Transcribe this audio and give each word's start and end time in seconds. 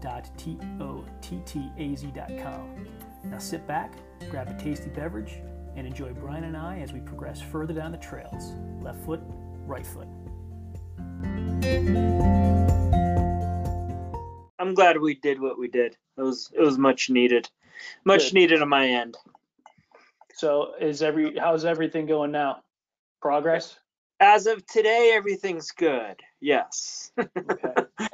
www.tottaz.com. 0.00 2.86
Now 3.24 3.38
sit 3.38 3.66
back, 3.66 3.92
grab 4.30 4.48
a 4.48 4.54
tasty 4.62 4.90
beverage, 4.90 5.38
and 5.76 5.86
enjoy 5.86 6.12
Brian 6.12 6.44
and 6.44 6.56
I 6.56 6.80
as 6.80 6.92
we 6.92 7.00
progress 7.00 7.40
further 7.40 7.74
down 7.74 7.92
the 7.92 7.98
trails. 7.98 8.52
Left 8.82 8.98
foot, 9.04 9.20
right 9.66 9.86
foot. 9.86 10.08
I'm 14.58 14.74
glad 14.74 15.00
we 15.00 15.14
did 15.14 15.40
what 15.40 15.58
we 15.58 15.68
did. 15.68 15.96
It 16.16 16.22
was 16.22 16.50
it 16.54 16.60
was 16.60 16.78
much 16.78 17.10
needed, 17.10 17.48
much 18.04 18.26
Good. 18.26 18.34
needed 18.34 18.62
on 18.62 18.68
my 18.68 18.88
end. 18.88 19.16
So 20.34 20.72
is 20.80 21.02
every 21.02 21.38
how's 21.38 21.64
everything 21.64 22.06
going 22.06 22.32
now? 22.32 22.62
Progress? 23.20 23.78
As 24.20 24.46
of 24.46 24.64
today, 24.66 25.12
everything's 25.14 25.70
good. 25.70 26.16
Yes. 26.40 27.12
Okay. 27.18 28.06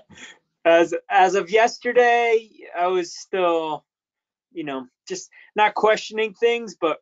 As 0.66 0.93
as 1.09 1.37
of 1.37 1.51
yesterday, 1.51 2.51
I 2.77 2.88
was 2.88 3.16
still, 3.16 3.85
you 4.52 4.65
know, 4.65 4.87
just 5.09 5.30
not 5.54 5.74
questioning 5.74 6.35
things, 6.35 6.77
but 6.79 6.99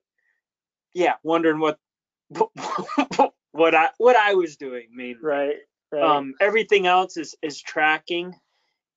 yeah, 0.93 1.15
wondering 1.23 1.59
what 1.59 1.79
what 3.53 3.75
I 3.75 3.89
what 3.97 4.17
I 4.17 4.35
was 4.35 4.57
doing 4.57 4.89
mainly. 4.95 5.19
right. 5.23 5.57
Right. 5.93 6.03
Um, 6.03 6.35
everything 6.41 6.87
else 6.87 7.17
is 7.17 7.35
is 7.43 7.61
tracking. 7.61 8.35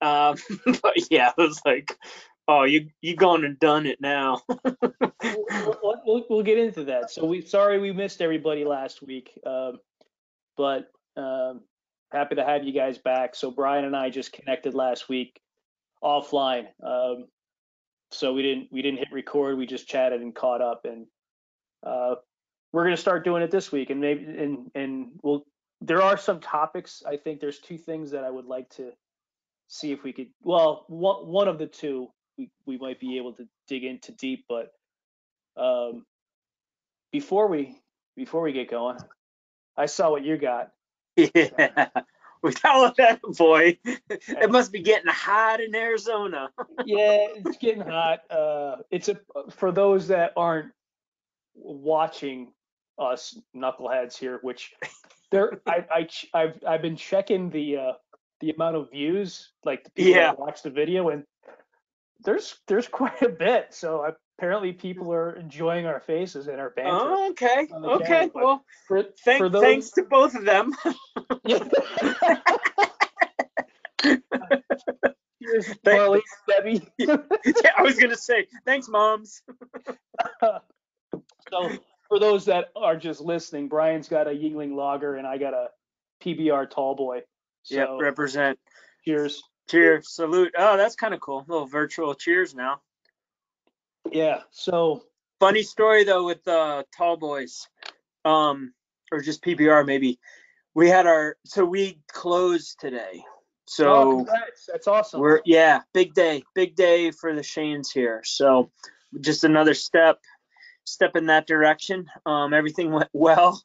Um, 0.01 0.35
but 0.81 1.11
yeah, 1.11 1.31
it 1.37 1.41
was 1.41 1.61
like, 1.65 1.95
oh, 2.47 2.63
you 2.63 2.89
you 3.01 3.15
gone 3.15 3.45
and 3.45 3.59
done 3.59 3.85
it 3.85 4.01
now. 4.01 4.41
we'll, 4.65 6.01
we'll- 6.05 6.25
we'll, 6.29 6.43
get 6.43 6.57
into 6.57 6.83
that. 6.85 7.11
So 7.11 7.25
we 7.25 7.41
sorry 7.41 7.79
we 7.79 7.93
missed 7.93 8.21
everybody 8.21 8.65
last 8.65 9.01
week. 9.01 9.39
Um, 9.45 9.79
but 10.57 10.89
um, 11.15 11.61
happy 12.11 12.35
to 12.35 12.43
have 12.43 12.63
you 12.63 12.71
guys 12.71 12.97
back. 12.97 13.35
So 13.35 13.51
Brian 13.51 13.85
and 13.85 13.95
I 13.95 14.09
just 14.09 14.33
connected 14.33 14.73
last 14.73 15.09
week 15.09 15.39
offline. 16.03 16.67
Um, 16.83 17.25
so 18.11 18.33
we 18.33 18.41
didn't 18.41 18.67
we 18.71 18.81
didn't 18.81 18.99
hit 18.99 19.09
record. 19.11 19.57
We 19.57 19.65
just 19.65 19.87
chatted 19.87 20.21
and 20.21 20.33
caught 20.33 20.61
up 20.61 20.85
and 20.85 21.07
uh, 21.83 22.15
we're 22.71 22.83
gonna 22.83 22.97
start 22.97 23.25
doing 23.25 23.41
it 23.41 23.51
this 23.51 23.71
week 23.71 23.89
and 23.89 23.99
maybe 23.99 24.25
and 24.25 24.71
and 24.75 25.07
we'll 25.21 25.45
there 25.81 26.01
are 26.01 26.17
some 26.17 26.39
topics. 26.39 27.03
I 27.05 27.17
think 27.17 27.39
there's 27.39 27.59
two 27.59 27.77
things 27.77 28.11
that 28.11 28.23
I 28.23 28.29
would 28.29 28.45
like 28.45 28.69
to 28.71 28.91
see 29.67 29.91
if 29.91 30.03
we 30.03 30.13
could 30.13 30.27
well 30.41 30.85
one 30.87 31.27
one 31.27 31.47
of 31.47 31.59
the 31.59 31.67
two 31.67 32.09
we, 32.37 32.49
we 32.65 32.77
might 32.77 32.99
be 32.99 33.17
able 33.17 33.33
to 33.33 33.47
dig 33.67 33.83
into 33.83 34.11
deep, 34.13 34.45
but 34.47 34.71
um, 35.57 36.05
before 37.11 37.47
we 37.47 37.75
before 38.15 38.41
we 38.41 38.53
get 38.53 38.69
going, 38.69 38.97
I 39.75 39.87
saw 39.87 40.11
what 40.11 40.23
you 40.23 40.37
got. 40.37 40.71
yeah, 41.35 41.87
we 42.43 42.53
call 42.53 42.91
that 42.97 43.19
boy. 43.37 43.77
It 43.85 44.51
must 44.51 44.71
be 44.71 44.81
getting 44.81 45.09
hot 45.11 45.59
in 45.61 45.73
Arizona. 45.75 46.49
Yeah, 46.85 47.27
it's 47.35 47.57
getting 47.57 47.81
hot. 47.81 48.19
Uh, 48.31 48.77
it's 48.91 49.09
a 49.09 49.17
for 49.49 49.71
those 49.71 50.07
that 50.09 50.31
aren't 50.37 50.71
watching 51.55 52.53
us 52.99 53.37
knuckleheads 53.55 54.15
here, 54.17 54.39
which 54.43 54.73
there 55.31 55.59
I, 55.65 55.85
I 55.91 56.07
I've 56.33 56.63
I've 56.65 56.81
been 56.81 56.95
checking 56.95 57.49
the 57.49 57.77
uh, 57.77 57.93
the 58.39 58.51
amount 58.51 58.75
of 58.77 58.91
views, 58.91 59.49
like 59.65 59.83
the 59.83 59.89
people 59.91 60.11
Yeah. 60.13 60.27
that 60.27 60.39
watch 60.39 60.61
the 60.61 60.69
video, 60.69 61.09
and 61.09 61.23
there's 62.23 62.59
there's 62.67 62.87
quite 62.87 63.21
a 63.23 63.29
bit. 63.29 63.73
So 63.73 64.03
apparently 64.37 64.71
people 64.73 65.11
are 65.13 65.31
enjoying 65.33 65.85
our 65.85 65.99
faces 65.99 66.47
and 66.47 66.59
our 66.59 66.69
banter. 66.71 66.91
Oh, 66.93 67.29
okay, 67.31 67.67
okay. 67.73 68.29
Well, 68.33 68.63
for, 68.87 69.03
thank, 69.25 69.39
for 69.39 69.49
those, 69.49 69.61
thanks 69.63 69.89
to 69.91 70.03
both 70.03 70.35
of 70.35 70.45
them. 70.45 70.73
Yeah. 71.45 71.63
Cheers, 75.41 75.67
Thank- 75.83 75.99
Marley, 75.99 76.21
Debbie. 76.47 76.87
yeah, 76.97 77.17
I 77.77 77.81
was 77.81 77.97
gonna 77.97 78.15
say 78.17 78.47
thanks, 78.65 78.87
moms. 78.87 79.41
So 80.41 81.69
for 82.07 82.19
those 82.19 82.45
that 82.45 82.69
are 82.75 82.95
just 82.97 83.21
listening, 83.21 83.67
Brian's 83.67 84.07
got 84.09 84.27
a 84.27 84.31
Yuengling 84.31 84.75
Lager 84.75 85.15
and 85.15 85.25
I 85.27 85.37
got 85.37 85.53
a 85.53 85.67
PBR 86.23 86.69
Tall 86.69 86.95
Boy. 86.95 87.21
So 87.63 87.75
Yep, 87.75 87.89
represent. 87.99 88.59
cheers. 89.05 89.41
Cheers, 89.69 90.13
salute. 90.13 90.53
Oh, 90.57 90.77
that's 90.77 90.95
kind 90.95 91.13
of 91.13 91.19
cool. 91.19 91.43
little 91.47 91.65
virtual 91.67 92.13
cheers 92.13 92.55
now. 92.55 92.81
Yeah. 94.11 94.41
So 94.51 95.03
Funny 95.39 95.61
story 95.61 96.03
though 96.03 96.25
with 96.25 96.43
the 96.45 96.83
tall 96.97 97.15
boys, 97.15 97.67
um, 98.25 98.73
or 99.11 99.21
just 99.21 99.43
PBR 99.43 99.85
maybe. 99.85 100.19
We 100.73 100.89
had 100.89 101.05
our 101.05 101.37
so 101.45 101.63
we 101.63 101.99
closed 102.11 102.79
today. 102.79 103.23
oh, 103.23 103.31
So 103.67 104.09
congrats. 104.15 104.67
That's 104.71 104.87
awesome. 104.87 105.19
we're 105.19 105.41
yeah, 105.45 105.81
big 105.93 106.15
day, 106.15 106.43
big 106.55 106.75
day 106.75 107.11
for 107.11 107.35
the 107.35 107.41
Shanes 107.41 107.91
here. 107.93 108.21
So 108.25 108.71
just 109.21 109.43
another 109.43 109.75
step, 109.75 110.19
step 110.85 111.15
in 111.15 111.27
that 111.27 111.45
direction. 111.45 112.07
Um, 112.25 112.51
everything 112.53 112.91
went 112.91 113.09
well. 113.13 113.61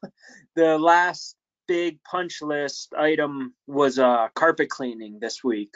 The 0.56 0.78
last 0.78 1.36
big 1.66 2.04
punch 2.04 2.42
list 2.42 2.92
item 2.98 3.54
was 3.66 3.98
uh 3.98 4.28
carpet 4.34 4.68
cleaning 4.68 5.20
this 5.20 5.42
week. 5.42 5.74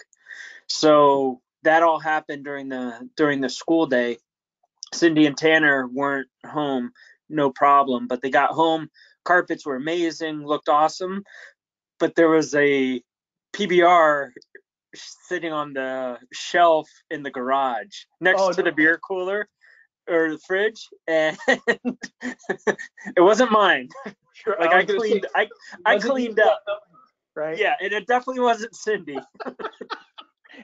So 0.68 1.40
that 1.62 1.82
all 1.82 2.00
happened 2.00 2.44
during 2.44 2.68
the 2.68 3.08
during 3.16 3.40
the 3.40 3.48
school 3.48 3.86
day. 3.86 4.18
Cindy 4.96 5.26
and 5.26 5.36
Tanner 5.36 5.86
weren't 5.86 6.28
home, 6.44 6.92
no 7.28 7.50
problem, 7.50 8.06
but 8.06 8.22
they 8.22 8.30
got 8.30 8.50
home. 8.50 8.88
Carpets 9.24 9.66
were 9.66 9.76
amazing, 9.76 10.44
looked 10.44 10.68
awesome, 10.68 11.24
but 11.98 12.14
there 12.14 12.28
was 12.28 12.54
a 12.54 13.02
PBR 13.54 14.30
sitting 14.94 15.52
on 15.52 15.72
the 15.72 16.18
shelf 16.32 16.88
in 17.10 17.22
the 17.22 17.30
garage 17.30 18.04
next 18.20 18.40
Oh, 18.40 18.52
to 18.52 18.62
the 18.62 18.72
beer 18.72 18.98
cooler 19.06 19.48
or 20.08 20.30
the 20.30 20.38
fridge, 20.38 20.88
and 21.08 21.36
it 21.48 23.20
wasn't 23.20 23.50
mine. 23.50 23.88
Like 24.46 24.72
I, 24.72 24.86
say, 24.86 24.96
cleaned, 24.96 25.26
I 25.34 25.48
I 25.84 25.98
cleaned 25.98 26.38
up. 26.38 26.62
Right. 27.34 27.58
Yeah, 27.58 27.74
and 27.80 27.92
it 27.92 28.06
definitely 28.06 28.42
wasn't 28.42 28.74
Cindy. 28.74 29.18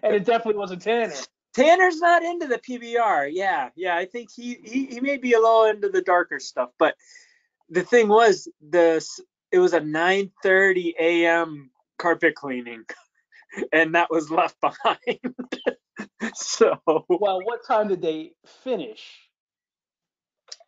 And 0.03 0.14
it 0.14 0.25
definitely 0.25 0.59
wasn't 0.59 0.81
Tanner. 0.81 1.12
Tanner's 1.54 1.98
not 1.98 2.22
into 2.22 2.46
the 2.46 2.58
PBR. 2.58 3.30
Yeah, 3.32 3.70
yeah. 3.76 3.96
I 3.96 4.06
think 4.06 4.30
he, 4.34 4.58
he 4.64 4.86
he 4.86 5.00
may 5.00 5.16
be 5.18 5.32
a 5.34 5.38
little 5.40 5.64
into 5.64 5.88
the 5.90 6.02
darker 6.02 6.40
stuff, 6.40 6.70
but 6.78 6.94
the 7.68 7.82
thing 7.82 8.08
was 8.08 8.48
the 8.66 8.94
s- 8.96 9.20
it 9.50 9.58
was 9.58 9.72
a 9.74 9.80
9:30 9.80 10.94
a.m. 10.98 11.70
carpet 11.98 12.34
cleaning, 12.34 12.84
and 13.72 13.94
that 13.94 14.10
was 14.10 14.30
left 14.30 14.56
behind. 14.62 15.34
so 16.34 16.78
Well, 17.08 17.40
what 17.44 17.66
time 17.66 17.88
did 17.88 18.00
they 18.02 18.32
finish? 18.64 19.28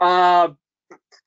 uh 0.00 0.48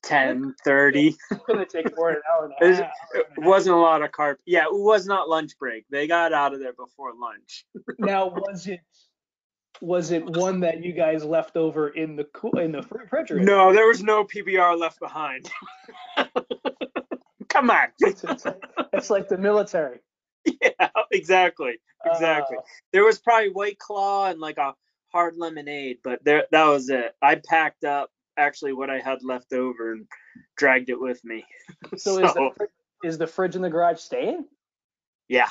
10:30. 0.05 1.15
It's 1.31 1.43
gonna 1.47 1.65
take 1.65 1.95
more 1.97 2.09
an 2.11 2.21
hour 2.31 2.45
and 2.45 2.53
It 2.61 2.65
a 2.65 2.69
was- 2.69 2.79
half. 2.79 2.91
It 3.15 3.25
wasn't 3.37 3.75
a 3.75 3.79
lot 3.79 4.01
of 4.03 4.11
carpet. 4.11 4.43
Yeah, 4.45 4.63
it 4.65 4.73
was 4.73 5.05
not 5.07 5.29
lunch 5.29 5.57
break. 5.57 5.85
They 5.89 6.05
got 6.07 6.31
out 6.33 6.53
of 6.53 6.59
there 6.59 6.73
before 6.73 7.13
lunch. 7.19 7.65
Now, 7.97 8.27
was 8.27 8.67
it 8.67 8.81
was 9.81 10.11
it 10.11 10.25
one 10.25 10.59
that 10.61 10.83
you 10.83 10.93
guys 10.93 11.23
left 11.23 11.55
over 11.57 11.89
in 11.89 12.15
the 12.15 12.23
cool 12.25 12.57
in 12.59 12.71
the 12.71 12.81
refrigerator? 12.89 13.43
No, 13.45 13.73
there 13.73 13.87
was 13.87 14.01
no 14.03 14.23
PBR 14.23 14.77
left 14.79 14.99
behind. 14.99 15.49
Come 17.49 17.69
on. 17.69 17.87
It's, 17.99 18.23
it's, 18.23 18.45
like, 18.45 18.61
it's 18.93 19.09
like 19.09 19.27
the 19.29 19.37
military. 19.37 19.99
Yeah, 20.61 20.87
exactly. 21.11 21.73
Exactly. 22.05 22.57
Uh, 22.57 22.61
There 22.93 23.03
was 23.03 23.19
probably 23.19 23.49
White 23.49 23.79
Claw 23.79 24.27
and 24.29 24.39
like 24.39 24.57
a 24.57 24.75
hard 25.11 25.35
lemonade, 25.35 25.97
but 26.05 26.23
there 26.23 26.45
that 26.51 26.65
was 26.67 26.87
it. 26.89 27.15
I 27.21 27.35
packed 27.35 27.83
up 27.83 28.09
actually 28.37 28.71
what 28.71 28.89
I 28.89 28.99
had 28.99 29.17
left 29.23 29.51
over 29.51 29.91
and 29.91 30.05
dragged 30.55 30.89
it 30.89 31.01
with 31.01 31.21
me. 31.25 31.43
so 31.97 32.19
is 32.23 32.33
the 32.33 32.67
is 33.03 33.17
the 33.17 33.27
fridge 33.27 33.57
in 33.57 33.61
the 33.61 33.69
garage 33.69 33.99
staying? 33.99 34.45
yeah. 35.27 35.49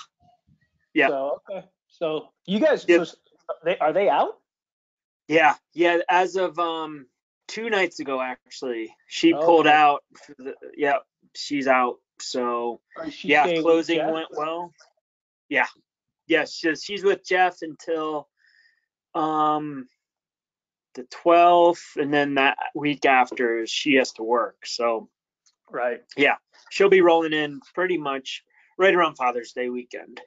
Yeah. 0.95 1.09
So 1.09 1.41
okay. 1.51 1.67
So 1.89 2.29
you 2.47 2.59
guys, 2.59 2.87
Yep. 2.89 3.07
so 3.07 3.17
they 3.65 3.79
are 3.79 3.93
they 3.93 4.09
out? 4.09 4.39
Yeah, 5.29 5.55
yeah. 5.73 5.99
As 6.09 6.37
of 6.37 6.59
um 6.59 7.07
two 7.49 7.71
nights 7.71 8.01
ago, 8.01 8.21
actually, 8.21 8.95
she 9.07 9.35
Oh, 9.35 9.45
pulled 9.45 9.67
okay. 9.67 9.77
out. 9.77 10.05
For 10.25 10.35
the, 10.39 10.55
yeah, 10.77 10.99
she's 11.35 11.67
out. 11.67 11.99
So 12.19 12.81
she 13.11 13.29
yeah, 13.29 13.61
closing 13.61 14.11
went 14.11 14.29
well. 14.31 14.73
Yeah, 15.49 15.67
yes, 16.27 16.53
she's, 16.53 16.83
she's 16.83 17.05
with 17.05 17.25
Jeff 17.25 17.63
until 17.63 18.29
um 19.15 19.89
the 20.95 21.05
12th, 21.05 21.97
and 21.97 22.13
then 22.13 22.35
that 22.35 22.57
week 22.75 23.05
after 23.05 23.67
she 23.67 23.95
has 23.97 24.13
to 24.13 24.23
work. 24.23 24.65
So 24.65 25.11
Right. 25.71 26.03
Yeah, 26.17 26.37
she'll 26.71 26.89
be 26.89 27.01
rolling 27.01 27.33
in 27.33 27.61
pretty 27.75 27.99
much 27.99 28.45
right 28.79 28.95
around 28.95 29.17
Father's 29.17 29.53
Day 29.53 29.69
weekend. 29.69 30.21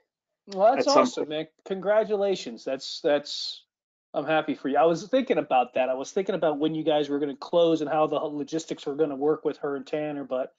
Well, 0.54 0.74
that's 0.74 0.88
At 0.88 0.94
some 0.94 1.04
awesome, 1.04 1.30
man. 1.30 1.48
Congratulations. 1.66 2.64
That's 2.64 3.02
that's. 3.02 3.64
I'm 4.14 4.26
happy 4.26 4.56
for 4.56 4.70
you. 4.70 4.78
I 4.78 4.86
was 4.86 5.08
thinking 5.08 5.38
about 5.38 5.76
that. 5.76 5.90
I 5.90 5.94
was 5.94 6.12
thinking 6.12 6.34
about 6.34 6.58
when 6.58 6.74
you 6.74 6.84
guys 6.84 7.10
were 7.10 7.20
going 7.20 7.30
to 7.30 7.38
close 7.38 7.82
and 7.82 7.90
how 7.90 8.08
the 8.08 8.16
logistics 8.16 8.88
were 8.88 8.96
going 8.96 9.12
to 9.12 9.16
work 9.16 9.46
with 9.46 9.58
her 9.60 9.76
and 9.76 9.86
Tanner. 9.86 10.24
But 10.24 10.54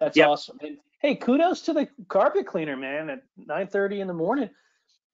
that's 0.00 0.16
Yep. 0.16 0.26
awesome. 0.26 0.58
And 0.60 0.78
hey, 1.00 1.14
kudos 1.14 1.62
to 1.62 1.72
the 1.72 1.88
carpet 2.08 2.46
cleaner, 2.46 2.76
man. 2.76 3.10
At 3.10 3.22
9:30 3.48 4.00
in 4.00 4.06
the 4.08 4.14
morning. 4.14 4.50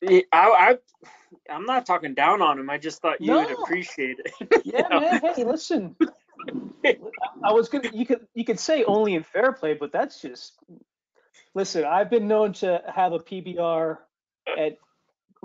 I, 0.03 0.23
I 0.33 0.79
I'm 1.51 1.67
not 1.67 1.85
talking 1.85 2.15
down 2.15 2.41
on 2.41 2.59
him. 2.59 2.71
I 2.71 2.79
just 2.79 3.03
thought 3.03 3.21
you 3.21 3.33
would 3.35 3.51
appreciate 3.51 4.19
it. 4.25 4.63
Yeah, 4.65 4.89
know? 4.89 5.01
man. 5.01 5.21
Hey, 5.21 5.45
listen. 5.45 5.95
I 7.45 7.53
was 7.53 7.69
gonna. 7.69 7.91
You 7.93 8.07
could 8.07 8.27
you 8.35 8.45
could 8.47 8.59
say 8.59 8.85
only 8.85 9.15
in 9.15 9.23
fair 9.23 9.53
play, 9.53 9.75
but 9.75 9.93
that's 9.93 10.23
just. 10.23 10.55
Listen, 11.55 11.85
I've 11.85 12.11
been 12.11 12.27
known 12.27 12.55
to 12.55 12.83
have 12.93 13.13
a 13.13 13.19
PBR 13.21 13.99
at 14.47 14.79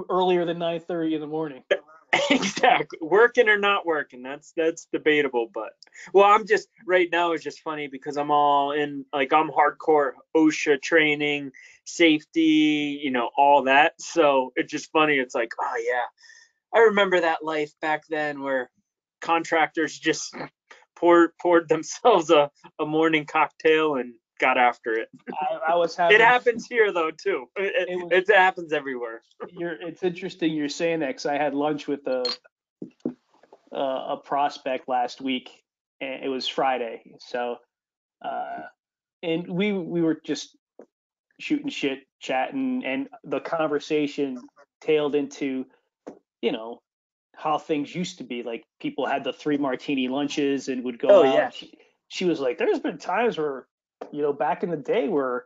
earlier 0.09 0.45
than 0.45 0.57
9:30 0.57 1.15
in 1.15 1.21
the 1.21 1.27
morning. 1.27 1.63
exactly. 2.29 2.99
Working 3.01 3.49
or 3.49 3.57
not 3.57 3.85
working, 3.85 4.23
that's 4.23 4.53
that's 4.55 4.87
debatable. 4.91 5.49
But 5.53 5.73
well, 6.13 6.25
I'm 6.25 6.47
just 6.47 6.67
right 6.85 7.09
now 7.11 7.33
it's 7.33 7.43
just 7.43 7.61
funny 7.61 7.87
because 7.87 8.17
I'm 8.17 8.31
all 8.31 8.71
in 8.71 9.05
like 9.13 9.33
I'm 9.33 9.49
hardcore 9.49 10.11
OSHA 10.35 10.81
training, 10.81 11.51
safety, 11.85 12.99
you 13.03 13.11
know, 13.11 13.29
all 13.37 13.63
that. 13.63 13.93
So 13.99 14.53
it's 14.55 14.71
just 14.71 14.91
funny. 14.91 15.17
It's 15.19 15.35
like, 15.35 15.51
oh 15.59 15.83
yeah, 15.85 16.05
I 16.73 16.85
remember 16.85 17.21
that 17.21 17.43
life 17.43 17.71
back 17.81 18.03
then 18.09 18.41
where 18.41 18.71
contractors 19.21 19.97
just 19.97 20.35
poured 20.95 21.31
poured 21.41 21.69
themselves 21.69 22.29
a, 22.29 22.49
a 22.79 22.85
morning 22.85 23.25
cocktail 23.25 23.95
and 23.95 24.13
got 24.39 24.57
after 24.57 24.93
it. 24.93 25.09
I, 25.31 25.73
I 25.73 25.75
was 25.75 25.95
having. 25.95 26.15
It 26.15 26.21
happens 26.21 26.65
here 26.67 26.91
though 26.91 27.11
too. 27.11 27.45
It, 27.55 27.89
It 27.89 27.95
was- 28.03 28.29
it, 28.29 28.35
happens 28.35 28.73
everywhere. 28.73 29.21
You're, 29.51 29.73
it's 29.81 30.03
interesting 30.03 30.53
you're 30.53 30.69
saying 30.69 30.99
that 31.01 31.07
because 31.07 31.25
I 31.25 31.35
had 31.37 31.53
lunch 31.53 31.87
with 31.87 32.05
a 32.07 32.25
a, 33.71 33.77
a 33.77 34.21
prospect 34.23 34.87
last 34.87 35.21
week, 35.21 35.49
and 36.01 36.23
it 36.23 36.29
was 36.29 36.47
Friday. 36.47 37.03
So, 37.19 37.57
uh, 38.23 38.61
and 39.23 39.47
we 39.47 39.71
we 39.73 40.01
were 40.01 40.19
just 40.25 40.57
shooting 41.39 41.69
shit, 41.69 41.99
chatting, 42.19 42.83
and 42.85 43.07
the 43.23 43.39
conversation 43.39 44.41
tailed 44.81 45.15
into, 45.15 45.65
you 46.41 46.51
know, 46.51 46.81
how 47.35 47.57
things 47.57 47.93
used 47.93 48.17
to 48.17 48.23
be. 48.23 48.43
Like 48.43 48.63
people 48.81 49.05
had 49.05 49.23
the 49.23 49.33
three 49.33 49.57
martini 49.57 50.07
lunches 50.07 50.67
and 50.69 50.83
would 50.83 50.99
go 50.99 51.07
Oh, 51.09 51.25
out. 51.25 51.33
yeah. 51.33 51.49
She, 51.49 51.73
she 52.09 52.25
was 52.25 52.39
like, 52.39 52.57
"There's 52.57 52.79
been 52.79 52.97
times 52.97 53.37
where, 53.37 53.67
you 54.11 54.21
know, 54.21 54.33
back 54.33 54.63
in 54.63 54.69
the 54.69 54.77
day 54.77 55.07
where." 55.07 55.45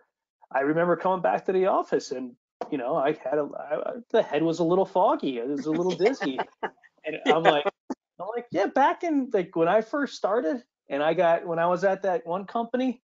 I 0.55 0.59
remember 0.59 0.95
coming 0.95 1.23
back 1.23 1.45
to 1.45 1.51
the 1.51 1.65
office 1.65 2.11
and 2.11 2.35
you 2.71 2.77
know, 2.77 2.95
I 2.95 3.17
had 3.23 3.38
a 3.38 3.50
I, 3.57 3.77
the 4.11 4.21
head 4.21 4.44
was 4.44 4.59
a 4.59 4.63
little 4.63 4.85
foggy. 4.85 5.38
It 5.38 5.47
was 5.47 5.65
a 5.65 5.71
little 5.71 5.95
dizzy, 5.95 6.39
and 7.05 7.17
I'm 7.27 7.44
like, 7.44 7.65
I'm 8.19 8.27
like, 8.35 8.47
yeah, 8.51 8.67
back 8.67 9.03
in 9.03 9.29
like 9.33 9.55
when 9.55 9.67
I 9.67 9.81
first 9.81 10.15
started, 10.15 10.63
and 10.89 11.03
I 11.03 11.13
got 11.13 11.45
when 11.45 11.59
I 11.59 11.67
was 11.67 11.83
at 11.83 12.03
that 12.03 12.25
one 12.25 12.45
company 12.45 13.01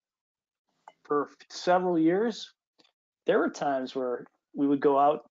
for 1.04 1.30
several 1.50 1.98
years, 1.98 2.52
there 3.26 3.38
were 3.38 3.50
times 3.50 3.94
where 3.94 4.24
we 4.54 4.66
would 4.66 4.80
go 4.80 4.98
out, 4.98 5.28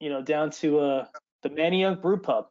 you 0.00 0.08
know, 0.10 0.22
down 0.22 0.50
to 0.50 0.80
uh 0.80 1.06
the 1.42 1.50
Manayunk 1.50 2.02
Brew 2.02 2.18
Pub. 2.18 2.46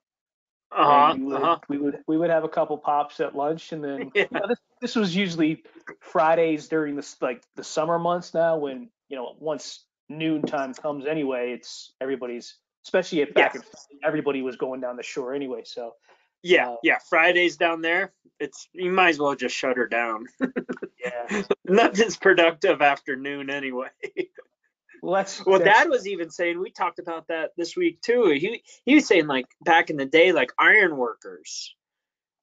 Uh-huh. 0.72 1.16
we, 1.18 1.24
would, 1.24 1.42
Uh-huh. 1.42 1.58
we 1.68 1.78
would 1.78 1.98
we 2.08 2.18
would 2.18 2.30
have 2.30 2.44
a 2.44 2.50
couple 2.50 2.78
pops 2.78 3.20
at 3.20 3.36
lunch, 3.36 3.72
and 3.72 3.84
then 3.84 4.12
Yeah. 4.14 4.26
you 4.32 4.40
know, 4.40 4.48
this 4.48 4.60
this 4.82 4.96
was 4.96 5.16
usually 5.16 5.64
Fridays 6.02 6.68
during 6.68 6.96
the 6.96 7.16
like 7.22 7.44
the 7.56 7.64
summer 7.64 8.00
months. 8.00 8.34
Now, 8.34 8.58
when 8.58 8.90
you 9.10 9.18
know 9.18 9.36
once 9.40 9.86
noon 10.10 10.42
time 10.42 10.74
comes 10.74 11.06
anyway, 11.06 11.52
it's 11.54 11.94
everybody's 12.02 12.56
especially 12.86 13.22
at 13.22 13.34
back 13.34 13.54
Yeah. 13.56 13.62
in 13.92 14.00
everybody 14.04 14.42
was 14.42 14.56
going 14.56 14.82
down 14.82 14.96
the 14.98 15.04
shore 15.04 15.34
anyway. 15.34 15.62
So 15.66 15.96
Yeah, 16.42 16.70
Uh, 16.70 16.76
yeah. 16.84 16.98
Fridays 17.10 17.58
down 17.58 17.82
there, 17.82 18.14
it's 18.40 18.70
you 18.74 18.90
might 18.92 19.10
as 19.10 19.20
well 19.20 19.36
just 19.36 19.56
shut 19.56 19.76
her 19.78 19.88
down. 19.88 20.26
yeah, 21.04 21.44
Nothing's 21.66 22.16
productive 22.18 22.82
after 22.82 23.16
noon 23.18 23.50
anyway. 23.50 23.90
well 25.02 25.16
that's 25.16 25.46
well, 25.46 25.60
that's- 25.60 25.84
Dad 25.84 25.90
was 25.90 26.08
even 26.08 26.30
saying 26.30 26.60
we 26.60 26.72
talked 26.72 27.00
about 27.00 27.28
that 27.28 27.52
this 27.58 27.76
week 27.76 28.02
too. 28.02 28.30
He 28.30 28.64
he 28.86 28.96
was 28.96 29.06
saying 29.08 29.28
like 29.28 29.46
back 29.62 29.90
in 29.90 29.98
the 29.98 30.06
day, 30.06 30.32
like 30.32 30.52
iron 30.58 30.96
workers 30.98 31.76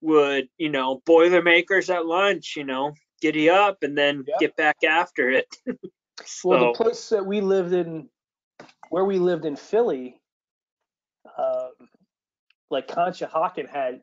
would, 0.06 0.48
you 0.56 0.70
know, 0.70 1.02
boilermakers 1.04 1.90
at 1.90 2.06
lunch, 2.06 2.54
you 2.56 2.64
know, 2.64 2.94
giddy 3.20 3.50
up 3.50 3.78
and 3.82 3.96
then 3.98 4.24
Yeah. 4.26 4.36
get 4.38 4.56
back 4.56 4.84
after 4.84 5.30
it. 5.30 5.54
so, 6.24 6.48
Well, 6.48 6.72
the 6.72 6.78
place 6.78 7.08
that 7.10 7.26
we 7.26 7.40
lived 7.40 7.72
in, 7.72 8.08
where 8.90 9.04
we 9.04 9.18
lived 9.18 9.44
in 9.44 9.56
Philly, 9.56 10.20
um, 11.36 11.72
like 12.70 12.88
Conshohocken 12.88 13.68
had, 13.68 14.00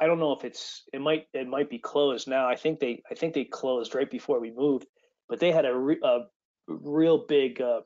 I 0.00 0.06
don't 0.06 0.18
know 0.18 0.32
if 0.32 0.44
it's, 0.44 0.82
it 0.92 1.00
might, 1.00 1.26
it 1.32 1.46
might 1.46 1.70
be 1.70 1.78
closed 1.78 2.26
now. 2.26 2.48
I 2.48 2.56
think 2.56 2.80
they, 2.80 3.02
I 3.10 3.14
think 3.14 3.34
they 3.34 3.44
closed 3.44 3.94
right 3.94 4.10
before 4.10 4.40
we 4.40 4.50
moved, 4.50 4.86
but 5.28 5.38
they 5.38 5.52
had 5.52 5.64
a, 5.64 5.74
re, 5.74 5.98
a 6.02 6.20
real 6.66 7.26
big 7.26 7.60
uh, 7.60 7.82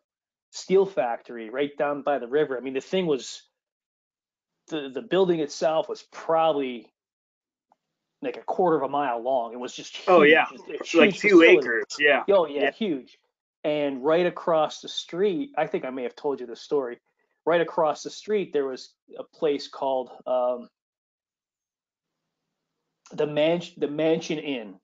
steel 0.53 0.87
factory 0.87 1.51
right 1.51 1.77
down 1.77 2.03
by 2.03 2.19
the 2.19 2.29
river. 2.29 2.57
I 2.57 2.61
mean, 2.61 2.75
the 2.75 2.81
thing 2.81 3.07
was, 3.07 3.43
the 4.69 4.89
the 4.89 5.03
building 5.03 5.41
itself 5.41 5.91
was 5.91 6.07
probably 6.11 6.94
like 8.25 8.37
a 8.37 8.43
quarter 8.43 8.77
of 8.77 8.83
a 8.83 8.89
mile 8.89 9.23
long. 9.23 9.53
It 9.53 9.59
was 9.61 9.75
just 9.75 9.97
huge. 9.97 10.09
Oh, 10.09 10.23
yeah. 10.23 10.47
A 10.51 10.97
like 10.99 11.15
two 11.15 11.29
facility. 11.41 11.57
acres. 11.59 11.85
Yeah. 11.99 12.25
Oh 12.31 12.47
yeah, 12.47 12.63
Yeah. 12.65 12.71
huge. 12.73 13.19
And 13.63 14.05
right 14.05 14.27
across 14.27 14.81
the 14.81 14.89
street, 14.89 15.53
I 15.57 15.67
think 15.67 15.85
I 15.85 15.91
may 15.91 16.03
have 16.03 16.17
told 16.17 16.41
you 16.41 16.47
this 16.47 16.61
story. 16.61 16.99
Right 17.47 17.61
across 17.61 18.03
the 18.03 18.11
street, 18.11 18.53
there 18.53 18.67
was 18.67 18.93
a 19.19 19.25
place 19.25 19.69
called 19.69 20.11
um, 20.27 20.69
the 23.13 23.27
mansion, 23.27 23.75
the 23.79 23.89
Mansion 23.89 24.39
Inn, 24.39 24.75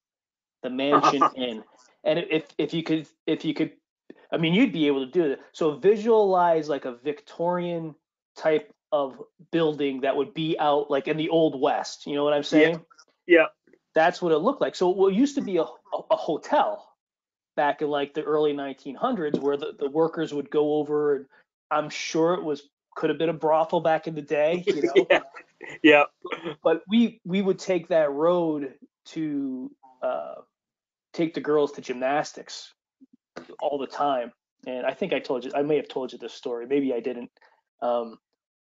the 0.62 0.70
Mansion 0.70 1.22
Inn. 1.36 1.62
And 2.04 2.18
if 2.30 2.44
if 2.58 2.72
you 2.74 2.82
could 2.82 3.06
if 3.26 3.44
you 3.44 3.54
could, 3.54 3.72
I 4.32 4.36
mean, 4.38 4.54
you'd 4.54 4.72
be 4.72 4.86
able 4.86 5.04
to 5.04 5.10
do 5.10 5.24
it. 5.32 5.40
So 5.52 5.76
visualize 5.76 6.68
like 6.68 6.84
a 6.84 6.96
Victorian 6.96 7.94
type 8.36 8.72
of 8.92 9.20
building 9.52 10.00
that 10.00 10.16
would 10.16 10.34
be 10.34 10.56
out 10.58 10.90
like 10.90 11.06
in 11.08 11.16
the 11.16 11.28
old 11.28 11.60
west. 11.60 12.06
You 12.06 12.14
know 12.14 12.24
what 12.24 12.32
I'm 12.32 12.42
saying? 12.42 12.80
Yeah. 13.30 13.46
that's 13.94 14.20
what 14.20 14.32
it 14.32 14.38
looked 14.38 14.60
like. 14.60 14.74
So 14.74 14.88
what 14.88 15.14
used 15.14 15.36
to 15.36 15.40
be 15.40 15.58
a, 15.58 15.62
a, 15.62 16.16
hotel 16.16 16.90
back 17.54 17.80
in 17.80 17.88
like 17.88 18.12
the 18.12 18.22
early 18.22 18.52
1900s 18.52 19.38
where 19.38 19.56
the, 19.56 19.72
the 19.78 19.88
workers 19.88 20.34
would 20.34 20.50
go 20.50 20.74
over 20.74 21.14
and 21.14 21.26
I'm 21.70 21.90
sure 21.90 22.34
it 22.34 22.42
was 22.42 22.62
could 22.96 23.08
have 23.08 23.18
been 23.18 23.28
a 23.28 23.34
brothel 23.34 23.80
back 23.80 24.08
in 24.08 24.16
the 24.16 24.22
day, 24.22 24.64
you 24.66 24.82
know. 24.94 25.06
yeah. 25.10 25.20
Yeah. 25.82 26.04
But 26.64 26.82
we 26.88 27.20
we 27.24 27.42
would 27.42 27.58
take 27.58 27.88
that 27.88 28.10
road 28.10 28.74
to 29.06 29.70
uh, 30.02 30.34
take 31.12 31.34
the 31.34 31.40
girls 31.40 31.72
to 31.72 31.80
gymnastics 31.80 32.72
all 33.60 33.78
the 33.78 33.86
time. 33.86 34.32
And 34.66 34.84
I 34.84 34.92
think 34.92 35.12
I 35.12 35.20
told 35.20 35.44
you 35.44 35.52
I 35.54 35.62
may 35.62 35.76
have 35.76 35.88
told 35.88 36.12
you 36.12 36.18
this 36.18 36.34
story, 36.34 36.66
maybe 36.66 36.92
I 36.92 37.00
didn't. 37.00 37.30
Um, 37.80 38.18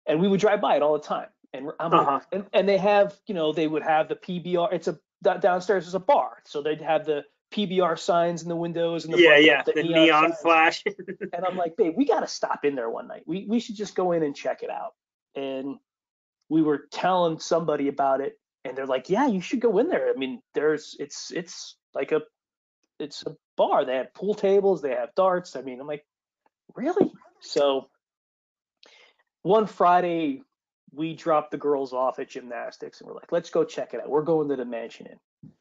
and 0.08 0.20
we 0.20 0.28
would 0.28 0.40
drive 0.40 0.62
by 0.62 0.76
it 0.76 0.82
all 0.82 0.94
the 0.94 1.08
time. 1.08 1.28
And 1.54 1.72
I'm 1.80 1.92
like, 1.92 2.08
Uh-huh. 2.08 2.20
and, 2.32 2.46
and 2.54 2.70
they 2.70 2.78
have, 2.78 3.18
you 3.28 3.34
know, 3.34 3.54
they 3.54 3.68
would 3.68 3.84
have 3.84 4.10
the 4.10 4.16
PBR. 4.16 4.74
It's 4.74 4.88
a 4.88 5.00
downstairs 5.22 5.88
is 5.88 5.96
a 5.96 6.00
bar, 6.00 6.38
so 6.46 6.62
they'd 6.62 6.82
have 6.82 7.06
the 7.06 7.24
PBR 7.52 7.98
signs 7.98 8.44
in 8.44 8.50
the 8.50 8.56
windows 8.56 9.06
and 9.06 9.14
the 9.14 9.22
Yeah, 9.22 9.38
yeah. 9.38 9.64
The, 9.64 9.82
neon 9.82 10.06
neon 10.06 10.34
flash. 10.34 10.84
And 11.34 11.46
I'm 11.46 11.58
like, 11.58 11.78
babe, 11.78 11.94
we 11.96 12.06
got 12.06 12.20
to 12.20 12.28
stop 12.28 12.66
in 12.66 12.76
there 12.76 12.90
one 12.90 13.08
night. 13.08 13.24
We 13.26 13.46
we 13.48 13.60
should 13.60 13.76
just 13.76 13.96
go 13.96 14.12
in 14.12 14.24
and 14.24 14.36
check 14.36 14.64
it 14.64 14.70
out. 14.70 14.94
And 15.36 15.78
we 16.50 16.62
were 16.62 16.88
telling 16.92 17.40
somebody 17.40 17.88
about 17.88 18.22
it, 18.22 18.40
and 18.66 18.78
they're 18.78 18.86
like, 18.86 19.10
yeah, 19.10 19.28
you 19.28 19.42
should 19.42 19.62
go 19.62 19.78
in 19.78 19.88
there. 19.88 20.10
I 20.10 20.14
mean, 20.18 20.42
there's 20.54 20.96
it's 21.00 21.32
it's 21.32 21.76
like 21.94 22.12
a 22.12 22.22
it's 23.00 23.24
a 23.26 23.36
bar. 23.56 23.86
They 23.86 23.96
have 23.96 24.14
pool 24.14 24.36
tables, 24.36 24.82
they 24.82 24.92
have 24.92 25.16
darts. 25.16 25.56
I 25.56 25.62
mean, 25.62 25.80
I'm 25.80 25.88
like, 25.88 26.06
really? 26.76 27.12
So 27.42 27.90
one 29.44 29.68
Friday, 29.68 30.42
we 30.98 31.14
dropped 31.14 31.52
the 31.52 31.58
girls 31.58 31.94
off 31.94 32.18
at 32.18 32.30
gymnastics, 32.30 33.00
and 33.00 33.08
we're 33.08 33.16
like, 33.16 33.32
let's 33.32 33.52
go 33.52 33.64
check 33.64 33.94
it 33.94 34.02
out. 34.02 34.10
We're 34.10 34.24
going 34.24 34.50
to 34.50 34.56
the 34.56 34.66
Mansion 34.66 35.06
Inn. 35.06 35.52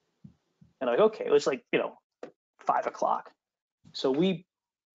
And 0.80 0.90
I'm 0.90 0.96
like, 0.96 1.12
okay, 1.12 1.24
it 1.26 1.30
was 1.30 1.46
like 1.46 1.62
you 1.72 1.78
know 1.78 1.98
five 2.66 2.86
o'clock. 2.86 3.30
So 3.92 4.10
we 4.10 4.46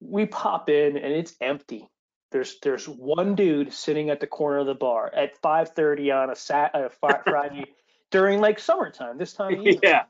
we 0.01 0.25
pop 0.25 0.69
in 0.69 0.97
and 0.97 1.13
it's 1.13 1.35
empty. 1.39 1.87
There's 2.31 2.59
there's 2.61 2.87
one 2.87 3.35
dude 3.35 3.71
sitting 3.71 4.09
at 4.09 4.19
the 4.19 4.27
corner 4.27 4.59
of 4.59 4.65
the 4.65 4.73
bar 4.73 5.11
at 5.13 5.39
5:30 5.41 6.23
on 6.23 6.29
a 6.31 6.35
sat 6.35 6.71
a 6.73 6.89
Fri- 6.89 7.19
Friday 7.23 7.65
during 8.09 8.41
like 8.41 8.59
summertime 8.59 9.17
this 9.17 9.33
time 9.33 9.59
of 9.59 9.65
year. 9.65 9.79
yeah. 9.83 10.03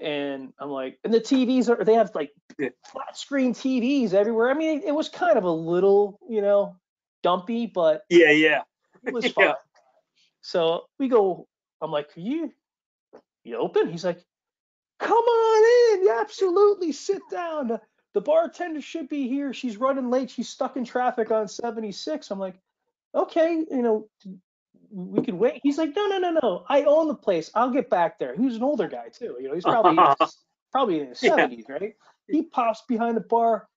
And 0.00 0.52
I'm 0.60 0.70
like, 0.70 0.98
and 1.02 1.12
the 1.12 1.20
TVs 1.20 1.68
are 1.68 1.84
they 1.84 1.94
have 1.94 2.14
like 2.14 2.32
flat 2.90 3.16
screen 3.16 3.52
TVs 3.52 4.14
everywhere. 4.14 4.50
I 4.50 4.54
mean, 4.54 4.78
it, 4.78 4.84
it 4.86 4.94
was 4.94 5.08
kind 5.08 5.36
of 5.36 5.44
a 5.44 5.50
little 5.50 6.18
you 6.28 6.40
know 6.40 6.76
dumpy, 7.22 7.66
but 7.66 8.04
Yeah, 8.08 8.30
yeah. 8.30 8.62
It 9.04 9.12
was 9.12 9.24
Yeah. 9.38 9.46
fine. 9.46 9.54
So 10.42 10.84
we 10.98 11.08
go. 11.08 11.46
I'm 11.80 11.90
like, 11.90 12.10
you, 12.16 12.52
you 13.44 13.56
open? 13.56 13.88
He's 13.90 14.04
like, 14.04 14.24
come 14.98 15.16
on 15.16 15.98
in. 16.00 16.06
Yeah, 16.06 16.20
absolutely. 16.20 16.92
Sit 16.92 17.22
down. 17.30 17.78
The 18.14 18.20
bartender 18.20 18.80
should 18.80 19.08
be 19.08 19.28
here. 19.28 19.52
She's 19.52 19.76
running 19.76 20.10
late. 20.10 20.30
She's 20.30 20.48
stuck 20.48 20.76
in 20.76 20.84
traffic 20.84 21.30
on 21.30 21.46
76. 21.46 22.30
I'm 22.30 22.38
like, 22.38 22.56
okay, 23.14 23.64
you 23.70 23.82
know, 23.82 24.08
we 24.90 25.22
could 25.22 25.34
wait. 25.34 25.60
He's 25.62 25.78
like, 25.78 25.94
no, 25.94 26.06
no, 26.08 26.18
no, 26.18 26.38
no. 26.42 26.64
I 26.68 26.82
own 26.84 27.06
the 27.08 27.14
place. 27.14 27.50
I'll 27.54 27.70
get 27.70 27.90
back 27.90 28.18
there. 28.18 28.34
He 28.34 28.44
was 28.46 28.56
an 28.56 28.62
older 28.62 28.88
guy 28.88 29.08
too. 29.08 29.36
You 29.40 29.48
know, 29.48 29.54
he's 29.54 29.64
probably 29.64 29.98
probably 30.72 31.00
in 31.00 31.08
his 31.08 31.22
Yeah. 31.22 31.36
seventies, 31.36 31.66
right? 31.68 31.94
He 32.26 32.42
pops 32.42 32.82
behind 32.88 33.16
the 33.16 33.20
bar, 33.20 33.68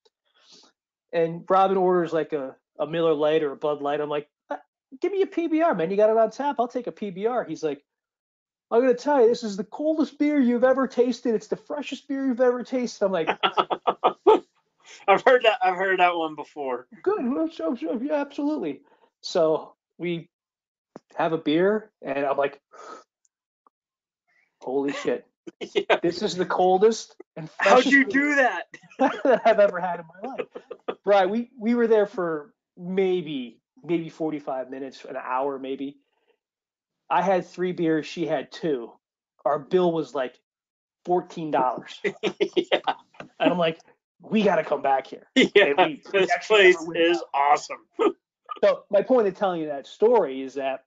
and 1.14 1.44
Robin 1.50 1.78
orders 1.78 2.14
like 2.14 2.34
a 2.34 2.56
a 2.80 2.88
Miller 2.88 3.14
Lite 3.14 3.44
or 3.44 3.52
a 3.52 3.56
Bud 3.58 3.82
Light. 3.82 4.00
I'm 4.02 4.10
like, 4.10 4.24
"Uh, 4.26 4.31
give 5.00 5.12
me 5.12 5.22
a 5.22 5.28
PBR, 5.28 5.78
man. 5.78 5.90
You 5.92 5.98
got 5.98 6.10
it 6.10 6.18
on 6.18 6.32
tap. 6.32 6.58
I'll 6.60 6.68
take 6.68 6.88
a 6.88 6.92
PBR. 6.92 7.48
He's 7.48 7.64
like, 7.64 7.82
I'm 8.70 8.82
gonna 8.82 8.94
tell 8.94 9.22
you, 9.22 9.28
this 9.28 9.44
is 9.44 9.58
the 9.58 9.64
coldest 9.64 10.18
beer 10.18 10.40
you've 10.40 10.64
ever 10.64 10.88
tasted. 10.88 11.36
It's 11.36 11.48
the 11.48 11.56
freshest 11.58 12.08
beer 12.08 12.26
you've 12.26 12.42
ever 12.42 12.64
tasted. 12.64 13.06
I'm 13.06 13.12
like, 13.12 13.28
I've 15.08 15.24
heard 15.26 15.44
that. 15.44 15.58
I've 15.64 15.76
heard 15.76 16.00
that 16.00 16.16
one 16.16 16.36
before. 16.36 16.88
good. 17.04 17.18
well, 17.30 17.50
so- 17.52 17.76
so- 17.76 18.00
Yeah, 18.02 18.16
absolutely. 18.22 18.82
So 19.22 19.76
we 19.98 20.30
have 21.16 21.34
a 21.34 21.38
beer, 21.38 21.92
and 22.02 22.26
I'm 22.26 22.38
like, 22.38 22.60
holy 24.62 24.94
shit, 24.94 25.28
yeah. 25.74 25.98
this 26.02 26.22
is 26.22 26.36
the 26.36 26.46
coldest 26.46 27.16
and 27.36 27.50
How'd 27.58 27.86
you 27.86 28.06
beer 28.06 28.14
do 28.14 28.36
that? 28.36 28.68
that 29.24 29.42
I've 29.46 29.60
ever 29.60 29.80
had 29.80 30.00
in 30.00 30.06
my 30.24 30.30
life. 30.30 30.48
Right. 31.06 31.30
We 31.30 31.50
we 31.58 31.74
were 31.76 31.88
there 31.88 32.06
for 32.06 32.54
maybe 32.78 33.61
maybe 33.84 34.10
45 34.10 34.70
minutes, 34.70 35.06
an 35.06 35.16
hour 35.18 35.60
maybe. 35.60 35.98
I 37.10 37.22
had 37.22 37.46
three 37.46 37.72
beers, 37.74 38.06
she 38.06 38.26
had 38.26 38.52
two. 38.52 38.92
Our 39.46 39.60
bill 39.60 39.92
was 39.92 40.16
like 40.16 40.40
$14. 41.08 41.52
yeah. 42.24 42.80
And 43.40 43.52
I'm 43.52 43.58
like, 43.58 43.80
we 44.22 44.44
got 44.44 44.58
to 44.58 44.64
come 44.64 44.82
back 44.82 45.08
here. 45.08 45.28
Yeah. 45.36 45.74
We- 45.78 46.02
we 46.14 46.20
This 46.20 46.32
place 46.48 46.78
is 46.96 47.18
out. 47.18 47.24
awesome. 47.34 47.78
So 48.64 48.84
my 48.92 49.02
point 49.02 49.28
of 49.28 49.36
telling 49.36 49.62
you 49.62 49.68
that 49.70 49.88
story 49.88 50.42
is 50.44 50.54
that 50.54 50.84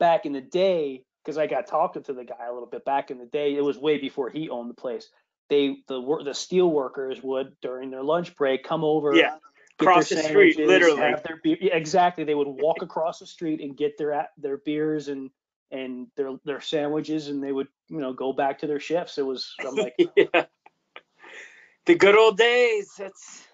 back 0.00 0.26
in 0.26 0.32
the 0.32 0.40
day, 0.40 1.04
because 1.22 1.38
I 1.38 1.46
got 1.46 1.68
talking 1.68 2.02
to 2.04 2.12
the 2.12 2.24
guy 2.24 2.46
a 2.48 2.52
little 2.52 2.66
bit 2.68 2.84
back 2.84 3.12
in 3.12 3.18
the 3.18 3.26
day, 3.26 3.54
it 3.54 3.62
was 3.62 3.78
way 3.78 3.98
before 3.98 4.28
he 4.28 4.48
owned 4.48 4.68
the 4.68 4.74
place. 4.74 5.08
They 5.50 5.76
the 5.86 6.00
the 6.24 6.34
steel 6.34 6.68
workers 6.68 7.22
would 7.22 7.54
during 7.62 7.90
their 7.90 8.02
lunch 8.02 8.34
break 8.34 8.64
come 8.64 8.82
over, 8.82 9.14
Yeah. 9.14 9.36
Get 9.78 9.86
Cross 9.86 10.08
the 10.10 10.16
street, 10.22 10.58
literally. 10.58 11.00
have 11.00 11.22
their 11.22 11.40
beer. 11.42 11.56
Yeah, 11.60 11.74
exactly. 11.76 12.24
They 12.24 12.34
would 12.34 12.48
walk 12.48 12.82
across 12.82 13.18
the 13.20 13.26
street 13.26 13.60
and 13.60 13.76
get 13.76 13.96
their 13.98 14.28
their 14.38 14.58
beers 14.58 15.08
and 15.08 15.30
and 15.70 16.08
their 16.16 16.32
their 16.44 16.60
sandwiches, 16.60 17.28
and 17.28 17.42
they 17.42 17.52
would 17.52 17.68
you 17.88 18.00
know 18.00 18.12
go 18.12 18.32
back 18.32 18.58
to 18.60 18.66
their 18.66 18.80
shifts. 18.80 19.18
It 19.18 19.26
was 19.26 19.54
I'm 19.60 19.74
like, 19.74 19.94
yeah. 20.16 20.44
The 21.86 21.94
good 21.94 22.16
old 22.16 22.36
days. 22.36 22.92
It's 22.98 23.44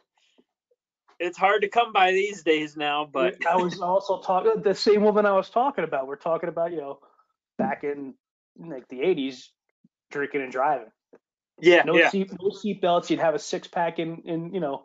it's 1.20 1.38
hard 1.38 1.62
to 1.62 1.68
come 1.68 1.92
by 1.92 2.12
these 2.12 2.42
days 2.42 2.76
now, 2.76 3.08
but 3.10 3.46
I 3.46 3.56
was 3.56 3.80
also 3.80 4.20
talking 4.20 4.62
the 4.62 4.74
same 4.74 5.02
woman 5.02 5.26
I 5.26 5.32
was 5.32 5.48
talking 5.50 5.84
about. 5.84 6.06
We're 6.08 6.16
talking 6.16 6.48
about 6.48 6.72
you 6.72 6.78
know 6.78 6.98
back 7.58 7.84
in 7.84 8.14
like 8.58 8.88
the 8.88 9.00
80s, 9.00 9.48
drinking 10.10 10.42
and 10.42 10.52
driving. 10.52 10.90
yeah, 11.60 11.82
No 11.84 11.96
yeah. 11.96 12.10
seat 12.10 12.30
no 12.40 12.50
seat 12.50 12.80
belts. 12.80 13.10
You'd 13.10 13.20
have 13.20 13.34
a 13.34 13.38
six 13.38 13.68
pack 13.68 13.98
in 13.98 14.22
in 14.24 14.54
you 14.54 14.60
know 14.60 14.84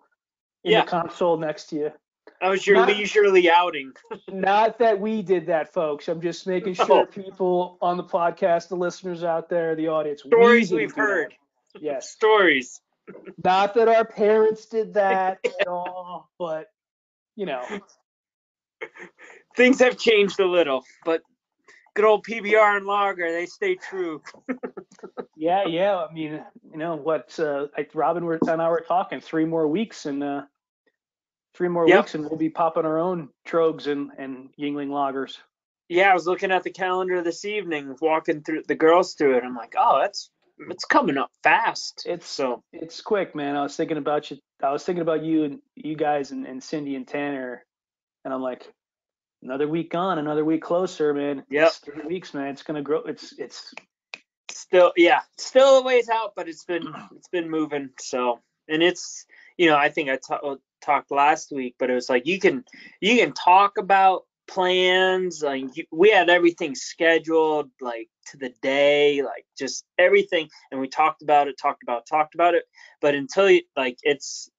in 0.64 0.72
Yeah. 0.72 0.82
the 0.82 0.88
console 0.88 1.38
next 1.38 1.66
to 1.70 1.76
you. 1.76 1.92
That 2.42 2.50
was 2.50 2.66
your 2.66 2.78
Not- 2.78 2.88
leisurely 2.90 3.50
outing. 3.50 3.94
Not 4.30 4.80
that 4.80 5.00
we 5.00 5.22
did 5.22 5.46
that, 5.48 5.74
folks. 5.74 6.08
I'm 6.08 6.22
just 6.22 6.48
making 6.48 6.74
sure 6.76 7.06
people 7.06 7.78
on 7.82 7.98
the 7.98 8.04
podcast, 8.04 8.70
the 8.70 8.76
listeners 8.78 9.24
out 9.24 9.50
there, 9.50 9.76
the 9.76 9.88
audience, 9.90 10.22
Stories 10.24 10.70
didn't 10.70 10.78
we've 10.82 10.90
do 10.90 10.96
that. 10.96 11.02
heard. 11.02 11.34
Yes. 11.80 12.10
Stories. 12.10 12.82
Not 13.44 13.74
that 13.76 13.88
our 13.88 14.04
parents 14.06 14.66
did 14.66 14.94
that 14.96 15.40
at 15.62 15.68
all, 15.68 16.30
but 16.40 16.68
you 17.36 17.46
know, 17.46 17.64
Things 19.56 19.80
have 19.80 19.98
changed 19.98 20.40
a 20.40 20.46
little, 20.46 20.84
but 21.06 21.22
good 21.96 22.06
old 22.06 22.26
PBR 22.26 22.78
and 22.78 22.86
lager, 22.86 23.32
they 23.32 23.46
stay 23.46 23.76
true. 23.76 24.22
yeah, 25.36 25.66
yeah. 25.66 25.98
I 25.98 26.14
mean, 26.14 26.44
you 26.72 26.78
know 26.78 26.96
what? 26.96 27.38
Uh, 27.40 27.68
like 27.78 27.92
Robin 27.94 28.26
were- 28.26 28.40
and 28.48 28.62
I 28.62 28.70
were 28.70 28.86
talking 28.88 29.22
three 29.22 29.46
more 29.46 29.68
weeks, 29.68 30.06
and 30.06 30.24
uh, 30.24 30.42
three 31.56 31.70
more 31.70 31.88
Yep. 31.88 31.98
weeks, 32.00 32.16
and 32.16 32.26
we'll 32.26 32.38
be 32.38 32.50
popping 32.50 32.86
our 32.86 33.00
own 33.00 33.30
Tröegs 33.48 33.88
and 33.88 34.12
and 34.18 34.50
Yuengling 34.60 34.90
lagers. 34.90 35.38
Yeah, 35.90 36.12
I 36.12 36.14
was 36.14 36.28
looking 36.28 36.52
at 36.52 36.64
the 36.64 36.72
calendar 36.72 37.22
this 37.24 37.46
evening, 37.46 37.96
walking 38.02 38.44
through 38.44 38.64
the 38.68 38.76
girls 38.76 39.16
through 39.16 39.38
it. 39.38 39.44
I'm 39.44 39.56
like, 39.56 39.74
oh, 39.78 40.00
that's 40.02 40.30
it's 40.60 40.86
coming 40.86 41.18
up 41.18 41.32
fast. 41.44 42.04
It's 42.06 42.28
So 42.28 42.64
it's 42.74 43.02
quick, 43.02 43.36
man. 43.36 43.56
I 43.56 43.64
was 43.64 43.76
thinking 43.76 43.98
about 43.98 44.30
you. 44.30 44.38
I 44.62 44.72
was 44.72 44.84
thinking 44.84 45.02
about 45.02 45.24
you 45.24 45.46
and 45.46 45.60
you 45.76 45.96
guys 45.96 46.32
and, 46.32 46.46
and 46.46 46.62
Cindy 46.62 46.96
and 46.96 47.08
Tanner, 47.08 47.66
and 48.26 48.34
I'm 48.34 48.42
like, 48.42 48.72
another 49.42 49.68
week 49.68 49.92
gone, 49.92 50.20
another 50.20 50.46
week 50.46 50.62
closer, 50.62 51.14
man. 51.14 51.44
Yep. 51.50 51.68
It's 51.68 51.78
three 51.78 52.06
weeks, 52.06 52.34
man. 52.34 52.48
It's 52.50 52.64
gonna 52.64 52.82
grow. 52.82 53.04
It's 53.04 53.34
it's 53.38 53.74
still 54.52 54.92
yeah 54.98 55.22
still 55.38 55.80
a 55.80 55.84
ways 55.84 56.10
out 56.10 56.34
but 56.36 56.48
it's 56.48 56.66
been 56.66 56.94
it's 57.16 57.28
been 57.30 57.50
moving 57.50 57.90
so 58.00 58.40
and 58.68 58.84
it's 58.84 59.26
you 59.58 59.68
know 59.68 59.78
i 59.78 59.90
think 59.90 60.10
i 60.10 60.20
uh, 60.36 60.56
talked 60.82 61.12
last 61.12 61.52
week 61.52 61.76
but 61.80 61.90
it 61.90 61.94
was 61.94 62.10
like 62.10 62.26
you 62.26 62.40
can 62.40 62.64
you 63.02 63.18
can 63.18 63.34
talk 63.34 63.78
about 63.78 64.24
plans 64.48 65.44
like 65.44 65.64
you, 65.76 65.86
we 65.92 66.10
had 66.10 66.30
everything 66.30 66.74
scheduled 66.76 67.70
like 67.82 68.10
to 68.26 68.38
the 68.38 68.52
day 68.62 69.22
like 69.22 69.46
just 69.58 69.86
everything 69.98 70.48
and 70.72 70.80
we 70.80 70.88
talked 70.88 71.22
about 71.22 71.48
it 71.48 71.56
talked 71.58 71.84
about 71.84 72.00
it, 72.00 72.08
talked 72.08 72.36
about 72.36 72.56
it 72.56 72.64
but 73.02 73.16
until 73.16 73.50
you 73.50 73.62
like 73.78 73.98
it's 74.04 74.50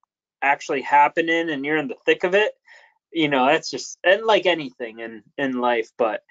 actually 0.43 0.81
happening 0.81 1.51
and 1.51 1.65
you're 1.65 1.77
in 1.77 1.89
the 1.89 1.97
thick 2.07 2.25
of 2.25 2.35
it 2.35 2.53
you 3.13 3.29
know 3.29 3.47
that's 3.47 3.71
just 3.71 3.99
and 4.05 4.25
like 4.25 4.47
anything 4.47 5.01
in 5.01 5.23
in 5.39 5.61
life 5.61 5.91
but 5.99 6.23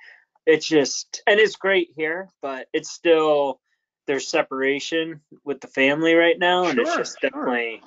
it's 0.46 0.68
just 0.68 1.22
and 1.28 1.40
it's 1.40 1.56
great 1.56 1.90
here 1.96 2.30
but 2.42 2.68
it's 2.74 2.92
still 2.92 3.60
there's 4.08 4.28
separation 4.28 5.22
with 5.46 5.62
the 5.62 5.68
family 5.68 6.14
right 6.14 6.40
now 6.40 6.66
and 6.66 6.80
it's 6.80 6.96
just 6.96 7.18
sure. 7.20 7.30
definitely 7.30 7.82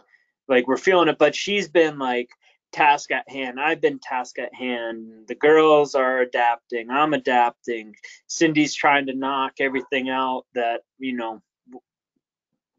like 0.48 0.66
we're 0.66 0.76
feeling 0.76 1.08
it 1.08 1.18
but 1.18 1.34
she's 1.34 1.68
been 1.68 1.98
like 1.98 2.28
task 2.72 3.10
at 3.10 3.28
hand. 3.28 3.60
I've 3.60 3.82
been 3.82 3.98
task 3.98 4.38
at 4.38 4.54
hand. 4.54 5.26
The 5.28 5.34
girls 5.34 5.94
are 5.94 6.20
adapting. 6.20 6.88
I'm 6.88 7.12
adapting. 7.12 7.94
Cindy's 8.28 8.74
trying 8.74 9.04
to 9.08 9.14
knock 9.14 9.56
everything 9.60 10.08
out 10.08 10.46
that 10.54 10.80
you 10.98 11.14
know 11.14 11.42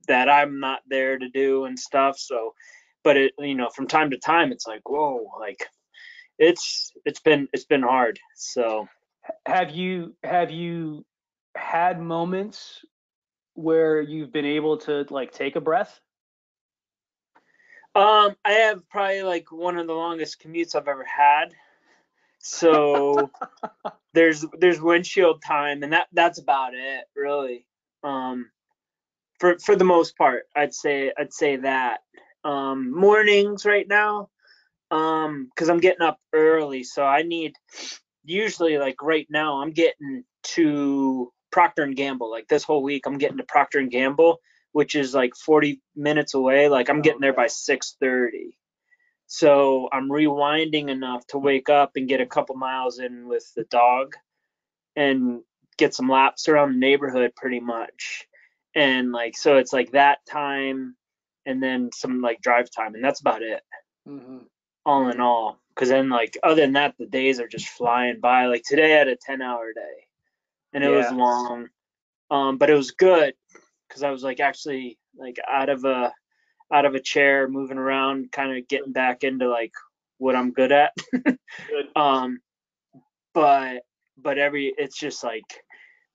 that 0.07 0.29
i'm 0.29 0.59
not 0.59 0.81
there 0.87 1.17
to 1.17 1.29
do 1.29 1.65
and 1.65 1.79
stuff 1.79 2.17
so 2.17 2.53
but 3.03 3.17
it 3.17 3.33
you 3.39 3.55
know 3.55 3.69
from 3.69 3.87
time 3.87 4.09
to 4.09 4.17
time 4.17 4.51
it's 4.51 4.67
like 4.67 4.87
whoa 4.87 5.29
like 5.39 5.67
it's 6.39 6.91
it's 7.05 7.19
been 7.19 7.47
it's 7.53 7.65
been 7.65 7.83
hard 7.83 8.19
so 8.35 8.87
have 9.45 9.71
you 9.71 10.15
have 10.23 10.51
you 10.51 11.05
had 11.55 12.01
moments 12.01 12.83
where 13.53 14.01
you've 14.01 14.31
been 14.31 14.45
able 14.45 14.77
to 14.77 15.05
like 15.09 15.31
take 15.31 15.55
a 15.55 15.61
breath? 15.61 15.99
Um, 17.95 18.35
I 18.43 18.51
have 18.51 18.87
probably 18.89 19.21
like 19.21 19.51
one 19.51 19.77
of 19.77 19.85
the 19.85 19.93
longest 19.93 20.41
commutes 20.41 20.75
I've 20.75 20.87
ever 20.87 21.05
had. 21.05 21.53
So 22.39 23.29
there's 24.13 24.45
there's 24.59 24.81
windshield 24.81 25.41
time 25.43 25.83
and 25.83 25.93
that 25.93 26.07
that's 26.11 26.39
about 26.39 26.73
it 26.73 27.05
really. 27.15 27.65
Um 28.03 28.49
for 29.39 29.57
for 29.59 29.75
the 29.75 29.85
most 29.85 30.17
part, 30.17 30.43
I'd 30.55 30.73
say 30.73 31.11
I'd 31.17 31.33
say 31.33 31.57
that. 31.57 31.99
Um 32.43 32.91
mornings 32.91 33.65
right 33.65 33.87
now 33.87 34.29
um 34.93 35.49
cuz 35.55 35.69
I'm 35.69 35.79
getting 35.79 36.01
up 36.01 36.19
early, 36.33 36.83
so 36.83 37.03
I 37.03 37.23
need 37.23 37.53
usually 38.23 38.77
like 38.77 39.01
right 39.01 39.27
now 39.29 39.61
I'm 39.61 39.71
getting 39.71 40.23
to 40.55 41.31
Procter 41.51 41.83
and 41.83 41.95
Gamble 41.95 42.29
like 42.31 42.47
this 42.47 42.63
whole 42.63 42.83
week 42.83 43.05
I'm 43.05 43.17
getting 43.17 43.37
to 43.37 43.43
Procter 43.43 43.79
and 43.79 43.91
Gamble 43.91 44.39
which 44.73 44.95
is 44.95 45.13
like 45.13 45.35
40 45.35 45.81
minutes 45.95 46.33
away. 46.33 46.67
Like 46.67 46.89
I'm 46.89 47.01
getting 47.01 47.21
there 47.21 47.33
by 47.33 47.45
6:30. 47.45 48.57
So 49.27 49.87
I'm 49.91 50.09
rewinding 50.09 50.89
enough 50.89 51.25
to 51.27 51.37
wake 51.37 51.69
up 51.69 51.91
and 51.95 52.09
get 52.09 52.21
a 52.21 52.25
couple 52.25 52.55
miles 52.55 52.99
in 52.99 53.27
with 53.27 53.49
the 53.55 53.63
dog 53.65 54.15
and 54.95 55.41
get 55.77 55.93
some 55.93 56.09
laps 56.09 56.47
around 56.47 56.73
the 56.73 56.79
neighborhood 56.79 57.33
pretty 57.35 57.59
much. 57.59 58.27
And 58.75 59.11
like 59.11 59.37
so 59.37 59.57
it's 59.57 59.73
like 59.73 59.91
that 59.91 60.19
time 60.29 60.95
and 61.45 61.61
then 61.61 61.89
some 61.93 62.21
like 62.21 62.41
drive 62.41 62.69
time 62.71 62.95
and 62.95 63.03
that's 63.03 63.21
about 63.21 63.41
it 63.43 63.61
Mm-hmm. 64.07 64.39
All 64.85 65.09
in 65.09 65.19
all. 65.19 65.59
Because 65.69 65.89
then 65.89 66.09
like 66.09 66.37
other 66.43 66.61
than 66.61 66.73
that 66.73 66.95
the 66.97 67.05
days 67.05 67.39
are 67.39 67.47
just 67.47 67.67
flying 67.67 68.19
by. 68.19 68.45
Like 68.45 68.63
today 68.63 68.95
i 68.95 68.97
had 68.97 69.07
a 69.07 69.15
10 69.15 69.41
hour 69.41 69.73
day 69.73 70.07
and 70.73 70.83
it 70.83 70.89
was 70.89 71.11
long. 71.11 71.69
Um 72.29 72.57
but 72.57 72.69
it 72.69 72.75
was 72.75 72.91
good 72.91 73.33
because 73.87 74.03
i 74.03 74.11
was 74.11 74.23
like 74.23 74.39
actually 74.39 74.97
like 75.17 75.37
out 75.47 75.69
of 75.69 75.85
a 75.85 76.11
out 76.71 76.85
of 76.85 76.95
a 76.95 76.99
chair 76.99 77.47
moving 77.47 77.77
around 77.77 78.31
kind 78.31 78.57
of 78.57 78.67
getting 78.67 78.93
back 78.93 79.23
into 79.23 79.47
like 79.49 79.73
what 80.17 80.35
i'm 80.35 80.51
good 80.51 80.71
at. 80.71 80.93
Good. 81.11 81.37
um 81.95 82.39
but 83.33 83.83
but 84.17 84.37
every 84.37 84.73
it's 84.77 84.97
just 84.97 85.23
like 85.23 85.43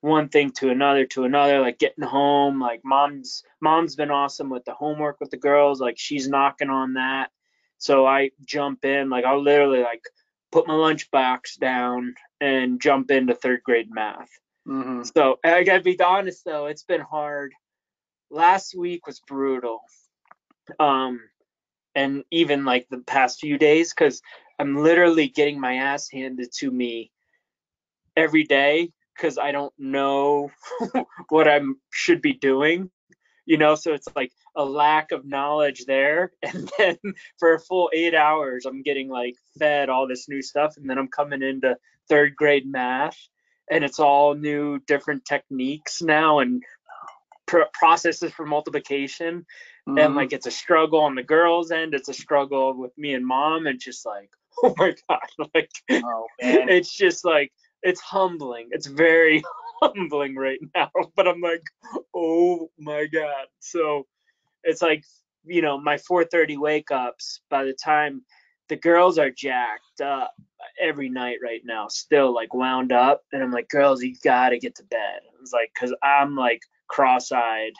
one 0.01 0.29
thing 0.29 0.51
to 0.53 0.71
another 0.71 1.05
to 1.05 1.25
another 1.25 1.61
like 1.61 1.79
getting 1.79 2.05
home 2.05 2.61
like 2.61 2.81
mom's 2.85 3.43
mom's 3.61 3.97
been 3.97 4.11
awesome 4.11 4.49
with 4.49 4.65
the 4.65 4.75
homework 4.75 5.19
with 5.21 5.31
the 5.31 5.37
girls 5.37 5.81
like 5.81 5.99
she's 5.99 6.29
knocking 6.29 6.71
on 6.71 6.95
that 6.95 7.31
so 7.79 8.07
i 8.07 8.31
jump 8.45 8.85
in 8.85 9.09
like 9.09 9.25
i'll 9.25 9.43
literally 9.43 9.81
like 9.81 10.03
put 10.53 10.67
my 10.67 10.75
lunchbox 10.75 11.59
down 11.61 12.15
and 12.41 12.81
jump 12.81 13.11
into 13.11 13.35
third 13.35 13.63
grade 13.63 13.91
math. 13.91 14.31
Mm-hmm. 14.67 15.03
so 15.05 15.39
i 15.45 15.63
gotta 15.63 15.83
be 15.83 15.99
honest 16.01 16.45
though 16.45 16.67
it's 16.67 16.85
been 16.85 17.01
hard. 17.01 17.53
Last 18.31 18.75
week 18.77 19.07
was 19.07 19.21
brutal. 19.21 19.81
Um 20.79 21.21
and 21.95 22.25
even 22.31 22.65
like 22.65 22.87
the 22.91 22.99
past 22.99 23.41
few 23.41 23.59
days 23.59 23.93
because 23.93 24.23
i'm 24.59 24.77
literally 24.77 25.29
getting 25.29 25.61
my 25.61 25.75
ass 25.75 26.09
handed 26.11 26.53
to 26.53 26.71
me 26.71 27.11
every 28.17 28.45
day 28.45 28.91
because 29.17 29.39
i 29.39 29.51
don't 29.51 29.73
know 29.79 30.51
what 31.29 31.49
i 31.49 31.61
should 31.91 32.23
be 32.23 32.35
doing 32.35 32.91
you 33.49 33.57
know 33.57 33.75
so 33.75 33.95
it's 33.95 34.07
like 34.15 34.31
a 34.55 34.65
lack 34.65 35.11
of 35.11 35.25
knowledge 35.25 35.87
there. 35.87 36.33
And 36.43 36.71
then 36.79 36.99
for 37.39 37.55
a 37.55 37.61
full 37.61 37.91
eight 37.93 38.15
hours 38.15 38.67
i'm 38.67 38.83
getting 38.83 39.09
like 39.09 39.35
fed 39.59 39.89
all 39.89 40.07
this 40.07 40.29
new 40.29 40.43
stuff. 40.43 40.77
And 40.77 40.89
then 40.89 40.99
i'm 40.99 41.09
coming 41.09 41.43
into 41.43 41.77
third 42.09 42.37
grade 42.37 42.71
math 42.71 43.19
and 43.71 43.83
it's 43.85 43.99
all 43.99 44.35
new 44.35 44.79
different 44.87 45.25
techniques 45.25 46.01
now 46.03 46.39
and 46.39 46.63
pr- 47.47 47.73
processes 47.73 48.33
for 48.33 48.47
multiplication. 48.47 49.47
Mm-hmm. 49.89 49.99
and 49.99 50.15
like 50.15 50.35
it's 50.35 50.47
a 50.47 50.51
struggle 50.51 51.01
on 51.01 51.15
the 51.15 51.23
girls 51.23 51.71
end. 51.71 51.95
It's 51.95 52.11
a 52.11 52.15
struggle 52.15 52.75
with 52.75 52.97
me 52.99 53.15
and 53.15 53.27
mom. 53.27 53.67
And 53.67 53.81
just 53.81 54.05
like 54.05 54.31
oh 54.63 54.75
my 54.77 54.95
god 55.09 55.49
like 55.55 55.71
oh 55.91 56.27
man, 56.43 56.69
it's 56.69 56.95
just 56.95 57.25
like 57.25 57.51
it's 57.83 58.01
humbling. 58.03 58.69
It's 58.71 58.87
very 58.87 59.43
humbling 59.81 60.35
right 60.35 60.59
now 60.75 60.91
but 61.17 61.29
i'm 61.29 61.41
like 61.41 61.63
oh 62.15 62.71
my 62.79 63.07
god 63.07 63.47
so 63.61 64.07
it's 64.65 64.83
like 64.83 65.05
you 65.45 65.63
know 65.63 65.79
my 65.79 65.97
4:30 65.97 66.59
wake 66.59 66.91
ups 66.91 67.41
by 67.51 67.65
the 67.65 67.73
time 67.73 68.23
the 68.69 68.77
girls 68.77 69.19
are 69.19 69.31
jacked 69.31 70.01
up 70.03 70.35
every 70.81 71.09
night 71.09 71.39
right 71.43 71.63
now 71.65 71.89
still 71.89 72.35
like 72.35 72.53
wound 72.55 72.93
up 72.93 73.23
and 73.33 73.43
i'm 73.43 73.53
like 73.53 73.69
girls 73.69 74.03
you 74.03 74.15
gotta 74.23 74.59
get 74.59 74.75
to 74.77 74.85
bed 74.85 75.21
it's 75.41 75.53
like 75.53 75.71
because 75.75 75.95
i'm 76.03 76.37
like 76.37 76.61
cross-eyed 76.89 77.73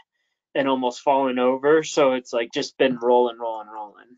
and 0.55 0.69
almost 0.69 1.01
falling 1.01 1.39
over 1.39 1.83
so 1.83 2.13
it's 2.13 2.33
like 2.33 2.51
just 2.53 2.79
been 2.79 2.99
rolling 2.99 3.39
rolling 3.39 3.69
rolling 3.69 4.17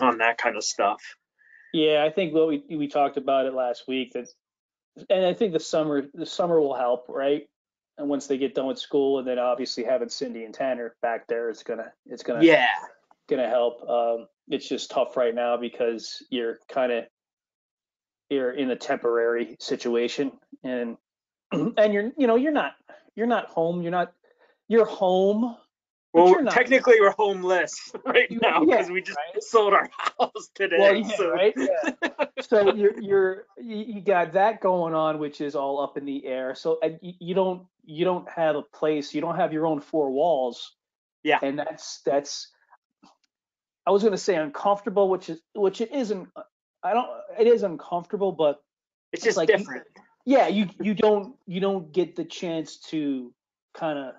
on 0.00 0.18
that 0.18 0.38
kind 0.38 0.56
of 0.56 0.64
stuff 0.64 1.02
yeah. 1.72 2.04
I 2.06 2.10
think 2.10 2.34
what 2.34 2.48
we 2.48 2.64
we 2.70 2.88
talked 2.88 3.16
about 3.16 3.46
it 3.46 3.54
last 3.54 3.86
week 3.86 4.12
that, 4.12 4.28
and 5.10 5.24
I 5.24 5.34
think 5.34 5.52
the 5.52 5.60
summer 5.60 6.04
the 6.14 6.26
summer 6.26 6.60
will 6.60 6.74
help, 6.74 7.06
right? 7.08 7.48
And 7.96 8.08
once 8.08 8.26
they 8.26 8.38
get 8.38 8.54
done 8.54 8.66
with 8.66 8.78
school, 8.78 9.18
and 9.18 9.26
then 9.26 9.38
obviously 9.38 9.84
having 9.84 10.08
Cindy 10.08 10.44
and 10.44 10.54
Tanner 10.54 10.94
back 11.02 11.26
there, 11.26 11.50
it's 11.50 11.62
gonna 11.62 11.92
it's 12.06 12.22
gonna 12.22 12.44
yeah 12.44 12.68
gonna 13.28 13.48
help. 13.48 13.88
Um, 13.88 14.26
it's 14.48 14.68
just 14.68 14.90
tough 14.90 15.16
right 15.16 15.34
now 15.34 15.56
because 15.56 16.24
you're 16.30 16.58
kind 16.68 16.92
of 16.92 17.04
you're 18.30 18.52
in 18.52 18.70
a 18.70 18.76
temporary 18.76 19.56
situation, 19.60 20.32
and 20.62 20.96
and 21.52 21.92
you're 21.92 22.12
you 22.16 22.26
know 22.26 22.36
you're 22.36 22.52
not 22.52 22.72
you're 23.14 23.26
not 23.26 23.46
home. 23.46 23.82
You're 23.82 23.92
not 23.92 24.12
you're 24.68 24.86
home. 24.86 25.56
Well, 26.12 26.28
you're 26.28 26.44
technically 26.44 27.00
we're 27.00 27.10
homeless 27.10 27.92
right 28.04 28.30
now 28.30 28.62
yeah, 28.62 28.76
because 28.76 28.90
we 28.90 29.02
just 29.02 29.18
right? 29.18 29.42
sold 29.42 29.74
our 29.74 29.90
house 30.18 30.48
today. 30.54 30.76
Well, 30.78 30.96
yeah, 30.96 31.16
so 31.16 31.30
right. 31.30 31.54
Yeah. 31.56 32.24
so 32.40 32.74
you're 32.74 33.00
you're 33.00 33.44
you 33.56 34.00
got 34.00 34.32
that 34.32 34.60
going 34.60 34.94
on, 34.94 35.18
which 35.18 35.40
is 35.40 35.54
all 35.54 35.80
up 35.80 35.96
in 35.96 36.04
the 36.04 36.24
air. 36.26 36.54
So 36.54 36.78
and 36.82 36.98
you, 37.00 37.34
don't 37.34 37.66
you 37.84 38.04
don't 38.04 38.28
have 38.28 38.56
a 38.56 38.62
place. 38.62 39.14
You 39.14 39.20
don't 39.20 39.36
have 39.36 39.52
your 39.52 39.66
own 39.66 39.80
four 39.80 40.10
walls. 40.10 40.76
Yeah. 41.22 41.38
And 41.42 41.58
that's 41.58 42.00
that's. 42.04 42.48
I 43.86 43.90
was 43.90 44.02
gonna 44.02 44.18
say 44.18 44.36
uncomfortable, 44.36 45.08
which 45.08 45.30
is 45.30 45.40
which 45.54 45.80
it 45.80 45.92
isn't. 45.92 46.28
Uh, 46.36 46.42
I 46.82 46.92
don't. 46.92 47.08
It 47.38 47.46
is 47.46 47.62
uncomfortable, 47.62 48.32
but 48.32 48.62
it's 49.12 49.24
just 49.24 49.36
like 49.36 49.48
different. 49.48 49.84
yeah, 50.26 50.46
you 50.46 50.68
you 50.80 50.94
don't 50.94 51.34
you 51.46 51.60
don't 51.60 51.92
get 51.92 52.14
the 52.14 52.24
chance 52.24 52.76
to 52.90 53.32
kind 53.74 53.98
of. 53.98 54.14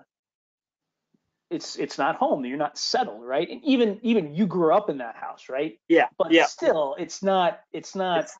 It's 1.50 1.76
it's 1.76 1.98
not 1.98 2.16
home. 2.16 2.44
You're 2.44 2.58
not 2.58 2.78
settled, 2.78 3.24
right? 3.24 3.48
And 3.48 3.62
even 3.64 3.98
even 4.02 4.34
you 4.34 4.46
grew 4.46 4.74
up 4.74 4.90
in 4.90 4.98
that 4.98 5.16
house, 5.16 5.48
right? 5.48 5.78
Yeah, 5.88 6.08
But 6.18 6.32
yeah, 6.32 6.46
still, 6.46 6.96
it's 6.98 7.22
not 7.22 7.60
it's 7.72 7.94
not 7.96 8.20
It's- 8.20 8.38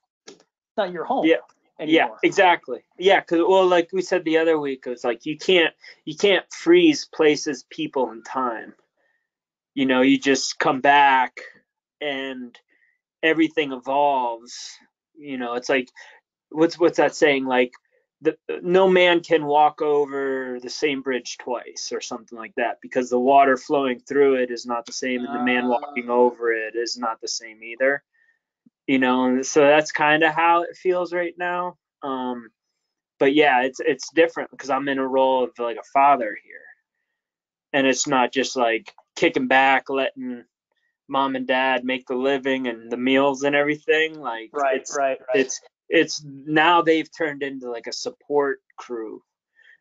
it's 0.68 0.77
not 0.77 0.92
your 0.92 1.05
home. 1.05 1.27
Yeah, 1.27 1.37
yeah, 1.81 2.09
exactly. 2.23 2.85
Yeah, 2.99 3.20
because 3.20 3.44
well, 3.49 3.66
like 3.66 3.90
we 3.92 4.03
said 4.03 4.25
the 4.25 4.38
other 4.38 4.59
week, 4.59 4.85
it 4.87 4.90
was 4.90 5.05
like 5.05 5.27
you 5.27 5.38
can't 5.38 5.75
you 6.05 6.16
can't 6.16 6.46
freeze 6.53 7.07
places, 7.07 7.64
people, 7.70 8.11
and 8.11 8.25
time. 8.25 8.75
You 9.75 9.87
know, 9.87 10.03
you 10.03 10.18
just 10.18 10.59
come 10.59 10.81
back 10.81 11.40
and 12.01 12.59
everything 13.23 13.73
evolves. 13.73 14.70
You 15.16 15.38
know, 15.38 15.55
it's 15.55 15.68
like 15.70 15.90
what's 16.51 16.79
what's 16.79 16.99
that 16.99 17.14
saying? 17.14 17.46
Like 17.46 17.73
the 18.22 18.37
no 18.62 18.88
man 18.88 19.20
can 19.20 19.44
walk 19.46 19.80
over 19.80 20.59
the 20.62 20.68
same 20.70 21.00
bridge 21.02 21.38
twice 21.38 21.90
or 21.92 22.00
something 22.00 22.37
like 22.37 22.54
that 22.56 22.78
because 22.83 23.09
the 23.09 23.18
water 23.18 23.56
flowing 23.56 23.98
through 24.00 24.35
it 24.35 24.50
is 24.50 24.66
not 24.66 24.85
the 24.87 24.92
same 24.92 25.24
and 25.24 25.35
the 25.35 25.42
man 25.44 25.68
walking 25.68 26.11
Ah. 26.11 26.14
over 26.14 26.52
it 26.52 26.74
is 26.74 26.96
not 26.98 27.20
the 27.20 27.28
same 27.28 27.62
either 27.62 28.02
you 28.87 28.98
know 28.98 29.24
and 29.26 29.46
so 29.46 29.61
that's 29.61 29.92
kind 29.92 30.22
of 30.22 30.35
how 30.35 30.62
it 30.62 30.76
feels 30.76 31.12
right 31.12 31.35
now 31.38 31.76
um 32.02 32.50
but 33.18 33.35
yeah 33.35 33.62
it's 33.62 33.80
it's 33.80 34.11
different 34.12 34.50
because 34.50 34.68
i'm 34.70 34.88
in 34.88 34.98
a 34.98 35.06
role 35.06 35.44
of 35.44 35.50
like 35.59 35.76
a 35.78 35.90
father 35.94 36.37
here 36.44 36.61
and 37.72 37.87
it's 37.87 38.06
not 38.06 38.33
just 38.33 38.56
like 38.56 38.92
kicking 39.16 39.46
back 39.48 39.88
letting 39.88 40.44
mom 41.09 41.37
and 41.37 41.46
dad 41.46 41.85
make 41.85 42.06
the 42.06 42.14
living 42.14 42.66
and 42.68 42.90
the 42.90 42.96
meals 42.96 43.42
and 43.44 43.56
everything 43.56 44.18
like 44.20 44.50
Right, 44.52 44.76
it's 44.80 44.96
right, 44.96 45.18
right. 45.20 45.40
it's 45.40 45.61
it's 45.90 46.24
now 46.24 46.83
they've 46.83 47.11
turned 47.12 47.42
into 47.42 47.70
like 47.70 47.87
a 47.88 47.92
support 47.92 48.61
crew. 48.79 49.22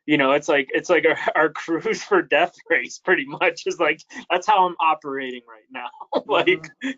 You 0.08 0.18
know 0.18 0.32
it's 0.32 0.50
like 0.50 0.70
it's 0.74 0.90
like 0.90 1.06
our, 1.06 1.18
our 1.36 1.50
cruise 1.50 2.04
for 2.04 2.22
death 2.24 2.56
race 2.70 3.00
pretty 3.00 3.26
much 3.26 3.64
is 3.68 3.80
like 3.80 4.02
that's 4.30 4.48
how 4.48 4.68
i'm 4.68 4.76
operating 4.82 5.44
right 5.48 5.68
now. 5.72 5.90
Like 6.28 6.68
Mm-hmm. 6.84 6.90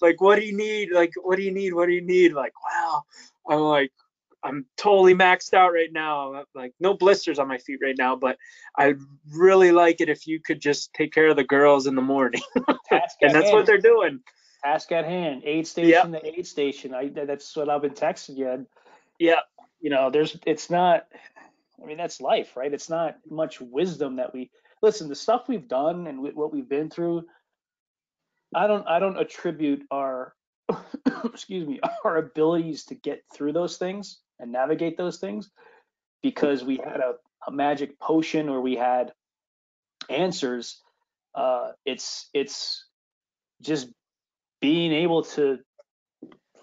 like 0.00 0.20
what 0.20 0.38
do 0.38 0.46
you 0.46 0.56
need? 0.56 0.92
Like 0.92 1.12
what 1.22 1.36
do 1.36 1.42
you 1.42 1.52
need? 1.52 1.74
What 1.74 1.86
do 1.86 1.92
you 1.92 2.02
need? 2.02 2.32
Like 2.32 2.52
wow. 2.64 3.02
I'm 3.50 3.60
like 3.60 3.92
i'm 4.44 4.64
totally 4.78 5.14
maxed 5.14 5.52
out 5.52 5.72
right 5.72 5.92
now. 5.92 6.44
Like 6.54 6.72
no 6.80 6.94
blisters 6.94 7.38
on 7.40 7.48
my 7.48 7.58
feet 7.58 7.80
right 7.82 7.96
now 7.98 8.16
but 8.16 8.38
i'd 8.78 8.96
really 9.32 9.72
like 9.72 10.00
it 10.00 10.08
if 10.08 10.26
you 10.26 10.40
could 10.40 10.60
just 10.60 10.92
take 10.94 11.12
care 11.12 11.28
of 11.28 11.36
the 11.36 11.44
girls 11.44 11.86
in 11.86 11.94
the 11.96 12.02
morning. 12.02 12.42
And 13.22 13.34
that's 13.34 13.52
what 13.52 13.66
they're 13.66 13.78
doing 13.78 14.20
task 14.64 14.92
at 14.92 15.04
hand. 15.04 15.42
Aid 15.44 15.66
station 15.66 16.12
to 16.12 16.26
aid 16.26 16.46
station. 16.46 16.94
I 16.94 17.08
that's 17.08 17.56
what 17.56 17.68
I've 17.68 17.82
been 17.82 17.92
texting 17.92 18.36
you. 18.36 18.48
And, 18.48 18.66
yeah 19.18 19.40
you 19.80 19.90
know, 19.90 20.10
there's 20.10 20.36
it's 20.46 20.70
not. 20.70 21.06
I 21.82 21.86
mean, 21.86 21.96
that's 21.96 22.20
life, 22.20 22.56
right? 22.56 22.72
It's 22.72 22.90
not 22.90 23.16
much 23.28 23.60
wisdom 23.60 24.16
that 24.16 24.34
we 24.34 24.50
listen. 24.82 25.08
The 25.08 25.14
stuff 25.14 25.48
we've 25.48 25.66
done 25.66 26.06
and 26.06 26.18
wh- 26.18 26.36
what 26.36 26.52
we've 26.52 26.68
been 26.68 26.90
through. 26.90 27.24
I 28.54 28.66
don't. 28.66 28.86
I 28.86 28.98
don't 28.98 29.18
attribute 29.18 29.86
our, 29.90 30.34
excuse 31.24 31.66
me, 31.66 31.80
our 32.04 32.18
abilities 32.18 32.84
to 32.86 32.94
get 32.94 33.22
through 33.34 33.54
those 33.54 33.78
things 33.78 34.18
and 34.38 34.52
navigate 34.52 34.96
those 34.98 35.18
things 35.18 35.50
because 36.22 36.62
we 36.62 36.76
had 36.76 37.00
a, 37.00 37.14
a 37.46 37.50
magic 37.50 37.98
potion 37.98 38.48
or 38.48 38.60
we 38.60 38.76
had 38.76 39.12
answers. 40.10 40.82
Uh, 41.34 41.70
it's 41.86 42.28
it's 42.34 42.84
just 43.62 43.88
being 44.60 44.92
able 44.92 45.22
to 45.22 45.58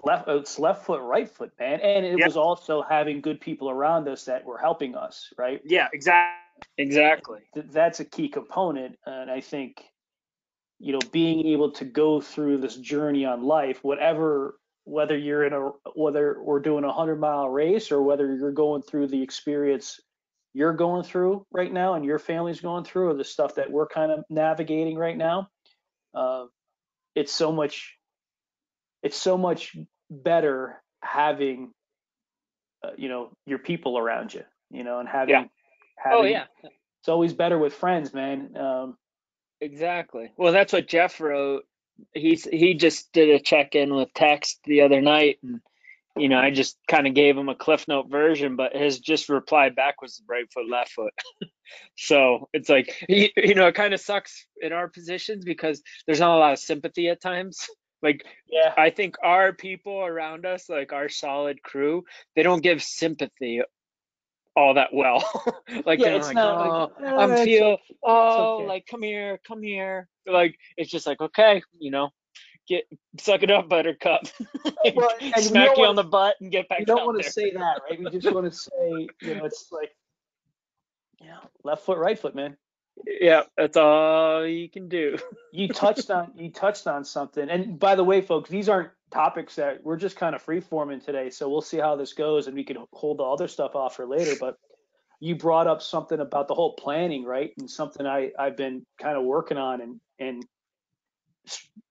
left 0.04 0.28
it's 0.28 0.60
left 0.60 0.86
foot 0.86 1.02
right 1.02 1.30
foot 1.30 1.52
man. 1.60 1.80
And 1.82 2.06
it 2.06 2.18
Yep. 2.18 2.28
was 2.28 2.38
also 2.38 2.82
having 2.82 3.22
good 3.22 3.42
people 3.42 3.70
around 3.70 4.08
us 4.08 4.26
that 4.26 4.46
were 4.46 4.58
helping 4.58 4.96
us 4.96 5.34
right? 5.38 5.62
Yeah 5.66 5.88
exactly. 5.94 6.34
Exactly 6.78 7.40
that's 7.72 8.00
a 8.00 8.06
key 8.06 8.30
component. 8.30 8.98
And 9.06 9.30
i 9.32 9.42
think 9.42 9.84
you 10.80 10.94
know 10.94 11.00
being 11.12 11.46
able 11.48 11.72
to 11.72 11.86
go 11.86 12.22
through 12.22 12.60
this 12.60 12.76
journey 12.76 13.26
on 13.26 13.44
life 13.44 13.84
whatever 13.84 14.60
whether 14.84 15.18
you're 15.18 15.46
in 15.46 15.54
a 15.54 15.72
whether 15.96 16.42
we're 16.42 16.60
doing 16.60 16.84
a 16.84 16.88
100 16.88 17.20
mile 17.20 17.50
race 17.50 17.92
or 17.92 18.02
whether 18.02 18.36
you're 18.36 18.52
going 18.52 18.82
through 18.82 19.08
the 19.08 19.22
experience 19.22 20.00
you're 20.54 20.74
going 20.74 21.04
through 21.04 21.46
right 21.52 21.74
now 21.74 21.96
and 21.96 22.06
your 22.06 22.20
family's 22.20 22.62
going 22.62 22.84
through 22.84 23.10
or 23.10 23.14
the 23.14 23.24
stuff 23.24 23.56
that 23.56 23.70
we're 23.70 23.88
kind 23.88 24.12
of 24.12 24.24
navigating 24.30 24.98
right 24.98 25.18
now 25.18 25.50
uh, 26.14 26.46
it's 27.18 27.34
so 27.34 27.52
much 27.52 27.98
it's 29.04 29.18
so 29.18 29.38
much 29.38 29.76
better 30.12 30.82
having 31.04 31.72
uh, 32.84 32.92
you 32.98 33.10
know 33.10 33.32
your 33.46 33.60
people 33.60 33.98
around 33.98 34.34
you 34.34 34.44
you 34.72 34.84
know 34.84 35.00
and 35.00 35.10
having 35.10 35.34
Yeah. 35.36 35.46
having 35.98 36.20
oh 36.20 36.24
yeah 36.24 36.46
it's 36.64 37.10
always 37.10 37.34
better 37.34 37.58
with 37.60 37.74
friends 37.74 38.14
man 38.14 38.56
um 38.58 38.98
Exactly. 39.62 40.32
Well, 40.38 40.54
that's 40.54 40.74
what 40.74 40.88
Jeff 40.88 41.20
wrote. 41.20 41.66
He's 42.14 42.46
he 42.46 42.76
just 42.76 43.12
did 43.12 43.30
a 43.30 43.40
check 43.40 43.74
in 43.76 43.94
with 43.96 44.14
text 44.14 44.60
the 44.66 44.82
other 44.82 45.02
night, 45.02 45.40
and 45.42 45.62
you 46.20 46.30
know, 46.30 46.38
I 46.40 46.52
just 46.52 46.78
kind 46.88 47.08
of 47.08 47.14
gave 47.14 47.38
him 47.38 47.50
a 47.50 47.56
cliff 47.56 47.88
note 47.88 48.10
version, 48.10 48.56
but 48.56 48.76
his 48.76 49.00
just 49.00 49.30
reply 49.30 49.70
back 49.70 50.02
was 50.02 50.22
right 50.28 50.46
foot, 50.52 50.70
left 50.70 50.92
foot. 50.92 51.14
so 51.98 52.50
it's 52.54 52.70
like, 52.70 52.94
you 53.10 53.56
know, 53.56 53.68
it 53.68 53.76
kind 53.76 53.94
of 53.94 54.00
sucks 54.00 54.46
in 54.62 54.74
our 54.74 54.88
positions 54.88 55.46
because 55.46 55.82
there's 56.06 56.20
not 56.20 56.36
a 56.36 56.40
lot 56.40 56.54
of 56.54 56.60
sympathy 56.60 57.10
at 57.10 57.22
times. 57.22 57.60
Like, 58.04 58.24
Yeah. 58.48 58.76
I 58.78 58.92
think 58.92 59.16
our 59.24 59.54
people 59.54 60.02
around 60.02 60.46
us, 60.46 60.70
like 60.70 60.94
our 60.94 61.10
solid 61.10 61.64
crew, 61.64 62.04
they 62.36 62.44
don't 62.44 62.62
give 62.62 62.84
sympathy 62.84 63.62
all 64.56 64.76
that 64.76 64.90
well. 64.94 65.24
like, 65.84 66.00
Yeah, 66.00 66.10
it's 66.10 66.28
like, 66.28 66.36
not 66.36 66.58
oh, 66.68 67.02
like, 67.02 67.12
"Eh, 67.12 67.16
I'm 67.16 67.32
it's 67.32 67.42
feel, 67.42 67.78
oh, 68.04 68.58
okay." 68.58 68.68
like, 68.68 68.86
come 68.86 69.02
here, 69.02 69.40
come 69.48 69.64
here. 69.64 70.08
Like, 70.28 70.60
it's 70.78 70.92
just 70.92 71.08
like, 71.08 71.22
okay, 71.22 71.64
you 71.80 71.90
know, 71.90 72.10
get, 72.68 72.84
suck 73.20 73.44
it 73.44 73.52
up, 73.52 73.70
buttercup. 73.70 74.22
Well, 74.96 75.10
and 75.22 75.44
Smack 75.44 75.66
don't 75.68 75.78
you 75.78 75.82
wanna- 75.82 75.90
on 75.90 75.96
the 75.96 76.04
butt 76.04 76.36
and 76.42 76.52
get 76.52 76.70
back 76.70 76.80
You 76.80 76.86
don't 76.86 77.00
out 77.00 77.06
want 77.08 77.22
to 77.24 77.30
say 77.32 77.52
that, 77.52 77.82
right? 77.90 78.00
We 78.00 78.10
just 78.10 78.32
want 78.34 78.52
to 78.52 78.58
say, 78.58 79.08
you 79.22 79.36
know, 79.36 79.46
it's 79.46 79.68
like, 79.72 79.92
you 81.20 81.28
know, 81.28 81.40
left 81.64 81.86
foot, 81.86 81.98
right 81.98 82.18
foot, 82.18 82.36
man. 82.36 82.56
Yeah, 83.06 83.44
that's 83.56 83.78
all 83.78 84.46
you 84.48 84.70
can 84.70 84.88
do. 84.90 85.18
You 85.52 85.68
touched 85.68 86.10
on 86.10 86.32
you 86.36 86.52
touched 86.52 86.88
on 86.88 87.06
something, 87.06 87.48
and 87.50 87.78
by 87.78 87.94
the 87.96 88.04
way, 88.04 88.22
folks, 88.22 88.50
these 88.50 88.70
aren't 88.70 88.90
topics 89.12 89.56
that 89.56 89.84
we're 89.84 89.98
just 89.98 90.16
kind 90.16 90.36
of 90.36 90.42
free 90.42 90.60
forming 90.62 91.00
today. 91.00 91.30
So 91.30 91.48
we'll 91.48 91.62
see 91.62 91.78
how 91.78 91.96
this 91.96 92.14
goes, 92.14 92.48
and 92.48 92.56
we 92.56 92.64
can 92.64 92.78
hold 92.94 93.20
the 93.20 93.24
other 93.24 93.48
stuff 93.48 93.76
off 93.76 93.96
for 93.98 94.08
later. 94.08 94.34
But 94.40 94.58
you 95.20 95.36
brought 95.36 95.68
up 95.68 95.82
something 95.84 96.20
about 96.20 96.48
the 96.48 96.56
whole 96.56 96.74
planning, 96.74 97.24
right? 97.24 97.52
And 97.60 97.70
something 97.70 98.06
I 98.08 98.32
I've 98.40 98.58
been 98.58 98.84
kind 99.00 99.16
of 99.18 99.24
working 99.26 99.58
on 99.58 99.82
and 99.82 100.00
and 100.20 100.44
s- 100.44 100.48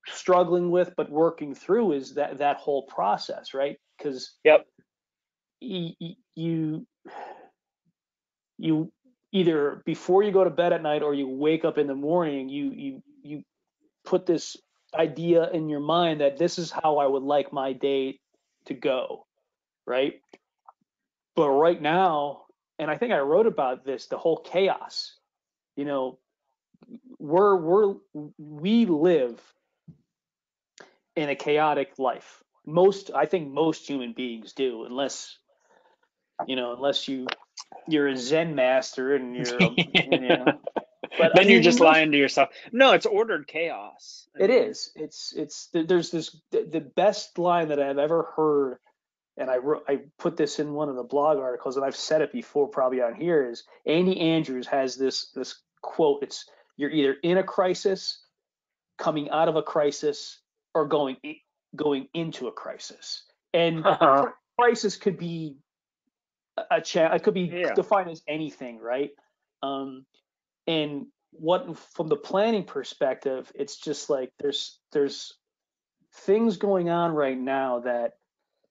struggling 0.07 0.71
with, 0.71 0.93
but 0.97 1.11
working 1.11 1.55
through 1.55 1.93
is 1.93 2.15
that 2.15 2.39
that 2.39 2.57
whole 2.57 2.83
process, 2.83 3.55
right? 3.55 3.77
Because 3.99 4.35
Yep. 4.45 4.67
you 5.61 6.87
you 8.59 8.91
either 9.33 9.83
before 9.85 10.23
you 10.23 10.33
go 10.33 10.45
to 10.45 10.51
bed 10.51 10.73
at 10.73 10.83
night 10.83 11.03
or 11.03 11.15
you 11.15 11.29
wake 11.29 11.65
up 11.65 11.79
in 11.79 11.87
the 11.87 11.95
morning 11.95 12.49
you 12.49 12.73
you 12.73 13.03
you 13.23 13.43
put 14.05 14.27
this 14.27 14.57
idea 14.95 15.51
in 15.51 15.69
your 15.69 15.81
mind 15.81 16.21
that 16.21 16.39
this 16.39 16.59
is 16.59 16.71
how 16.71 16.99
I 16.99 17.07
would 17.07 17.23
like 17.23 17.53
my 17.53 17.73
day 17.73 18.19
to 18.67 18.75
go 18.75 19.27
right 19.87 20.15
but 21.35 21.51
right 21.51 21.81
now 21.81 22.43
and 22.79 22.91
I 22.91 22.97
think 22.97 23.13
I 23.13 23.19
wrote 23.19 23.47
about 23.47 23.85
this 23.85 24.07
the 24.07 24.19
whole 24.19 24.39
chaos 24.39 25.15
you 25.77 25.85
know 25.85 26.19
we're 27.19 27.57
we're 27.57 27.95
we 28.39 28.87
live 28.87 29.41
in 31.17 31.29
a 31.29 31.37
chaotic 31.37 31.93
life 31.99 32.43
most 32.67 33.11
I 33.15 33.27
think 33.27 33.49
most 33.51 33.89
human 33.89 34.13
beings 34.13 34.53
do 34.53 34.85
unless 34.85 35.39
you 36.47 36.57
know 36.57 36.75
unless 36.75 37.09
you 37.09 37.35
you're 37.89 38.09
a 38.09 38.17
zen 38.17 38.55
master 38.55 39.15
and 39.15 39.37
you're 39.37 39.73
you 40.11 40.21
know 40.21 40.61
but 41.19 41.35
I 41.35 41.37
then 41.37 41.49
you're 41.49 41.61
just 41.63 41.81
lying 41.81 42.13
to 42.13 42.19
yourself. 42.19 42.51
No, 42.73 42.93
it's 42.93 43.07
ordered 43.07 43.47
chaos. 43.47 44.29
I 44.37 44.41
It 44.41 44.51
mean, 44.51 44.51
is. 44.51 44.91
It's 44.97 45.33
it's 45.37 45.69
there's 45.73 46.11
this 46.11 46.37
the, 46.51 46.65
the 46.71 46.81
best 46.81 47.39
line 47.39 47.69
that 47.69 47.81
I've 47.81 47.99
ever 47.99 48.33
heard, 48.37 48.79
and 49.37 49.51
I 49.51 49.59
wrote 49.59 49.85
I 49.89 50.01
put 50.19 50.37
this 50.37 50.59
in 50.59 50.75
one 50.75 50.89
of 50.89 50.97
the 50.97 51.05
blog 51.05 51.39
articles, 51.39 51.77
and 51.77 51.85
I've 51.85 51.97
said 51.97 52.23
it 52.23 52.33
before 52.33 52.69
probably 52.69 53.03
on 53.03 53.15
here. 53.15 53.51
Is 53.51 53.65
Andy 53.87 54.21
Andrews 54.21 54.67
has 54.69 54.97
this 54.97 55.31
this 55.35 55.57
quote? 55.83 56.23
It's 56.23 56.47
you're 56.77 56.91
either 56.91 57.17
in 57.23 57.39
a 57.39 57.45
crisis, 57.45 58.23
coming 58.99 59.31
out 59.31 59.49
of 59.49 59.57
a 59.57 59.63
crisis, 59.63 60.41
or 60.75 60.87
going 60.87 61.17
going 61.75 62.09
into 62.15 62.49
a 62.49 62.53
crisis. 62.53 63.25
And 63.55 63.85
crisis 64.59 64.97
could 64.97 65.19
be 65.19 65.57
a, 66.57 66.63
a 66.77 66.81
cha- 66.81 67.13
it 67.15 67.23
could 67.23 67.35
be 67.35 67.49
Yeah. 67.49 67.75
defined 67.75 68.11
as 68.11 68.23
anything, 68.29 68.79
right? 68.79 69.11
Um, 69.63 70.07
and 70.67 71.07
what 71.33 71.79
from 71.95 72.09
the 72.09 72.17
planning 72.17 72.65
perspective, 72.65 73.51
it's 73.55 73.77
just 73.79 74.11
like 74.11 74.31
there's 74.39 74.79
there's 74.93 75.35
things 76.15 76.57
going 76.57 76.89
on 76.91 77.13
right 77.13 77.39
now 77.39 77.81
that 77.81 78.13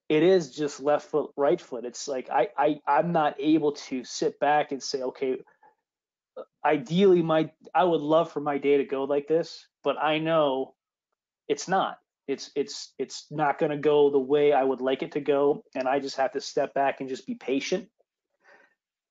it 0.10 0.24
is 0.24 0.52
just 0.52 0.80
left 0.82 1.10
foot, 1.10 1.32
right 1.38 1.60
foot. 1.60 1.86
It's 1.86 2.08
like 2.08 2.30
I 2.30 2.50
I 2.58 2.80
I'm 2.88 3.12
not 3.12 3.36
able 3.39 3.74
to 3.74 4.04
sit 4.04 4.39
back 4.39 4.72
and 4.72 4.82
say, 4.82 5.02
okay, 5.02 5.38
ideally 6.63 7.21
my 7.21 7.52
I 7.74 7.84
would 7.84 8.02
love 8.02 8.32
for 8.32 8.39
my 8.39 8.58
day 8.58 8.78
to 8.78 8.86
go 8.86 9.04
like 9.04 9.28
this, 9.28 9.67
but 9.84 9.98
I 9.98 10.17
know 10.19 10.74
it's 11.48 11.67
not. 11.67 12.00
It's 12.28 12.52
it's 12.56 12.93
it's 12.98 13.28
not 13.32 13.60
going 13.60 13.71
to 13.71 13.78
go 13.78 14.10
the 14.10 14.19
way 14.19 14.52
I 14.52 14.63
would 14.63 14.82
like 14.82 15.04
it 15.04 15.12
to 15.13 15.19
go, 15.19 15.63
and 15.76 15.88
I 15.88 16.00
just 16.00 16.17
have 16.17 16.32
to 16.34 16.41
step 16.41 16.74
back 16.74 17.00
and 17.00 17.10
just 17.10 17.28
be 17.28 17.36
patient, 17.36 17.88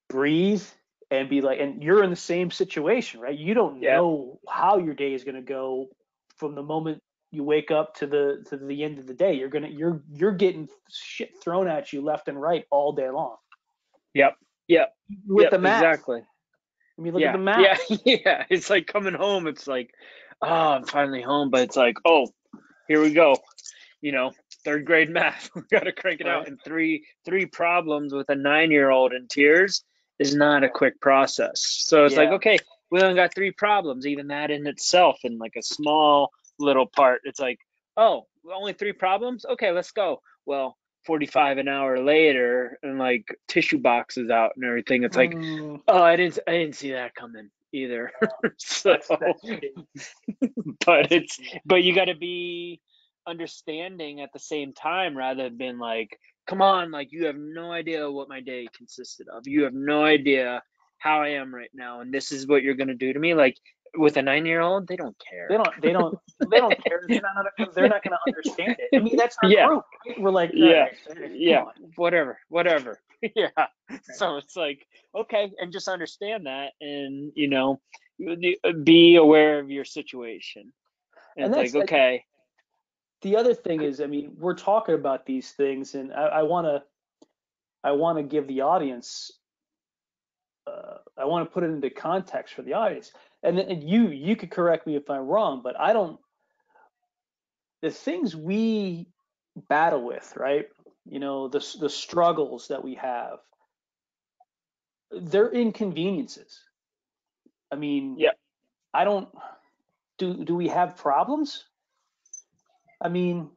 breathe, 0.08 0.64
and 1.10 1.28
be 1.28 1.40
like. 1.40 1.60
And 1.60 1.82
you're 1.82 2.02
in 2.02 2.10
the 2.10 2.16
same 2.16 2.50
situation, 2.50 3.20
right? 3.20 3.38
You 3.38 3.54
don't 3.54 3.80
Yeah. 3.80 3.96
know 3.96 4.40
how 4.48 4.78
your 4.78 4.94
day 4.94 5.14
is 5.14 5.22
going 5.24 5.36
to 5.36 5.42
go 5.42 5.88
from 6.38 6.54
the 6.54 6.62
moment 6.62 7.00
you 7.30 7.44
wake 7.44 7.70
up 7.70 7.94
to 7.96 8.06
the 8.06 8.44
to 8.48 8.56
the 8.56 8.82
end 8.82 8.98
of 8.98 9.06
the 9.06 9.14
day. 9.14 9.34
You're 9.34 9.48
gonna 9.48 9.68
you're 9.68 10.02
you're 10.12 10.32
getting 10.32 10.68
shit 10.90 11.30
thrown 11.42 11.68
at 11.68 11.92
you 11.92 12.00
left 12.00 12.28
and 12.28 12.40
right 12.40 12.64
all 12.70 12.92
day 12.92 13.10
long. 13.10 13.36
Yep. 14.14 14.36
Yep. 14.68 14.94
With 15.26 15.42
yep, 15.44 15.50
the 15.50 15.58
math, 15.58 15.82
exactly. 15.82 16.22
I 16.98 17.02
mean, 17.02 17.12
look 17.12 17.22
yeah. 17.22 17.28
at 17.28 17.32
the 17.32 17.38
math. 17.38 17.80
Yeah, 18.04 18.16
yeah. 18.24 18.44
It's 18.50 18.70
like 18.70 18.86
coming 18.86 19.14
home. 19.14 19.46
It's 19.46 19.66
like, 19.66 19.92
oh, 20.40 20.48
I'm 20.48 20.84
finally 20.84 21.22
home, 21.22 21.50
but 21.50 21.62
it's 21.62 21.76
like, 21.76 21.96
oh, 22.04 22.28
here 22.88 23.00
we 23.00 23.12
go. 23.12 23.36
You 24.00 24.12
know, 24.12 24.32
third 24.64 24.84
grade 24.84 25.10
math. 25.10 25.50
we 25.54 25.62
got 25.70 25.84
to 25.84 25.92
crank 25.92 26.20
it 26.20 26.28
out. 26.28 26.46
And 26.46 26.58
three 26.64 27.04
three 27.24 27.46
problems 27.46 28.12
with 28.12 28.28
a 28.30 28.34
nine 28.34 28.70
year 28.70 28.90
old 28.90 29.12
in 29.12 29.26
tears 29.28 29.82
is 30.18 30.34
not 30.34 30.62
a 30.62 30.68
quick 30.68 31.00
process. 31.00 31.60
So 31.64 32.04
it's 32.04 32.16
like, 32.16 32.30
okay, 32.30 32.58
we 32.90 33.00
only 33.02 33.16
got 33.16 33.34
three 33.34 33.50
problems. 33.50 34.06
Even 34.06 34.28
that 34.28 34.50
in 34.50 34.66
itself, 34.66 35.18
in 35.24 35.38
like 35.38 35.54
a 35.56 35.62
small 35.62 36.30
little 36.58 36.86
part, 36.86 37.22
it's 37.24 37.40
like, 37.40 37.58
oh, 37.96 38.26
only 38.52 38.72
three 38.72 38.92
problems. 38.92 39.44
Okay, 39.44 39.70
let's 39.70 39.90
go. 39.92 40.20
Well. 40.46 40.76
45 41.04 41.58
an 41.58 41.68
hour 41.68 42.02
later 42.02 42.78
and 42.82 42.98
like 42.98 43.26
tissue 43.48 43.78
boxes 43.78 44.30
out 44.30 44.52
and 44.56 44.64
everything 44.64 45.04
it's 45.04 45.16
like 45.16 45.34
Mm, 45.34 45.80
Oh, 45.86 46.02
I 46.02 46.16
didn't. 46.16 46.38
I 46.46 46.52
didn't 46.52 46.76
see 46.76 46.92
that 46.92 47.14
coming 47.14 47.50
either. 47.72 48.10
so, 48.56 48.96
but 50.86 51.12
it's 51.12 51.38
but 51.64 51.82
you 51.82 51.94
got 51.94 52.06
to 52.06 52.14
be 52.14 52.80
understanding 53.26 54.20
at 54.20 54.32
the 54.32 54.38
same 54.38 54.72
time 54.72 55.16
rather 55.16 55.44
than 55.44 55.56
being 55.56 55.78
like, 55.78 56.18
come 56.46 56.62
on, 56.62 56.90
like 56.90 57.12
you 57.12 57.26
have 57.26 57.36
no 57.36 57.72
idea 57.72 58.10
what 58.10 58.28
my 58.28 58.40
day 58.40 58.66
consisted 58.76 59.28
of. 59.28 59.46
You 59.46 59.64
have 59.64 59.74
no 59.74 60.04
idea 60.04 60.62
how 60.98 61.20
I 61.20 61.30
am 61.30 61.54
right 61.54 61.70
now, 61.74 62.00
and 62.00 62.12
this 62.12 62.32
is 62.32 62.46
what 62.46 62.62
you're 62.62 62.74
gonna 62.74 62.94
do 62.94 63.12
to 63.12 63.18
me. 63.18 63.34
Like 63.34 63.58
with 63.96 64.16
a 64.16 64.22
nine 64.22 64.44
year 64.46 64.60
old, 64.60 64.86
they 64.88 64.96
don't 64.96 65.16
care. 65.30 65.46
They 65.48 65.56
don't. 65.56 65.80
They 65.82 65.92
don't. 65.92 66.18
They 66.50 66.58
don't 66.58 66.84
care. 66.84 67.02
They're 67.08 67.22
not. 67.22 67.74
They're 67.74 67.88
not 67.88 68.02
going 68.02 68.12
to 68.12 68.18
understand 68.26 68.76
it. 68.78 68.96
I 68.96 69.00
mean, 69.00 69.16
that's 69.16 69.36
our 69.42 69.48
Yeah. 69.48 69.66
group. 69.68 69.84
We're 70.18 70.30
like, 70.30 70.50
Yeah. 70.52 70.88
right, 71.16 71.30
yeah, 71.32 71.62
on. 71.62 71.72
whatever, 71.96 72.38
whatever. 72.48 73.00
yeah. 73.36 73.48
So 74.14 74.36
it's 74.36 74.56
like, 74.56 74.86
okay, 75.14 75.50
and 75.58 75.72
just 75.72 75.88
understand 75.88 76.46
that, 76.46 76.72
and 76.80 77.32
you 77.34 77.48
know, 77.48 77.80
be 78.82 79.16
aware 79.16 79.58
of 79.60 79.70
your 79.70 79.84
situation. 79.84 80.72
And, 81.36 81.46
And 81.46 81.54
it's 81.54 81.72
that's 81.72 81.74
like, 81.74 81.80
like- 81.80 81.92
okay, 81.92 82.24
The 83.22 83.36
other 83.36 83.54
thing 83.54 83.80
is, 83.82 84.00
I 84.00 84.06
mean, 84.06 84.32
we're 84.38 84.54
talking 84.56 84.94
about 84.96 85.24
these 85.24 85.52
things, 85.52 85.94
and 85.94 86.12
I 86.12 86.42
want 86.42 86.66
to, 86.66 86.82
I 87.82 87.92
want 87.92 88.18
to 88.18 88.22
give 88.24 88.46
the 88.48 88.60
audience, 88.62 89.30
uh, 90.66 90.98
I 91.16 91.24
want 91.24 91.48
to 91.48 91.52
put 91.52 91.62
it 91.64 91.70
into 91.70 91.90
context 91.90 92.54
for 92.54 92.62
the 92.62 92.74
audience. 92.74 93.12
And, 93.44 93.58
then- 93.58 93.70
and 93.70 93.84
you, 93.84 94.08
you 94.08 94.34
could 94.36 94.50
correct 94.50 94.86
me 94.86 94.96
if 94.96 95.08
I'm 95.10 95.26
wrong, 95.26 95.60
but 95.62 95.78
I 95.78 95.92
don't. 95.92 96.18
The 97.82 97.90
things 97.90 98.34
we 98.34 99.06
battle 99.68 100.02
with, 100.02 100.32
right? 100.36 100.68
You 101.04 101.18
know, 101.20 101.48
the 101.48 101.58
the 101.78 101.90
struggles 101.90 102.68
that 102.68 102.82
we 102.82 102.94
have. 102.94 103.38
They're 105.10 105.50
inconveniences. 105.52 106.58
I 107.70 107.76
mean, 107.76 108.16
Yeah. 108.18 108.30
I 108.94 109.04
don't. 109.04 109.28
Do 110.18 110.44
do 110.44 110.54
we 110.54 110.68
have 110.68 110.96
problems? 110.96 111.64
I 113.02 113.08
mean, 113.10 113.50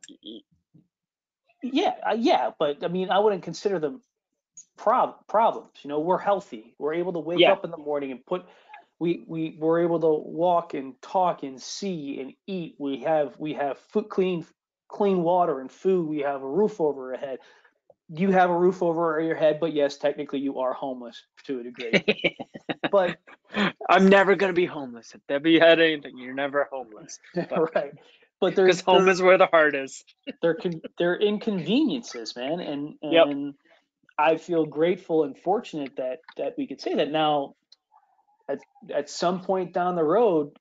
yeah, 1.63 1.93
uh, 2.05 2.15
yeah, 2.17 2.51
but 2.59 2.83
I 2.83 2.89
mean, 2.89 3.09
I 3.09 3.19
wouldn't 3.19 3.43
consider 3.43 3.79
them 3.79 4.01
prob- 4.75 5.25
problems. 5.27 5.71
You 5.83 5.89
know, 5.89 5.99
we're 6.01 6.17
healthy. 6.17 6.75
We're 6.77 6.95
able 6.95 7.13
to 7.13 7.19
wake 7.19 7.39
Yeah. 7.39 7.53
up 7.53 7.63
in 7.63 7.71
the 7.71 7.77
morning 7.77 8.11
and 8.11 8.25
put. 8.25 8.45
We 8.99 9.23
we 9.27 9.57
we're 9.59 9.81
able 9.81 9.99
to 9.99 10.07
walk 10.07 10.73
and 10.73 10.99
talk 11.01 11.43
and 11.43 11.61
see 11.61 12.19
and 12.19 12.33
eat. 12.47 12.75
We 12.79 12.99
have 13.03 13.35
we 13.39 13.53
have 13.53 13.77
food 13.77 14.09
clean 14.09 14.45
clean 14.87 15.21
water 15.23 15.59
and 15.59 15.71
food. 15.71 16.07
We 16.07 16.19
have 16.19 16.41
a 16.41 16.49
roof 16.49 16.81
over 16.81 17.13
our 17.13 17.19
head. 17.19 17.39
You 18.09 18.31
have 18.31 18.49
a 18.49 18.57
roof 18.57 18.81
over 18.81 19.19
your 19.21 19.35
head, 19.35 19.59
but 19.59 19.73
yes, 19.73 19.97
technically 19.97 20.39
you 20.39 20.59
are 20.59 20.73
homeless 20.73 21.21
to 21.45 21.59
a 21.59 21.63
degree. 21.63 22.03
but 22.91 23.17
I'm 23.89 24.07
never 24.07 24.35
gonna 24.35 24.53
be 24.53 24.65
homeless. 24.65 25.13
If 25.13 25.21
Debbie 25.27 25.59
had 25.59 25.79
anything, 25.79 26.17
you're 26.17 26.33
never 26.33 26.67
homeless. 26.71 27.19
But- 27.35 27.75
right. 27.75 27.91
but 28.39 28.55
there's 28.55 28.77
Because 28.77 28.81
home 28.81 29.09
is 29.09 29.21
where 29.21 29.37
the 29.37 29.47
heart 29.47 29.75
is. 29.75 30.03
they're 30.41 30.55
con- 30.55 30.81
they're 30.97 31.17
inconveniences, 31.19 32.35
man, 32.35 32.59
and 32.61 32.95
Yep. 33.01 33.27
and 33.27 33.53
I 34.17 34.37
feel 34.37 34.65
grateful 34.65 35.23
and 35.23 35.37
fortunate 35.37 35.97
that 35.97 36.19
that 36.37 36.53
we 36.57 36.65
could 36.67 36.81
say 36.81 36.95
that 36.95 37.11
now. 37.11 37.55
At 38.49 38.59
at 38.93 39.09
some 39.09 39.41
point 39.41 39.73
down 39.73 39.95
the 39.95 40.03
road, 40.03 40.51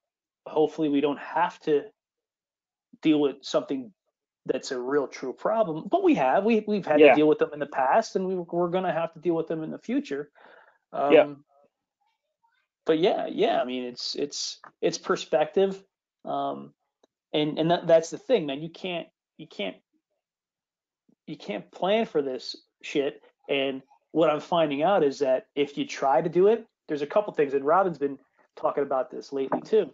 hopefully 0.47 0.89
we 0.89 1.01
don't 1.01 1.19
have 1.19 1.59
to 1.61 1.85
deal 3.03 3.21
with 3.21 3.37
something 3.43 3.93
that's 4.47 4.71
a 4.71 4.81
real 4.81 5.07
true 5.09 5.33
problem, 5.33 5.89
but 5.91 6.03
we 6.05 6.15
have 6.15 6.45
we 6.45 6.65
we've 6.67 6.87
had 6.87 7.01
Yeah. 7.01 7.11
to 7.11 7.15
deal 7.15 7.29
with 7.29 7.39
them 7.39 7.51
in 7.53 7.59
the 7.59 7.67
past, 7.67 8.17
and 8.17 8.27
we 8.27 8.35
we're 8.37 8.69
gonna 8.69 8.93
have 8.93 9.13
to 9.15 9.21
deal 9.21 9.35
with 9.35 9.49
them 9.49 9.63
in 9.63 9.71
the 9.71 9.79
future. 9.79 10.31
Um, 10.93 11.13
Yeah. 11.13 11.35
But 12.87 12.99
yeah, 13.01 13.27
yeah, 13.27 13.61
I 13.61 13.65
mean 13.65 13.85
it's 13.85 14.15
it's 14.15 14.61
it's 14.81 14.99
perspective, 14.99 15.83
um, 16.25 16.73
and 17.33 17.59
and 17.59 17.71
that, 17.73 17.87
that's 17.89 18.11
the 18.11 18.19
thing, 18.19 18.47
man. 18.47 18.63
You 18.63 18.71
can't 18.71 19.09
you 19.37 19.49
can't 19.49 19.77
you 21.27 21.37
can't 21.37 21.71
plan 21.73 22.07
for 22.07 22.23
this 22.23 22.55
shit. 22.83 23.23
And 23.49 23.83
what 24.13 24.31
I'm 24.31 24.41
finding 24.41 24.85
out 24.85 25.03
is 25.03 25.19
that 25.19 25.47
if 25.57 25.77
you 25.77 25.85
try 25.87 26.21
to 26.23 26.29
do 26.29 26.47
it, 26.47 26.65
there's 26.89 27.03
a 27.03 27.07
couple 27.07 27.33
things, 27.33 27.55
and 27.55 27.65
Robin's 27.65 27.99
been 27.99 28.19
talking 28.57 28.83
about 28.83 29.11
this 29.11 29.33
lately 29.33 29.61
too. 29.63 29.93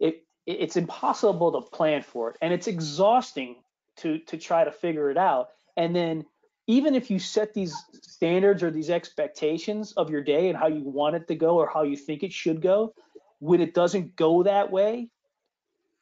It 0.00 0.24
it's 0.46 0.76
impossible 0.76 1.52
to 1.52 1.70
plan 1.70 2.02
for 2.02 2.30
it, 2.30 2.36
and 2.40 2.52
it's 2.52 2.66
exhausting 2.66 3.56
to 3.96 4.18
to 4.18 4.36
try 4.36 4.64
to 4.64 4.72
figure 4.72 5.10
it 5.10 5.18
out. 5.18 5.48
And 5.76 5.94
then 5.94 6.24
even 6.66 6.94
if 6.94 7.10
you 7.10 7.18
set 7.18 7.54
these 7.54 7.74
standards 8.02 8.62
or 8.62 8.70
these 8.70 8.90
expectations 8.90 9.92
of 9.92 10.10
your 10.10 10.22
day 10.22 10.48
and 10.48 10.58
how 10.58 10.66
you 10.66 10.82
want 10.82 11.16
it 11.16 11.26
to 11.28 11.34
go 11.34 11.56
or 11.56 11.68
how 11.72 11.82
you 11.82 11.96
think 11.96 12.22
it 12.22 12.32
should 12.32 12.60
go, 12.60 12.94
when 13.38 13.60
it 13.60 13.74
doesn't 13.74 14.16
go 14.16 14.42
that 14.42 14.70
way, 14.70 15.08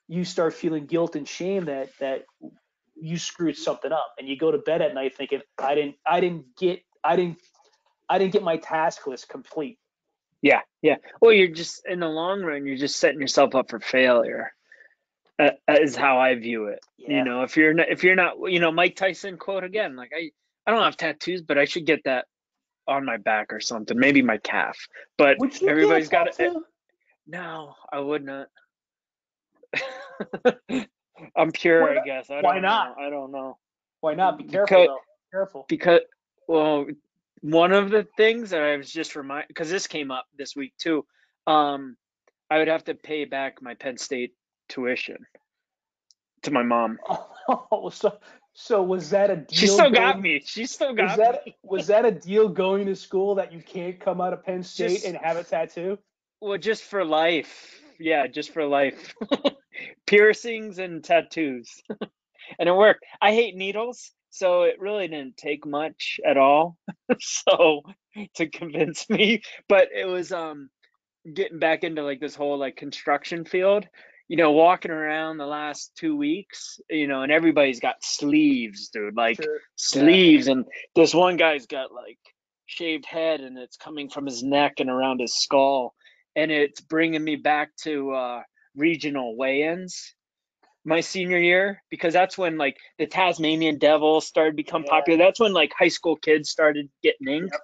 you 0.08 0.24
start 0.24 0.54
feeling 0.54 0.86
guilt 0.86 1.16
and 1.16 1.28
shame 1.28 1.66
that 1.66 1.90
that 1.98 2.24
you 2.94 3.18
screwed 3.18 3.56
something 3.56 3.92
up 3.92 4.14
and 4.18 4.28
you 4.28 4.36
go 4.36 4.50
to 4.50 4.58
bed 4.58 4.80
at 4.80 4.94
night 4.94 5.14
thinking 5.16 5.40
i 5.58 5.74
didn't 5.74 5.96
i 6.06 6.20
didn't 6.20 6.44
get 6.56 6.82
i 7.04 7.14
didn't 7.14 7.38
i 8.08 8.18
didn't 8.18 8.32
get 8.32 8.42
my 8.42 8.56
task 8.56 9.06
list 9.06 9.28
complete 9.28 9.78
Yeah, 10.42 10.60
yeah. 10.82 10.96
Well, 11.20 11.32
you're 11.32 11.48
just 11.48 11.86
in 11.86 12.00
the 12.00 12.08
long 12.08 12.42
run, 12.42 12.66
you're 12.66 12.76
just 12.76 12.96
setting 12.98 13.20
yourself 13.20 13.54
up 13.54 13.70
for 13.70 13.80
failure. 13.80 14.52
Uh, 15.38 15.50
is 15.68 15.94
how 15.94 16.18
I 16.18 16.34
view 16.34 16.68
it. 16.68 16.78
Yeah. 16.96 17.18
You 17.18 17.24
know, 17.24 17.42
if 17.42 17.56
you're 17.58 17.74
not, 17.74 17.88
if 17.90 18.02
you're 18.02 18.14
not, 18.16 18.36
you 18.50 18.58
know, 18.58 18.72
Mike 18.72 18.96
Tyson 18.96 19.36
quote 19.36 19.64
again. 19.64 19.94
Like 19.94 20.12
I, 20.16 20.30
I 20.66 20.70
don't 20.70 20.82
have 20.82 20.96
tattoos, 20.96 21.42
but 21.42 21.58
I 21.58 21.66
should 21.66 21.84
get 21.84 22.04
that 22.04 22.24
on 22.88 23.04
my 23.04 23.18
back 23.18 23.52
or 23.52 23.60
something. 23.60 23.98
Maybe 23.98 24.22
my 24.22 24.38
calf. 24.38 24.78
But 25.18 25.36
everybody's 25.66 26.08
got 26.08 26.28
it. 26.28 26.36
tattoo? 26.36 26.64
No, 27.26 27.74
I 27.92 28.00
would 28.00 28.24
not. 28.24 28.46
I'm 31.36 31.52
pure, 31.52 31.82
Why 31.82 32.00
I 32.00 32.04
guess. 32.04 32.30
I 32.30 32.40
Why 32.40 32.54
don't 32.54 32.62
not? 32.62 32.96
Know. 32.96 33.04
I 33.06 33.10
don't 33.10 33.32
know. 33.32 33.58
why 34.00 34.14
not 34.14 34.38
be 34.38 34.44
careful 34.44 34.66
Because- 34.66 34.86
though 34.88 34.98
careful 35.32 35.66
because 35.68 36.00
well 36.46 36.86
one 37.42 37.72
of 37.72 37.90
the 37.90 38.06
things 38.16 38.50
that 38.50 38.62
i 38.62 38.76
was 38.76 38.90
just 38.90 39.16
remind 39.16 39.46
because 39.48 39.70
this 39.70 39.86
came 39.86 40.10
up 40.10 40.26
this 40.38 40.56
week 40.56 40.72
too 40.78 41.04
um 41.46 41.96
i 42.50 42.58
would 42.58 42.68
have 42.68 42.84
to 42.84 42.94
pay 42.94 43.24
back 43.24 43.60
my 43.62 43.74
penn 43.74 43.96
state 43.98 44.34
tuition 44.68 45.18
to 46.42 46.50
my 46.50 46.62
mom. 46.62 46.98
Oh 47.48 47.90
so 47.90 48.18
so 48.54 48.82
was 48.82 49.10
that 49.10 49.30
a 49.30 49.36
deal 49.36 49.46
she 49.50 49.66
still 49.68 49.90
got 49.90 50.20
me. 50.20 50.42
She 50.44 50.66
still 50.66 50.88
was 50.88 50.96
got 50.96 51.16
that 51.18 51.46
me. 51.46 51.56
was 51.62 51.86
that 51.86 52.04
a 52.04 52.10
deal 52.10 52.48
going 52.48 52.86
to 52.86 52.96
school 52.96 53.36
that 53.36 53.52
you 53.52 53.62
can't 53.62 54.00
come 54.00 54.20
out 54.20 54.32
of 54.32 54.44
penn 54.44 54.62
state 54.64 54.88
Just- 54.90 55.04
and 55.04 55.16
have 55.16 55.36
a 55.36 55.44
tattoo? 55.44 55.96
Well 56.40 56.58
just 56.58 56.82
for 56.82 57.04
life. 57.04 57.80
Yeah 58.00 58.26
just 58.26 58.52
for 58.52 58.64
life. 58.66 59.14
Piercings 60.06 60.78
and 60.80 61.04
tattoos. 61.04 61.82
And 62.58 62.68
it 62.68 62.74
worked. 62.74 63.04
I 63.22 63.32
hate 63.32 63.54
needles 63.54 64.10
so 64.36 64.64
it 64.64 64.78
really 64.78 65.08
didn't 65.08 65.36
take 65.36 65.64
much 65.66 66.20
at 66.26 66.36
all 66.36 66.76
so 67.20 67.80
to 68.34 68.46
convince 68.48 69.08
me 69.10 69.40
but 69.68 69.88
it 69.94 70.06
was 70.06 70.30
um 70.30 70.68
getting 71.34 71.58
back 71.58 71.84
into 71.84 72.02
like 72.02 72.20
this 72.20 72.34
whole 72.34 72.58
like 72.58 72.76
construction 72.76 73.44
field 73.44 73.86
you 74.28 74.36
know 74.36 74.52
walking 74.52 74.90
around 74.90 75.38
the 75.38 75.46
last 75.46 75.92
two 75.96 76.16
weeks 76.16 76.78
you 76.90 77.08
know 77.08 77.22
and 77.22 77.32
everybody's 77.32 77.80
got 77.80 77.96
sleeves 78.02 78.90
dude 78.90 79.16
like 79.16 79.36
Sure. 79.42 79.60
sleeves 79.76 80.48
and 80.48 80.66
this 80.94 81.14
one 81.14 81.36
guy's 81.36 81.66
got 81.66 81.92
like 81.92 82.18
shaved 82.66 83.06
head 83.06 83.40
and 83.40 83.56
it's 83.56 83.76
coming 83.76 84.10
from 84.10 84.26
his 84.26 84.42
neck 84.42 84.74
and 84.80 84.90
around 84.90 85.20
his 85.20 85.34
skull 85.34 85.94
and 86.34 86.50
it's 86.50 86.80
bringing 86.80 87.24
me 87.24 87.36
back 87.36 87.70
to 87.76 88.12
uh 88.12 88.42
regional 88.76 89.36
weigh-ins 89.36 90.14
my 90.86 91.00
senior 91.00 91.38
year 91.38 91.82
because 91.90 92.14
that's 92.14 92.38
when 92.38 92.56
like 92.56 92.76
the 92.98 93.06
Tasmanian 93.06 93.76
Devil 93.78 94.20
started 94.20 94.56
become 94.56 94.84
Yeah. 94.84 94.90
popular. 94.90 95.18
That's 95.18 95.40
when 95.40 95.52
like 95.52 95.72
high 95.76 95.88
school 95.88 96.16
kids 96.16 96.48
started 96.48 96.88
getting 97.02 97.28
inked. 97.28 97.56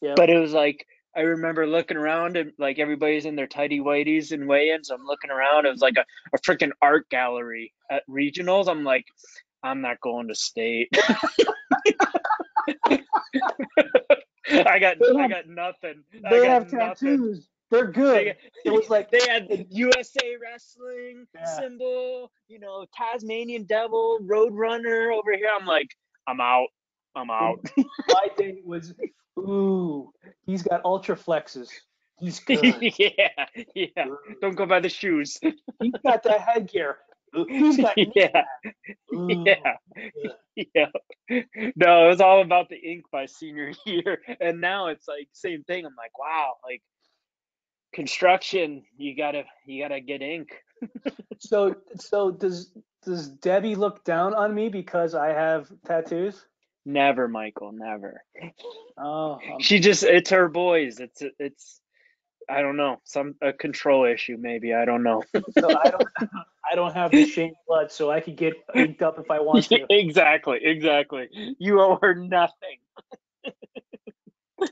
Yep. 0.00 0.16
But 0.16 0.30
it 0.30 0.38
was 0.38 0.52
like 0.52 0.84
I 1.14 1.20
remember 1.20 1.66
looking 1.66 1.98
around 1.98 2.38
and 2.38 2.52
like 2.58 2.78
everybody's 2.78 3.26
in 3.26 3.36
their 3.36 3.46
tidy 3.46 3.80
whities 3.80 4.32
and 4.32 4.48
weigh-ins. 4.48 4.88
I'm 4.90 5.04
looking 5.04 5.30
around. 5.30 5.66
It 5.66 5.70
was 5.70 5.82
like 5.82 5.96
a, 5.98 6.04
a 6.34 6.38
freaking 6.38 6.70
art 6.80 7.08
gallery 7.10 7.72
at 7.90 8.02
regionals. 8.08 8.66
I'm 8.68 8.82
like, 8.82 9.04
I'm 9.62 9.82
not 9.82 10.00
going 10.00 10.28
to 10.28 10.34
state. 10.34 10.88
I 14.50 14.78
got 14.78 14.96
I 15.16 15.28
got 15.28 15.46
nothing. 15.46 16.02
I 16.24 16.30
they 16.30 16.38
got 16.40 16.48
have 16.48 16.72
nothing. 16.72 17.18
tattoos 17.18 17.48
they're 17.72 17.90
good 17.90 18.26
They- 18.26 18.36
it 18.64 18.70
was 18.70 18.88
like 18.90 19.10
they 19.10 19.20
had 19.26 19.48
the 19.48 19.66
USA 19.70 20.36
wrestling 20.40 21.26
Yeah. 21.34 21.44
symbol, 21.46 22.30
you 22.48 22.60
know, 22.60 22.86
Tasmanian 22.94 23.64
Devil, 23.64 24.20
Roadrunner 24.22 25.12
over 25.12 25.32
here. 25.34 25.48
I'm 25.58 25.66
like, 25.66 25.88
I'm 26.28 26.40
out. 26.40 26.68
I'm 27.16 27.30
out. 27.30 27.58
my 28.08 28.28
thing 28.36 28.62
was 28.64 28.94
ooh 29.38 30.12
he's 30.46 30.62
got 30.62 30.82
ultra 30.84 31.16
flexes 31.16 31.68
he's 32.20 32.38
good 32.46 32.62
yeah, 32.62 33.46
yeah. 33.74 34.04
Don't 34.42 34.54
go 34.54 34.66
by 34.66 34.78
the 34.80 34.88
shoes. 34.90 35.40
he's 35.80 35.92
got 36.04 36.22
that 36.22 36.40
headgear 36.42 36.98
he's 37.48 37.78
got 37.78 37.94
yeah, 38.14 38.44
Ooh. 39.14 39.44
yeah, 39.46 39.72
yeah. 40.54 40.86
No, 41.76 42.04
it 42.04 42.08
was 42.08 42.20
all 42.20 42.42
about 42.42 42.68
the 42.68 42.76
ink 42.76 43.04
by 43.10 43.24
senior 43.26 43.72
year, 43.86 44.20
and 44.40 44.60
now 44.60 44.88
it's 44.88 45.08
like 45.08 45.28
same 45.32 45.64
thing. 45.64 45.86
I'm 45.86 45.94
like, 45.96 46.16
wow, 46.18 46.52
like 46.62 46.82
construction, 47.92 48.82
you 48.96 49.16
gotta 49.16 49.44
you 49.66 49.82
gotta 49.82 50.00
get 50.00 50.22
ink. 50.22 50.50
So 51.38 51.74
so 51.96 52.30
does 52.30 52.70
does 53.04 53.28
Debbie 53.28 53.74
look 53.74 54.04
down 54.04 54.32
on 54.32 54.54
me 54.54 54.68
because 54.68 55.12
I 55.16 55.30
have 55.30 55.68
tattoos? 55.84 56.46
Never, 56.86 57.26
Michael, 57.26 57.72
never. 57.72 58.22
Oh, 58.96 59.32
um, 59.32 59.60
she 59.60 59.80
just 59.80 60.04
it's 60.04 60.30
her 60.30 60.48
boys 60.48 61.00
it's 61.00 61.20
it's 61.40 61.80
i 62.48 62.60
don't 62.60 62.76
know 62.76 63.00
some 63.04 63.34
a 63.40 63.52
control 63.52 64.04
issue 64.04 64.36
maybe 64.38 64.74
i 64.74 64.84
don't 64.84 65.02
know 65.02 65.22
so 65.32 65.76
I 65.78 65.90
don't 65.90 66.08
I 66.70 66.74
don't 66.74 66.94
have 66.94 67.10
the 67.10 67.26
Shane 67.26 67.54
blood, 67.66 67.90
so 67.90 68.10
I 68.10 68.20
could 68.20 68.36
get 68.36 68.54
inked 68.74 69.02
up 69.02 69.18
if 69.18 69.30
I 69.30 69.40
want 69.40 69.64
to. 69.64 69.84
exactly 69.90 70.60
exactly 70.62 71.28
you 71.58 71.80
owe 71.80 71.98
her 72.00 72.14
nothing 72.14 72.78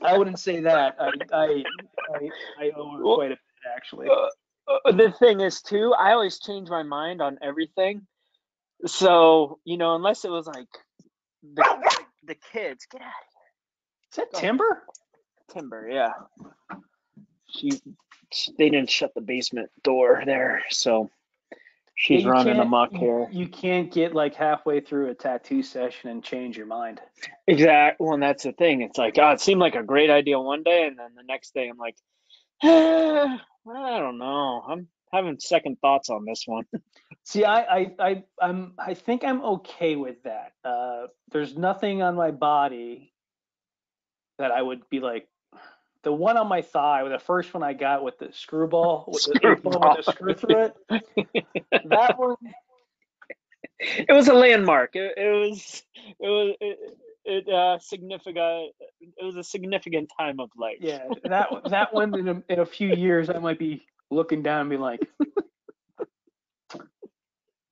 I 0.01 0.17
wouldn't 0.17 0.39
say 0.39 0.61
that. 0.61 0.95
I 0.99 1.11
I 1.33 1.63
I, 2.15 2.29
I 2.59 2.71
owe 2.75 2.91
her 2.97 3.03
Well- 3.03 3.15
quite 3.17 3.31
a 3.31 3.35
bit 3.35 3.39
actually. 3.75 4.07
Uh, 4.09 4.91
the 4.91 5.11
thing 5.19 5.41
is 5.41 5.61
too 5.61 5.93
i 5.99 6.13
always 6.13 6.39
change 6.39 6.69
my 6.69 6.81
mind 6.83 7.21
on 7.21 7.37
everything 7.41 8.05
so 8.85 9.59
you 9.65 9.75
know 9.75 9.95
unless 9.95 10.23
it 10.23 10.31
was 10.31 10.47
like 10.47 10.67
the, 11.55 11.65
the 12.25 12.35
kids 12.53 12.85
get 12.89 13.01
out 13.01 13.07
Is 14.11 14.15
that 14.17 14.33
timber? 14.33 14.83
of 15.49 15.53
timber 15.53 15.89
yeah 15.91 16.13
she, 17.49 17.71
she 18.31 18.51
they 18.57 18.69
didn't 18.69 18.89
shut 18.89 19.13
the 19.13 19.19
basement 19.21 19.69
door 19.83 20.23
there 20.25 20.63
so 20.69 21.09
she's 22.01 22.25
Yeah, 22.25 22.31
running 22.31 22.59
amok 22.59 22.93
here 22.93 23.27
You 23.31 23.47
can't 23.47 23.91
get 23.91 24.15
like 24.15 24.33
halfway 24.35 24.81
through 24.81 25.09
a 25.09 25.13
tattoo 25.13 25.61
session 25.63 26.09
and 26.09 26.23
change 26.23 26.57
your 26.57 26.65
mind. 26.65 26.99
Exactly. 27.47 28.03
Well, 28.05 28.15
and 28.15 28.23
that's 28.23 28.43
the 28.43 28.53
thing. 28.53 28.81
It's 28.81 28.97
like, 28.97 29.17
oh, 29.19 29.31
it 29.31 29.41
seemed 29.41 29.61
like 29.61 29.75
a 29.75 29.83
great 29.83 30.09
idea 30.09 30.39
one 30.39 30.63
day, 30.63 30.85
and 30.87 30.97
then 30.97 31.09
the 31.15 31.23
next 31.23 31.53
day, 31.53 31.69
I'm 31.69 31.77
like, 31.77 31.95
eh, 32.63 32.67
I 33.69 33.99
don't 33.99 34.17
know. 34.17 34.63
I'm 34.67 34.87
having 35.13 35.37
second 35.39 35.77
thoughts 35.81 36.09
on 36.09 36.25
this 36.25 36.43
one. 36.45 36.65
See, 37.23 37.45
I, 37.45 37.61
I, 37.61 37.95
I, 37.99 38.23
I'm, 38.41 38.73
I 38.79 38.95
think 38.95 39.23
I'm 39.23 39.43
okay 39.43 39.95
with 39.95 40.23
that. 40.23 40.53
Uh, 40.65 41.07
there's 41.31 41.55
nothing 41.55 42.01
on 42.01 42.15
my 42.15 42.31
body 42.31 43.13
that 44.39 44.51
I 44.51 44.61
would 44.61 44.89
be 44.89 44.99
like. 44.99 45.27
The 46.03 46.11
one 46.11 46.37
on 46.37 46.47
my 46.47 46.61
thigh, 46.63 47.07
the 47.07 47.19
first 47.19 47.53
one 47.53 47.61
I 47.63 47.73
got 47.73 48.03
with 48.03 48.17
the 48.17 48.29
screwball, 48.33 49.05
with 49.11 49.23
the, 49.23 49.59
ball 49.61 49.95
with 49.97 50.05
the 50.05 50.11
screw 50.11 50.33
through 50.33 50.65
it. 50.65 50.75
That 51.89 52.17
one, 52.17 52.35
It 53.79 54.11
was 54.13 54.27
a 54.27 54.33
landmark. 54.33 54.95
It, 54.95 55.13
it 55.17 55.31
was. 55.49 55.83
It 56.19 56.27
was. 56.27 56.55
It, 56.59 56.77
it 57.23 57.49
uh 57.49 57.77
significant. 57.79 58.73
It 58.99 59.23
was 59.23 59.35
a 59.35 59.43
significant 59.43 60.11
time 60.19 60.39
of 60.39 60.49
life. 60.57 60.77
yeah, 60.81 61.07
that 61.23 61.51
one- 61.51 61.61
that 61.69 61.93
one 61.93 62.17
in 62.17 62.27
a, 62.27 62.43
in 62.49 62.59
a 62.59 62.65
few 62.65 62.93
years, 62.93 63.29
I 63.29 63.37
might 63.39 63.59
be 63.59 63.85
looking 64.09 64.41
down 64.43 64.61
and 64.61 64.69
be 64.69 64.77
like, 64.77 65.01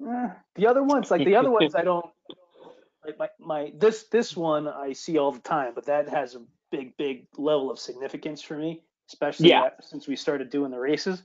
Eh, 0.07 0.29
the 0.55 0.67
other 0.67 0.81
ones, 0.83 1.11
like 1.11 1.25
the 1.25 1.35
other 1.35 1.51
ones, 1.51 1.75
I 1.75 1.83
don't. 1.83 2.05
Like 3.05 3.17
my, 3.19 3.29
my 3.39 3.73
this 3.77 4.03
this 4.03 4.35
one 4.35 4.67
I 4.67 4.93
see 4.93 5.17
all 5.17 5.31
the 5.31 5.39
time, 5.39 5.73
but 5.75 5.85
that 5.87 6.09
has 6.09 6.35
a 6.35 6.41
big 6.71 6.95
big 6.97 7.27
level 7.37 7.71
of 7.71 7.79
significance 7.79 8.41
for 8.41 8.57
me, 8.57 8.81
especially 9.09 9.49
Yeah. 9.49 9.63
that- 9.63 9.83
since 9.83 10.07
we 10.07 10.15
started 10.15 10.49
doing 10.49 10.71
the 10.71 10.79
races. 10.79 11.23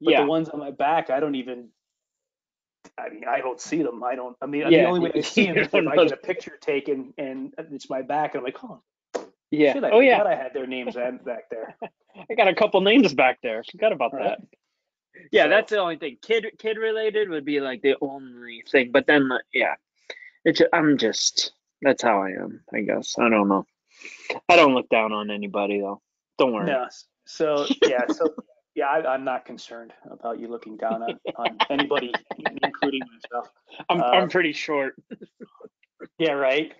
But 0.00 0.12
yeah. 0.12 0.20
the 0.22 0.26
ones 0.26 0.48
on 0.50 0.60
my 0.60 0.70
back, 0.70 1.08
I 1.10 1.20
don't 1.20 1.34
even. 1.36 1.68
I 2.98 3.08
mean, 3.08 3.24
I 3.28 3.40
don't 3.40 3.60
see 3.60 3.82
them. 3.82 4.04
I 4.04 4.14
don't. 4.14 4.36
I 4.40 4.46
mean, 4.46 4.68
the 4.70 4.84
only 4.84 5.00
way 5.00 5.12
I 5.14 5.20
see 5.22 5.46
them 5.46 5.56
is 5.58 5.68
if 5.72 5.74
I 5.74 5.96
get 5.96 6.12
a 6.12 6.16
picture 6.16 6.56
taken 6.60 7.12
and 7.18 7.52
it's 7.58 7.90
my 7.90 8.02
back, 8.02 8.34
and 8.34 8.40
I'm 8.40 8.44
like, 8.44 8.62
oh, 8.62 8.82
yeah. 9.50 9.72
shit, 9.72 9.84
I 9.84 9.90
oh 9.90 10.00
yeah. 10.00 10.22
I 10.22 10.34
had 10.34 10.52
their 10.54 10.66
names 10.66 10.94
back 10.94 11.48
there. 11.50 11.76
I 12.30 12.34
got 12.34 12.48
a 12.48 12.54
couple 12.54 12.80
names 12.82 13.12
back 13.14 13.40
there. 13.42 13.64
Forgot 13.64 13.92
about 13.92 14.12
Right. 14.12 14.24
that. 14.38 14.40
Yeah, 15.32 15.44
So- 15.44 15.48
that's 15.50 15.70
the 15.70 15.78
only 15.78 15.96
thing. 15.96 16.18
Kid 16.22 16.46
kid 16.58 16.76
related 16.76 17.28
would 17.30 17.44
be 17.44 17.60
like 17.60 17.82
the 17.82 17.96
only 18.02 18.62
thing. 18.70 18.92
But 18.92 19.06
then 19.06 19.28
like, 19.28 19.44
yeah. 19.52 19.74
It's 20.44 20.60
I'm 20.72 20.96
just 20.96 21.52
that's 21.82 22.02
how 22.02 22.22
I 22.22 22.30
am, 22.30 22.62
I 22.72 22.82
guess. 22.82 23.18
I 23.18 23.28
don't 23.28 23.48
know. 23.48 23.66
I 24.48 24.56
don't 24.56 24.74
look 24.74 24.88
down 24.88 25.12
on 25.12 25.30
anybody 25.30 25.80
though. 25.80 26.00
Don't 26.38 26.52
worry. 26.52 26.66
No. 26.66 26.86
So 27.26 27.66
yeah. 27.86 28.02
So 28.12 28.34
yeah, 28.74 28.86
I, 28.86 29.14
I'm 29.14 29.24
not 29.24 29.44
concerned 29.44 29.92
about 30.10 30.38
you 30.38 30.48
looking 30.48 30.76
down 30.76 31.02
on, 31.02 31.18
on 31.36 31.58
anybody, 31.70 32.12
including 32.62 33.00
myself. 33.12 33.50
I'm 33.88 34.00
Uh, 34.00 34.04
I'm 34.04 34.28
pretty 34.28 34.52
short. 34.52 34.94
Yeah. 36.18 36.32
Right. 36.32 36.72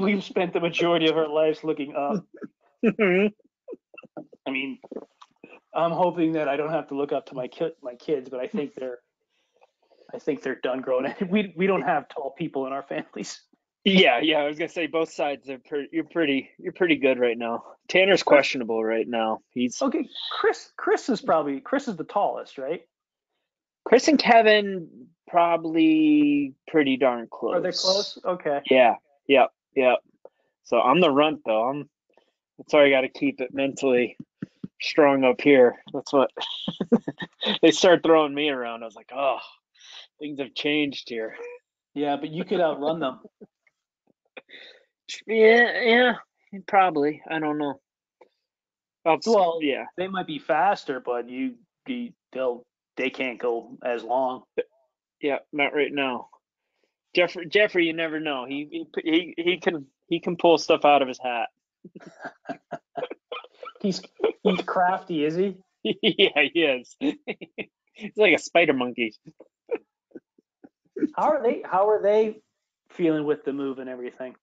We've 0.00 0.22
spent 0.22 0.52
the 0.52 0.60
majority 0.60 1.08
of 1.08 1.16
our 1.16 1.28
lives 1.28 1.64
looking 1.64 1.94
up. 1.96 2.24
I 4.46 4.50
mean, 4.50 4.78
I'm 5.74 5.90
hoping 5.92 6.32
that 6.32 6.48
I 6.48 6.56
don't 6.56 6.70
have 6.70 6.88
to 6.88 6.94
look 6.94 7.12
up 7.12 7.26
to 7.26 7.34
my 7.34 7.48
kid, 7.48 7.72
my 7.82 7.94
kids, 7.94 8.28
but 8.28 8.40
I 8.40 8.46
think 8.46 8.74
they're, 8.74 8.98
I 10.12 10.18
think 10.18 10.42
they're 10.42 10.60
done 10.60 10.80
growing. 10.80 11.12
We 11.28 11.52
we 11.56 11.66
don't 11.66 11.82
have 11.82 12.08
tall 12.08 12.34
people 12.36 12.66
in 12.66 12.72
our 12.72 12.82
families. 12.82 13.40
Yeah, 13.84 14.20
yeah. 14.20 14.38
I 14.38 14.46
was 14.46 14.58
gonna 14.58 14.68
say 14.68 14.86
both 14.86 15.10
sides 15.10 15.48
are 15.48 15.58
pretty. 15.58 15.88
You're 15.92 16.04
pretty. 16.04 16.50
You're 16.58 16.72
pretty 16.72 16.96
good 16.96 17.18
right 17.18 17.38
now. 17.38 17.64
Tanner's 17.88 18.22
questionable 18.22 18.84
right 18.84 19.08
now. 19.08 19.40
He's 19.50 19.80
Okay, 19.80 20.08
Chris. 20.32 20.72
Chris 20.76 21.08
is 21.08 21.20
probably 21.20 21.60
Chris 21.60 21.88
is 21.88 21.96
the 21.96 22.04
tallest, 22.04 22.58
right? 22.58 22.82
Chris 23.84 24.08
and 24.08 24.18
Kevin 24.18 24.88
probably 25.28 26.54
pretty 26.68 26.96
darn 26.96 27.28
close. 27.30 27.54
Are 27.54 27.60
they 27.60 27.72
close? 27.72 28.18
Okay. 28.24 28.60
Yeah, 28.70 28.96
yep, 29.26 29.50
yep. 29.74 29.98
So 30.64 30.80
I'm 30.80 31.00
the 31.00 31.10
runt 31.10 31.40
though. 31.46 31.68
I'm 31.68 31.88
that's 32.58 32.74
why 32.74 32.84
I 32.84 32.90
got 32.90 33.00
to 33.00 33.08
keep 33.08 33.40
it 33.40 33.54
mentally 33.54 34.16
strong 34.82 35.24
up 35.24 35.40
here. 35.40 35.82
That's 35.94 36.12
what 36.12 36.30
they 37.62 37.70
start 37.70 38.02
throwing 38.02 38.34
me 38.34 38.50
around. 38.50 38.82
I 38.82 38.86
was 38.86 38.96
like, 38.96 39.10
oh, 39.14 39.38
things 40.18 40.38
have 40.40 40.54
changed 40.54 41.08
here. 41.08 41.34
Yeah, 41.94 42.16
but 42.16 42.30
you 42.30 42.44
could 42.44 42.60
outrun 42.60 43.00
them. 43.00 43.20
Yeah, 45.26 45.82
yeah, 45.82 46.12
probably. 46.66 47.22
I 47.28 47.38
don't 47.38 47.58
know. 47.58 47.80
Oh, 49.04 49.18
Well, 49.26 49.58
yeah, 49.62 49.84
They 49.96 50.08
might 50.08 50.26
be 50.26 50.38
faster, 50.38 51.00
but 51.00 51.28
you, 51.28 51.54
you 51.86 52.12
they'll 52.32 52.64
they 52.96 53.10
can't 53.10 53.38
go 53.38 53.78
as 53.84 54.02
long. 54.04 54.42
yeah, 55.20 55.38
not 55.52 55.74
right 55.74 55.92
now. 55.92 56.28
Jeffrey, 57.14 57.46
Jeffrey, 57.46 57.86
you 57.86 57.92
never 57.92 58.20
know. 58.20 58.44
He 58.46 58.68
he 58.70 58.86
he, 59.02 59.34
he 59.36 59.58
can 59.58 59.86
he 60.08 60.20
can 60.20 60.36
pull 60.36 60.58
stuff 60.58 60.84
out 60.84 61.02
of 61.02 61.08
his 61.08 61.18
hat. 61.18 61.48
He's 63.80 64.02
he's 64.42 64.60
crafty, 64.60 65.24
is 65.24 65.34
he? 65.34 65.56
yeah, 65.82 66.42
he 66.52 66.60
is. 66.62 66.94
He's 67.94 68.12
like 68.16 68.34
a 68.34 68.38
spider 68.38 68.74
monkey. 68.74 69.14
How 71.16 71.30
are 71.30 71.42
they? 71.42 71.62
How 71.64 71.88
are 71.88 72.02
they 72.02 72.42
feeling 72.90 73.24
with 73.24 73.44
the 73.44 73.52
move 73.52 73.78
and 73.78 73.88
everything? 73.88 74.34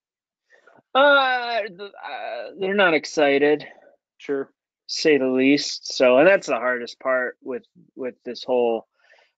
Uh, 0.94 0.98
uh, 0.98 2.50
they're 2.58 2.74
not 2.74 2.94
excited, 2.94 3.66
Sure. 4.18 4.50
say 4.86 5.18
the 5.18 5.26
least. 5.28 5.94
So, 5.94 6.18
and 6.18 6.26
that's 6.26 6.46
the 6.46 6.54
hardest 6.56 6.98
part 7.00 7.36
with 7.42 7.64
with 7.94 8.14
this 8.24 8.42
whole 8.44 8.86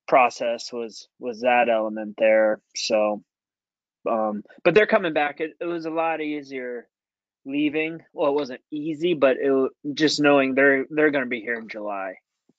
process 0.08 0.72
was 0.72 1.08
was 1.18 1.40
that 1.40 1.68
element 1.68 2.14
there. 2.18 2.60
So, 2.76 3.22
um, 4.08 4.42
but 4.64 4.74
they're 4.74 4.86
coming 4.86 5.12
back. 5.12 5.40
It, 5.40 5.52
it 5.60 5.66
was 5.66 5.86
a 5.86 5.90
lot 5.90 6.20
easier 6.20 6.88
leaving. 7.44 8.00
Well, 8.12 8.30
it 8.30 8.34
wasn't 8.34 8.60
easy, 8.70 9.14
but 9.14 9.36
it 9.38 9.70
just 9.94 10.20
knowing 10.20 10.54
they're 10.54 10.86
they're 10.90 11.10
going 11.10 11.24
to 11.24 11.30
be 11.30 11.40
here 11.40 11.58
in 11.58 11.68
July. 11.68 12.14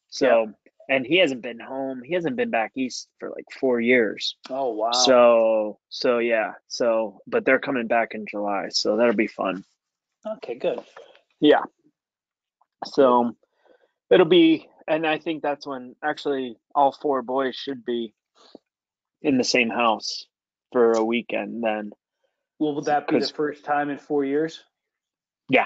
So, 0.10 0.54
and 0.89 1.06
he 1.06 1.17
hasn't 1.17 1.41
been 1.41 1.60
home. 1.60 2.02
He 2.04 2.13
hasn't 2.13 2.36
been 2.36 2.50
back 2.50 2.72
east 2.76 3.08
for 3.20 3.30
like 3.30 3.46
four 3.60 3.80
years. 3.80 4.36
Oh 4.50 4.72
wow. 4.72 4.91
So, 4.91 5.80
so 5.89 6.20
yeah. 6.20 6.54
So, 6.67 7.22
but 7.28 7.46
they're 7.46 7.60
coming 7.60 7.88
back 7.88 8.13
in 8.13 8.26
July. 8.26 8.70
So 8.70 8.98
that'll 8.98 9.13
be 9.13 9.28
fun. 9.28 9.63
okay, 10.26 10.56
good. 10.56 10.80
Yeah. 11.39 11.63
So 12.86 13.36
it'll 14.10 14.26
be, 14.26 14.67
and 14.88 15.06
I 15.06 15.17
think 15.17 15.41
that's 15.44 15.65
when 15.65 15.96
actually 16.04 16.58
all 16.74 16.91
four 16.91 17.22
boys 17.22 17.56
should 17.56 17.86
be 17.86 18.13
in 19.22 19.38
the 19.38 19.44
same 19.44 19.70
house 19.70 20.26
for 20.72 20.94
a 20.94 21.04
weekend 21.04 21.63
then. 21.63 21.91
Well, 22.60 22.76
would 22.76 22.86
that 22.86 23.08
be 23.08 23.20
the 23.20 23.28
first 23.28 23.65
time 23.65 23.89
in 23.89 23.98
four 23.98 24.24
years? 24.24 24.63
Yeah. 25.50 25.65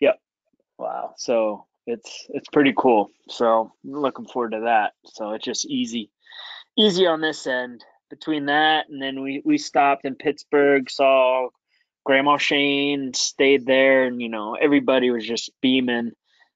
Yep. 0.00 0.18
Wow. 0.78 1.14
So 1.18 1.66
it's 1.86 2.26
it's 2.30 2.48
pretty 2.48 2.72
cool. 2.76 3.10
So 3.28 3.72
looking 3.84 4.26
forward 4.26 4.52
to 4.52 4.60
that. 4.60 4.92
So 5.06 5.32
it's 5.32 5.44
just 5.44 5.66
easy, 5.66 6.10
easy 6.76 7.06
on 7.06 7.20
this 7.20 7.46
end. 7.46 7.84
Between 8.10 8.46
that 8.46 8.88
and 8.88 9.00
then 9.02 9.22
we 9.22 9.42
we 9.44 9.58
stopped 9.58 10.04
in 10.04 10.14
Pittsburgh, 10.14 10.88
saw 10.90 11.48
Grandma 12.04 12.36
Shane, 12.36 13.12
stayed 13.14 13.66
there, 13.66 14.04
and 14.04 14.20
you 14.20 14.28
know 14.28 14.54
everybody 14.54 15.10
was 15.10 15.26
just 15.26 15.50
beaming 15.60 16.12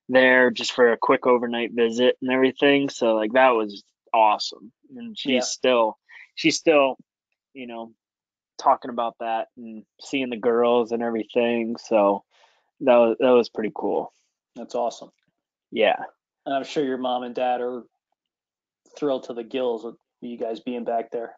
there 0.09 0.51
just 0.51 0.73
for 0.73 0.93
a 0.93 0.97
quick 0.99 1.27
overnight 1.27 1.73
visit 1.73 2.17
and 2.23 2.31
everything. 2.31 2.89
So 2.89 3.15
like 3.15 3.33
that 3.33 3.51
was 3.51 3.83
awesome, 4.15 4.73
and 4.97 5.19
she's 5.19 5.31
Yeah. 5.33 5.41
still 5.41 5.99
she's 6.35 6.57
still 6.57 6.97
you 7.55 7.67
know 7.67 7.93
talking 8.59 8.91
about 8.91 9.15
that 9.21 9.49
and 9.57 9.85
seeing 10.01 10.31
the 10.31 10.37
girls 10.37 10.93
and 10.93 11.03
everything. 11.03 11.77
So 11.77 12.25
that 12.81 12.97
was 12.97 13.17
that 13.21 13.31
was 13.31 13.49
pretty 13.49 13.73
cool. 13.75 14.13
That's 14.55 14.75
awesome. 14.75 15.11
Yeah. 15.71 15.97
And 16.47 16.55
I'm 16.55 16.65
sure 16.65 16.85
your 16.85 16.99
mom 16.99 17.23
and 17.23 17.35
dad 17.35 17.61
are 17.61 17.83
thrilled 18.99 19.25
to 19.25 19.35
the 19.35 19.45
gills 19.45 19.85
with 19.85 19.97
you 20.21 20.39
guys 20.39 20.61
being 20.61 20.85
back 20.85 21.11
there. 21.11 21.37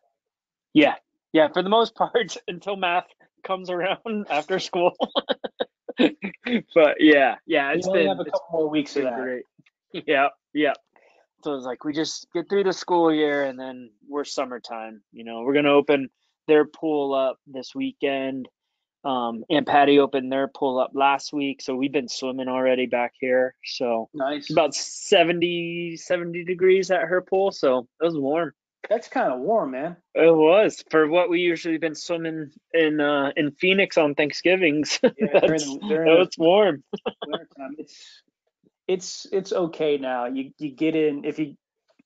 Yeah. 0.73 0.95
Yeah. 1.33 1.49
For 1.53 1.62
the 1.62 1.69
most 1.69 1.95
part, 1.97 2.37
until 2.49 2.77
math 2.77 3.07
comes 3.45 3.71
around 3.71 4.27
after 4.31 4.59
school. 4.59 4.93
but 5.99 6.97
yeah, 6.99 7.37
yeah, 7.47 7.73
it's 7.73 7.87
you 7.87 7.93
only 7.93 8.05
been, 8.05 8.09
have 8.09 8.21
a 8.21 8.25
couple 8.25 8.49
more 8.53 8.71
weeks 8.71 8.97
of 8.97 9.05
that. 9.05 9.16
great. 9.16 9.45
Yeah. 9.93 10.29
Yeah. 10.55 10.73
So 11.43 11.55
it's 11.55 11.64
like 11.64 11.85
we 11.85 11.93
just 11.93 12.27
get 12.35 12.49
through 12.49 12.64
the 12.64 12.73
school 12.73 13.12
year 13.12 13.45
and 13.45 13.59
then 13.59 13.90
we're 14.09 14.25
summertime. 14.25 15.03
You 15.12 15.25
know, 15.25 15.43
we're 15.43 15.55
gonna 15.55 15.73
open 15.73 16.11
their 16.47 16.64
pool 16.66 17.14
up 17.14 17.38
this 17.47 17.75
weekend. 17.75 18.49
Um, 19.05 19.45
Aunt 19.49 19.67
Patty 19.67 19.99
opened 19.99 20.31
their 20.31 20.47
pool 20.49 20.79
up 20.79 20.91
last 20.95 21.33
week, 21.33 21.63
so 21.63 21.75
we've 21.75 21.93
been 21.93 22.09
swimming 22.09 22.49
already 22.49 22.87
back 22.87 23.15
here. 23.19 23.55
So 23.65 24.09
Nice. 24.13 24.43
it's 24.43 24.51
about 24.51 24.75
70, 24.75 25.97
70 25.97 26.45
degrees 26.45 26.91
at 26.91 27.03
her 27.03 27.23
pool, 27.23 27.51
so 27.51 27.89
it 28.01 28.05
was 28.05 28.17
warm. 28.17 28.53
That's 28.89 29.09
kind 29.09 29.33
of 29.33 29.41
warm, 29.41 29.71
man. 29.73 29.97
It 30.15 30.35
was 30.35 30.83
for 30.91 31.07
what 31.09 31.31
we 31.31 31.41
usually 31.41 31.79
been 31.79 31.95
swimming 31.95 32.51
in 32.73 32.99
uh 33.01 33.31
in 33.37 33.53
Phoenix 33.53 33.97
on 33.99 34.15
Thanksgivings. 34.15 34.99
Yeah, 35.03 35.41
during 35.41 35.61
the- 35.81 35.81
during 35.87 36.09
that 36.09 36.15
the- 36.15 36.19
was 36.19 36.39
warm. 36.39 36.83
it's 37.79 38.23
it's 38.89 39.27
it's 39.33 39.53
okay 39.53 39.99
now. 39.99 40.27
You 40.27 40.53
you 40.59 40.71
get 40.71 40.97
in 40.97 41.24
if 41.24 41.39
you 41.39 41.57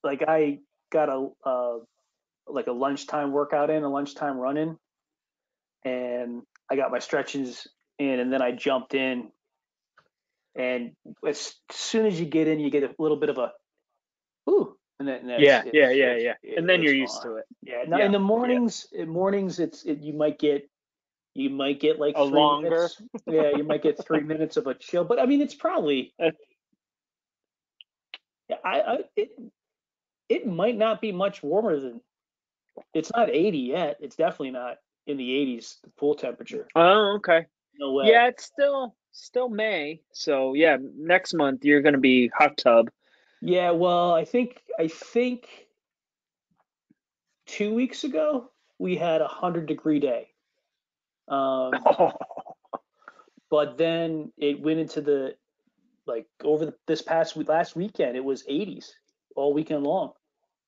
like 0.03 0.23
I 0.27 0.59
got 0.91 1.09
a 1.09 1.29
uh 1.45 1.79
like 2.49 2.67
a 2.67 2.73
lunchtime 2.73 3.31
workout 3.33 3.71
in, 3.71 3.83
a 3.85 3.89
lunchtime 3.89 4.37
run 4.37 4.57
in, 4.57 4.77
and 5.85 6.43
I 6.71 6.77
got 6.77 6.91
my 6.91 6.99
stretches 6.99 7.67
in, 7.99 8.19
and 8.21 8.33
then 8.33 8.43
I 8.43 8.53
jumped 8.53 8.95
in. 8.95 9.31
And 10.57 10.93
as 11.27 11.55
soon 11.73 12.07
as 12.07 12.19
you 12.19 12.27
get 12.27 12.47
in, 12.49 12.61
you 12.61 12.71
get 12.71 12.85
a 12.85 12.95
little 12.99 13.17
bit 13.17 13.29
of 13.29 13.39
a 13.39 13.53
ooh, 14.49 14.77
and 14.99 15.09
then 15.09 15.29
Yeah, 15.29 15.37
it's- 15.61 15.71
yeah, 15.75 15.91
it's- 15.91 15.97
yeah, 16.23 16.35
yeah. 16.43 16.57
And 16.59 16.69
then 16.69 16.83
you're 16.83 16.95
used 16.95 17.21
to 17.23 17.37
it. 17.37 17.45
Yeah. 17.63 17.83
Now 17.89 17.99
Yeah, 17.99 18.07
in 18.07 18.13
the 18.13 18.19
yeah. 18.19 18.25
mornings, 18.25 18.87
in 18.93 19.09
mornings, 19.09 19.59
it's 19.59 19.85
it, 19.85 20.01
you 20.03 20.13
might 20.13 20.39
get 20.39 20.69
you 21.37 21.51
might 21.51 21.81
get 21.81 21.99
like 21.99 22.15
A 22.17 22.29
three 22.29 22.39
longer? 22.39 22.71
minutes. 22.71 23.03
Yeah, 23.27 23.51
you 23.57 23.65
might 23.65 23.83
get 23.83 24.05
three 24.07 24.21
minutes 24.21 24.57
of 24.57 24.69
a 24.69 24.75
chill, 24.75 25.03
but 25.05 25.19
I 25.19 25.27
mean, 25.27 25.41
it's 25.41 25.55
probably. 25.55 26.15
Yeah, 28.49 28.57
I, 28.65 28.81
I 28.83 28.99
it 29.17 29.31
it 30.29 30.47
might 30.47 30.77
not 30.77 31.01
be 31.01 31.13
much 31.13 31.43
warmer 31.43 31.81
than. 31.81 32.01
It's 32.93 33.11
not 33.15 33.31
80 33.31 33.59
yet. 33.59 33.97
It's 34.01 34.17
definitely 34.17 34.51
not 34.51 34.77
in 35.07 35.17
the 35.17 35.29
80s 35.29 35.77
pool 35.97 36.15
temperature. 36.15 36.67
Oh, 36.75 37.15
okay. 37.17 37.47
No 37.79 37.93
way. 37.93 38.09
Yeah, 38.09 38.29
it's 38.29 38.45
still 38.45 38.95
still 39.13 39.49
May. 39.49 40.01
So 40.13 40.55
yeah, 40.55 40.77
next 40.97 41.35
month 41.35 41.65
you're 41.65 41.83
gonna 41.83 41.99
be 41.99 42.29
hot 42.29 42.57
tub. 42.57 42.91
Yeah. 43.41 43.71
Well, 43.71 44.13
I 44.13 44.25
think 44.25 44.63
I 44.79 44.89
think 44.89 45.49
two 47.47 47.75
weeks 47.75 48.05
ago 48.05 48.51
we 48.79 48.97
had 48.97 49.21
a 49.21 49.29
hundred 49.29 49.67
degree 49.67 50.01
day. 50.01 50.29
Um, 51.29 51.73
but 53.51 53.79
then 53.79 54.33
it 54.37 54.61
went 54.61 54.81
into 54.81 55.01
the 55.01 55.37
like 56.07 56.27
over 56.43 56.67
the, 56.67 56.75
this 56.87 57.03
past 57.03 57.37
week, 57.37 57.49
last 57.49 57.77
weekend 57.77 58.17
it 58.17 58.25
was 58.25 58.43
80s 58.45 58.91
all 59.37 59.53
weekend 59.53 59.85
long. 59.85 60.13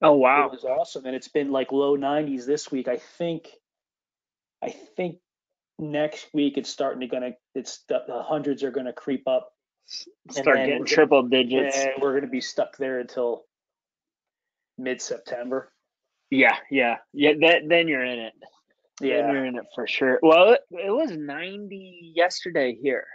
Oh 0.03 0.13
wow. 0.13 0.47
It 0.47 0.53
was 0.53 0.65
awesome, 0.65 1.07
and 1.07 1.15
it's 1.15 1.29
been 1.29 1.51
like 1.51 1.73
low 1.73 1.97
90s 1.97 2.47
this 2.47 2.71
week. 2.71 2.89
I 2.89 2.97
think, 2.97 3.49
I 4.63 4.71
think 4.71 5.19
next 5.79 6.29
week 6.33 6.57
it's 6.57 6.71
starting 6.71 7.01
to 7.01 7.07
gonna 7.07 7.33
it's 7.55 7.85
the, 7.89 8.03
the 8.07 8.23
hundreds 8.23 8.63
are 8.63 8.71
gonna 8.71 8.93
creep 8.93 9.27
up. 9.29 9.53
Start 10.31 10.59
getting 10.59 10.85
triple 10.85 11.23
digits. 11.23 11.77
And 11.77 11.95
we're 12.01 12.15
gonna 12.15 12.31
be 12.31 12.41
stuck 12.41 12.77
there 12.77 13.01
until 13.01 13.45
mid 14.79 15.01
September. 15.01 15.73
Yeah, 16.31 16.57
yeah, 16.71 16.97
yeah. 17.13 17.33
That 17.41 17.63
then 17.69 17.89
you're 17.89 18.05
in 18.05 18.19
it. 18.19 18.33
Then 19.01 19.09
Yeah, 19.09 19.33
you're 19.33 19.45
in 19.45 19.57
it 19.57 19.67
for 19.75 19.87
sure. 19.87 20.19
Well, 20.23 20.55
it, 20.55 20.61
it 20.71 20.91
was 20.91 21.13
90 21.13 22.13
yesterday 22.17 22.77
here. 22.83 23.07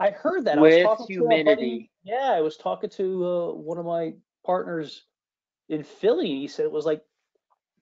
I 0.00 0.10
heard 0.10 0.44
that. 0.46 0.58
I 0.58 0.60
was 0.60 0.74
With 0.74 0.84
talking 0.84 1.06
humidity. 1.06 1.90
yeah, 2.04 2.32
I 2.32 2.40
was 2.40 2.56
talking 2.56 2.90
to 2.90 3.26
uh, 3.26 3.52
one 3.52 3.78
of 3.78 3.84
my 3.84 4.14
partners 4.44 5.04
in 5.68 5.82
Philly. 5.82 6.40
He 6.40 6.48
said 6.48 6.64
it 6.64 6.72
was 6.72 6.86
like 6.86 7.02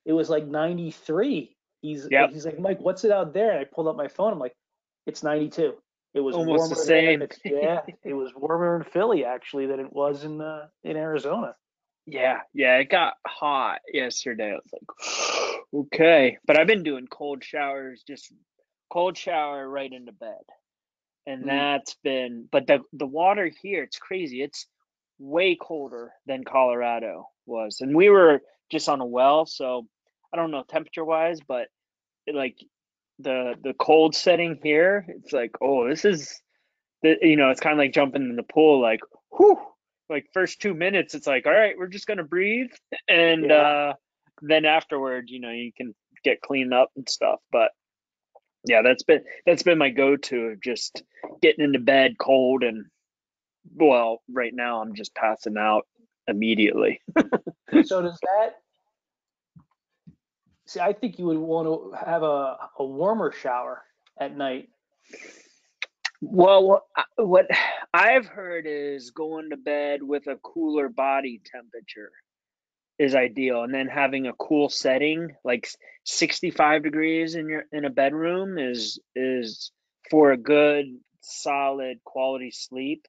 it 0.04 0.12
was 0.12 0.28
like 0.28 0.46
93. 0.46 1.56
He's 1.82 2.08
Yep. 2.10 2.30
he's 2.30 2.46
like 2.46 2.58
Mike, 2.58 2.80
what's 2.80 3.04
it 3.04 3.10
out 3.10 3.34
there? 3.34 3.50
And 3.50 3.60
I 3.60 3.64
pulled 3.64 3.88
up 3.88 3.96
my 3.96 4.08
phone. 4.08 4.32
I'm 4.32 4.38
like, 4.38 4.56
it's 5.06 5.22
92. 5.22 5.74
It 6.14 6.20
was 6.20 6.36
Almost 6.36 6.70
the 6.70 6.76
same. 6.76 7.22
Yeah, 7.44 7.80
it 8.04 8.14
was 8.14 8.32
warmer 8.34 8.76
in 8.76 8.84
Philly 8.84 9.24
actually 9.24 9.66
than 9.66 9.80
it 9.80 9.92
was 9.92 10.24
in 10.24 10.40
uh, 10.40 10.68
in 10.84 10.96
Arizona. 10.96 11.54
Yeah, 12.06 12.40
yeah, 12.52 12.78
it 12.78 12.88
got 12.90 13.14
hot 13.26 13.80
yesterday. 13.92 14.52
I 14.52 14.54
was 14.54 14.72
like, 14.72 15.64
okay. 15.74 16.38
But 16.46 16.58
I've 16.58 16.66
been 16.66 16.82
doing 16.82 17.06
cold 17.06 17.44
showers, 17.44 18.02
just 18.06 18.32
cold 18.90 19.16
shower 19.16 19.68
right 19.68 19.92
into 19.92 20.12
bed. 20.12 20.42
And 21.26 21.44
Mm. 21.44 21.46
that's 21.46 21.94
been, 22.02 22.48
but 22.50 22.66
the 22.66 22.80
the 22.92 23.06
water 23.06 23.50
here, 23.62 23.82
it's 23.84 23.98
crazy. 23.98 24.42
It's 24.42 24.66
way 25.18 25.56
colder 25.60 26.12
than 26.26 26.44
Colorado 26.44 27.28
was. 27.46 27.80
And 27.80 27.96
we 27.96 28.10
were 28.10 28.42
just 28.70 28.88
on 28.88 29.00
a 29.00 29.06
well, 29.06 29.46
so 29.46 29.86
I 30.32 30.36
don't 30.36 30.50
know 30.50 30.64
temperature 30.68 31.04
wise, 31.04 31.40
but 31.46 31.68
it, 32.26 32.34
like 32.34 32.56
the 33.18 33.54
the 33.62 33.74
cold 33.74 34.14
setting 34.14 34.58
here, 34.62 35.04
it's 35.08 35.32
like, 35.32 35.52
oh, 35.60 35.88
this 35.88 36.04
is 36.04 36.40
the 37.02 37.16
you 37.22 37.36
know, 37.36 37.50
it's 37.50 37.60
kind 37.60 37.72
of 37.72 37.78
like 37.78 37.92
jumping 37.92 38.22
in 38.22 38.36
the 38.36 38.42
pool 38.42 38.80
like, 38.80 39.00
whew, 39.36 39.58
like 40.12 40.28
first 40.32 40.60
two 40.60 40.74
minutes 40.74 41.14
it's 41.14 41.26
like 41.26 41.46
all 41.46 41.52
right 41.52 41.76
we're 41.78 41.86
just 41.88 42.06
gonna 42.06 42.22
breathe 42.22 42.70
and 43.08 43.46
Yeah. 43.46 43.54
uh 43.56 43.92
then 44.42 44.64
afterward 44.64 45.30
you 45.30 45.40
know 45.40 45.50
you 45.50 45.72
can 45.76 45.94
get 46.22 46.40
cleaned 46.40 46.74
up 46.74 46.90
and 46.96 47.08
stuff 47.08 47.40
but 47.50 47.70
yeah 48.66 48.82
that's 48.82 49.02
been 49.02 49.22
that's 49.46 49.62
been 49.62 49.78
my 49.78 49.88
go-to 49.90 50.48
of 50.48 50.60
just 50.62 51.02
getting 51.40 51.64
into 51.64 51.78
bed 51.78 52.16
cold 52.18 52.62
and 52.62 52.84
well 53.74 54.20
right 54.30 54.54
now 54.54 54.82
i'm 54.82 54.94
just 54.94 55.14
passing 55.14 55.56
out 55.56 55.86
immediately 56.28 57.00
so 57.84 58.02
does 58.02 58.18
that? 58.22 58.56
See, 60.72 60.80
I 60.80 60.94
think 60.94 61.18
you 61.18 61.26
would 61.26 61.36
want 61.36 61.66
to 61.68 61.92
have 62.02 62.22
a, 62.22 62.56
a 62.78 62.84
warmer 62.84 63.30
shower 63.30 63.82
at 64.18 64.34
night. 64.34 64.70
well 66.22 66.86
what 67.16 67.46
i've 67.92 68.26
heard 68.26 68.64
is 68.66 69.10
going 69.10 69.50
to 69.50 69.56
bed 69.56 70.00
with 70.02 70.26
a 70.28 70.36
cooler 70.36 70.88
body 70.88 71.40
temperature 71.44 72.12
is 72.98 73.14
ideal 73.16 73.64
and 73.64 73.74
then 73.74 73.88
having 73.88 74.28
a 74.28 74.32
cool 74.34 74.68
setting 74.68 75.34
like 75.44 75.68
65 76.04 76.84
degrees 76.84 77.34
in 77.34 77.48
your 77.48 77.64
in 77.72 77.84
a 77.84 77.90
bedroom 77.90 78.56
is 78.56 79.00
is 79.16 79.72
for 80.10 80.30
a 80.30 80.36
good 80.36 80.86
solid 81.22 81.98
quality 82.04 82.52
sleep 82.52 83.06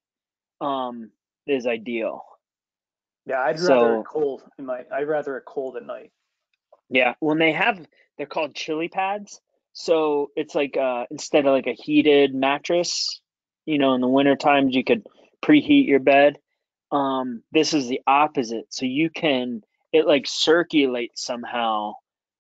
um 0.60 1.12
is 1.46 1.68
ideal 1.68 2.24
Yeah, 3.28 3.40
I'd 3.42 3.60
rather 3.60 3.66
So- 3.68 4.04
cold 4.08 4.42
in 4.58 4.66
my. 4.66 4.84
I'd 4.92 5.08
rather 5.08 5.38
it 5.38 5.46
cold 5.46 5.78
at 5.78 5.86
night. 5.86 6.12
Yeah 6.94 7.16
when 7.20 7.40
they 7.40 7.52
have 7.52 7.86
they're 8.18 8.28
called 8.28 8.56
chili 8.56 8.88
pads. 8.88 9.42
So 9.74 10.30
it's 10.36 10.54
like 10.56 10.78
uh 10.78 11.06
instead 11.12 11.46
of 11.46 11.54
like 11.54 11.68
a 11.68 11.74
heated 11.74 12.34
mattress 12.34 13.20
you 13.66 13.80
know 13.80 13.96
in 13.96 14.02
the 14.02 14.08
winter 14.08 14.36
times 14.36 14.76
you 14.76 14.84
could 14.84 15.06
preheat 15.44 15.88
your 15.88 16.00
bed. 16.00 16.38
Um 16.92 17.44
this 17.52 17.74
is 17.74 17.88
the 17.88 18.02
opposite. 18.08 18.68
So 18.70 18.86
you 18.86 19.10
can 19.10 19.64
it 19.92 20.06
like 20.08 20.26
circulates 20.28 21.26
somehow 21.26 21.94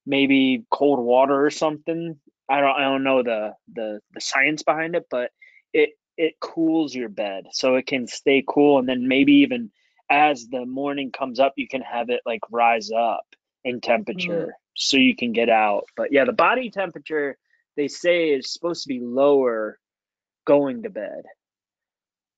maybe 0.05 0.63
cold 0.71 0.99
water 0.99 1.45
or 1.45 1.49
something. 1.49 2.19
I 2.47 2.61
don't 2.61 2.77
i 2.77 2.81
don't 2.83 3.03
know 3.03 3.23
the 3.23 3.55
the 3.73 3.99
the 4.13 4.21
science 4.21 4.63
behind 4.63 4.95
it 4.95 5.07
but 5.09 5.31
it 5.73 5.91
it 6.17 6.39
cools 6.39 6.93
your 6.93 7.09
bed 7.09 7.45
so 7.51 7.75
it 7.75 7.87
can 7.87 8.05
stay 8.07 8.43
cool. 8.47 8.77
And 8.77 8.87
then 8.87 9.07
maybe 9.07 9.33
even 9.37 9.71
as 10.09 10.47
the 10.47 10.65
morning 10.67 11.11
comes 11.11 11.39
up 11.39 11.53
you 11.55 11.67
can 11.67 11.81
have 11.81 12.09
it 12.11 12.21
like 12.25 12.41
rise 12.51 12.91
up 12.91 13.25
in 13.63 13.81
temperature 13.81 14.53
so 14.75 14.97
you 14.97 15.15
can 15.15 15.31
get 15.31 15.49
out 15.49 15.85
but 15.95 16.11
yeah 16.11 16.25
the 16.25 16.33
body 16.33 16.69
temperature 16.69 17.37
they 17.75 17.87
say 17.87 18.29
is 18.29 18.51
supposed 18.51 18.83
to 18.83 18.89
be 18.89 18.99
lower 18.99 19.79
going 20.45 20.83
to 20.83 20.89
bed 20.89 21.23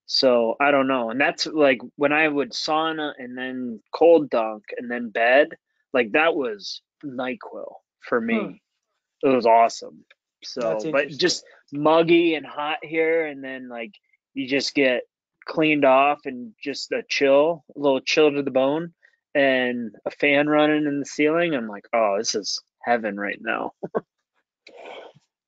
so 0.08 0.56
I 0.60 0.72
don't 0.72 0.88
know. 0.88 1.10
And 1.10 1.20
that's 1.20 1.48
like 1.48 1.82
when 1.96 2.14
I 2.14 2.28
would 2.28 2.52
sauna 2.52 3.14
and 3.18 3.38
then 3.38 3.82
cold 3.92 4.30
dunk 4.30 4.64
and 4.78 4.90
then 4.90 5.10
bed, 5.10 5.50
like 5.94 6.12
that 6.12 6.36
was 6.36 6.82
NyQuil 7.04 7.74
for 8.02 8.22
me. 8.22 8.40
Hmm. 8.40 9.28
It 9.28 9.36
was 9.36 9.46
awesome. 9.46 10.06
So, 10.44 10.80
but 10.92 11.10
just 11.10 11.44
muggy 11.74 12.36
and 12.36 12.46
hot 12.46 12.78
here, 12.84 13.26
and 13.26 13.44
then 13.44 13.68
like 13.68 13.96
you 14.36 14.48
just 14.48 14.76
get 14.76 15.02
cleaned 15.46 15.86
off 15.86 16.20
and 16.26 16.54
just 16.62 16.92
a 16.92 17.02
chill, 17.10 17.66
a 17.76 17.80
little 17.80 18.02
chill 18.02 18.32
to 18.32 18.44
the 18.44 18.52
bone, 18.52 18.94
and 19.36 19.94
a 20.06 20.10
fan 20.10 20.48
running 20.48 20.86
in 20.86 21.00
the 21.00 21.06
ceiling. 21.06 21.54
I'm 21.54 21.68
like, 21.68 21.86
oh, 21.94 22.16
this 22.18 22.34
is 22.34 22.60
heaven 22.82 23.20
right 23.20 23.40
now. 23.40 23.74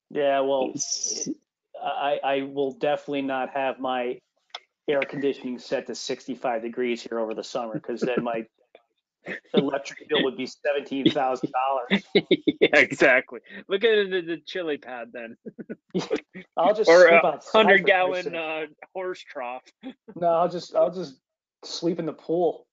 Yeah, 0.09 0.41
well, 0.41 0.73
I 1.81 2.19
I 2.23 2.41
will 2.43 2.71
definitely 2.73 3.23
not 3.23 3.49
have 3.51 3.79
my 3.79 4.19
air 4.89 5.01
conditioning 5.01 5.59
set 5.59 5.88
to 5.88 5.95
65 5.95 6.61
degrees 6.61 7.01
here 7.01 7.19
over 7.19 7.33
the 7.33 7.43
summer 7.43 7.73
because 7.73 7.99
then 8.01 8.23
my 8.23 8.45
electric 9.53 10.07
bill 10.07 10.23
would 10.23 10.38
be 10.38 10.45
seventeen 10.45 11.09
thousand 11.09 11.51
dollars. 11.51 12.03
yeah, 12.61 12.79
exactly. 12.79 13.39
Look 13.67 13.83
at 13.83 14.09
the, 14.09 14.21
the 14.21 14.38
chili 14.45 14.77
pad 14.77 15.09
then, 15.13 15.38
I'll 16.57 16.73
just 16.73 16.89
or 16.89 17.05
a 17.07 17.39
hundred 17.51 17.85
gallon 17.85 18.35
uh, 18.35 18.65
horse 18.93 19.21
trough. 19.21 19.63
No, 20.15 20.27
I'll 20.27 20.49
just 20.49 20.75
I'll 20.75 20.93
just 20.93 21.19
sleep 21.63 21.99
in 21.99 22.05
the 22.05 22.13
pool. 22.13 22.66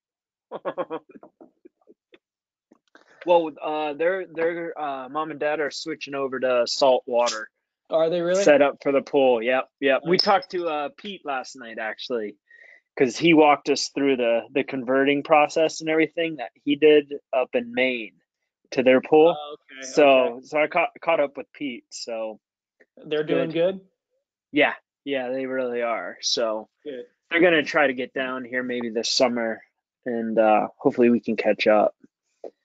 Well, 3.26 3.50
uh, 3.62 3.92
they're 3.94 4.26
they're 4.32 4.78
uh, 4.78 5.08
mom 5.08 5.30
and 5.30 5.40
dad 5.40 5.60
are 5.60 5.70
switching 5.70 6.14
over 6.14 6.38
to 6.40 6.64
salt 6.66 7.04
water 7.06 7.48
Are 7.90 8.10
they 8.10 8.20
really? 8.20 8.42
set 8.42 8.62
up 8.62 8.78
for 8.82 8.92
the 8.92 9.02
pool. 9.02 9.42
Yep, 9.42 9.68
yep. 9.80 10.02
We 10.06 10.18
talked 10.18 10.50
to 10.52 10.68
uh, 10.68 10.88
Pete 10.96 11.22
last 11.24 11.56
night 11.56 11.78
actually, 11.78 12.36
because 12.96 13.16
he 13.16 13.34
walked 13.34 13.70
us 13.70 13.90
through 13.94 14.16
the 14.16 14.40
the 14.52 14.64
converting 14.64 15.22
process 15.22 15.80
and 15.80 15.90
everything 15.90 16.36
that 16.36 16.50
he 16.64 16.76
did 16.76 17.12
up 17.32 17.50
in 17.54 17.72
Maine 17.72 18.12
to 18.72 18.82
their 18.82 19.00
pool. 19.00 19.36
Oh, 19.38 19.56
okay. 19.80 19.86
so 19.86 20.08
okay. 20.08 20.46
so 20.46 20.58
I 20.62 20.66
caught 20.66 20.90
caught 21.02 21.20
up 21.20 21.36
with 21.36 21.46
Pete. 21.52 21.84
So 21.90 22.40
they're 23.06 23.24
doing 23.24 23.50
good. 23.50 23.80
yeah, 24.52 24.74
yeah, 25.04 25.30
they 25.30 25.46
really 25.46 25.82
are. 25.82 26.18
So 26.20 26.68
Good. 26.84 27.04
they're 27.30 27.40
gonna 27.40 27.62
try 27.62 27.86
to 27.86 27.94
get 27.94 28.12
down 28.12 28.44
here 28.44 28.62
maybe 28.62 28.90
this 28.90 29.10
summer, 29.10 29.62
and 30.06 30.38
uh, 30.38 30.68
hopefully 30.78 31.10
we 31.10 31.20
can 31.20 31.36
catch 31.36 31.66
up. 31.66 31.94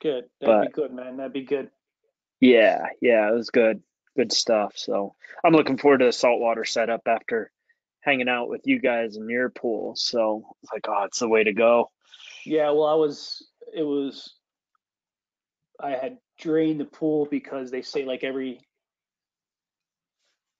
Good. 0.02 0.26
That'd 0.42 0.68
be 0.68 0.74
good, 0.74 0.94
man. 0.94 1.18
That'd 1.18 1.34
be 1.34 1.44
good. 1.44 1.70
Yeah, 2.40 2.86
yeah, 3.02 3.30
it 3.30 3.34
was 3.34 3.50
good, 3.50 3.82
good 4.16 4.32
stuff. 4.32 4.74
So 4.76 5.16
I'm 5.44 5.54
looking 5.54 5.78
forward 5.78 6.00
to 6.00 6.06
the 6.06 6.14
saltwater 6.14 6.66
setup 6.66 7.02
after 7.06 7.52
hanging 8.02 8.30
out 8.30 8.50
with 8.50 8.62
you 8.66 8.80
guys 8.80 9.18
in 9.18 9.30
your 9.30 9.50
pool. 9.50 9.96
So 9.96 10.56
it's 10.64 10.72
like, 10.72 10.86
oh, 10.88 11.04
it's 11.04 11.20
the 11.20 11.28
way 11.28 11.44
to 11.44 11.54
go. 11.54 11.92
Yeah, 12.46 12.72
well, 12.72 12.86
I 12.86 12.96
was, 12.96 13.46
it 13.76 13.84
was, 13.84 14.34
I 15.82 15.92
had 15.92 16.18
drained 16.38 16.80
the 16.80 16.86
pool 16.86 17.28
because 17.30 17.72
they 17.72 17.82
say 17.82 18.06
like 18.06 18.24
every, 18.24 18.62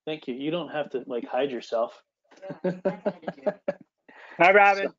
thank 0.06 0.28
you. 0.28 0.36
You 0.36 0.52
don't 0.52 0.70
have 0.70 0.90
to 0.92 1.04
like 1.08 1.26
hide 1.26 1.52
yourself. 1.52 2.02
Hi, 2.64 4.52
Robin. 4.52 4.94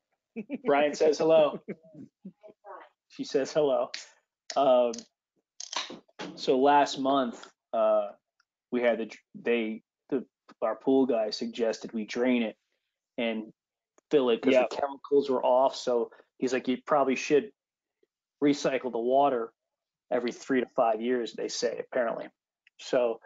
Brian 0.65 0.93
says 0.93 1.17
hello. 1.17 1.59
She 3.09 3.23
says 3.23 3.51
hello. 3.51 3.91
Um, 4.55 4.93
so 6.35 6.59
last 6.59 6.99
month, 6.99 7.45
uh, 7.73 8.09
we 8.71 8.81
had 8.81 8.99
the, 8.99 9.11
they, 9.35 9.83
the, 10.09 10.25
our 10.61 10.75
pool 10.75 11.05
guy 11.05 11.29
suggested 11.29 11.91
we 11.93 12.05
drain 12.05 12.43
it 12.43 12.55
and 13.17 13.51
fill 14.09 14.29
it 14.29 14.41
because 14.41 14.53
Yep. 14.53 14.69
the 14.69 14.75
chemicals 14.75 15.29
were 15.29 15.43
off. 15.43 15.75
So 15.75 16.11
he's 16.37 16.53
like, 16.53 16.67
you 16.67 16.77
probably 16.85 17.15
should 17.15 17.51
recycle 18.43 18.91
the 18.91 18.99
water 18.99 19.51
every 20.11 20.31
three 20.31 20.59
to 20.61 20.67
five 20.75 21.01
years, 21.01 21.33
they 21.33 21.47
say 21.47 21.79
apparently. 21.79 22.25
So 22.79 23.19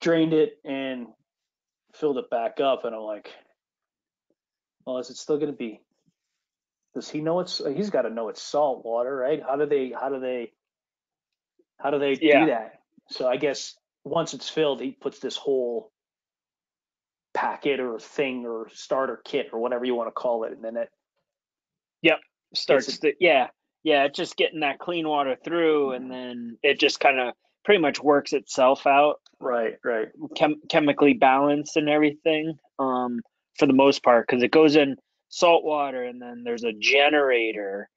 drained 0.00 0.32
it 0.32 0.58
and 0.64 1.06
filled 1.94 2.18
it 2.18 2.30
back 2.30 2.60
up, 2.60 2.84
and 2.84 2.94
I'm 2.94 3.02
like, 3.02 3.32
well, 4.84 4.98
is 4.98 5.10
it 5.10 5.16
still 5.16 5.36
going 5.38 5.50
to 5.50 5.56
be? 5.56 5.80
Does 6.96 7.10
he 7.10 7.22
know 7.22 7.40
it's? 7.40 7.62
He's 7.76 7.90
got 7.90 8.02
to 8.04 8.10
know 8.10 8.30
it's 8.30 8.42
salt 8.42 8.84
water, 8.84 9.16
right? 9.16 9.42
How 9.42 9.56
do 9.56 9.66
they? 9.66 9.92
How 9.92 10.10
do 10.10 10.20
they? 10.20 10.52
How 11.78 11.90
do 11.90 12.00
they 12.00 12.16
Yeah. 12.16 12.40
do 12.40 12.46
that? 12.48 12.80
So 13.10 13.28
I 13.28 13.38
guess 13.38 13.76
once 14.04 14.34
it's 14.34 14.50
filled, 14.50 14.82
he 14.82 14.92
puts 14.92 15.20
this 15.20 15.36
whole 15.36 15.92
packet 17.34 17.80
or 17.80 18.00
thing 18.00 18.46
or 18.46 18.68
starter 18.72 19.20
kit 19.24 19.50
or 19.52 19.60
whatever 19.60 19.86
you 19.86 19.94
want 19.94 20.08
to 20.08 20.12
call 20.12 20.44
it, 20.44 20.52
and 20.52 20.64
then 20.64 20.78
it 20.78 20.90
yep 22.02 22.18
starts 22.54 22.98
to 23.00 23.12
yeah 23.20 23.48
yeah 23.84 24.04
it's 24.04 24.16
just 24.16 24.36
getting 24.36 24.60
that 24.60 24.78
clean 24.78 25.08
water 25.08 25.36
through 25.44 25.92
and 25.92 26.10
then 26.10 26.58
it 26.62 26.80
just 26.80 27.00
kind 27.00 27.20
of 27.20 27.34
pretty 27.64 27.80
much 27.80 28.02
works 28.02 28.32
itself 28.32 28.86
out 28.86 29.16
right, 29.40 29.74
right, 29.84 30.08
chem- 30.36 30.62
chemically 30.70 31.14
balanced 31.14 31.76
and 31.76 31.88
everything 31.88 32.54
um 32.78 33.20
for 33.58 33.66
the 33.66 33.74
most 33.74 34.02
part 34.02 34.26
because 34.26 34.42
it 34.42 34.52
goes 34.52 34.76
in 34.76 34.96
salt 35.28 35.64
water 35.64 36.04
and 36.04 36.20
then 36.20 36.42
there's 36.44 36.64
a 36.64 36.72
generator 36.72 37.88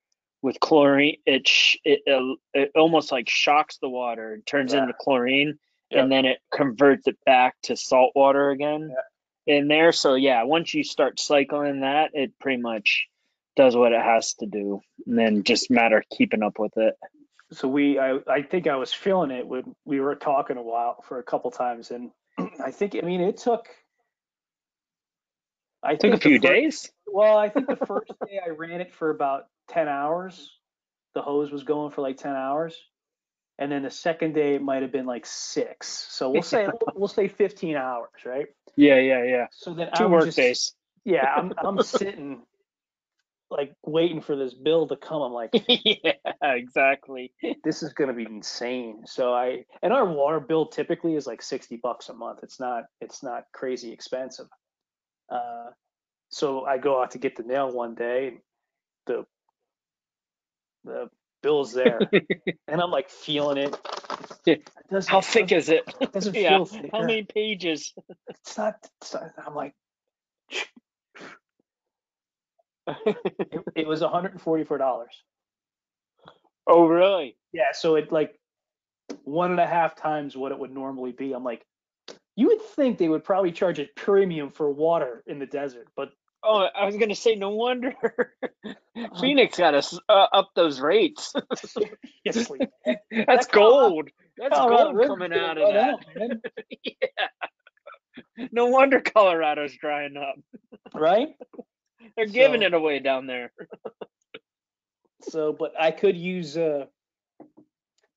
with 0.41 0.59
chlorine 0.59 1.17
it 1.25 1.47
sh- 1.47 1.77
it, 1.83 1.99
uh, 2.11 2.33
it 2.53 2.71
almost 2.75 3.11
like 3.11 3.29
shocks 3.29 3.77
the 3.81 3.89
water 3.89 4.33
and 4.33 4.45
turns 4.45 4.73
Yeah. 4.73 4.81
into 4.83 4.93
chlorine 4.99 5.59
Yep. 5.91 6.03
and 6.03 6.11
then 6.11 6.25
it 6.25 6.37
converts 6.53 7.07
it 7.07 7.17
back 7.25 7.55
to 7.63 7.75
salt 7.75 8.11
water 8.15 8.51
again 8.51 8.93
in 9.47 9.67
there 9.67 9.91
so 9.91 10.13
yeah 10.15 10.43
once 10.43 10.73
you 10.73 10.83
start 10.83 11.19
cycling 11.19 11.81
that 11.81 12.11
it 12.13 12.37
pretty 12.39 12.61
much 12.61 13.07
does 13.55 13.75
what 13.75 13.91
it 13.91 14.01
has 14.01 14.33
to 14.35 14.45
do 14.45 14.79
and 15.07 15.17
then 15.17 15.43
just 15.43 15.71
matter 15.71 16.03
keeping 16.15 16.43
up 16.43 16.59
with 16.59 16.77
it 16.77 16.95
so 17.51 17.67
we 17.67 17.97
I, 17.97 18.19
I 18.27 18.43
think 18.43 18.67
I 18.67 18.75
was 18.75 18.93
feeling 18.93 19.31
it 19.31 19.47
when 19.47 19.75
we 19.85 19.99
were 19.99 20.15
talking 20.15 20.57
a 20.57 20.61
while 20.61 21.01
for 21.07 21.17
a 21.19 21.23
couple 21.23 21.49
times 21.51 21.89
and 21.91 22.11
I 22.63 22.69
think 22.71 22.95
I 22.95 23.05
mean 23.05 23.21
it 23.21 23.37
took 23.37 23.67
I 25.83 25.95
took 25.95 26.13
a 26.13 26.17
few 26.17 26.39
fir- 26.39 26.53
days 26.53 26.91
Well, 27.07 27.37
I 27.37 27.49
think 27.49 27.67
the 27.67 27.75
first 27.87 28.11
day 28.25 28.39
I 28.45 28.49
ran 28.49 28.81
it 28.81 28.93
for 28.93 29.09
about 29.09 29.45
10 29.69 29.87
hours. 29.87 30.57
The 31.15 31.21
hose 31.21 31.51
was 31.51 31.63
going 31.63 31.91
for 31.91 32.01
like 32.01 32.17
10 32.17 32.35
hours. 32.35 32.75
And 33.57 33.71
then 33.71 33.83
the 33.83 33.91
second 33.91 34.33
day 34.33 34.55
it 34.55 34.61
might 34.61 34.81
have 34.83 34.91
been 34.91 35.05
like 35.05 35.25
6. 35.25 36.07
So 36.09 36.29
we'll 36.31 36.41
say 36.41 36.67
we'll, 36.95 37.07
say 37.07 37.27
15 37.27 37.75
hours, 37.75 38.09
right? 38.25 38.47
yeah 38.75 38.99
yeah 38.99 39.23
yeah 39.23 39.47
So 39.51 39.73
then 39.73 39.89
two 39.95 40.05
I'm 40.05 40.11
work 40.11 40.25
just, 40.25 40.37
days 40.37 40.73
Yeah, 41.05 41.25
I'm 41.25 41.53
I'm 41.63 41.81
sitting 41.81 42.43
like 43.51 43.73
waiting 43.83 44.21
for 44.21 44.35
this 44.35 44.53
bill 44.53 44.87
to 44.87 44.95
come. 44.95 45.21
I'm 45.21 45.33
like 45.33 45.49
yeah 45.67 46.13
exactly 46.41 47.33
this 47.63 47.81
is 47.83 47.93
going 47.93 48.09
to 48.09 48.13
be 48.13 48.25
insane. 48.25 49.01
So 49.05 49.33
I 49.33 49.65
and 49.81 49.91
our 49.91 50.05
water 50.05 50.39
bill 50.39 50.67
typically 50.67 51.15
is 51.15 51.25
like 51.25 51.41
60 51.41 51.77
bucks 51.77 52.09
a 52.09 52.13
month. 52.13 52.39
It's 52.43 52.59
not 52.59 52.83
it's 53.01 53.23
not 53.23 53.45
crazy 53.53 53.91
expensive. 53.91 54.45
Uh, 55.29 55.71
so 56.29 56.65
I 56.65 56.77
go 56.77 57.01
out 57.01 57.11
to 57.11 57.17
get 57.17 57.35
the 57.35 57.43
nail 57.43 57.71
one 57.71 57.95
day, 57.95 58.39
the 59.05 59.25
the 60.85 61.09
bill's 61.43 61.73
there, 61.73 61.99
and 62.67 62.81
I'm 62.81 62.91
like 62.91 63.09
feeling 63.09 63.57
it. 63.57 63.77
How 65.07 65.21
thick 65.21 65.51
is 65.51 65.69
it 65.69 65.83
it 66.01 66.11
doesn't 66.13 66.35
yeah 66.35 66.49
feel 66.57 66.65
thicker. 66.65 66.89
how 66.91 67.01
many 67.01 67.23
pages 67.23 67.93
It's 68.27 68.57
not, 68.57 68.75
it's 69.01 69.13
not- 69.13 69.31
I'm 69.45 69.55
like. 69.55 69.73
It, 73.05 73.61
it 73.75 73.87
was 73.87 74.01
144 74.01 74.77
dollars. 74.79 75.13
oh 76.67 76.87
really 76.87 77.37
Yeah, 77.53 77.71
so 77.73 77.95
it 77.95 78.11
like 78.11 78.33
one 79.23 79.51
and 79.51 79.59
a 79.59 79.67
half 79.67 79.95
times 79.95 80.35
what 80.35 80.51
it 80.51 80.59
would 80.59 80.71
normally 80.71 81.11
be. 81.11 81.33
I'm 81.33 81.43
like, 81.43 81.63
you 82.39 82.47
would 82.47 82.61
think 82.61 82.97
they 82.97 83.09
would 83.09 83.23
probably 83.23 83.51
charge 83.51 83.79
a 83.79 83.85
premium 83.95 84.49
for 84.49 84.71
water 84.71 85.23
in 85.27 85.39
the 85.39 85.45
desert, 85.45 85.87
but 85.95 86.09
oh 86.41 86.67
i 86.73 86.85
was 86.85 86.95
gonna 86.95 87.13
say 87.25 87.35
no 87.35 87.49
wonder 87.49 87.93
phoenix 89.19 89.57
got 89.57 89.73
us 89.73 89.99
uh, 90.07 90.27
up 90.31 90.47
those 90.55 90.79
rates 90.79 91.33
seriously, 92.23 92.59
that's 92.85 93.45
That 93.45 93.51
Colorado- 93.51 93.89
gold 93.89 94.09
that's 94.37 94.55
Colorado 94.57 94.93
gold 94.93 95.07
coming 95.09 95.33
out 95.33 95.57
of 95.57 95.73
that 95.73 95.95
out, 95.95 96.05
yeah. 96.85 98.47
No 98.53 98.67
wonder 98.67 99.01
Colorado's 99.01 99.75
drying 99.75 100.15
up. 100.15 100.35
right? 100.93 101.29
They're 102.15 102.25
giving 102.25 102.61
So- 102.61 102.67
it 102.67 102.73
away 102.73 102.99
down 102.99 103.27
there. 103.27 103.51
So, 105.23 105.51
but 105.51 105.73
I 105.79 105.91
could 105.91 106.15
use 106.15 106.55
uh, 106.55 106.85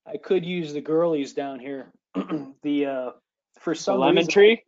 I 0.06 0.16
could 0.16 0.44
use 0.46 0.72
the 0.72 0.80
girlies 0.80 1.32
down 1.32 1.58
here. 1.58 1.90
the 2.62 2.86
uh, 2.86 3.10
for 3.62 3.74
some 3.74 3.94
The 3.94 4.00
lemon 4.00 4.16
reason- 4.16 4.32
tree? 4.32 4.62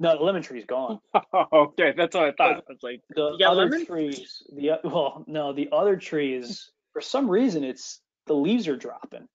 No, 0.00 0.16
the 0.16 0.22
lemon 0.24 0.42
tree's 0.42 0.64
gone. 0.64 1.00
okay, 1.52 1.92
that's 1.96 2.14
what 2.14 2.24
I 2.24 2.32
thought. 2.32 2.56
I 2.58 2.62
was 2.68 2.78
like, 2.84 3.00
The 3.16 3.34
You 3.38 3.46
other 3.46 3.64
lemon? 3.68 3.84
trees, 3.84 4.42
the 4.54 4.78
well, 4.84 5.24
no, 5.26 5.52
the 5.52 5.70
other 5.72 5.96
tree 5.96 6.34
is 6.34 6.70
for 6.92 7.00
some 7.00 7.28
reason 7.28 7.64
it's 7.64 8.00
the 8.26 8.34
leaves 8.34 8.68
are 8.68 8.76
dropping. 8.76 9.26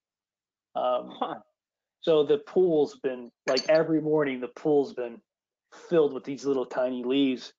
Um, 0.76 1.12
huh. 1.20 1.36
so 2.02 2.24
the 2.24 2.38
pool's 2.38 2.98
been 3.04 3.30
like 3.46 3.68
every 3.70 4.00
morning 4.02 4.40
the 4.40 4.48
pool's 4.48 4.94
been 4.94 5.20
filled 5.90 6.14
with 6.14 6.24
these 6.24 6.46
little 6.46 6.66
tiny 6.66 7.04
leaves. 7.04 7.52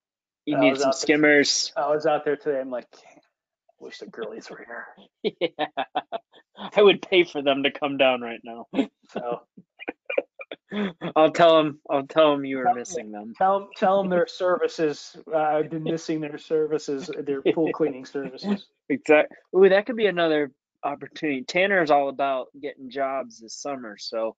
You 0.46 0.56
I 0.56 0.60
need 0.60 0.78
some 0.78 0.88
out 0.88 0.92
there- 0.94 1.00
skimmers. 1.00 1.72
I 1.76 1.88
was 1.90 2.06
out 2.06 2.24
there 2.24 2.36
today. 2.36 2.58
I'm 2.60 2.70
like, 2.70 2.86
wish 3.78 3.98
the 3.98 4.06
girlies 4.06 4.48
were 4.48 4.64
here. 4.66 5.34
yeah. 5.58 5.66
I 6.74 6.82
would 6.82 7.02
pay 7.02 7.24
for 7.24 7.42
them 7.42 7.64
to 7.64 7.70
come 7.70 7.98
down 7.98 8.22
right 8.22 8.40
now. 8.42 8.66
So 9.10 9.40
I'll 11.16 11.30
tell 11.30 11.56
them. 11.62 11.80
I'll 11.90 12.06
tell 12.06 12.32
them 12.32 12.44
you 12.44 12.56
were 12.58 12.64
Tell- 12.64 12.74
missing 12.74 13.12
them. 13.12 13.34
tell 13.36 13.60
them, 13.60 13.68
tell 13.76 13.98
them 14.02 14.10
their 14.10 14.26
services. 14.26 15.16
Uh, 15.32 15.36
I've 15.36 15.70
been 15.70 15.82
missing 15.84 16.20
their 16.20 16.38
services, 16.38 17.10
their 17.24 17.42
pool 17.42 17.70
cleaning 17.72 18.04
services. 18.04 18.66
Exactly. 18.90 19.34
Ooh, 19.56 19.68
that 19.70 19.86
could 19.86 19.96
be 19.96 20.04
another 20.06 20.50
opportunity. 20.82 21.42
Tanner 21.42 21.82
is 21.82 21.90
all 21.90 22.10
about 22.10 22.48
getting 22.60 22.90
jobs 22.90 23.40
this 23.40 23.54
summer. 23.54 23.96
So, 23.98 24.36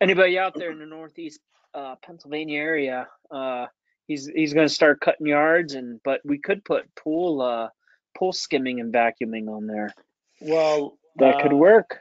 anybody 0.00 0.38
out 0.38 0.54
there 0.54 0.70
in 0.70 0.78
the 0.78 0.86
Northeast 0.86 1.40
uh, 1.74 1.96
Pennsylvania 2.02 2.58
area, 2.60 3.08
uh, 3.30 3.66
he's 4.06 4.26
he's 4.26 4.54
going 4.54 4.66
to 4.66 4.72
start 4.72 5.02
cutting 5.02 5.26
yards, 5.26 5.74
and 5.74 6.00
but 6.02 6.22
we 6.24 6.38
could 6.38 6.64
put 6.64 6.94
pool 6.94 7.42
uh, 7.42 7.68
pool 8.16 8.32
skimming 8.32 8.80
and 8.80 8.90
vacuuming 8.92 9.48
on 9.48 9.66
there. 9.66 9.92
Well, 10.40 10.96
That 11.16 11.42
could 11.42 11.52
uh, 11.52 11.56
work. 11.56 11.98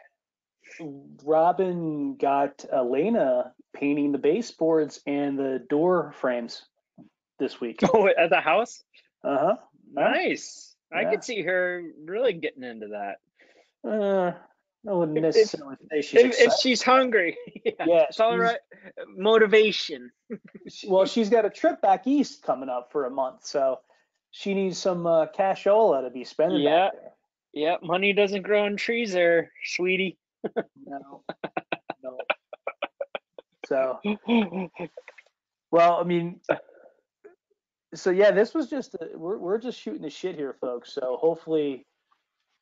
Robin 1.23 2.15
got 2.15 2.65
Elena 2.71 3.53
painting 3.75 4.11
the 4.11 4.17
baseboards 4.17 4.99
and 5.07 5.37
the 5.37 5.65
door 5.69 6.13
frames 6.19 6.63
this 7.39 7.59
week. 7.59 7.79
Oh, 7.93 8.07
at 8.07 8.29
the 8.29 8.41
house. 8.41 8.83
Uh 9.23 9.37
huh. 9.39 9.55
Nice. 9.91 10.75
I 10.91 11.05
could 11.05 11.23
see 11.23 11.41
her 11.41 11.83
really 12.05 12.33
getting 12.33 12.63
into 12.63 12.87
that. 12.89 13.15
Uh, 13.89 14.33
I 14.87 14.93
wouldn't 14.93 15.17
If- 15.17 15.23
if- 15.25 15.35
necessarily 15.35 15.75
say 15.89 16.01
she's 16.01 16.19
If, 16.21 16.39
if 16.39 16.53
she's 16.61 16.81
hungry, 16.83 17.37
yeah, 17.65 17.71
Yeah, 17.85 18.03
it's 18.09 18.19
all 18.19 18.37
right. 18.37 18.59
Motivation. 19.07 20.11
Well, 20.87 21.05
she's 21.05 21.29
got 21.29 21.45
a 21.45 21.49
trip 21.49 21.81
back 21.81 22.07
east 22.07 22.41
coming 22.41 22.69
up 22.69 22.89
for 22.91 23.05
a 23.05 23.09
month, 23.11 23.45
so 23.45 23.79
she 24.31 24.53
needs 24.53 24.77
some 24.77 25.05
uh, 25.05 25.27
cashola 25.27 26.01
to 26.03 26.09
be 26.09 26.23
spending 26.23 26.61
Yeah. 26.61 26.85
back 26.89 26.93
there. 26.93 27.11
Yep, 27.53 27.83
money 27.83 28.13
doesn't 28.13 28.41
grow 28.41 28.65
on 28.65 28.75
trees 28.77 29.13
there, 29.13 29.51
sweetie. 29.63 30.17
No, 30.85 31.23
no. 32.03 32.17
So, 33.67 33.99
well, 35.71 35.99
I 35.99 36.03
mean, 36.03 36.41
so 37.95 38.09
yeah, 38.09 38.31
this 38.31 38.53
was 38.53 38.69
just 38.69 38.95
a, 38.95 39.17
we're 39.17 39.37
we're 39.37 39.57
just 39.57 39.79
shooting 39.79 40.01
the 40.01 40.09
shit 40.09 40.35
here, 40.35 40.55
folks. 40.59 40.93
So 40.93 41.17
hopefully, 41.19 41.85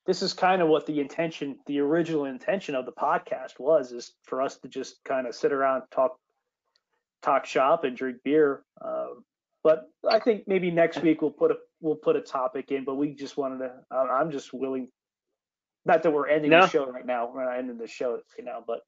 this 0.06 0.22
is 0.22 0.34
kind 0.34 0.62
of 0.62 0.68
what 0.68 0.86
the 0.86 1.00
intention, 1.00 1.58
the 1.68 1.80
original 1.80 2.26
intention 2.26 2.76
of 2.76 2.86
the 2.86 2.92
podcast 2.92 3.60
was, 3.60 3.92
is 3.92 4.14
for 4.24 4.42
us 4.42 4.58
to 4.60 4.68
just 4.68 4.98
kind 5.06 5.28
of 5.28 5.36
sit 5.36 5.52
around, 5.52 5.84
talk, 5.92 6.18
talk 7.22 7.46
shop, 7.46 7.84
and 7.84 7.96
drink 7.96 8.18
beer. 8.24 8.64
Um, 8.84 9.24
but 9.64 9.90
I 10.10 10.20
think 10.20 10.48
maybe 10.48 10.72
next 10.72 11.02
week 11.02 11.22
we'll 11.22 11.32
put 11.32 11.52
a 11.52 11.56
we'll 11.82 11.96
put 11.96 12.16
a 12.16 12.22
topic 12.22 12.72
in. 12.72 12.84
But 12.84 12.96
we 12.96 13.14
just 13.14 13.38
wanted 13.38 13.60
to. 13.60 13.72
I'm 13.96 14.32
just 14.32 14.54
willing. 14.54 14.90
Not 15.86 16.04
that 16.04 16.12
we're 16.12 16.28
ending 16.28 16.52
No. 16.52 16.62
the 16.62 16.68
show 16.68 16.86
right 16.86 17.06
now. 17.06 17.32
We're 17.34 17.46
not 17.46 17.58
ending 17.58 17.78
the 17.78 17.88
show 17.88 18.12
right 18.14 18.46
now, 18.46 18.64
but 18.66 18.82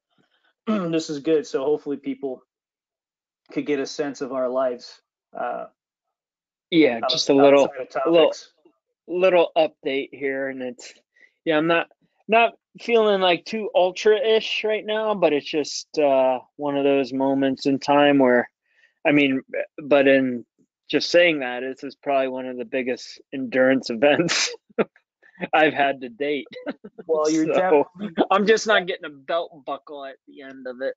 this 0.91 1.09
is 1.09 1.19
good. 1.19 1.47
So 1.47 1.63
hopefully 1.63 1.97
people 1.97 2.41
could 3.51 3.65
get 3.65 3.79
a 3.79 3.85
sense 3.85 4.21
of 4.21 4.31
our 4.31 4.49
lives. 4.49 5.01
Uh, 5.37 5.65
yeah, 6.69 6.99
out- 7.03 7.09
just 7.09 7.29
a 7.29 7.33
little 7.33 7.69
outside 7.79 8.01
of 8.05 8.07
a 8.07 8.09
little- 8.11 8.33
little 9.07 9.51
update 9.57 10.09
here, 10.13 10.47
and 10.49 10.61
it's 10.61 10.93
yeah, 11.45 11.57
I'm 11.57 11.67
not 11.67 11.87
not 12.27 12.53
feeling 12.79 13.21
like 13.21 13.43
too 13.45 13.69
ultra 13.75 14.17
ish 14.17 14.63
right 14.63 14.85
now, 14.85 15.13
but 15.13 15.33
it's 15.33 15.49
just 15.49 15.97
uh, 15.99 16.39
one 16.55 16.77
of 16.77 16.83
those 16.85 17.11
moments 17.11 17.65
in 17.65 17.79
time 17.79 18.17
where, 18.17 18.49
I 19.05 19.11
mean, 19.11 19.41
but 19.77 20.07
in 20.07 20.45
just 20.89 21.11
saying 21.11 21.39
that, 21.39 21.59
this 21.61 21.83
is 21.83 21.95
probably 21.95 22.29
one 22.29 22.45
of 22.47 22.57
the 22.57 22.65
biggest 22.65 23.21
endurance 23.33 23.89
events 23.91 24.55
I've 25.53 25.73
had 25.73 26.01
to 26.01 26.09
date. 26.09 26.47
Well, 27.05 27.29
you're 27.29 27.47
So, 27.47 27.53
definitely. 27.53 28.23
I'm 28.31 28.47
just 28.47 28.65
not 28.65 28.87
getting 28.87 29.05
a 29.05 29.09
belt 29.09 29.51
buckle 29.65 30.05
at 30.05 30.15
the 30.25 30.41
end 30.41 30.67
of 30.67 30.77
it. 30.81 30.95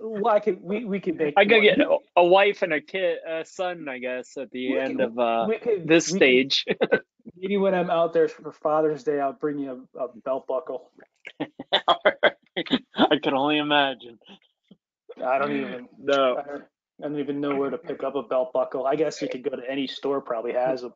Well, 0.00 0.32
I 0.32 0.38
could. 0.38 0.62
We, 0.62 0.84
we 0.84 1.00
could 1.00 1.16
make. 1.16 1.34
I 1.36 1.44
could 1.44 1.62
get 1.62 1.78
a, 2.16 2.24
wife 2.24 2.62
and 2.62 2.72
a 2.72 2.80
kid, 2.80 3.18
a 3.28 3.44
son, 3.44 3.88
I 3.88 3.98
guess, 3.98 4.36
at 4.36 4.50
the 4.52 4.72
We 4.74 4.78
end 4.78 5.00
of 5.00 5.18
uh, 5.18 5.48
this 5.84 6.06
stage. 6.06 6.64
Maybe 7.36 7.56
when 7.56 7.74
I'm 7.74 7.90
out 7.90 8.12
there 8.12 8.28
for 8.28 8.52
Father's 8.52 9.02
Day, 9.02 9.18
I'll 9.18 9.32
bring 9.32 9.58
you 9.58 9.88
a, 9.98 10.04
a 10.04 10.08
belt 10.24 10.46
buckle. 10.46 10.90
I 11.40 13.18
can 13.20 13.34
only 13.34 13.58
imagine. 13.58 14.18
I 15.24 15.38
don't 15.38 15.56
even. 15.56 15.88
No. 15.98 16.36
I 16.36 16.42
don't, 16.42 16.64
I 17.02 17.08
don't 17.08 17.18
even 17.18 17.40
know 17.40 17.56
where 17.56 17.70
to 17.70 17.78
pick 17.78 18.04
up 18.04 18.14
a 18.14 18.22
belt 18.22 18.52
buckle. 18.52 18.86
I 18.86 18.96
guess 18.96 19.20
you 19.20 19.28
could 19.28 19.42
go 19.42 19.56
to 19.56 19.68
any 19.68 19.86
store. 19.88 20.20
Probably 20.20 20.52
has 20.52 20.82
them. 20.82 20.92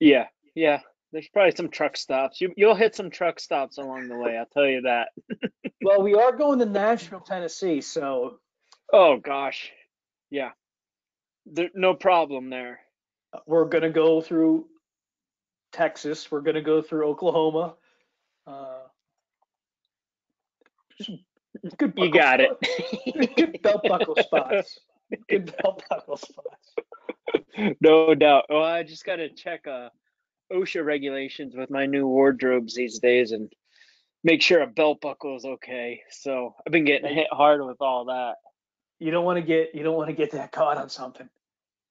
Yeah, 0.00 0.26
yeah. 0.54 0.80
There's 1.12 1.28
probably 1.28 1.54
some 1.56 1.68
truck 1.68 1.96
stops. 1.96 2.40
You 2.40 2.52
you'll 2.56 2.74
hit 2.74 2.94
some 2.94 3.10
truck 3.10 3.40
stops 3.40 3.78
along 3.78 4.08
the 4.08 4.16
way. 4.16 4.36
I'll 4.38 4.46
tell 4.46 4.66
you 4.66 4.82
that. 4.82 5.08
Well, 5.82 6.02
we 6.02 6.12
are 6.12 6.36
going 6.36 6.58
to 6.58 6.66
Nashville, 6.66 7.20
Tennessee, 7.20 7.80
so 7.80 8.38
Oh 8.92 9.16
gosh, 9.16 9.70
yeah. 10.30 10.50
There, 11.46 11.70
no 11.74 11.94
problem 11.94 12.50
there. 12.50 12.80
we're 13.46 13.64
gonna 13.64 13.90
go 13.90 14.20
through 14.20 14.66
Texas. 15.72 16.30
We're 16.30 16.42
gonna 16.42 16.60
go 16.60 16.82
through 16.82 17.06
Oklahoma. 17.06 17.76
Uh, 18.46 18.80
good. 21.76 21.94
You 21.96 22.10
got 22.12 22.40
it. 22.40 22.50
good 23.36 23.62
belt 23.62 23.82
buckle 23.88 24.16
spots. 24.20 24.80
Good 25.28 25.54
belt 25.62 25.82
buckle 25.88 26.16
spots. 26.16 26.74
no 27.80 28.14
doubt. 28.14 28.46
Well, 28.48 28.62
I 28.64 28.82
just 28.82 29.04
got 29.04 29.16
to 29.16 29.28
check 29.28 29.66
uh, 29.66 29.88
OSHA 30.52 30.84
regulations 30.84 31.54
with 31.56 31.70
my 31.70 31.86
new 31.86 32.06
wardrobes 32.06 32.74
these 32.74 32.98
days 32.98 33.32
and 33.32 33.52
make 34.24 34.42
sure 34.42 34.60
a 34.60 34.66
belt 34.66 35.00
buckle 35.00 35.36
is 35.36 35.44
okay. 35.44 36.02
So 36.10 36.54
I've 36.66 36.72
been 36.72 36.84
getting 36.84 37.14
hit 37.14 37.28
hard 37.32 37.64
with 37.64 37.80
all 37.80 38.06
that. 38.06 38.34
You 38.98 39.10
don't 39.10 39.24
want 39.24 39.38
to 39.38 39.42
get. 39.42 39.74
You 39.74 39.82
don't 39.82 39.96
want 39.96 40.10
to 40.10 40.16
get 40.16 40.32
that 40.32 40.52
caught 40.52 40.76
on 40.76 40.88
something. 40.90 41.28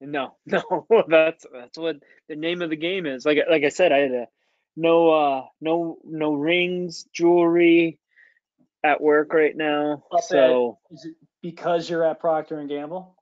No, 0.01 0.35
no, 0.45 0.85
that's 1.07 1.45
that's 1.51 1.77
what 1.77 1.97
the 2.29 2.35
name 2.35 2.61
of 2.61 2.69
the 2.69 2.75
game 2.75 3.05
is. 3.05 3.25
Like 3.25 3.39
like 3.49 3.63
I 3.63 3.69
said, 3.69 3.91
I 3.91 3.97
had 3.97 4.11
a, 4.11 4.27
no 4.75 5.09
uh 5.09 5.45
no 5.59 5.97
no 6.05 6.33
rings, 6.33 7.05
jewelry 7.13 7.99
at 8.83 9.01
work 9.01 9.33
right 9.33 9.55
now. 9.55 10.03
Up 10.11 10.19
at- 10.19 10.23
So 10.23 10.79
Is 10.91 11.05
it 11.05 11.15
because 11.41 11.89
you're 11.89 12.05
at 12.05 12.19
Procter 12.19 12.59
and 12.59 12.69
Gamble? 12.69 13.15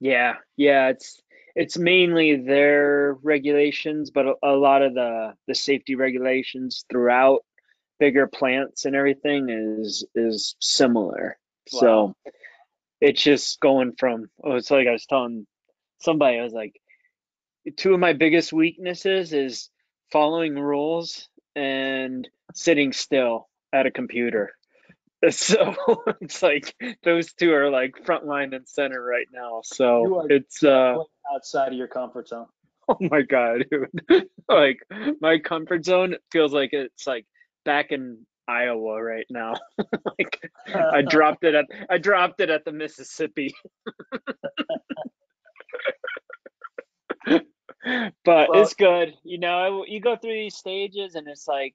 yeah, 0.00 0.36
yeah, 0.56 0.88
it's 0.88 1.20
it's 1.58 1.76
mainly 1.76 2.36
their 2.36 3.18
regulations, 3.20 4.12
but 4.12 4.26
a, 4.26 4.34
a 4.44 4.52
lot 4.54 4.82
of 4.82 4.94
the 4.94 5.34
the 5.48 5.56
safety 5.56 5.96
regulations 5.96 6.84
throughout 6.88 7.40
bigger 7.98 8.28
plants 8.28 8.84
and 8.84 8.94
everything 8.94 9.48
is 9.50 10.06
is 10.14 10.54
similar. 10.60 11.36
So 11.66 12.14
it's 13.00 13.20
just 13.20 13.58
going 13.58 13.94
from 13.98 14.30
oh, 14.44 14.54
it's 14.54 14.70
like 14.70 14.86
I 14.86 14.92
was 14.92 15.06
telling 15.06 15.48
somebody, 16.00 16.38
I 16.38 16.44
was 16.44 16.52
like, 16.52 16.80
two 17.76 17.92
of 17.92 17.98
my 17.98 18.12
biggest 18.12 18.52
weaknesses 18.52 19.32
is 19.32 19.68
following 20.12 20.54
rules 20.54 21.28
and 21.56 22.28
sitting 22.54 22.92
still 22.92 23.48
at 23.72 23.86
a 23.86 23.90
computer. 23.90 24.52
So 25.30 25.74
it's 26.20 26.42
like 26.42 26.74
those 27.02 27.32
two 27.32 27.52
are 27.52 27.70
like 27.70 28.04
front 28.06 28.24
line 28.26 28.54
and 28.54 28.68
center 28.68 29.02
right 29.02 29.26
now. 29.32 29.62
So 29.64 30.26
it's 30.30 30.62
uh 30.62 30.96
Outside 31.34 31.68
of 31.72 31.74
your 31.74 31.88
comfort 31.88 32.28
zone. 32.28 32.46
oh 32.88 32.96
my 33.00 33.22
god, 33.22 33.64
dude. 33.70 34.28
like 34.48 34.78
my 35.20 35.38
comfort 35.38 35.84
zone 35.84 36.16
feels 36.30 36.52
like 36.52 36.70
it's 36.72 37.06
like 37.06 37.26
back 37.64 37.90
in 37.90 38.26
Iowa 38.46 39.02
right 39.02 39.26
now. 39.28 39.54
like 40.18 40.50
I 40.72 41.02
dropped 41.02 41.44
it 41.44 41.54
at 41.54 41.66
I 41.90 41.98
dropped 41.98 42.40
it 42.40 42.48
at 42.48 42.64
the 42.64 42.72
Mississippi. 42.72 43.54
but 47.26 47.44
Well- 48.24 48.62
it's 48.62 48.74
good, 48.74 49.14
you 49.24 49.38
know. 49.38 49.84
You 49.86 50.00
go 50.00 50.16
through 50.16 50.34
these 50.34 50.56
stages, 50.56 51.14
and 51.14 51.28
it's 51.28 51.46
like 51.48 51.74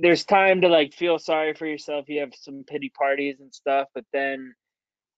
there's 0.00 0.24
time 0.24 0.62
to 0.62 0.68
like 0.68 0.94
feel 0.94 1.18
sorry 1.18 1.54
for 1.54 1.66
yourself. 1.66 2.08
You 2.08 2.20
have 2.20 2.32
some 2.34 2.64
pity 2.66 2.90
parties 2.90 3.36
and 3.40 3.52
stuff, 3.52 3.88
but 3.94 4.04
then 4.12 4.54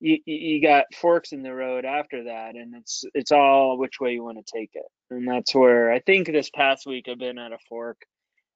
you 0.01 0.19
you 0.27 0.63
got 0.63 0.87
forks 0.95 1.33
in 1.33 1.43
the 1.43 1.55
road 1.55 1.85
after 1.85 2.25
that, 2.25 2.57
and 2.57 2.75
it's 2.75 3.05
it's 3.15 3.33
all 3.33 3.79
which 3.79 4.01
way 4.01 4.13
you 4.13 4.25
want 4.25 4.45
to 4.45 4.59
take 4.59 4.71
it. 4.75 4.87
And 5.11 5.27
that's 5.27 5.55
where 5.55 5.93
I 5.93 6.01
think 6.01 6.27
this 6.27 6.51
past 6.51 6.87
week 6.87 7.07
I've 7.09 7.19
been 7.19 7.39
at 7.39 7.53
a 7.53 7.59
fork, 7.69 7.99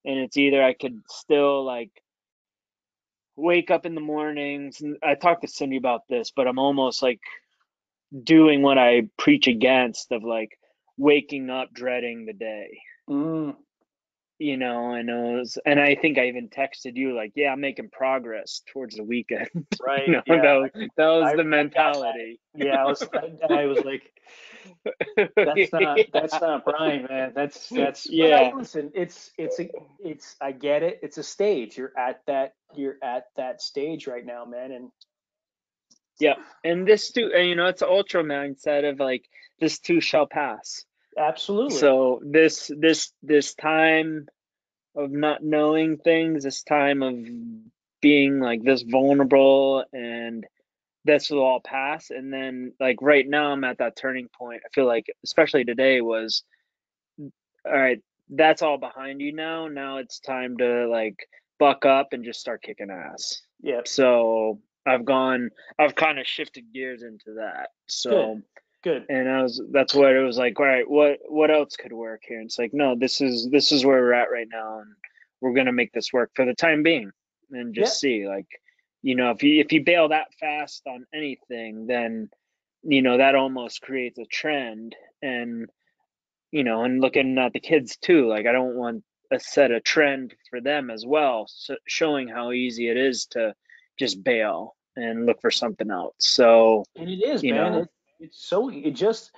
and 0.05 0.19
it's 0.19 0.37
either 0.37 0.63
I 0.63 0.75
could 0.75 1.01
still 1.09 1.65
like 1.65 1.91
wake 3.37 3.71
up 3.71 3.87
in 3.87 3.95
the 3.95 4.01
mornings 4.01 4.81
and 4.81 4.97
I 5.03 5.15
talked 5.15 5.43
to 5.43 5.49
Cindy 5.49 5.77
about 5.77 6.03
this, 6.09 6.31
but 6.35 6.47
I'm 6.47 6.59
almost 6.59 7.03
like 7.03 7.21
doing 8.23 8.63
what 8.63 8.79
I 8.79 9.03
preach 9.19 9.47
against 9.47 10.13
of 10.13 10.23
like 10.23 10.51
waking 10.97 11.49
up 11.51 11.73
dreading 11.73 12.27
the 12.27 12.33
day. 12.33 12.79
Mm, 13.09 13.57
You 14.41 14.57
know, 14.57 14.95
and 14.95 15.11
it 15.11 15.37
was, 15.39 15.59
and 15.67 15.79
I 15.79 15.95
think 15.95 16.17
I 16.19 16.29
even 16.29 16.49
texted 16.49 16.97
you 16.97 17.15
like, 17.15 17.33
yeah, 17.35 17.53
I'm 17.53 17.61
making 17.61 17.91
progress 17.91 18.63
towards 18.73 18.97
the 18.97 19.05
weekend. 19.05 19.51
right. 19.87 20.07
you 20.07 20.15
know, 20.15 20.23
yeah. 20.27 20.41
that 20.41 20.55
was, 20.55 20.71
that 20.97 21.07
was 21.07 21.25
I- 21.25 21.33
I 21.33 21.37
the 21.37 21.45
mentality. 21.45 22.41
yeah. 22.55 22.83
I 22.83 22.85
was. 22.87 23.07
I 23.51 23.67
was 23.67 23.85
like, 23.85 24.11
that's 25.37 25.73
not. 25.75 25.99
That's 26.15 26.41
not 26.41 26.65
Brian, 26.65 27.07
man. 27.09 27.33
That's 27.35 27.69
that's. 27.69 28.09
Yeah. 28.09 28.51
I- 28.53 28.57
listen, 28.57 28.91
it's 28.95 29.31
it's 29.37 29.61
a 29.61 29.69
it's. 30.03 30.37
I 30.41 30.53
get 30.53 30.83
it. 30.83 31.01
It's 31.03 31.19
a 31.19 31.23
stage. 31.23 31.77
You're 31.77 31.93
at 31.95 32.23
that. 32.27 32.55
You're 32.75 32.97
at 33.03 33.25
that 33.37 33.61
stage 33.61 34.07
right 34.07 34.25
now, 34.25 34.47
man. 34.47 34.73
And 34.73 34.91
yeah 36.19 36.35
and 36.65 36.87
this 36.87 37.13
too, 37.13 37.31
and, 37.35 37.49
you 37.49 37.57
know, 37.57 37.67
it's 37.67 37.83
ultra 37.83 38.23
mindset 38.23 38.89
of 38.89 39.01
like 39.01 39.25
this 39.59 39.79
too 39.81 40.01
shall 40.01 40.27
pass. 40.27 40.85
Absolutely. 41.19 41.79
So 41.79 42.21
this 42.25 42.71
this 42.77 43.13
this 43.23 43.55
time 43.55 44.29
of 44.97 45.11
not 45.11 45.43
knowing 45.43 45.99
things, 45.99 46.45
this 46.45 46.63
time 46.63 47.03
of 47.03 47.15
being 48.01 48.41
like 48.41 48.63
this 48.63 48.83
vulnerable 48.83 49.85
and 49.93 50.47
this 51.05 51.31
will 51.31 51.43
all 51.43 51.61
pass. 51.61 52.11
And 52.11 52.33
then 52.33 52.73
like 52.81 52.97
right 53.01 53.27
now 53.27 53.53
I'm 53.53 53.65
at 53.65 53.79
that 53.79 53.97
turning 53.97 54.29
point. 54.29 54.63
I 54.65 54.69
feel 54.75 54.87
like 54.87 55.07
especially 55.25 55.65
today 55.65 56.01
was 56.01 56.43
all 57.19 57.31
right, 57.73 58.01
that's 58.29 58.63
all 58.63 58.79
behind 58.79 59.21
you 59.21 59.33
now. 59.33 59.69
Now 59.69 59.99
it's 59.99 60.21
time 60.21 60.57
to 60.59 60.89
like 60.89 61.29
buck 61.59 61.85
up 61.85 62.09
and 62.13 62.25
just 62.25 62.41
start 62.41 62.63
kicking 62.63 62.91
ass. 62.91 63.43
yeah. 63.63 63.81
So 63.85 64.61
I've 64.87 65.05
gone 65.05 65.51
I've 65.79 65.95
kind 65.95 66.19
of 66.19 66.27
shifted 66.27 66.73
gears 66.73 67.03
into 67.03 67.35
that. 67.37 67.69
So 67.87 68.11
Good. 68.35 68.43
And 69.09 69.29
I 69.29 69.43
was 69.43 69.61
that's 69.71 69.95
what 69.95 70.15
it 70.15 70.23
was 70.23 70.39
like. 70.39 70.59
All 70.59 70.67
right, 70.67 70.89
what 70.89 71.19
what 71.29 71.51
else 71.51 71.77
could 71.77 71.93
work 71.93 72.23
here? 72.27 72.39
And 72.39 72.47
it's 72.47 72.59
like, 72.59 72.73
no, 72.73 72.97
this 72.97 73.21
is 73.21 73.49
this 73.51 73.73
is 73.73 73.85
where 73.85 74.01
we're 74.01 74.13
at 74.13 74.31
right 74.31 74.49
now, 74.51 74.81
and 74.81 74.93
we're 75.41 75.55
gonna 75.55 75.73
make 75.73 75.93
this 75.93 76.13
work 76.13 76.31
for 76.35 76.45
the 76.45 76.55
time 76.55 76.83
being, 76.83 77.11
and 77.51 77.75
just 77.75 78.01
see 78.01 78.27
like, 78.29 78.47
you 79.03 79.15
know, 79.15 79.31
if 79.31 79.43
you 79.43 79.61
if 79.61 79.73
you 79.73 79.85
bail 79.85 80.09
that 80.09 80.33
fast 80.39 80.83
on 80.87 81.07
anything, 81.15 81.87
then 81.87 82.31
you 82.83 83.03
know 83.03 83.19
that 83.19 83.35
almost 83.35 83.83
creates 83.83 84.19
a 84.19 84.25
trend, 84.25 84.97
and 85.23 85.69
you 86.51 86.65
know, 86.65 86.85
and 86.85 87.01
looking 87.01 87.39
at 87.39 87.53
the 87.53 87.61
kids 87.61 87.97
too, 87.97 88.29
like 88.29 88.47
I 88.47 88.53
don't 88.53 88.77
want 88.77 89.05
to 89.33 89.41
set 89.41 89.71
a 89.71 89.81
trend 89.81 90.35
for 90.49 90.61
them 90.61 90.91
as 90.91 91.05
well, 91.07 91.47
so 91.49 91.77
showing 91.87 92.29
how 92.29 92.53
easy 92.53 92.89
it 92.89 92.97
is 92.97 93.27
to 93.27 93.55
just 93.99 94.23
bail 94.25 94.75
and 94.97 95.27
look 95.27 95.41
for 95.41 95.51
something 95.51 95.91
else. 95.91 96.15
So 96.19 96.85
And 96.97 97.09
it 97.09 97.23
is, 97.23 97.43
you 97.43 97.55
man. 97.55 97.73
know. 97.73 97.79
It, 97.81 97.89
it's 98.21 98.45
so 98.45 98.71
it 98.71 98.93
just. 98.93 99.33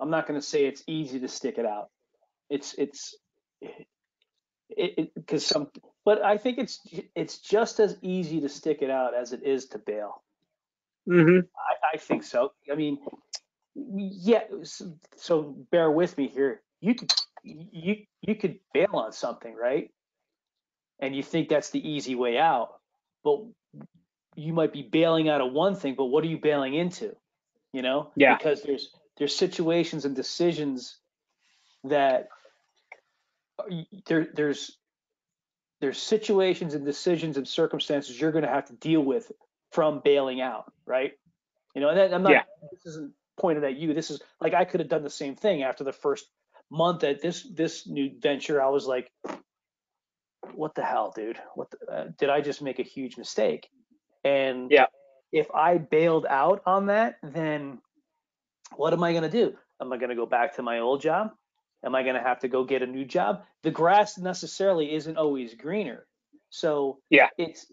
I'm 0.00 0.10
not 0.10 0.26
going 0.26 0.40
to 0.40 0.46
say 0.46 0.66
it's 0.66 0.82
easy 0.88 1.20
to 1.20 1.28
stick 1.28 1.58
it 1.58 1.66
out. 1.66 1.90
It's 2.50 2.74
it's 2.74 3.16
it 4.70 5.14
because 5.14 5.46
some, 5.46 5.68
but 6.04 6.22
I 6.22 6.38
think 6.38 6.58
it's 6.58 6.80
it's 7.14 7.38
just 7.38 7.80
as 7.80 7.96
easy 8.02 8.40
to 8.42 8.48
stick 8.48 8.82
it 8.82 8.90
out 8.90 9.14
as 9.14 9.32
it 9.32 9.42
is 9.44 9.66
to 9.68 9.78
bail. 9.78 10.22
mm-hmm. 11.08 11.40
I, 11.56 11.94
I 11.94 11.98
think 11.98 12.24
so. 12.24 12.52
I 12.70 12.74
mean, 12.76 12.98
yeah. 13.74 14.44
So, 14.62 14.94
so 15.16 15.42
bear 15.70 15.90
with 15.90 16.16
me 16.18 16.28
here. 16.28 16.62
You 16.80 16.94
could 16.94 17.12
you 17.44 17.96
you 18.22 18.34
could 18.36 18.58
bail 18.72 18.94
on 18.94 19.12
something, 19.12 19.54
right? 19.54 19.90
And 21.00 21.14
you 21.16 21.22
think 21.22 21.48
that's 21.48 21.70
the 21.70 21.86
easy 21.88 22.14
way 22.14 22.38
out, 22.38 22.70
but 23.24 23.40
you 24.36 24.52
might 24.52 24.72
be 24.72 24.82
bailing 24.82 25.28
out 25.28 25.40
of 25.40 25.52
one 25.52 25.76
thing, 25.76 25.94
but 25.96 26.06
what 26.06 26.24
are 26.24 26.28
you 26.28 26.38
bailing 26.38 26.74
into? 26.74 27.14
You 27.72 27.82
know? 27.82 28.10
Yeah. 28.16 28.36
Because 28.36 28.62
there's 28.62 28.90
there's 29.18 29.34
situations 29.34 30.04
and 30.04 30.16
decisions 30.16 30.96
that 31.84 32.28
there 34.06 34.28
there's 34.34 34.76
there's 35.80 36.00
situations 36.00 36.74
and 36.74 36.84
decisions 36.84 37.36
and 37.36 37.46
circumstances 37.46 38.18
you're 38.18 38.32
going 38.32 38.44
to 38.44 38.50
have 38.50 38.66
to 38.66 38.74
deal 38.74 39.00
with 39.00 39.30
from 39.70 40.00
bailing 40.04 40.40
out, 40.40 40.72
right? 40.86 41.12
You 41.74 41.80
know, 41.80 41.88
and 41.88 41.98
that, 41.98 42.14
I'm 42.14 42.22
not. 42.22 42.32
Yeah. 42.32 42.42
This 42.72 42.86
isn't 42.86 43.12
pointed 43.36 43.64
at 43.64 43.76
you. 43.76 43.94
This 43.94 44.10
is 44.10 44.22
like 44.40 44.54
I 44.54 44.64
could 44.64 44.80
have 44.80 44.88
done 44.88 45.02
the 45.02 45.10
same 45.10 45.34
thing 45.34 45.62
after 45.62 45.84
the 45.84 45.92
first 45.92 46.26
month 46.70 47.04
at 47.04 47.20
this 47.20 47.42
this 47.42 47.86
new 47.86 48.10
venture, 48.18 48.62
I 48.62 48.68
was 48.68 48.86
like, 48.86 49.10
what 50.54 50.74
the 50.74 50.84
hell, 50.84 51.12
dude? 51.14 51.38
What 51.54 51.70
the, 51.70 51.92
uh, 51.92 52.04
did 52.18 52.30
I 52.30 52.40
just 52.40 52.62
make 52.62 52.78
a 52.78 52.84
huge 52.84 53.16
mistake? 53.16 53.68
And 54.24 54.70
Yeah. 54.70 54.86
if 55.32 55.50
I 55.54 55.78
bailed 55.78 56.26
out 56.28 56.62
on 56.66 56.86
that, 56.86 57.18
then 57.22 57.78
what 58.76 58.92
am 58.92 59.02
I 59.02 59.12
going 59.12 59.24
to 59.24 59.30
do? 59.30 59.56
Am 59.80 59.92
I 59.92 59.98
going 59.98 60.10
to 60.10 60.16
go 60.16 60.26
back 60.26 60.56
to 60.56 60.62
my 60.62 60.78
old 60.80 61.00
job? 61.00 61.32
Am 61.84 61.94
I 61.94 62.02
going 62.02 62.14
to 62.14 62.22
have 62.22 62.40
to 62.40 62.48
go 62.48 62.64
get 62.64 62.82
a 62.82 62.86
new 62.86 63.04
job? 63.04 63.44
The 63.62 63.70
grass 63.70 64.16
necessarily 64.18 64.94
isn't 64.94 65.16
always 65.18 65.54
greener. 65.54 66.06
So 66.50 66.98
Yeah. 67.10 67.28
it's 67.36 67.70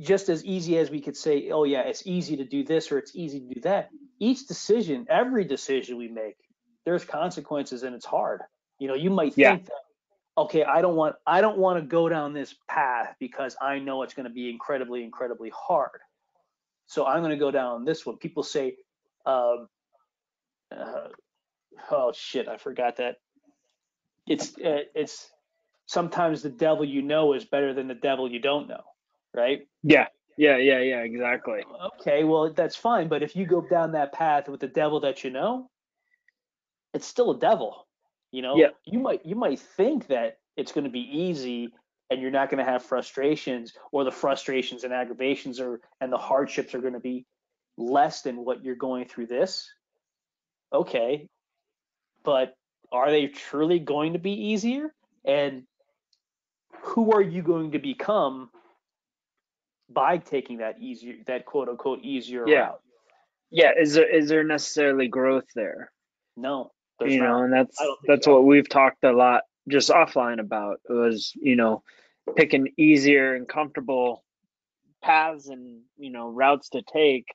just 0.00 0.28
as 0.28 0.44
easy 0.44 0.78
as 0.78 0.90
we 0.90 1.00
could 1.00 1.16
say, 1.16 1.50
oh 1.50 1.64
yeah, 1.64 1.82
it's 1.82 2.06
easy 2.06 2.36
to 2.36 2.44
do 2.44 2.64
this 2.64 2.92
or 2.92 2.98
it's 2.98 3.14
easy 3.14 3.40
to 3.40 3.54
do 3.54 3.60
that. 3.62 3.90
Each 4.18 4.46
decision, 4.46 5.06
every 5.08 5.44
decision 5.44 5.96
we 5.96 6.08
make, 6.08 6.36
there's 6.84 7.04
consequences 7.04 7.82
and 7.82 7.94
it's 7.94 8.06
hard. 8.06 8.42
You 8.78 8.88
know, 8.88 8.94
you 8.94 9.10
might 9.10 9.34
Yeah. 9.36 9.50
think 9.50 9.66
that, 9.66 9.82
okay, 10.36 10.64
I 10.64 10.80
don't 10.80 10.96
want 10.96 11.16
I 11.26 11.40
don't 11.40 11.58
want 11.58 11.78
to 11.80 11.86
go 11.86 12.08
down 12.08 12.32
this 12.32 12.54
path 12.68 13.14
because 13.18 13.56
I 13.60 13.78
know 13.78 14.02
it's 14.02 14.14
going 14.14 14.28
to 14.28 14.32
be 14.32 14.50
incredibly, 14.50 15.04
incredibly 15.04 15.50
hard. 15.54 16.00
So 16.86 17.06
I'm 17.06 17.20
going 17.20 17.30
to 17.30 17.36
go 17.36 17.50
down 17.50 17.84
this 17.84 18.04
one. 18.04 18.16
People 18.16 18.42
say, 18.42 18.76
um, 19.26 19.68
uh, 20.76 21.08
oh 21.90 22.12
shit, 22.14 22.48
I 22.48 22.56
forgot 22.56 22.96
that. 22.96 23.16
It's 24.26 24.56
uh, 24.58 24.84
it's 24.94 25.30
sometimes 25.86 26.42
the 26.42 26.50
devil 26.50 26.84
you 26.84 27.02
know 27.02 27.32
is 27.34 27.44
better 27.44 27.74
than 27.74 27.88
the 27.88 27.94
devil 27.94 28.30
you 28.30 28.40
don't 28.40 28.68
know, 28.68 28.82
right? 29.34 29.60
Yeah. 29.82 30.06
Yeah. 30.36 30.56
Yeah. 30.56 30.80
Yeah. 30.80 31.00
Exactly. 31.00 31.60
Okay, 32.00 32.24
well 32.24 32.52
that's 32.52 32.76
fine, 32.76 33.08
but 33.08 33.22
if 33.22 33.36
you 33.36 33.46
go 33.46 33.60
down 33.62 33.92
that 33.92 34.12
path 34.12 34.48
with 34.48 34.60
the 34.60 34.68
devil 34.68 35.00
that 35.00 35.24
you 35.24 35.30
know, 35.30 35.70
it's 36.94 37.06
still 37.06 37.32
a 37.32 37.38
devil. 37.38 37.86
You 38.32 38.42
know, 38.42 38.56
Yeah. 38.56 38.70
you 38.84 38.98
might 38.98 39.24
you 39.26 39.34
might 39.34 39.58
think 39.58 40.06
that 40.08 40.38
it's 40.56 40.72
going 40.72 40.84
to 40.84 40.90
be 40.90 41.00
easy 41.00 41.72
and 42.10 42.20
you're 42.20 42.30
not 42.30 42.50
going 42.50 42.64
to 42.64 42.70
have 42.70 42.82
frustrations 42.82 43.72
or 43.92 44.04
the 44.04 44.10
frustrations 44.10 44.84
and 44.84 44.92
aggravations 44.92 45.60
are 45.60 45.80
and 46.00 46.12
the 46.12 46.18
hardships 46.18 46.74
are 46.74 46.80
going 46.80 46.94
to 46.94 47.00
be 47.00 47.24
less 47.76 48.22
than 48.22 48.44
what 48.44 48.62
you're 48.64 48.74
going 48.76 49.06
through 49.06 49.26
this. 49.26 49.68
Okay. 50.72 51.28
But 52.22 52.54
are 52.92 53.10
they 53.10 53.28
truly 53.28 53.78
going 53.78 54.12
to 54.12 54.18
be 54.18 54.32
easier? 54.32 54.94
And 55.24 55.66
who 56.82 57.12
are 57.12 57.22
you 57.22 57.42
going 57.42 57.72
to 57.72 57.78
become 57.78 58.50
by 59.88 60.18
taking 60.18 60.58
that 60.58 60.80
easier 60.80 61.16
that 61.26 61.46
quote 61.46 61.68
unquote 61.68 62.00
easier 62.02 62.46
Yeah. 62.46 62.60
route? 62.68 62.82
Yeah. 63.50 63.72
Is 63.76 63.94
there 63.94 64.08
is 64.08 64.28
there 64.28 64.44
necessarily 64.44 65.08
growth 65.08 65.46
there? 65.54 65.92
No, 66.36 66.72
there's 67.00 67.14
you 67.14 67.20
know, 67.20 67.42
and 67.42 67.52
that's 67.52 67.80
I 67.80 67.84
don't 67.84 68.00
think 68.00 68.08
that's 68.08 68.24
so. 68.26 68.34
what 68.34 68.44
we've 68.44 68.68
talked 68.68 69.04
a 69.04 69.12
lot 69.12 69.42
just 69.68 69.90
offline 69.90 70.40
about 70.40 70.80
was 70.88 71.32
you 71.40 71.56
know 71.56 71.82
picking 72.36 72.72
easier 72.76 73.34
and 73.34 73.48
comfortable 73.48 74.24
paths 75.02 75.48
and 75.48 75.80
you 75.98 76.10
know 76.10 76.28
routes 76.28 76.70
to 76.70 76.82
take 76.82 77.26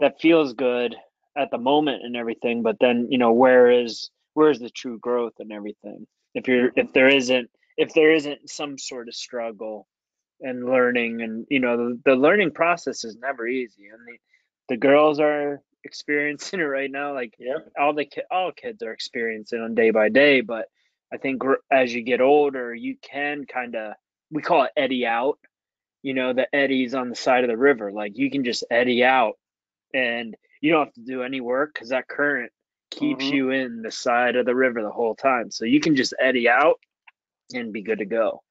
that 0.00 0.20
feels 0.20 0.52
good 0.54 0.96
at 1.36 1.50
the 1.50 1.58
moment 1.58 2.02
and 2.04 2.16
everything 2.16 2.62
but 2.62 2.76
then 2.80 3.06
you 3.10 3.18
know 3.18 3.32
where 3.32 3.70
is 3.70 4.10
where 4.34 4.50
is 4.50 4.58
the 4.58 4.70
true 4.70 4.98
growth 4.98 5.34
and 5.38 5.52
everything 5.52 6.06
if 6.34 6.48
you're 6.48 6.70
mm-hmm. 6.70 6.80
if 6.80 6.92
there 6.92 7.08
isn't 7.08 7.48
if 7.76 7.92
there 7.94 8.12
isn't 8.12 8.50
some 8.50 8.76
sort 8.76 9.08
of 9.08 9.14
struggle 9.14 9.86
and 10.40 10.64
learning 10.64 11.22
and 11.22 11.46
you 11.48 11.60
know 11.60 11.76
the, 11.76 12.00
the 12.04 12.16
learning 12.16 12.50
process 12.50 13.04
is 13.04 13.16
never 13.16 13.46
easy 13.46 13.86
and 13.86 14.00
the, 14.06 14.74
the 14.74 14.76
girls 14.76 15.20
are 15.20 15.62
experiencing 15.88 16.60
it 16.64 16.64
right 16.64 16.90
now 16.92 17.14
like 17.14 17.34
Yep. 17.38 17.72
all 17.80 17.94
the 17.94 18.04
ki- 18.04 18.22
all 18.30 18.52
kids 18.52 18.82
are 18.84 18.92
experiencing 18.92 19.60
on 19.60 19.74
day 19.74 19.90
by 19.90 20.08
day 20.10 20.42
but 20.42 20.66
i 21.12 21.16
think 21.16 21.38
gr- 21.40 21.64
as 21.72 21.92
you 21.94 22.02
get 22.02 22.20
older 22.20 22.74
you 22.74 22.96
can 23.02 23.46
kind 23.46 23.74
of 23.74 23.94
we 24.30 24.42
call 24.42 24.64
it 24.64 24.72
eddy 24.76 25.06
out 25.06 25.38
you 26.02 26.14
know 26.14 26.32
the 26.34 26.46
eddies 26.54 26.94
on 26.94 27.08
the 27.10 27.16
side 27.16 27.44
of 27.44 27.50
the 27.50 27.56
river 27.56 27.90
like 27.92 28.16
you 28.16 28.30
can 28.30 28.44
just 28.44 28.64
eddy 28.70 29.02
out 29.02 29.34
and 29.94 30.36
you 30.60 30.72
don't 30.72 30.86
have 30.86 30.94
to 30.94 31.00
do 31.00 31.22
any 31.22 31.40
work 31.40 31.72
because 31.74 31.88
that 31.90 32.08
current 32.08 32.52
keeps 32.90 33.26
Mhm. 33.26 33.32
you 33.32 33.50
in 33.50 33.82
the 33.82 33.90
side 33.90 34.36
of 34.36 34.46
the 34.46 34.54
river 34.54 34.82
the 34.82 34.90
whole 34.90 35.14
time 35.16 35.50
so 35.50 35.64
you 35.64 35.80
can 35.80 35.96
just 35.96 36.14
eddy 36.20 36.48
out 36.48 36.78
and 37.54 37.72
be 37.72 37.82
good 37.82 37.98
to 37.98 38.04
go 38.06 38.42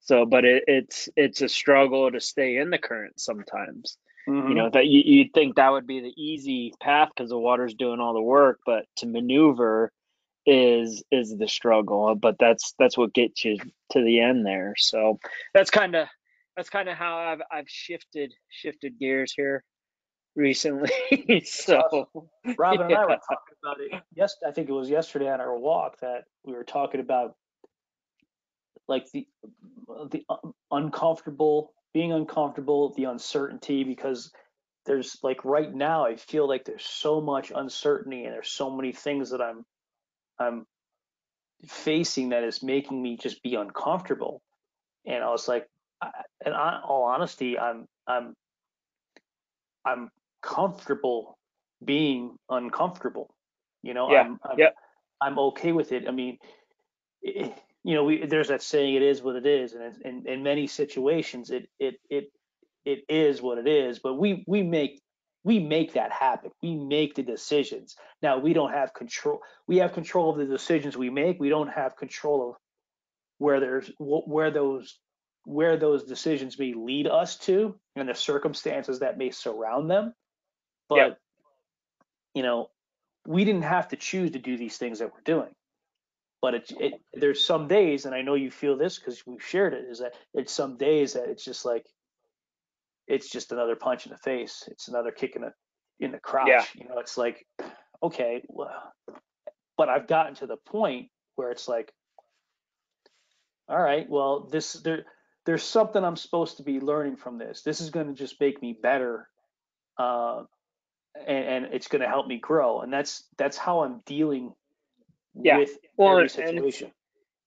so 0.00 0.24
but 0.26 0.44
it, 0.44 0.64
it's 0.66 1.08
it's 1.16 1.42
a 1.42 1.48
struggle 1.48 2.10
to 2.10 2.20
stay 2.20 2.56
in 2.56 2.70
the 2.70 2.78
current 2.78 3.18
sometimes 3.20 3.98
Mhm. 4.28 4.48
you 4.48 4.54
know 4.54 4.70
that 4.70 4.86
you, 4.86 5.02
you'd 5.04 5.32
think 5.34 5.56
that 5.56 5.70
would 5.70 5.86
be 5.86 6.00
the 6.00 6.14
easy 6.16 6.72
path 6.80 7.10
because 7.14 7.30
the 7.30 7.38
water's 7.38 7.74
doing 7.74 8.00
all 8.00 8.14
the 8.14 8.20
work 8.22 8.60
but 8.66 8.86
to 8.96 9.06
maneuver 9.06 9.92
is 10.46 11.02
is 11.10 11.36
the 11.36 11.48
struggle 11.48 12.14
but 12.14 12.36
that's 12.38 12.74
that's 12.78 12.96
what 12.96 13.14
gets 13.14 13.44
you 13.44 13.58
to 13.90 14.02
the 14.02 14.20
end 14.20 14.46
there 14.46 14.74
so 14.76 15.18
that's 15.54 15.70
kind 15.70 15.94
of 15.94 16.08
that's 16.56 16.70
kind 16.70 16.88
of 16.88 16.96
how 16.96 17.18
i've 17.18 17.42
i've 17.50 17.68
shifted 17.68 18.32
shifted 18.48 18.98
gears 18.98 19.32
here 19.36 19.64
recently 20.34 20.90
so 21.44 22.08
Robin 22.58 22.86
and 22.86 22.94
I 22.94 23.04
were 23.04 23.10
Yeah. 23.10 23.16
talking 23.28 23.56
about 23.62 23.80
it. 23.80 24.02
Yes, 24.14 24.36
I 24.46 24.50
think 24.52 24.68
it 24.68 24.72
was 24.72 24.88
yesterday 24.88 25.28
on 25.30 25.40
our 25.40 25.56
walk 25.58 25.98
that 26.00 26.24
we 26.44 26.52
were 26.52 26.64
talking 26.64 27.00
about 27.00 27.34
like 28.88 29.10
the 29.12 29.26
the 30.10 30.24
uncomfortable, 30.70 31.72
being 31.96 32.12
uncomfortable, 32.12 32.94
the 32.96 33.06
uncertainty 33.06 33.84
because 33.84 34.32
there's 34.86 35.18
like 35.24 35.44
right 35.46 35.74
now 35.74 36.06
I 36.06 36.16
feel 36.16 36.48
like 36.48 36.64
there's 36.66 36.84
so 36.84 37.20
much 37.22 37.52
uncertainty 37.54 38.24
and 38.24 38.34
there's 38.34 38.50
so 38.52 38.70
many 38.70 38.92
things 38.92 39.30
that 39.30 39.42
I'm 39.42 39.64
I'm 40.38 40.66
facing 41.68 42.30
that 42.30 42.44
is 42.44 42.62
making 42.62 43.02
me 43.02 43.18
just 43.18 43.42
be 43.42 43.56
uncomfortable. 43.56 44.42
And 45.06 45.24
I 45.24 45.30
was 45.30 45.48
like, 45.48 45.66
I, 46.02 46.10
in 46.46 46.52
hon- 46.52 46.82
all 46.84 47.04
honesty, 47.04 47.58
I'm 47.58 47.86
I'm 48.06 48.34
I'm 49.86 50.10
comfortable 50.42 51.38
being 51.84 52.36
uncomfortable. 52.50 53.34
You 53.82 53.94
know, 53.94 54.08
Yeah, 54.08 54.24
I'm 54.24 54.38
I'm, 54.44 54.58
yep. 54.58 54.76
I'm 55.22 55.38
okay 55.40 55.72
with 55.72 55.92
it. 55.92 56.08
I 56.08 56.12
mean, 56.12 56.38
i 57.26 57.54
you 57.86 57.94
know, 57.94 58.02
we, 58.02 58.26
there's 58.26 58.48
that 58.48 58.64
saying, 58.64 58.96
"It 58.96 59.02
is 59.02 59.22
what 59.22 59.36
it 59.36 59.46
is," 59.46 59.72
and 59.72 59.94
in, 60.04 60.26
in, 60.26 60.42
many 60.42 60.66
situations, 60.66 61.50
it 61.50 61.70
it 61.78 62.00
it 62.10 62.32
it 62.84 63.04
is 63.08 63.40
what 63.40 63.58
it 63.58 63.68
is. 63.68 64.00
But 64.00 64.14
we 64.14 64.42
we 64.48 64.64
make 64.64 65.00
we 65.44 65.60
make 65.60 65.92
that 65.92 66.10
happen. 66.10 66.50
We 66.64 66.74
make 66.74 67.14
the 67.14 67.22
decisions. 67.22 67.94
Now 68.22 68.38
we 68.38 68.54
don't 68.54 68.72
have 68.72 68.92
control. 68.92 69.40
We 69.68 69.76
have 69.76 69.92
control 69.92 70.30
of 70.30 70.38
the 70.38 70.52
decisions 70.52 70.96
we 70.96 71.10
make. 71.10 71.38
We 71.38 71.48
don't 71.48 71.68
have 71.68 71.96
control 71.96 72.50
of 72.50 72.56
where 73.38 73.60
there's 73.60 73.88
where 74.00 74.50
those 74.50 74.98
where 75.44 75.76
those 75.76 76.02
decisions 76.02 76.58
may 76.58 76.74
lead 76.74 77.06
us 77.06 77.36
to 77.36 77.78
and 77.94 78.08
the 78.08 78.16
circumstances 78.16 78.98
that 78.98 79.16
may 79.16 79.30
surround 79.30 79.88
them. 79.88 80.12
But 80.88 80.96
Yep. 80.96 81.18
you 82.34 82.42
know, 82.42 82.70
we 83.28 83.44
didn't 83.44 83.62
have 83.62 83.86
to 83.88 83.96
choose 83.96 84.32
to 84.32 84.40
do 84.40 84.56
these 84.56 84.76
things 84.76 84.98
that 84.98 85.12
we're 85.14 85.20
doing. 85.20 85.54
But 86.46 86.54
it, 86.54 86.72
it 86.78 86.92
there's 87.12 87.44
some 87.44 87.66
days, 87.66 88.04
and 88.04 88.14
I 88.14 88.22
know 88.22 88.34
you 88.34 88.52
feel 88.52 88.76
this 88.76 89.00
because 89.00 89.26
we've 89.26 89.42
shared 89.42 89.74
it, 89.74 89.86
is 89.90 89.98
that 89.98 90.12
it's 90.32 90.52
some 90.52 90.76
days 90.76 91.14
that 91.14 91.28
it's 91.28 91.44
just 91.44 91.64
like 91.64 91.84
it's 93.08 93.28
just 93.28 93.50
another 93.50 93.74
punch 93.74 94.06
in 94.06 94.12
the 94.12 94.18
face. 94.18 94.62
It's 94.68 94.86
another 94.86 95.10
kick 95.10 95.34
in 95.34 95.42
the 95.42 95.52
in 95.98 96.12
the 96.12 96.20
crotch. 96.20 96.46
Yeah. 96.46 96.64
You 96.76 96.88
know, 96.88 97.00
it's 97.00 97.18
like, 97.18 97.44
okay, 98.00 98.44
well, 98.46 98.70
but 99.76 99.88
I've 99.88 100.06
gotten 100.06 100.36
to 100.36 100.46
the 100.46 100.56
point 100.56 101.08
where 101.34 101.50
it's 101.50 101.66
like, 101.66 101.92
all 103.68 103.82
right, 103.82 104.08
well, 104.08 104.46
this 104.48 104.74
there 104.74 105.04
there's 105.46 105.64
something 105.64 106.04
I'm 106.04 106.14
supposed 106.14 106.58
to 106.58 106.62
be 106.62 106.78
learning 106.78 107.16
from 107.16 107.38
this. 107.38 107.62
This 107.62 107.80
is 107.80 107.90
going 107.90 108.06
to 108.06 108.14
just 108.14 108.40
make 108.40 108.62
me 108.62 108.78
better, 108.80 109.28
uh, 109.98 110.44
and, 111.26 111.44
and 111.44 111.74
it's 111.74 111.88
going 111.88 112.02
to 112.02 112.08
help 112.08 112.28
me 112.28 112.38
grow. 112.38 112.82
And 112.82 112.92
that's 112.92 113.24
that's 113.36 113.56
how 113.56 113.80
I'm 113.80 114.02
dealing 114.06 114.52
Yeah. 115.42 115.58
with 115.58 115.76
Well, 115.96 116.16
every 116.16 116.28
situation. 116.28 116.92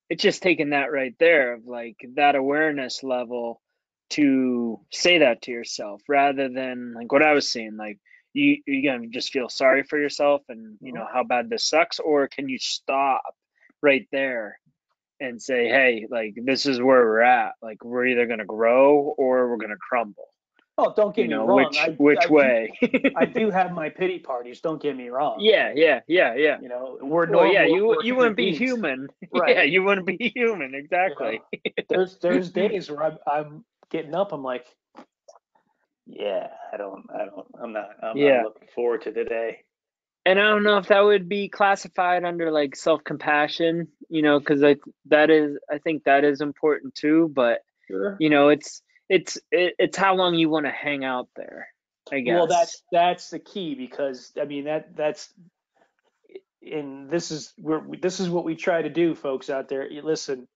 it's 0.08 0.22
just 0.22 0.42
taking 0.42 0.70
that 0.70 0.92
right 0.92 1.14
there 1.18 1.54
of 1.54 1.66
like 1.66 1.96
that 2.16 2.34
awareness 2.34 3.02
level 3.02 3.60
to 4.10 4.80
say 4.90 5.18
that 5.18 5.42
to 5.42 5.52
yourself 5.52 6.02
rather 6.08 6.48
than 6.48 6.94
like 6.94 7.12
what 7.12 7.22
I 7.22 7.32
was 7.32 7.48
saying, 7.48 7.76
like 7.76 7.98
you 8.32 8.62
you're 8.66 8.92
gonna 8.92 9.08
just 9.08 9.32
feel 9.32 9.48
sorry 9.48 9.82
for 9.82 9.98
yourself 9.98 10.42
and 10.48 10.78
you 10.80 10.92
know 10.92 11.02
mm-hmm. 11.02 11.14
how 11.14 11.24
bad 11.24 11.50
this 11.50 11.64
sucks, 11.64 11.98
or 11.98 12.28
can 12.28 12.48
you 12.48 12.58
stop 12.58 13.22
right 13.82 14.06
there 14.12 14.58
and 15.20 15.40
say, 15.40 15.68
hey, 15.68 16.06
like 16.10 16.34
this 16.36 16.66
is 16.66 16.80
where 16.80 17.04
we're 17.04 17.20
at. 17.20 17.52
Like 17.62 17.84
we're 17.84 18.06
either 18.06 18.26
gonna 18.26 18.46
grow 18.46 19.14
or 19.16 19.50
we're 19.50 19.58
gonna 19.58 19.76
crumble. 19.76 20.28
Oh, 20.82 20.92
don't 20.96 21.14
get 21.14 21.22
You 21.22 21.28
me 21.28 21.34
know, 21.34 21.44
wrong. 21.46 21.66
which 21.68 21.78
I, 21.78 21.88
which 21.98 22.18
I 22.22 22.28
way? 22.32 22.78
I 23.16 23.24
do 23.26 23.50
have 23.50 23.72
my 23.72 23.88
pity 23.90 24.18
parties. 24.30 24.60
Don't 24.60 24.80
get 24.82 24.96
me 24.96 25.08
wrong. 25.08 25.38
yeah, 25.40 25.72
yeah, 25.74 26.00
yeah, 26.08 26.34
yeah. 26.34 26.56
You 26.60 26.68
know, 26.68 26.98
we're 27.02 27.26
Well, 27.26 27.46
normal. 27.46 27.52
yeah, 27.54 27.64
you 27.66 28.02
you 28.02 28.14
wouldn't 28.16 28.36
be 28.36 28.52
human. 28.52 29.08
Right. 29.32 29.56
Yeah, 29.56 29.62
you 29.62 29.82
wouldn't 29.82 30.06
be 30.06 30.32
human. 30.34 30.74
Exactly. 30.74 31.40
There's 31.88 32.18
there's 32.18 32.50
days 32.50 32.90
where 32.90 33.02
I'm 33.04 33.18
I'm 33.26 33.64
getting 33.90 34.14
up. 34.14 34.32
I'm 34.32 34.42
like, 34.42 34.66
yeah, 36.06 36.48
I 36.72 36.76
don't 36.76 37.06
I 37.14 37.24
don't 37.26 37.46
I'm 37.62 37.72
not 37.72 37.88
I'm 38.02 38.16
Yeah. 38.16 38.36
not 38.38 38.44
looking 38.44 38.68
forward 38.74 39.02
to 39.02 39.12
today. 39.12 39.58
and 40.26 40.38
I 40.38 40.42
don't 40.42 40.62
know 40.64 40.78
if 40.78 40.88
that 40.88 41.00
would 41.00 41.28
be 41.28 41.48
classified 41.48 42.24
under 42.24 42.50
like 42.50 42.76
self 42.76 43.04
compassion, 43.04 43.88
you 44.08 44.22
know, 44.22 44.38
because 44.38 44.62
I 44.62 44.76
that 45.06 45.30
is 45.30 45.58
I 45.70 45.78
think 45.78 46.04
that 46.04 46.24
is 46.24 46.40
important 46.40 46.94
too. 46.94 47.30
But 47.32 47.60
sure. 47.88 48.16
you 48.18 48.30
know, 48.30 48.48
it's 48.48 48.82
it's 49.10 49.36
it, 49.50 49.74
it's 49.78 49.98
how 49.98 50.14
long 50.14 50.36
you 50.36 50.48
want 50.48 50.64
to 50.64 50.72
hang 50.72 51.04
out 51.04 51.28
there. 51.36 51.68
I 52.10 52.20
guess. 52.20 52.34
Well, 52.34 52.46
that's 52.46 52.82
that's 52.90 53.30
the 53.30 53.40
key 53.40 53.74
because 53.74 54.32
I 54.40 54.44
mean 54.46 54.64
that 54.64 54.96
that's 54.96 55.32
and 56.62 57.10
this 57.10 57.30
is 57.30 57.52
where 57.58 57.82
this 58.00 58.20
is 58.20 58.30
what 58.30 58.44
we 58.44 58.54
try 58.54 58.80
to 58.80 58.88
do, 58.88 59.14
folks 59.14 59.50
out 59.50 59.68
there. 59.68 59.88
Listen, 60.02 60.46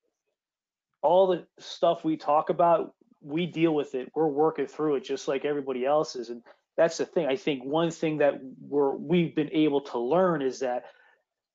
all 1.03 1.27
the 1.27 1.47
stuff 1.59 2.05
we 2.05 2.17
talk 2.17 2.49
about, 2.49 2.95
we 3.21 3.47
deal 3.47 3.75
with 3.75 3.95
it. 3.95 4.11
We're 4.15 4.29
working 4.29 4.67
through 4.67 4.97
it 4.97 5.05
just 5.05 5.29
like 5.29 5.45
everybody 5.45 5.85
else 5.85 6.15
is, 6.15 6.31
and 6.31 6.43
that's 6.77 6.99
the 6.99 7.07
thing. 7.07 7.27
I 7.27 7.37
think 7.37 7.65
one 7.65 7.91
thing 7.91 8.19
that 8.19 8.35
we're 8.61 8.95
we've 8.95 9.35
been 9.35 9.53
able 9.53 9.81
to 9.83 9.99
learn 9.99 10.43
is 10.43 10.61
that 10.61 10.85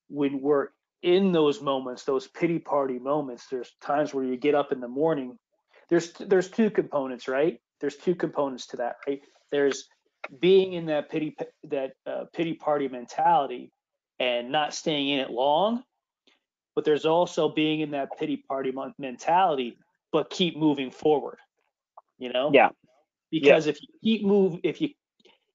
when 0.10 0.42
we're 0.42 0.70
in 1.02 1.32
those 1.32 1.62
moments, 1.62 2.04
those 2.04 2.28
pity 2.28 2.60
party 2.60 3.00
moments, 3.00 3.48
there's 3.50 3.72
times 3.82 4.14
where 4.14 4.26
you 4.26 4.36
get 4.36 4.56
up 4.56 4.74
in 4.74 4.82
the 4.82 4.88
morning. 4.88 5.38
There's 5.90 6.12
there's 6.14 6.50
two 6.50 6.70
components, 6.70 7.28
right? 7.28 7.60
There's 7.80 7.96
two 7.96 8.16
components 8.16 8.68
to 8.68 8.78
that, 8.78 8.98
right? 9.08 9.22
There's 9.52 9.88
being 10.40 10.74
in 10.74 10.86
that 10.88 11.10
pity 11.10 11.36
that 11.64 11.94
uh, 12.06 12.26
pity 12.34 12.54
party 12.54 12.88
mentality 12.88 13.72
and 14.20 14.52
not 14.52 14.74
staying 14.74 15.10
in 15.10 15.20
it 15.20 15.30
long, 15.30 15.84
but 16.76 16.86
there's 16.86 17.06
also 17.06 17.50
being 17.50 17.80
in 17.80 17.92
that 17.92 18.10
pity 18.20 18.38
party 18.48 18.74
mentality, 18.98 19.78
but 20.12 20.30
keep 20.30 20.58
moving 20.58 20.92
forward. 20.92 21.38
You 22.18 22.32
know? 22.34 22.52
Yeah. 22.54 22.70
Because 23.32 23.66
yeah. 23.66 23.72
if 23.72 23.80
you 23.82 23.88
keep 24.04 24.26
move, 24.26 24.60
if 24.64 24.82
you 24.82 24.90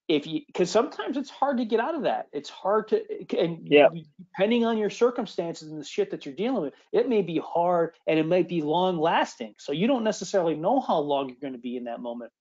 if 0.09 0.27
you 0.27 0.41
because 0.47 0.71
sometimes 0.71 1.17
it's 1.17 1.31
hard 1.31 1.59
to 1.59 1.65
get 1.65 1.81
out 1.81 1.95
of 1.95 2.03
that. 2.03 2.29
It's 2.33 2.51
hard 2.51 2.89
to 2.89 3.03
and 3.39 3.61
yeah. 3.65 3.89
depending 4.19 4.65
on 4.65 4.77
your 4.77 4.91
circumstances 4.91 5.71
and 5.71 5.81
the 5.81 5.85
shit 5.85 6.11
that 6.11 6.27
you're 6.27 6.35
dealing 6.35 6.63
with 6.63 6.75
it 6.93 7.09
may 7.09 7.23
be 7.23 7.39
hard 7.39 7.95
and 8.07 8.19
it 8.19 8.27
might 8.27 8.49
be 8.49 8.61
long 8.61 8.99
lasting 8.99 9.55
so 9.59 9.73
you 9.73 9.87
don't 9.87 10.05
necessarily 10.05 10.55
know 10.55 10.81
how 10.81 10.99
long 10.99 11.29
you're 11.29 11.39
going 11.41 11.55
to 11.55 11.59
be 11.59 11.77
in 11.77 11.85
that 11.85 12.01
moment. 12.01 12.33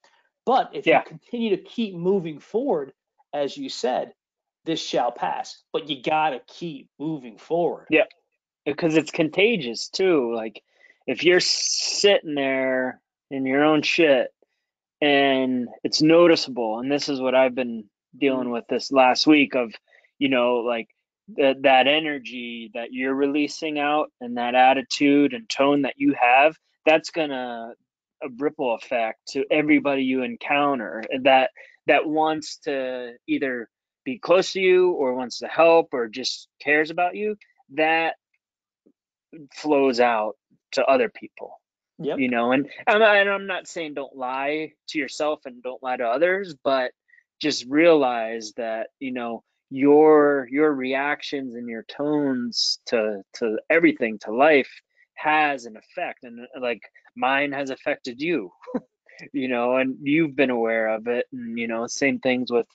But 0.45 0.71
if 0.73 0.85
yeah. 0.85 0.99
you 0.99 1.05
continue 1.05 1.49
to 1.55 1.63
keep 1.63 1.95
moving 1.95 2.39
forward 2.39 2.91
as 3.33 3.55
you 3.55 3.69
said 3.69 4.13
this 4.65 4.81
shall 4.81 5.11
pass. 5.11 5.61
But 5.71 5.89
you 5.89 6.01
got 6.01 6.31
to 6.31 6.41
keep 6.47 6.89
moving 6.99 7.37
forward. 7.37 7.87
Yeah. 7.89 8.05
Because 8.65 8.95
it's 8.95 9.11
contagious 9.11 9.89
too. 9.89 10.33
Like 10.33 10.61
if 11.07 11.23
you're 11.23 11.39
sitting 11.39 12.35
there 12.35 13.01
in 13.29 13.45
your 13.45 13.63
own 13.63 13.81
shit 13.81 14.32
and 15.03 15.67
it's 15.83 16.01
noticeable. 16.01 16.79
And 16.79 16.91
this 16.91 17.09
is 17.09 17.19
what 17.19 17.35
i've 17.35 17.55
been 17.55 17.83
dealing 18.17 18.47
mm. 18.47 18.53
with 18.53 18.65
this 18.69 18.91
last 18.91 19.27
week 19.27 19.55
of 19.55 19.73
you 20.19 20.29
know 20.29 20.57
like 20.57 20.87
that 21.37 21.61
that 21.63 21.87
energy 21.87 22.71
that 22.73 22.89
you're 22.91 23.13
releasing 23.15 23.79
out 23.79 24.11
and 24.21 24.37
that 24.37 24.55
attitude 24.55 25.33
and 25.33 25.49
tone 25.49 25.83
that 25.83 25.95
you 25.97 26.13
have 26.19 26.55
that's 26.85 27.09
gonna 27.09 27.73
a 28.23 28.27
ripple 28.39 28.75
effect 28.75 29.19
to 29.27 29.43
everybody 29.51 30.03
you 30.03 30.23
encounter 30.23 31.03
that 31.23 31.49
that 31.87 32.07
wants 32.07 32.57
to 32.57 33.13
either 33.27 33.67
be 34.05 34.17
close 34.19 34.53
to 34.53 34.61
you 34.61 34.91
or 34.91 35.13
wants 35.13 35.39
to 35.39 35.47
help 35.47 35.89
or 35.93 36.07
just 36.07 36.47
cares 36.61 36.89
about 36.89 37.15
you 37.15 37.35
that 37.73 38.15
flows 39.53 39.99
out 39.99 40.35
to 40.71 40.85
other 40.85 41.09
people 41.09 41.59
Yep. 41.99 42.19
You 42.19 42.29
know, 42.29 42.51
and, 42.51 42.67
and 42.87 43.03
I'm 43.03 43.47
not 43.47 43.67
saying 43.67 43.93
don't 43.93 44.15
lie 44.15 44.73
to 44.89 44.97
yourself 44.99 45.41
and 45.45 45.61
don't 45.61 45.83
lie 45.83 45.97
to 45.97 46.05
others, 46.05 46.55
but 46.63 46.91
just 47.39 47.65
realize 47.67 48.53
that 48.57 48.87
you 48.99 49.11
know 49.11 49.43
your 49.69 50.47
your 50.51 50.73
reactions 50.73 51.55
and 51.55 51.67
your 51.67 51.83
tones 51.83 52.79
to 52.87 53.21
to 53.33 53.57
everything 53.69 54.19
to 54.19 54.31
life 54.31 54.69
has 55.15 55.65
an 55.65 55.77
effect 55.77 56.23
and 56.23 56.39
uh, 56.41 56.59
like 56.61 56.81
mine 57.15 57.51
has 57.51 57.69
affected 57.69 58.21
you 58.21 58.51
you 59.33 59.47
know 59.47 59.77
and 59.77 59.97
you've 60.01 60.35
been 60.35 60.51
aware 60.51 60.89
of 60.89 61.07
it 61.07 61.25
and 61.33 61.57
you 61.57 61.67
know 61.67 61.87
same 61.87 62.19
things 62.19 62.51
with 62.51 62.67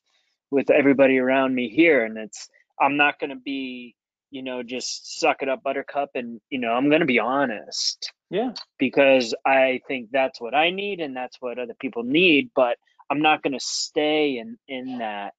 with 0.51 0.71
everybody 0.71 1.19
around 1.19 1.55
me 1.55 1.69
here 1.69 2.05
and 2.05 2.19
it's 2.19 2.49
i'm 2.81 2.97
not 2.97 3.19
going 3.21 3.31
to 3.31 3.37
be 3.37 3.95
you 4.31 4.43
know, 4.43 4.63
just 4.63 5.19
suck 5.19 5.43
it 5.43 5.49
up, 5.49 5.63
buttercup. 5.63 6.11
And, 6.15 6.41
you 6.51 6.59
know, 6.59 6.73
I'm 6.73 6.89
going 6.89 7.01
to 7.01 7.07
be 7.07 7.19
honest. 7.19 8.13
Yeah. 8.31 8.53
Because 8.79 9.35
I 9.45 9.81
think 9.89 10.11
that's 10.11 10.41
what 10.41 10.55
I 10.55 10.71
need 10.71 11.01
and 11.01 11.17
that's 11.17 11.37
what 11.41 11.59
other 11.59 11.75
people 11.79 12.03
need. 12.03 12.51
But 12.55 12.77
I'm 13.11 13.23
not 13.23 13.43
going 13.43 13.55
to 13.55 13.61
stay 13.61 14.39
in, 14.39 14.59
in 14.69 14.99
that, 14.99 15.35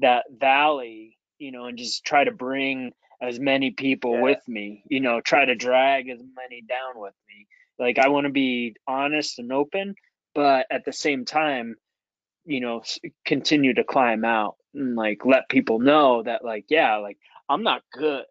that 0.00 0.24
valley, 0.30 1.16
you 1.38 1.50
know, 1.52 1.64
and 1.64 1.78
just 1.78 2.04
try 2.04 2.24
to 2.24 2.32
bring 2.32 2.92
as 3.20 3.40
many 3.40 3.70
people 3.70 4.14
yeah. 4.14 4.22
with 4.22 4.48
me, 4.48 4.82
you 4.88 5.00
know, 5.00 5.20
try 5.20 5.44
to 5.44 5.54
drag 5.54 6.08
as 6.08 6.20
many 6.36 6.62
down 6.62 7.00
with 7.00 7.14
me. 7.28 7.46
Like, 7.78 7.98
I 7.98 8.08
want 8.08 8.26
to 8.26 8.32
be 8.32 8.76
honest 8.86 9.38
and 9.38 9.52
open, 9.52 9.94
but 10.34 10.66
at 10.70 10.84
the 10.84 10.92
same 10.92 11.24
time, 11.24 11.76
you 12.44 12.60
know, 12.60 12.82
continue 13.24 13.74
to 13.74 13.84
climb 13.84 14.24
out 14.24 14.56
and 14.74 14.94
like 14.94 15.24
let 15.24 15.48
people 15.48 15.78
know 15.78 16.22
that, 16.22 16.44
like, 16.44 16.66
yeah, 16.68 16.96
like 16.96 17.18
I'm 17.48 17.62
not 17.62 17.82
good 17.92 18.24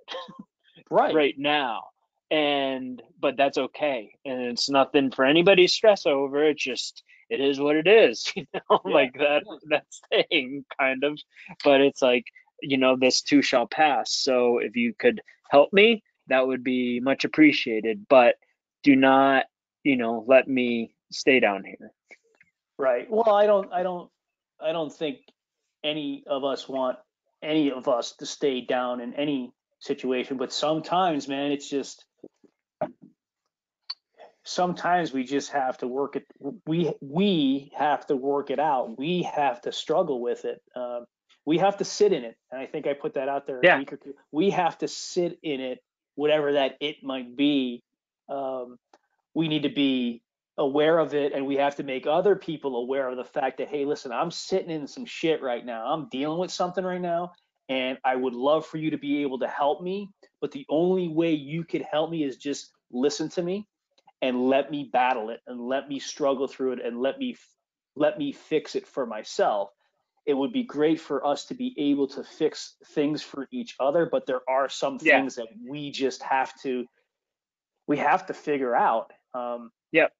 right 0.90 1.14
right 1.16 1.36
now. 1.38 1.86
And 2.32 3.02
but 3.20 3.38
that's 3.38 3.58
okay. 3.58 4.14
And 4.26 4.42
it's 4.42 4.70
nothing 4.70 5.12
for 5.12 5.26
anybody 5.26 5.68
to 5.68 5.72
stress 5.72 6.06
over. 6.06 6.44
It's 6.44 6.64
just 6.64 7.04
it 7.30 7.40
is 7.40 7.60
what 7.60 7.76
it 7.76 7.88
is, 7.88 8.32
you 8.36 8.46
know, 8.54 8.82
yeah. 8.86 8.94
like 8.94 9.14
that 9.20 9.44
that 9.70 9.86
thing 10.30 10.66
kind 10.80 11.04
of. 11.04 11.20
But 11.64 11.82
it's 11.82 12.02
like, 12.02 12.26
you 12.62 12.78
know, 12.78 12.96
this 12.96 13.22
too 13.22 13.42
shall 13.42 13.68
pass. 13.68 14.12
So 14.14 14.60
if 14.60 14.76
you 14.76 14.94
could 14.98 15.22
help 15.50 15.72
me, 15.72 16.04
that 16.28 16.48
would 16.48 16.64
be 16.64 17.00
much 17.00 17.26
appreciated. 17.26 18.06
But 18.10 18.36
do 18.84 18.96
not, 18.96 19.46
you 19.84 19.96
know, 19.96 20.26
let 20.28 20.48
me 20.48 20.96
stay 21.12 21.40
down 21.40 21.64
here. 21.64 21.92
Right. 22.78 23.10
Well, 23.10 23.34
I 23.34 23.46
don't 23.46 23.72
I 23.72 23.84
don't 23.84 24.10
I 24.60 24.72
don't 24.72 24.92
think 24.92 25.20
any 25.84 26.24
of 26.28 26.44
us 26.44 26.68
want 26.68 26.98
any 27.44 27.72
of 27.72 27.88
us 27.88 28.14
to 28.18 28.26
stay 28.26 28.62
down 28.62 29.00
in 29.00 29.14
any 29.14 29.54
situation. 29.80 30.38
But 30.38 30.52
sometimes, 30.52 31.28
man, 31.28 31.52
it's 31.52 31.70
just 31.70 32.06
sometimes 34.46 35.14
we 35.14 35.24
just 35.24 35.52
have 35.52 35.78
to 35.80 35.88
work 35.88 36.16
it. 36.16 36.26
We 36.66 36.94
we 37.02 37.72
have 37.78 38.08
to 38.08 38.16
work 38.16 38.52
it 38.52 38.60
out. 38.60 38.98
We 38.98 39.24
have 39.24 39.62
to 39.62 39.72
struggle 39.72 40.22
with 40.22 40.46
it. 40.46 40.62
Um, 40.76 41.06
we 41.46 41.60
have 41.60 41.78
to 41.78 41.86
sit 41.86 42.14
in 42.14 42.24
it. 42.24 42.38
And 42.52 42.62
I 42.62 42.66
think 42.68 42.88
I 42.88 42.94
put 42.94 43.16
that 43.16 43.30
out 43.30 43.48
there 43.48 43.60
yeah. 43.64 43.82
We 44.32 44.52
have 44.52 44.78
to 44.80 44.88
sit 44.88 45.40
in 45.44 45.62
it, 45.62 45.80
whatever 46.16 46.54
that 46.54 46.78
it 46.82 46.98
might 47.04 47.36
be. 47.36 47.84
Um, 48.30 48.78
we 49.36 49.48
need 49.48 49.64
to 49.64 49.70
be 49.70 50.24
aware 50.58 51.00
of 51.00 51.14
it 51.14 51.34
and 51.34 51.46
we 51.46 51.58
have 51.58 51.76
to 51.78 51.84
make 51.84 52.08
other 52.08 52.36
people 52.36 52.78
aware 52.78 53.10
of 53.10 53.18
the 53.18 53.26
fact 53.26 53.58
that 53.58 53.68
hey 53.68 53.86
listen 53.86 54.12
i'm 54.12 54.32
sitting 54.32 54.72
in 54.72 54.88
some 54.88 55.06
shit 55.06 55.42
right 55.42 55.66
now 55.66 55.86
i'm 55.88 56.08
dealing 56.10 56.40
with 56.40 56.52
something 56.52 56.86
right 56.86 57.02
now 57.02 57.34
and 57.70 57.98
i 58.06 58.16
would 58.16 58.34
love 58.34 58.66
for 58.66 58.78
you 58.78 58.92
to 58.92 58.98
be 58.98 59.22
able 59.22 59.40
to 59.40 59.48
help 59.48 59.82
me 59.82 60.10
but 60.42 60.52
the 60.52 60.66
only 60.70 61.10
way 61.10 61.34
you 61.34 61.66
could 61.66 61.84
help 61.92 62.10
me 62.10 62.24
is 62.24 62.38
just 62.38 62.72
listen 62.92 63.30
to 63.30 63.44
me 63.44 63.68
and 64.22 64.48
let 64.48 64.72
me 64.72 64.90
battle 64.92 65.30
it 65.30 65.40
and 65.48 65.60
let 65.60 65.88
me 65.90 66.00
struggle 66.00 66.48
through 66.48 66.74
it 66.74 66.80
and 66.84 67.00
let 67.00 67.18
me 67.20 67.36
let 67.96 68.18
me 68.18 68.32
fix 68.32 68.76
it 68.76 68.88
for 68.88 69.06
myself 69.06 69.70
it 70.26 70.34
would 70.34 70.52
be 70.52 70.64
great 70.64 71.00
for 71.00 71.26
us 71.26 71.46
to 71.46 71.54
be 71.54 71.74
able 71.78 72.08
to 72.08 72.24
fix 72.24 72.76
things 72.88 73.22
for 73.22 73.48
each 73.52 73.76
other 73.80 74.08
but 74.10 74.26
there 74.26 74.42
are 74.50 74.70
some 74.70 74.98
yeah. 75.02 75.20
things 75.20 75.36
that 75.36 75.48
we 75.68 75.92
just 75.92 76.24
have 76.24 76.54
to 76.62 76.86
we 77.88 77.98
have 77.98 78.26
to 78.26 78.34
figure 78.34 78.76
out 78.76 79.12
um, 79.34 79.72
yep 79.92 80.12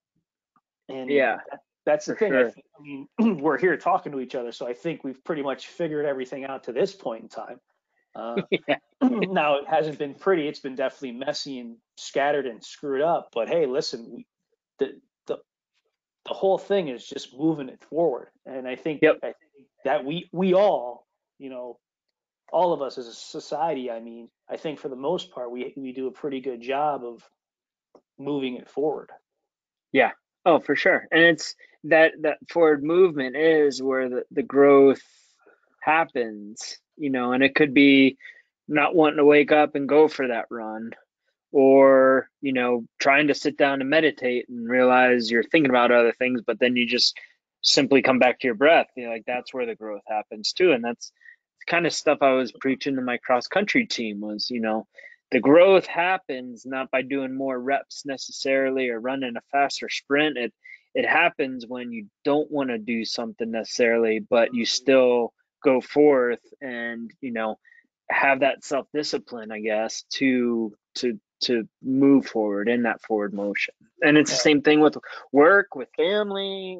and 0.90 1.10
yeah, 1.10 1.38
that's 1.86 2.06
the 2.06 2.16
thing. 2.16 2.32
Sure. 2.32 2.50
I, 2.50 2.82
mean, 2.82 3.08
we're 3.40 3.58
here 3.58 3.78
talking 3.78 4.12
to 4.12 4.20
each 4.20 4.36
other, 4.36 4.52
so 4.52 4.68
I 4.68 4.74
think 4.74 5.04
we've 5.04 5.24
pretty 5.24 5.42
much 5.42 5.68
figured 5.68 6.06
everything 6.06 6.46
out 6.46 6.64
to 6.66 6.72
this 6.72 6.94
point 6.94 7.24
in 7.24 7.30
time. 7.30 7.60
Uh, 8.16 8.42
yeah. 8.68 8.78
now 9.02 9.56
it 9.56 9.68
hasn't 9.68 10.00
been 10.00 10.14
pretty; 10.14 10.48
it's 10.48 10.60
been 10.60 10.76
definitely 10.76 11.12
messy 11.12 11.60
and 11.60 11.78
scattered 11.98 12.46
and 12.46 12.64
screwed 12.64 13.02
up. 13.02 13.30
But 13.34 13.50
hey, 13.50 13.66
listen, 13.66 14.10
we, 14.12 14.26
the 14.80 15.00
the 15.28 15.38
the 16.28 16.34
whole 16.34 16.58
thing 16.58 16.88
is 16.88 17.06
just 17.06 17.38
moving 17.38 17.70
it 17.70 17.84
forward, 17.90 18.30
and 18.46 18.68
I 18.68 18.76
think, 18.76 19.02
yep. 19.02 19.18
I 19.22 19.28
think 19.28 19.68
that 19.84 20.06
we 20.06 20.30
we 20.32 20.54
all, 20.54 21.06
you 21.38 21.50
know, 21.50 21.78
all 22.52 22.74
of 22.74 22.82
us 22.82 22.98
as 22.98 23.08
a 23.08 23.14
society, 23.14 23.92
I 23.92 24.00
mean, 24.00 24.30
I 24.50 24.58
think 24.58 24.80
for 24.80 24.90
the 24.90 24.96
most 24.96 25.32
part, 25.32 25.52
we 25.52 25.74
we 25.76 25.92
do 25.92 26.08
a 26.08 26.12
pretty 26.12 26.42
good 26.42 26.62
job 26.62 27.04
of 27.04 27.24
moving 28.18 28.56
it 28.56 28.70
forward. 28.70 29.12
Yeah, 29.92 30.12
Oh, 30.46 30.60
for 30.60 30.76
sure. 30.76 31.08
And 31.12 31.22
it's 31.22 31.56
that 31.86 32.14
that 32.22 32.38
forward 32.50 32.84
movement 32.84 33.36
is 33.36 33.82
where 33.82 34.10
the, 34.10 34.24
the 34.32 34.44
growth 34.44 35.02
happens, 35.82 36.78
you 36.98 37.10
know, 37.10 37.34
and 37.34 37.44
it 37.44 37.56
could 37.56 37.74
be 37.74 38.18
not 38.68 38.96
wanting 38.96 39.18
to 39.18 39.26
wake 39.26 39.52
up 39.52 39.76
and 39.76 39.88
go 39.88 40.08
for 40.08 40.28
that 40.28 40.46
run 40.50 40.92
or, 41.52 42.30
you 42.42 42.54
know, 42.54 42.86
trying 43.00 43.28
to 43.28 43.34
sit 43.34 43.58
down 43.58 43.82
and 43.82 43.90
meditate 43.90 44.50
and 44.50 44.68
realize 44.68 45.30
you're 45.30 45.44
thinking 45.44 45.70
about 45.70 45.92
other 45.92 46.14
things, 46.14 46.42
but 46.46 46.60
then 46.60 46.76
you 46.76 46.86
just 46.86 47.18
simply 47.62 48.02
come 48.02 48.20
back 48.20 48.40
to 48.40 48.48
your 48.48 48.56
breath. 48.56 48.88
You 48.96 49.06
know, 49.06 49.12
like 49.12 49.24
that's 49.26 49.54
where 49.54 49.66
the 49.66 49.76
growth 49.76 50.04
happens 50.08 50.54
too. 50.54 50.72
And 50.72 50.84
that's 50.84 51.12
kind 51.68 51.86
of 51.86 51.94
stuff 51.94 52.20
I 52.22 52.34
was 52.34 52.52
preaching 52.52 52.96
to 52.96 53.02
my 53.02 53.18
cross 53.18 53.48
country 53.48 53.86
team 53.86 54.22
was, 54.22 54.50
you 54.50 54.62
know, 54.62 54.86
the 55.32 55.40
growth 55.40 55.88
happens 55.88 56.66
not 56.66 56.92
by 56.92 57.02
doing 57.02 57.36
more 57.36 57.60
reps 57.60 58.06
necessarily 58.06 58.90
or 58.90 59.00
running 59.00 59.36
a 59.36 59.42
faster 59.52 59.90
sprint. 59.90 60.38
It 60.38 60.54
it 60.94 61.08
happens 61.08 61.66
when 61.68 61.92
you 61.92 62.08
don't 62.24 62.50
want 62.50 62.70
to 62.70 62.78
do 62.78 63.04
something 63.04 63.52
necessarily, 63.52 64.20
but 64.20 64.54
you 64.54 64.66
still 64.66 65.34
go 65.66 65.82
forth 65.82 66.40
and 66.62 67.12
you 67.22 67.32
know 67.32 67.58
have 68.10 68.42
that 68.42 68.64
self 68.64 68.88
discipline, 68.94 69.52
I 69.52 69.60
guess, 69.60 70.04
to 70.14 70.74
to 70.96 71.20
to 71.42 71.68
move 71.84 72.28
forward 72.28 72.70
in 72.70 72.84
that 72.84 73.02
forward 73.02 73.34
motion. 73.34 73.74
And 74.02 74.18
it's 74.18 74.32
the 74.32 74.38
same 74.38 74.62
thing 74.62 74.80
with 74.80 74.98
work, 75.32 75.76
with 75.76 75.90
family, 75.98 76.80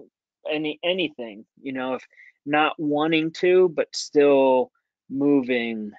any 0.50 0.80
anything. 0.84 1.46
You 1.62 1.74
know, 1.74 1.96
if 1.96 2.08
not 2.46 2.74
wanting 2.78 3.32
to, 3.32 3.70
but 3.70 3.94
still 3.94 4.72
moving 5.10 5.92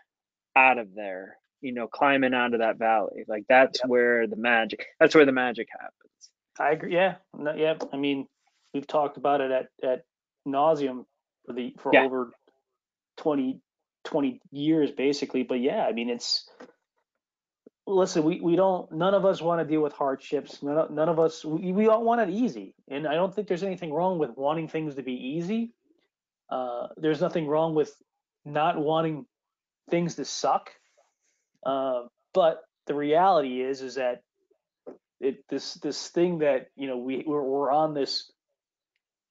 out 0.57 0.79
of 0.79 0.95
there 0.95 1.37
you 1.61 1.73
know 1.73 1.87
climbing 1.87 2.35
out 2.35 2.55
of 2.55 2.61
that 2.61 2.79
valley 2.79 3.25
like 3.29 3.45
that's 3.49 3.81
yep. 3.83 3.89
where 3.89 4.27
the 4.27 4.37
magic 4.37 4.87
that's 5.01 5.15
where 5.15 5.25
the 5.25 5.33
magic 5.33 5.69
happens 5.71 6.31
i 6.59 6.71
agree 6.73 6.93
yeah 6.93 7.17
no, 7.37 7.55
yeah 7.55 7.75
i 7.93 7.97
mean 7.97 8.27
we've 8.75 8.87
talked 8.87 9.17
about 9.17 9.41
it 9.41 9.51
at 9.51 9.69
at 9.83 10.05
nauseum 10.47 11.05
for 11.45 11.53
the 11.53 11.75
for 11.79 11.93
yeah. 11.93 12.05
over 12.05 12.33
20 13.19 13.61
20 14.05 14.41
years 14.53 14.91
basically 14.91 15.43
but 15.43 15.61
yeah 15.61 15.85
i 15.85 15.93
mean 15.93 16.11
it's 16.11 16.49
listen 17.87 18.25
we, 18.25 18.41
we 18.41 18.57
don't 18.57 18.91
none 18.93 19.15
of 19.15 19.25
us 19.25 19.41
want 19.41 19.61
to 19.61 19.65
deal 19.65 19.81
with 19.81 19.93
hardships 19.93 20.63
none 20.63 20.79
of, 20.79 20.91
none 20.91 21.09
of 21.09 21.19
us 21.19 21.45
we, 21.45 21.73
we 21.73 21.89
all 21.89 22.05
want 22.05 22.21
it 22.21 22.31
easy 22.31 22.75
and 22.89 23.07
i 23.07 23.15
don't 23.15 23.35
think 23.35 23.49
there's 23.49 23.63
anything 23.63 23.93
wrong 23.93 24.19
with 24.19 24.31
wanting 24.37 24.69
things 24.69 24.95
to 24.95 25.03
be 25.03 25.15
easy. 25.15 25.73
Uh, 26.49 26.87
there's 26.97 27.21
nothing 27.21 27.49
wrong 27.49 27.75
with 27.75 27.93
not 28.45 28.79
wanting 28.79 29.27
things 29.91 30.15
to 30.15 30.25
suck 30.25 30.71
uh, 31.67 32.03
but 32.33 32.63
the 32.87 32.95
reality 32.95 33.61
is, 33.61 33.83
is 33.83 33.97
that 33.97 34.23
it 35.21 35.45
this 35.51 35.75
this 35.75 36.09
thing 36.09 36.39
that 36.39 36.69
you 36.77 36.87
know 36.87 36.99
we 36.99 37.25
we're, 37.27 37.43
we're 37.43 37.73
on 37.73 37.93
this 37.93 38.31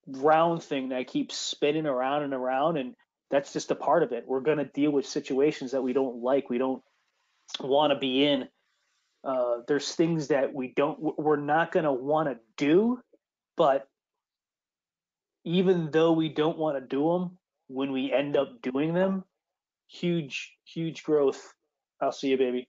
round 0.07 0.61
thing 0.61 0.89
that 0.89 1.07
keeps 1.07 1.37
spinning 1.37 1.85
around 1.85 2.23
and 2.23 2.33
around, 2.33 2.77
and 2.77 2.95
that's 3.31 3.53
just 3.53 3.71
a 3.71 3.75
part 3.75 4.03
of 4.03 4.11
it. 4.11 4.25
We're 4.27 4.41
going 4.41 4.57
to 4.57 4.65
deal 4.65 4.91
with 4.91 5.05
situations 5.05 5.71
that 5.71 5.81
we 5.81 5.93
don't 5.93 6.21
like, 6.21 6.49
we 6.49 6.57
don't 6.57 6.81
want 7.59 7.91
to 7.91 7.99
be 7.99 8.25
in. 8.25 8.47
Uh, 9.23 9.57
there's 9.67 9.93
things 9.95 10.27
that 10.27 10.53
we 10.53 10.73
don't, 10.75 10.99
we're 11.17 11.35
not 11.35 11.71
going 11.71 11.85
to 11.85 11.93
want 11.93 12.29
to 12.29 12.37
do, 12.57 12.99
but 13.57 13.87
even 15.43 15.89
though 15.91 16.11
we 16.11 16.29
don't 16.29 16.57
want 16.57 16.77
to 16.77 16.81
do 16.85 17.11
them, 17.11 17.37
when 17.67 17.91
we 17.91 18.13
end 18.13 18.37
up 18.37 18.61
doing 18.61 18.93
them, 18.93 19.23
huge, 19.87 20.53
huge 20.65 21.03
growth 21.03 21.55
I'll 22.01 22.11
see 22.11 22.29
you, 22.29 22.37
baby. 22.37 22.67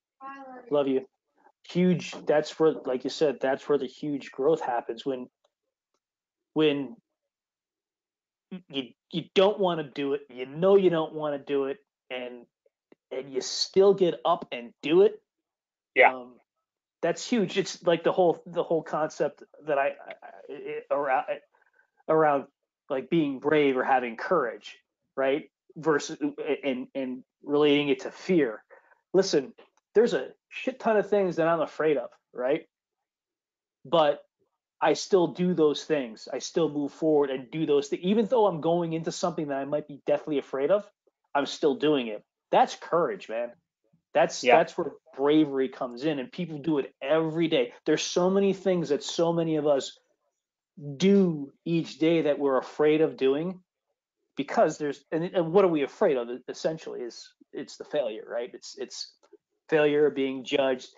Love 0.70 0.88
you. 0.88 1.06
Huge. 1.68 2.14
That's 2.26 2.58
where, 2.58 2.74
like 2.84 3.04
you 3.04 3.10
said, 3.10 3.38
that's 3.40 3.68
where 3.68 3.78
the 3.78 3.86
huge 3.86 4.30
growth 4.30 4.60
happens 4.60 5.04
when, 5.04 5.26
when 6.54 6.96
you 8.68 8.90
you 9.10 9.24
don't 9.34 9.58
want 9.58 9.80
to 9.80 9.84
do 9.84 10.14
it. 10.14 10.22
You 10.30 10.46
know 10.46 10.76
you 10.76 10.90
don't 10.90 11.14
want 11.14 11.34
to 11.34 11.52
do 11.52 11.66
it, 11.66 11.78
and 12.10 12.46
and 13.10 13.32
you 13.32 13.40
still 13.40 13.94
get 13.94 14.14
up 14.24 14.46
and 14.52 14.72
do 14.82 15.02
it. 15.02 15.20
Yeah. 15.94 16.14
Um, 16.14 16.34
that's 17.02 17.26
huge. 17.26 17.58
It's 17.58 17.82
like 17.84 18.04
the 18.04 18.12
whole 18.12 18.42
the 18.46 18.62
whole 18.62 18.82
concept 18.82 19.42
that 19.66 19.78
I, 19.78 19.92
I 20.22 20.80
around 20.90 21.24
around 22.08 22.44
like 22.88 23.10
being 23.10 23.38
brave 23.38 23.76
or 23.76 23.84
having 23.84 24.16
courage, 24.16 24.76
right? 25.16 25.50
Versus 25.76 26.18
and 26.64 26.88
and 26.94 27.22
relating 27.42 27.88
it 27.88 28.00
to 28.00 28.10
fear 28.10 28.62
listen, 29.16 29.52
there's 29.94 30.12
a 30.12 30.28
shit 30.48 30.78
ton 30.78 30.96
of 30.96 31.08
things 31.08 31.36
that 31.36 31.48
I'm 31.48 31.60
afraid 31.60 31.96
of, 31.96 32.10
right? 32.32 32.66
But 33.84 34.20
I 34.80 34.92
still 34.92 35.28
do 35.28 35.54
those 35.54 35.84
things. 35.84 36.28
I 36.32 36.38
still 36.38 36.68
move 36.68 36.92
forward 36.92 37.30
and 37.30 37.50
do 37.50 37.64
those 37.66 37.88
things. 37.88 38.02
Even 38.04 38.26
though 38.26 38.46
I'm 38.46 38.60
going 38.60 38.92
into 38.92 39.10
something 39.10 39.48
that 39.48 39.58
I 39.58 39.64
might 39.64 39.88
be 39.88 40.00
deathly 40.06 40.38
afraid 40.38 40.70
of, 40.70 40.88
I'm 41.34 41.46
still 41.46 41.74
doing 41.74 42.08
it. 42.08 42.22
That's 42.50 42.76
courage, 42.76 43.28
man. 43.28 43.52
That's 44.14 44.42
yeah. 44.42 44.56
that's 44.56 44.76
where 44.78 44.92
bravery 45.16 45.68
comes 45.68 46.04
in 46.04 46.18
and 46.18 46.32
people 46.32 46.58
do 46.58 46.78
it 46.78 46.94
every 47.02 47.48
day. 47.48 47.72
There's 47.84 48.02
so 48.02 48.30
many 48.30 48.54
things 48.54 48.88
that 48.88 49.02
so 49.02 49.32
many 49.32 49.56
of 49.56 49.66
us 49.66 49.98
do 50.96 51.52
each 51.64 51.98
day 51.98 52.22
that 52.22 52.38
we're 52.38 52.58
afraid 52.58 53.00
of 53.00 53.16
doing 53.16 53.60
because 54.36 54.78
there's 54.78 55.04
and, 55.12 55.24
and 55.24 55.52
what 55.52 55.64
are 55.64 55.68
we 55.68 55.82
afraid 55.82 56.16
of 56.16 56.28
essentially 56.48 57.00
is 57.00 57.30
it's 57.52 57.76
the 57.76 57.84
failure, 57.84 58.24
right? 58.26 58.50
It's 58.52 58.76
it's 58.78 59.12
failure, 59.68 60.10
being 60.10 60.44
judged, 60.44 60.88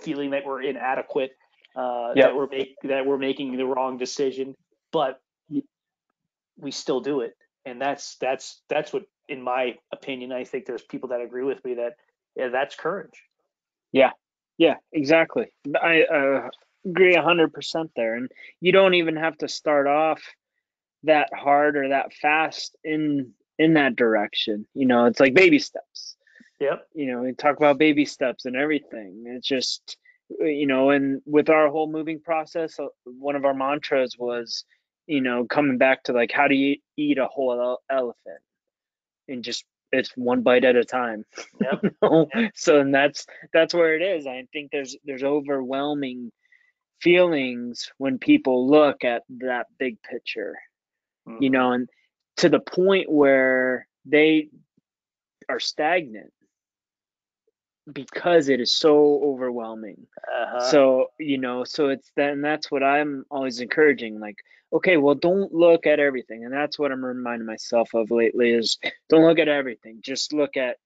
feeling 0.00 0.30
that 0.30 0.46
we're 0.46 0.62
inadequate, 0.62 1.32
uh, 1.74 2.14
that 2.14 2.34
we're 2.34 2.46
make, 2.46 2.76
that 2.84 3.06
we're 3.06 3.18
making 3.18 3.56
the 3.56 3.66
wrong 3.66 3.98
decision, 3.98 4.54
but 4.92 5.20
we 6.58 6.70
still 6.70 7.00
do 7.00 7.20
it, 7.20 7.34
and 7.64 7.80
that's 7.80 8.16
that's 8.16 8.60
that's 8.68 8.92
what, 8.92 9.04
in 9.28 9.42
my 9.42 9.76
opinion, 9.92 10.32
I 10.32 10.44
think 10.44 10.66
there's 10.66 10.82
people 10.82 11.08
that 11.10 11.20
agree 11.20 11.44
with 11.44 11.64
me 11.64 11.74
that 11.74 11.94
yeah, 12.36 12.48
that's 12.48 12.74
courage. 12.76 13.22
Yeah, 13.90 14.10
yeah, 14.58 14.76
exactly. 14.92 15.52
I 15.80 16.02
uh, 16.02 16.48
agree 16.84 17.14
hundred 17.14 17.52
percent 17.52 17.90
there, 17.96 18.14
and 18.14 18.30
you 18.60 18.72
don't 18.72 18.94
even 18.94 19.16
have 19.16 19.38
to 19.38 19.48
start 19.48 19.86
off 19.86 20.22
that 21.04 21.30
hard 21.34 21.76
or 21.76 21.88
that 21.88 22.12
fast 22.12 22.76
in 22.84 23.32
in 23.58 23.74
that 23.74 23.96
direction. 23.96 24.66
You 24.74 24.86
know, 24.86 25.06
it's 25.06 25.20
like 25.20 25.34
baby 25.34 25.58
steps. 25.58 26.16
Yep. 26.60 26.86
You 26.94 27.10
know, 27.10 27.22
we 27.22 27.32
talk 27.32 27.56
about 27.56 27.78
baby 27.78 28.04
steps 28.04 28.44
and 28.44 28.54
everything. 28.54 29.24
It's 29.26 29.48
just, 29.48 29.96
you 30.40 30.66
know, 30.66 30.90
and 30.90 31.20
with 31.26 31.50
our 31.50 31.68
whole 31.68 31.90
moving 31.90 32.20
process, 32.20 32.78
uh, 32.78 32.86
one 33.04 33.36
of 33.36 33.44
our 33.44 33.54
mantras 33.54 34.16
was, 34.18 34.64
you 35.06 35.20
know, 35.20 35.44
coming 35.44 35.78
back 35.78 36.04
to 36.04 36.12
like, 36.12 36.32
how 36.32 36.48
do 36.48 36.54
you 36.54 36.76
eat 36.96 37.18
a 37.18 37.26
whole 37.26 37.78
elephant? 37.90 38.40
And 39.28 39.42
just, 39.44 39.64
it's 39.90 40.10
one 40.16 40.42
bite 40.42 40.64
at 40.64 40.76
a 40.76 40.84
time. 40.84 41.24
Yep. 41.60 41.94
So, 42.54 42.80
and 42.80 42.94
that's, 42.94 43.26
that's 43.52 43.74
where 43.74 43.94
it 43.94 44.02
is. 44.02 44.26
I 44.26 44.46
think 44.52 44.70
there's, 44.70 44.96
there's 45.04 45.22
overwhelming 45.22 46.32
feelings 47.00 47.90
when 47.98 48.18
people 48.18 48.68
look 48.68 49.04
at 49.04 49.22
that 49.40 49.66
big 49.78 50.02
picture, 50.02 50.54
mm-hmm. 51.28 51.42
you 51.42 51.50
know, 51.50 51.72
and, 51.72 51.88
to 52.36 52.48
the 52.48 52.60
point 52.60 53.10
where 53.10 53.86
they 54.04 54.48
are 55.48 55.60
stagnant 55.60 56.32
because 57.90 58.48
it 58.48 58.60
is 58.60 58.72
so 58.72 59.20
overwhelming. 59.24 60.06
Uh-huh. 60.28 60.60
So, 60.70 61.06
you 61.18 61.38
know, 61.38 61.64
so 61.64 61.88
it's 61.88 62.10
then 62.16 62.40
that's 62.40 62.70
what 62.70 62.82
I'm 62.82 63.24
always 63.30 63.60
encouraging 63.60 64.20
like 64.20 64.36
okay, 64.74 64.96
well 64.96 65.14
don't 65.14 65.52
look 65.52 65.86
at 65.86 66.00
everything. 66.00 66.44
And 66.44 66.52
that's 66.52 66.78
what 66.78 66.92
I'm 66.92 67.04
reminding 67.04 67.46
myself 67.46 67.90
of 67.94 68.10
lately 68.10 68.52
is 68.52 68.78
don't 69.08 69.24
look 69.24 69.38
at 69.38 69.48
everything. 69.48 69.98
Just 70.00 70.32
look 70.32 70.56
at 70.56 70.76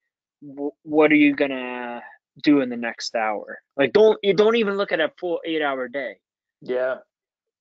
w- 0.42 0.72
what 0.82 1.12
are 1.12 1.16
you 1.16 1.34
going 1.34 1.52
to 1.52 2.02
do 2.42 2.60
in 2.60 2.68
the 2.68 2.76
next 2.76 3.14
hour. 3.14 3.60
Like 3.76 3.92
don't 3.92 4.18
you 4.22 4.34
don't 4.34 4.56
even 4.56 4.76
look 4.76 4.92
at 4.92 5.00
a 5.00 5.12
full 5.18 5.40
8-hour 5.46 5.88
day. 5.88 6.16
Yeah. 6.62 6.96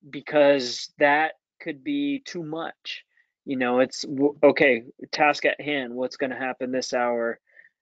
Because 0.10 0.92
that 0.98 1.34
could 1.62 1.84
be 1.84 2.22
too 2.26 2.44
much 2.44 3.04
you 3.46 3.56
know 3.56 3.80
it's 3.80 4.06
okay 4.44 4.84
task 5.12 5.46
at 5.46 5.62
hand 5.62 5.94
what's 5.94 6.18
going 6.18 6.32
to 6.32 6.36
happen 6.36 6.72
this 6.72 6.94
hour 6.94 7.40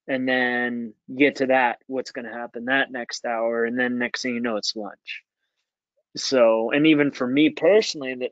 and 0.07 0.27
then 0.27 0.93
get 1.15 1.37
to 1.37 1.47
that 1.47 1.79
what's 1.87 2.11
going 2.11 2.25
to 2.25 2.31
happen 2.31 2.65
that 2.65 2.91
next 2.91 3.25
hour 3.25 3.65
and 3.65 3.77
then 3.77 3.97
next 3.97 4.21
thing 4.21 4.35
you 4.35 4.41
know 4.41 4.57
it's 4.57 4.75
lunch 4.75 5.23
so 6.15 6.71
and 6.71 6.87
even 6.87 7.11
for 7.11 7.27
me 7.27 7.49
personally 7.49 8.15
that 8.15 8.31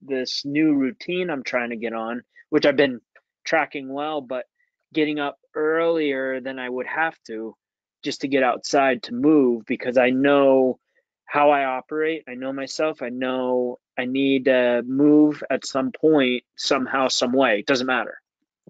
this 0.00 0.44
new 0.44 0.74
routine 0.74 1.30
i'm 1.30 1.42
trying 1.42 1.70
to 1.70 1.76
get 1.76 1.92
on 1.92 2.22
which 2.50 2.66
i've 2.66 2.76
been 2.76 3.00
tracking 3.44 3.92
well 3.92 4.20
but 4.20 4.46
getting 4.94 5.18
up 5.18 5.38
earlier 5.54 6.40
than 6.40 6.58
i 6.58 6.68
would 6.68 6.86
have 6.86 7.16
to 7.26 7.54
just 8.02 8.22
to 8.22 8.28
get 8.28 8.42
outside 8.42 9.02
to 9.02 9.14
move 9.14 9.64
because 9.66 9.98
i 9.98 10.10
know 10.10 10.78
how 11.24 11.50
i 11.50 11.64
operate 11.64 12.24
i 12.28 12.34
know 12.34 12.52
myself 12.52 13.02
i 13.02 13.08
know 13.08 13.78
I 13.98 14.06
need 14.06 14.46
to 14.46 14.82
move 14.86 15.42
at 15.50 15.66
some 15.66 15.92
point, 15.92 16.44
somehow, 16.56 17.08
some 17.08 17.32
way. 17.32 17.60
It 17.60 17.66
doesn't 17.66 17.86
matter. 17.86 18.20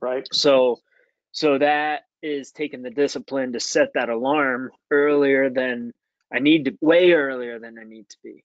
Right. 0.00 0.26
So, 0.32 0.80
so 1.30 1.58
that 1.58 2.02
is 2.22 2.52
taking 2.52 2.82
the 2.82 2.90
discipline 2.90 3.52
to 3.52 3.60
set 3.60 3.88
that 3.94 4.08
alarm 4.08 4.70
earlier 4.90 5.50
than 5.50 5.92
I 6.32 6.38
need 6.38 6.64
to, 6.66 6.78
way 6.80 7.12
earlier 7.12 7.58
than 7.58 7.78
I 7.78 7.84
need 7.84 8.08
to 8.08 8.16
be. 8.22 8.44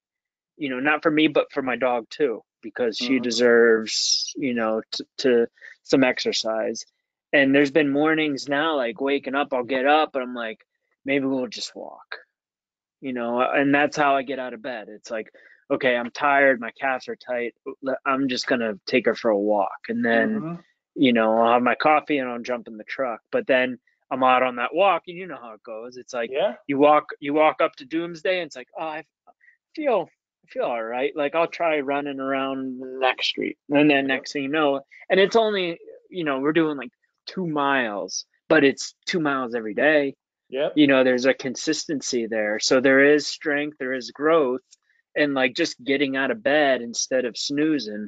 You 0.57 0.69
know, 0.69 0.79
not 0.79 1.03
for 1.03 1.11
me, 1.11 1.27
but 1.27 1.51
for 1.51 1.61
my 1.61 1.75
dog 1.75 2.07
too, 2.09 2.41
because 2.61 2.97
she 2.97 3.15
mm-hmm. 3.15 3.23
deserves, 3.23 4.33
you 4.35 4.53
know, 4.53 4.81
t- 4.91 5.03
to 5.19 5.47
some 5.83 6.03
exercise. 6.03 6.85
And 7.31 7.53
there's 7.53 7.71
been 7.71 7.91
mornings 7.91 8.49
now, 8.49 8.75
like 8.77 8.99
waking 8.99 9.35
up, 9.35 9.53
I'll 9.53 9.63
get 9.63 9.85
up 9.85 10.15
and 10.15 10.23
I'm 10.23 10.33
like, 10.33 10.65
maybe 11.05 11.25
we'll 11.25 11.47
just 11.47 11.75
walk, 11.75 12.17
you 13.01 13.13
know, 13.13 13.41
and 13.41 13.73
that's 13.73 13.97
how 13.97 14.15
I 14.15 14.23
get 14.23 14.39
out 14.39 14.53
of 14.53 14.61
bed. 14.61 14.87
It's 14.89 15.11
like, 15.11 15.29
okay, 15.69 15.95
I'm 15.95 16.11
tired, 16.11 16.59
my 16.59 16.71
calves 16.79 17.07
are 17.07 17.15
tight. 17.15 17.53
I'm 18.05 18.29
just 18.29 18.47
gonna 18.47 18.79
take 18.85 19.05
her 19.05 19.15
for 19.15 19.29
a 19.29 19.37
walk, 19.37 19.89
and 19.89 20.03
then 20.03 20.29
mm-hmm. 20.39 20.55
You 20.97 21.13
know, 21.13 21.37
I'll 21.39 21.53
have 21.53 21.61
my 21.63 21.75
coffee 21.75 22.17
and 22.17 22.29
I'll 22.29 22.41
jump 22.41 22.67
in 22.67 22.77
the 22.77 22.83
truck. 22.83 23.21
But 23.31 23.47
then 23.47 23.77
I'm 24.11 24.23
out 24.23 24.43
on 24.43 24.55
that 24.55 24.73
walk, 24.73 25.03
and 25.07 25.17
you 25.17 25.27
know 25.27 25.37
how 25.41 25.53
it 25.53 25.63
goes. 25.63 25.97
It's 25.97 26.13
like 26.13 26.29
Yeah. 26.31 26.55
you 26.67 26.77
walk 26.77 27.05
you 27.19 27.33
walk 27.33 27.61
up 27.61 27.75
to 27.77 27.85
Doomsday, 27.85 28.39
and 28.39 28.47
it's 28.47 28.55
like, 28.55 28.69
oh, 28.77 28.83
I 28.83 29.03
feel 29.75 30.09
I 30.45 30.47
feel 30.51 30.63
all 30.63 30.83
right. 30.83 31.11
Like 31.15 31.35
I'll 31.35 31.47
try 31.47 31.79
running 31.81 32.19
around 32.19 32.79
the 32.79 32.97
next 32.99 33.27
street, 33.27 33.57
and 33.69 33.89
then 33.89 34.07
next 34.07 34.31
thing 34.33 34.43
you 34.43 34.49
know, 34.49 34.81
and 35.09 35.19
it's 35.19 35.35
only 35.35 35.77
you 36.09 36.23
know 36.23 36.39
we're 36.39 36.53
doing 36.53 36.77
like 36.77 36.91
two 37.25 37.45
miles, 37.45 38.25
but 38.47 38.63
it's 38.63 38.95
two 39.05 39.19
miles 39.19 39.53
every 39.55 39.73
day. 39.73 40.15
Yep. 40.49 40.73
You 40.77 40.87
know, 40.87 41.03
there's 41.03 41.25
a 41.25 41.33
consistency 41.33 42.25
there, 42.27 42.57
so 42.59 42.79
there 42.79 43.03
is 43.13 43.27
strength, 43.27 43.75
there 43.79 43.93
is 43.93 44.11
growth, 44.11 44.61
and 45.17 45.33
like 45.33 45.53
just 45.53 45.83
getting 45.83 46.15
out 46.15 46.31
of 46.31 46.41
bed 46.41 46.81
instead 46.81 47.25
of 47.25 47.35
snoozing 47.37 48.07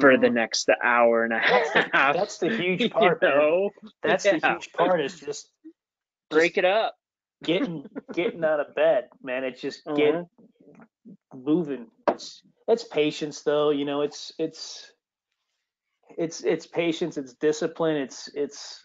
for 0.00 0.16
the 0.16 0.28
Mhm. 0.28 0.34
next 0.34 0.68
hour 0.82 1.24
and 1.24 1.32
a 1.32 1.38
That's 1.38 1.72
the, 1.72 1.84
half. 1.92 2.14
that's 2.16 2.38
the 2.38 2.48
huge 2.48 2.90
part, 2.90 3.22
man. 3.22 3.32
know? 3.32 3.70
That's 4.02 4.24
the 4.24 4.38
huge 4.38 4.72
part 4.72 5.00
is 5.00 5.20
just 5.20 5.48
Break 6.30 6.56
it 6.58 6.64
up. 6.64 6.96
getting 7.44 7.84
getting 8.12 8.44
out 8.44 8.60
of 8.60 8.74
bed, 8.74 9.08
man. 9.22 9.44
It's 9.44 9.60
just 9.60 9.84
Uh-huh. 9.86 9.96
get 9.96 10.26
moving. 11.34 11.88
It's 12.08 12.42
it's 12.68 12.84
patience 12.84 13.42
though, 13.42 13.70
you 13.70 13.84
know, 13.84 14.02
it's 14.02 14.32
it's 14.38 14.92
it's 16.16 16.42
it's 16.42 16.66
patience, 16.66 17.16
it's 17.18 17.34
discipline, 17.34 17.96
it's 17.96 18.30
it's 18.34 18.82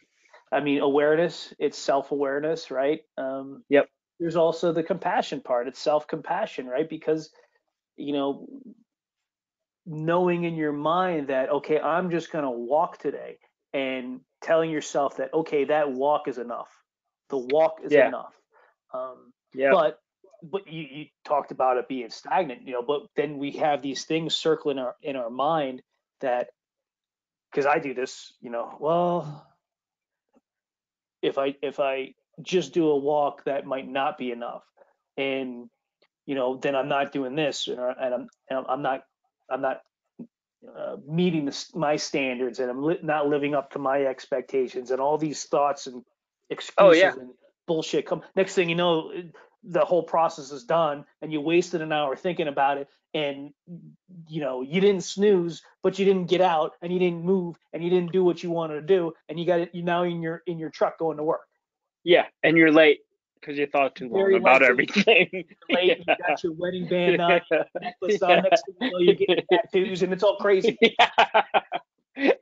I 0.51 0.59
mean 0.59 0.79
awareness, 0.81 1.53
it's 1.59 1.77
self-awareness, 1.77 2.71
right? 2.71 3.01
Um 3.17 3.63
Yep. 3.69 3.87
there's 4.19 4.35
also 4.35 4.73
the 4.73 4.83
compassion 4.83 5.41
part. 5.41 5.67
It's 5.67 5.79
self-compassion, 5.79 6.67
right? 6.67 6.89
Because 6.89 7.31
you 7.95 8.13
know 8.13 8.47
knowing 9.87 10.45
in 10.45 10.55
your 10.55 10.73
mind 10.73 11.29
that 11.29 11.49
okay, 11.51 11.79
I'm 11.79 12.11
just 12.11 12.31
going 12.31 12.45
to 12.45 12.51
walk 12.51 12.99
today 12.99 13.39
and 13.73 14.21
telling 14.43 14.71
yourself 14.71 15.17
that 15.17 15.33
okay, 15.33 15.65
that 15.65 15.91
walk 15.93 16.29
is 16.29 16.39
enough. 16.39 16.69
The 17.29 17.39
walk 17.39 17.79
is 17.83 17.93
Yeah. 17.93 18.07
enough. 18.07 18.33
Um 18.93 19.33
Yeah. 19.53 19.71
but 19.71 19.99
but 20.43 20.67
you, 20.71 20.85
you 20.91 21.05
talked 21.25 21.51
about 21.51 21.77
it 21.77 21.87
being 21.87 22.09
stagnant 22.09 22.61
you 22.67 22.73
know 22.73 22.83
but 22.83 23.03
then 23.15 23.39
we 23.39 23.51
have 23.51 23.81
these 23.81 24.05
things 24.05 24.35
circling 24.35 24.79
our 24.79 24.95
in 25.01 25.15
our 25.15 25.29
mind 25.31 25.81
that 26.21 26.49
because 27.51 27.65
i 27.65 27.79
do 27.79 27.93
this 27.93 28.33
you 28.41 28.51
know 28.51 28.77
well 28.79 29.47
if 31.23 31.37
i 31.37 31.55
if 31.61 31.79
i 31.79 32.13
just 32.41 32.73
do 32.73 32.89
a 32.89 32.97
walk 32.97 33.43
that 33.45 33.65
might 33.65 33.87
not 33.87 34.17
be 34.17 34.31
enough 34.31 34.63
and 35.17 35.69
you 36.25 36.35
know 36.35 36.57
then 36.57 36.75
i'm 36.75 36.89
not 36.89 37.11
doing 37.11 37.35
this 37.35 37.67
and, 37.67 37.79
and 37.79 38.13
i'm 38.13 38.27
and 38.49 38.65
i'm 38.69 38.81
not 38.81 39.03
i'm 39.49 39.61
not 39.61 39.81
uh, 40.77 40.97
meeting 41.07 41.45
the, 41.45 41.65
my 41.75 41.95
standards 41.95 42.59
and 42.59 42.69
i'm 42.69 42.83
li- 42.83 42.99
not 43.03 43.27
living 43.27 43.55
up 43.55 43.71
to 43.71 43.79
my 43.79 44.03
expectations 44.05 44.91
and 44.91 44.99
all 44.99 45.17
these 45.17 45.43
thoughts 45.45 45.87
and 45.87 46.03
excuses 46.49 46.77
Oh, 46.77 46.91
yeah. 46.91 47.13
and 47.13 47.29
bullshit 47.67 48.05
come 48.05 48.21
next 48.35 48.55
thing 48.55 48.69
you 48.69 48.75
know 48.75 49.11
the 49.63 49.83
whole 49.85 50.03
process 50.03 50.51
is 50.51 50.63
done 50.63 51.05
and 51.21 51.31
you 51.33 51.41
wasted 51.41 51.81
an 51.81 51.91
hour 51.91 52.15
thinking 52.15 52.47
about 52.47 52.77
it 52.77 52.87
and 53.13 53.51
you 54.29 54.41
know 54.41 54.61
you 54.61 54.79
didn't 54.81 55.03
snooze 55.03 55.61
but 55.83 55.99
you 55.99 56.05
didn't 56.05 56.29
get 56.29 56.41
out 56.41 56.73
and 56.81 56.93
you 56.93 56.99
didn't 56.99 57.23
move 57.23 57.57
and 57.73 57.83
you 57.83 57.89
didn't 57.89 58.11
do 58.11 58.23
what 58.23 58.41
you 58.43 58.49
wanted 58.51 58.75
to 58.75 58.81
do 58.81 59.13
and 59.29 59.39
you 59.39 59.45
got 59.45 59.59
it 59.59 59.69
you 59.73 59.83
now 59.83 60.03
in 60.03 60.21
your 60.21 60.41
in 60.47 60.57
your 60.59 60.69
truck 60.69 60.97
going 60.99 61.17
to 61.17 61.23
work 61.23 61.41
Yeah, 62.03 62.25
and 62.43 62.57
you're 62.57 62.71
late 62.71 62.99
because 63.39 63.57
you 63.57 63.67
thought 63.67 63.95
too 63.95 64.09
long 64.09 64.33
about 64.35 64.63
everything. 64.63 65.29
Late 65.69 65.99
you 65.99 66.15
got 66.27 66.43
your 66.43 66.53
wedding 66.53 66.85
band 66.89 67.21
on 67.21 67.41
necklace 67.81 68.21
on 68.21 68.43
next 68.43 68.63
thing 68.65 68.75
you 68.81 68.91
know 68.91 68.97
you're 68.99 69.15
getting 69.15 69.45
tattoos 69.51 70.03
and 70.03 70.13
it's 70.13 70.23
all 70.23 70.37
crazy 70.37 70.77
Yeah. 70.81 71.09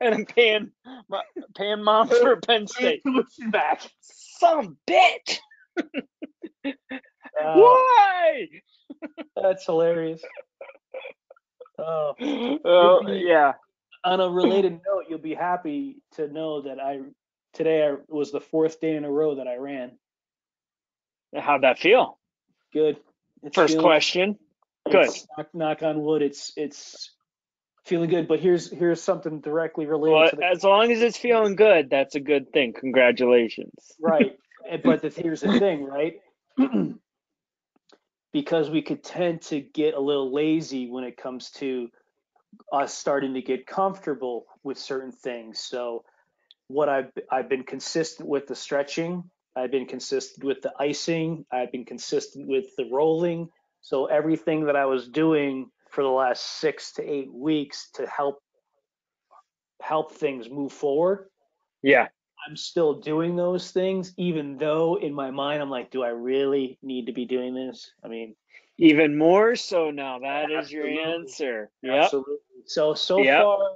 and 0.00 0.14
I'm 0.14 0.24
paying 0.26 0.70
my, 1.08 1.22
paying 1.54 1.82
mom 1.82 2.08
for 2.08 2.36
Penn 2.36 2.66
State. 2.66 3.02
back 3.50 3.82
Some 4.00 4.76
bitch. 4.86 5.38
Uh, 6.64 6.72
Why? 7.42 8.46
that's 9.36 9.64
hilarious 9.66 10.22
oh 11.78 12.14
Oh 12.64 13.06
yeah. 13.08 13.52
on 14.04 14.20
a 14.20 14.28
related 14.28 14.72
note 14.72 15.04
you'll 15.08 15.18
be 15.18 15.34
happy 15.34 15.96
to 16.12 16.28
know 16.28 16.62
that 16.62 16.80
i 16.80 17.00
today 17.52 17.86
I, 17.86 17.96
was 18.08 18.32
the 18.32 18.40
fourth 18.40 18.80
day 18.80 18.96
in 18.96 19.04
a 19.04 19.10
row 19.10 19.34
that 19.34 19.46
i 19.46 19.56
ran 19.56 19.92
How'd 21.36 21.62
that 21.62 21.78
feel? 21.78 22.18
good 22.72 22.96
It's 23.42 23.54
First 23.54 23.74
feeling- 23.74 23.84
question. 23.86 24.38
Good. 24.90 25.10
knock, 25.36 25.54
knock 25.54 25.82
on 25.82 26.02
wood 26.02 26.22
it's 26.22 26.52
it's 26.56 27.10
feeling 27.84 28.08
good 28.10 28.28
but 28.28 28.38
here's 28.40 28.70
here's 28.70 29.02
something 29.02 29.40
directly 29.40 29.86
related 29.86 30.14
Well, 30.14 30.30
to 30.30 30.36
the 30.36 30.44
as 30.44 30.62
long 30.64 30.90
as 30.92 31.00
it's 31.02 31.16
feeling 31.18 31.56
good, 31.56 31.90
that's 31.90 32.14
a 32.14 32.20
good 32.20 32.52
thing. 32.52 32.72
Congratulations. 32.72 33.72
right 34.00 34.36
but 34.84 35.02
the, 35.02 35.08
here's 35.08 35.40
the 35.40 35.58
thing 35.58 35.84
right 35.84 36.20
because 38.32 38.70
we 38.70 38.82
could 38.82 39.02
tend 39.02 39.42
to 39.42 39.60
get 39.60 39.94
a 39.94 40.00
little 40.00 40.32
lazy 40.32 40.88
when 40.90 41.04
it 41.04 41.16
comes 41.16 41.50
to 41.52 41.88
us 42.72 42.92
starting 42.94 43.34
to 43.34 43.42
get 43.42 43.66
comfortable 43.66 44.46
with 44.62 44.78
certain 44.78 45.12
things 45.12 45.58
so 45.60 46.04
what 46.68 46.88
i've 46.88 47.10
i've 47.30 47.48
been 47.48 47.62
consistent 47.64 48.28
with 48.28 48.46
the 48.46 48.54
stretching 48.54 49.24
i've 49.56 49.70
been 49.70 49.86
consistent 49.86 50.44
with 50.44 50.60
the 50.62 50.72
icing 50.78 51.44
i've 51.52 51.72
been 51.72 51.84
consistent 51.84 52.46
with 52.48 52.66
the 52.76 52.84
rolling 52.90 53.48
so 53.80 54.06
everything 54.06 54.64
that 54.66 54.76
i 54.76 54.84
was 54.84 55.08
doing 55.08 55.70
for 55.90 56.02
the 56.02 56.10
last 56.10 56.60
6 56.60 56.92
to 56.94 57.02
8 57.02 57.32
weeks 57.32 57.90
to 57.94 58.06
help 58.06 58.40
help 59.82 60.12
things 60.12 60.48
move 60.50 60.72
forward 60.72 61.28
Yeah. 61.82 62.08
I'm 62.48 62.56
still 62.56 63.00
doing 63.00 63.34
those 63.34 63.72
things, 63.72 64.12
even 64.18 64.56
though 64.56 64.96
in 65.00 65.12
my 65.12 65.30
mind 65.32 65.60
I'm 65.62 65.70
like, 65.70 65.90
do 65.90 66.04
I 66.04 66.10
really 66.10 66.78
need 66.82 67.06
to 67.06 67.12
be 67.12 67.24
doing 67.24 67.54
this? 67.54 67.90
I 68.04 68.08
mean, 68.08 68.36
Even 68.78 69.16
more 69.18 69.56
so 69.56 69.90
now. 69.90 70.18
That 70.20 70.50
is 70.50 70.70
your 70.70 70.86
answer. 70.86 71.70
Yep. 71.82 72.04
absolutely. 72.04 72.36
So 72.66 72.94
so 72.94 73.22
Yep. 73.22 73.42
far, 73.42 73.68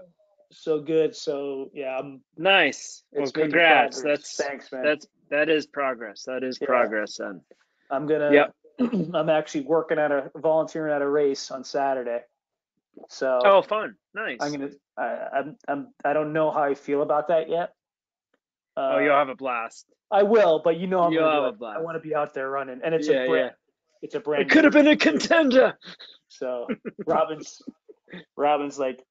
so 0.53 0.81
good. 0.81 1.17
So 1.17 1.71
yeah, 1.75 1.99
I'm. 1.99 2.21
Nice. 2.37 3.03
Well, 3.13 3.31
congrats. 3.31 4.03
That's 4.03 4.37
thanks, 4.37 4.71
man. 4.71 4.85
that's 4.85 5.07
that 5.31 5.49
is 5.49 5.67
progress. 5.67 6.25
That 6.25 6.43
is 6.45 6.59
Yeah. 6.61 6.67
progress 6.67 7.17
then. 7.17 7.41
I'm 7.91 8.07
gonna. 8.07 8.33
Yep. 8.33 8.55
I'm 9.15 9.29
actually 9.31 9.63
working 9.63 9.99
at 9.99 10.11
a 10.13 10.31
volunteering 10.37 10.93
at 10.95 11.03
a 11.03 11.09
race 11.09 11.51
on 11.51 11.65
Saturday. 11.65 12.21
So 13.09 13.41
Oh, 13.45 13.63
fun. 13.63 13.97
Nice. 14.15 14.39
I'm 14.41 14.53
gonna. 14.53 14.71
I, 14.97 15.05
I'm. 15.39 15.57
I'm. 15.69 15.89
I 16.05 16.13
don't 16.13 16.33
know 16.33 16.51
how 16.51 16.63
I 16.65 16.75
feel 16.75 17.03
about 17.03 17.29
that 17.29 17.49
yet. 17.49 17.75
Uh, 18.77 18.93
oh, 18.95 18.99
you'll 18.99 19.15
have 19.15 19.29
a 19.29 19.35
blast. 19.35 19.87
I 20.11 20.23
will, 20.25 20.61
but 20.65 20.77
you 20.79 20.87
know 20.87 21.03
I'm 21.03 21.13
You'll 21.13 21.23
gonna 21.25 21.45
have 21.47 21.55
a 21.55 21.57
blast. 21.57 21.79
I 21.79 21.83
want 21.83 21.97
to 21.97 22.01
be 22.09 22.15
out 22.15 22.35
there 22.35 22.51
running, 22.51 22.81
and 22.83 22.95
it's 22.95 23.07
Yeah, 23.09 23.23
a 23.25 23.29
brand. 23.29 23.47
yeah. 23.51 23.57
It's 24.03 24.15
a 24.15 24.21
brand. 24.21 24.43
It 24.43 24.51
could 24.51 24.65
have 24.65 24.73
been 24.73 24.89
a 24.89 24.97
contender. 24.97 25.79
So 26.29 26.67
Robin's 27.07 27.61
Robin's 28.37 28.79
like, 28.79 29.03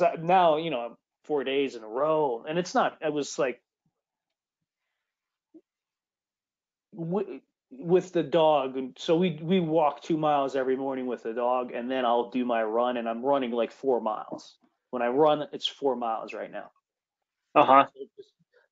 I- 0.00 0.16
now 0.20 0.56
you 0.56 0.70
know 0.70 0.96
four 1.24 1.44
days 1.44 1.74
in 1.76 1.82
a 1.82 1.88
row, 1.88 2.44
and 2.48 2.58
it's 2.58 2.74
not. 2.74 2.98
It 3.04 3.12
was 3.12 3.38
like 3.38 3.60
wi- 6.94 7.40
with 7.70 8.12
the 8.12 8.22
dog, 8.22 8.76
and 8.76 8.96
so 8.98 9.16
we 9.16 9.38
we 9.42 9.60
walk 9.60 10.02
two 10.02 10.16
miles 10.16 10.56
every 10.56 10.76
morning 10.76 11.06
with 11.06 11.22
the 11.22 11.32
dog, 11.34 11.72
and 11.72 11.90
then 11.90 12.04
I'll 12.04 12.30
do 12.30 12.44
my 12.44 12.62
run, 12.62 12.96
and 12.96 13.08
I'm 13.08 13.24
running 13.24 13.50
like 13.50 13.72
four 13.72 14.00
miles. 14.00 14.56
When 14.90 15.02
I 15.02 15.08
run, 15.08 15.46
it's 15.52 15.66
four 15.66 15.96
miles 15.96 16.32
right 16.32 16.50
now. 16.50 16.70
Uh 17.54 17.64
huh. 17.64 17.86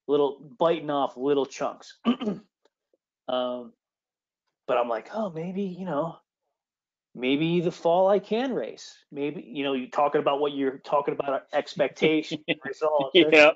Little 0.09 0.51
biting 0.59 0.91
off 0.91 1.17
little 1.17 1.47
chunks. 1.47 1.99
um, 2.07 3.73
but 4.67 4.79
I'm 4.79 4.89
like, 4.89 5.11
oh, 5.13 5.31
maybe 5.31 5.63
you 5.63 5.85
know, 5.85 6.17
maybe 7.15 7.61
the 7.61 7.73
fall 7.73 8.09
I 8.09 8.19
can 8.19 8.55
race. 8.55 8.97
Maybe 9.13 9.43
you 9.47 9.65
know, 9.65 9.75
you 9.75 9.91
talking 9.91 10.21
about 10.21 10.41
what 10.41 10.53
you're 10.53 10.79
talking 10.79 11.15
about 11.15 11.43
expectation 11.53 12.45
results. 12.65 13.15
Yeah. 13.15 13.51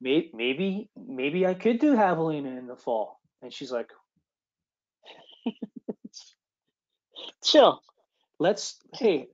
Maybe 0.00 0.30
maybe 0.34 0.90
maybe 0.96 1.46
I 1.46 1.54
could 1.54 1.80
do 1.80 1.96
javelina 1.96 2.56
in 2.58 2.66
the 2.66 2.76
fall. 2.76 3.17
And 3.42 3.52
she's 3.52 3.70
like, 3.72 3.90
Chill. 7.44 7.82
let's 8.38 8.76
hey, 8.94 9.28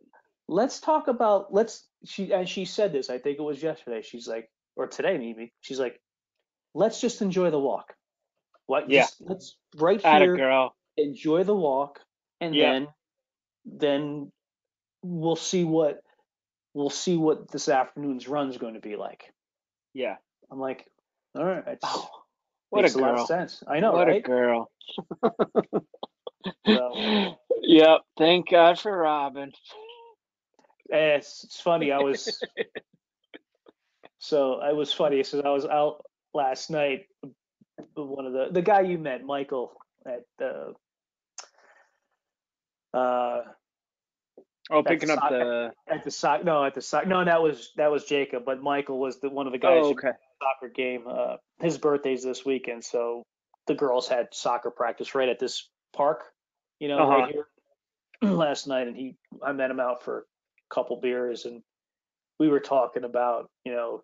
let's 0.49 0.81
talk 0.81 1.09
about 1.09 1.53
let's 1.53 1.87
she 2.05 2.33
and 2.33 2.49
she 2.49 2.65
said 2.65 2.93
this. 2.93 3.11
I 3.11 3.19
think 3.19 3.39
it 3.39 3.43
was 3.43 3.63
yesterday. 3.63 4.03
She's 4.03 4.29
like, 4.29 4.51
or 4.77 4.87
today 4.87 5.19
maybe. 5.19 5.53
She's 5.61 5.79
like, 5.81 6.01
let's 6.75 7.01
just 7.01 7.23
enjoy 7.23 7.51
the 7.51 7.59
walk. 7.59 7.95
What? 8.67 8.91
Yeah. 8.91 9.03
Just, 9.03 9.17
let's 9.21 9.57
right 9.77 10.01
Atta 10.05 10.25
here. 10.25 10.37
girl. 10.37 10.75
enjoy 10.97 11.45
the 11.45 11.55
walk 11.55 12.01
and 12.41 12.55
Yeah. 12.55 12.73
then 12.73 12.89
then 13.65 14.33
we'll 15.03 15.37
see 15.37 15.65
what 15.65 16.01
we'll 16.75 16.91
see 16.91 17.17
what 17.17 17.51
this 17.51 17.69
afternoon's 17.69 18.29
run 18.29 18.51
is 18.51 18.59
going 18.59 18.75
to 18.75 18.81
be 18.81 18.97
like 18.97 19.25
Yeah. 19.95 20.17
i'm 20.51 20.59
like 20.59 20.87
all 21.35 21.45
right 21.45 21.79
Oh, 21.83 22.09
what 22.75 22.83
makes 22.83 22.95
a 22.95 22.99
a, 22.99 23.01
lot 23.01 23.13
girl. 23.15 23.23
of 23.23 23.27
sense 23.29 23.63
i 23.69 23.81
know 23.81 23.93
what 23.93 24.09
right 24.09 24.19
a 24.19 24.21
girl. 24.21 24.71
So- 26.67 27.37
yep. 27.63 28.01
Thank 28.19 28.51
God 28.51 28.79
for 28.79 28.95
Robin. 28.95 29.51
Eh, 30.93 31.17
it's, 31.17 31.45
it's 31.45 31.61
funny 31.61 31.91
i 31.91 31.99
was 31.99 32.39
So 34.25 34.63
it 34.63 34.75
was 34.75 34.91
funny 34.93 35.19
because 35.19 35.41
I 35.41 35.51
was 35.51 35.67
out 35.67 36.03
last 36.33 36.71
night. 36.71 37.07
One 37.95 38.25
of 38.25 38.33
the 38.33 38.49
the 38.51 38.63
guy 38.63 38.81
you 38.81 38.97
met, 38.97 39.23
Michael, 39.23 39.73
at 40.07 40.23
the 40.39 40.73
uh, 42.95 43.43
Oh, 44.71 44.83
That's 44.83 44.95
picking 45.01 45.11
up 45.11 45.29
the. 45.29 45.73
at 45.89 46.05
the 46.05 46.11
soc 46.11 46.45
no 46.45 46.65
at 46.65 46.75
the 46.75 46.81
soc 46.81 47.07
no 47.07 47.23
that 47.25 47.43
was 47.43 47.73
that 47.77 47.91
was 47.91 48.05
Jacob, 48.05 48.45
but 48.47 48.63
Michael 48.63 48.99
was 48.99 49.21
the 49.21 49.29
one 49.29 49.47
of 49.47 49.53
the 49.53 49.59
guys 49.59 49.83
Oh, 49.85 49.91
okay. 49.91 50.13
soccer 50.43 50.73
game. 50.73 51.05
Uh, 51.07 51.37
his 51.61 51.77
birthday's 51.79 52.25
this 52.25 52.45
weekend, 52.45 52.83
so 52.85 53.23
the 53.67 53.75
girls 53.75 54.09
had 54.09 54.29
soccer 54.33 54.71
practice 54.71 55.15
right 55.15 55.29
at 55.29 55.39
this 55.39 55.69
park, 55.93 56.25
you 56.81 56.89
know, 56.89 56.99
Uh-huh. 56.99 57.13
right 57.19 57.31
here 57.31 57.47
last 58.23 58.67
night. 58.67 58.87
And 58.89 58.97
he, 58.97 59.17
I 59.43 59.53
met 59.53 59.71
him 59.71 59.81
out 59.81 60.03
for 60.03 60.21
a 60.21 60.75
couple 60.75 60.97
beers, 61.01 61.45
and 61.45 61.63
we 62.39 62.49
were 62.49 62.61
talking 62.61 63.05
about, 63.05 63.51
you 63.65 63.73
know, 63.73 64.03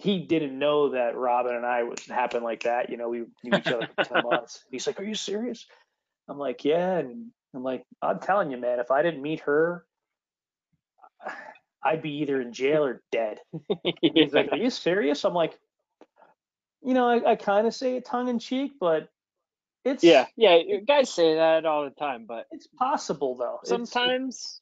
he 0.00 0.20
didn't 0.20 0.58
know 0.58 0.90
that 0.90 1.16
Robin 1.16 1.54
and 1.56 1.66
I 1.66 1.82
would 1.82 1.98
happen 2.00 2.42
like 2.42 2.62
that. 2.64 2.88
You 2.90 2.98
know, 2.98 3.08
we 3.08 3.24
knew 3.42 3.56
each 3.56 3.70
other 3.72 3.86
for 3.86 3.94
ten 4.08 4.22
months. 4.22 4.64
He's 4.70 4.86
like, 4.86 5.00
"Are 5.00 5.04
you 5.04 5.14
serious?" 5.14 5.66
I'm 6.28 6.38
like, 6.38 6.64
"Yeah," 6.64 6.98
and 6.98 7.30
I'm 7.54 7.62
like, 7.62 7.84
"I'm 8.02 8.20
telling 8.20 8.50
you, 8.50 8.56
man, 8.56 8.80
if 8.80 8.90
I 8.90 9.02
didn't 9.02 9.22
meet 9.22 9.40
her." 9.40 9.84
I'd 11.82 12.02
be 12.02 12.10
either 12.18 12.40
in 12.40 12.52
jail 12.52 12.84
or 12.84 13.02
dead. 13.12 13.38
He's 14.02 14.32
like, 14.34 14.50
"Are 14.52 14.58
you 14.58 14.70
serious?" 14.70 15.24
I'm 15.24 15.34
like, 15.34 15.58
you 16.82 16.94
know, 16.94 17.08
I, 17.08 17.32
I 17.32 17.36
kind 17.36 17.66
of 17.66 17.74
say 17.74 17.96
it 17.96 18.04
tongue 18.04 18.28
in 18.28 18.38
cheek, 18.38 18.72
but 18.80 19.08
it's 19.84 20.04
yeah, 20.04 20.26
yeah. 20.36 20.58
Guys 20.86 21.12
say 21.12 21.36
that 21.36 21.64
all 21.64 21.84
the 21.84 21.90
time, 21.90 22.26
but 22.26 22.46
it's 22.50 22.66
possible 22.66 23.36
though. 23.36 23.60
It's- 23.62 23.68
sometimes 23.68 24.60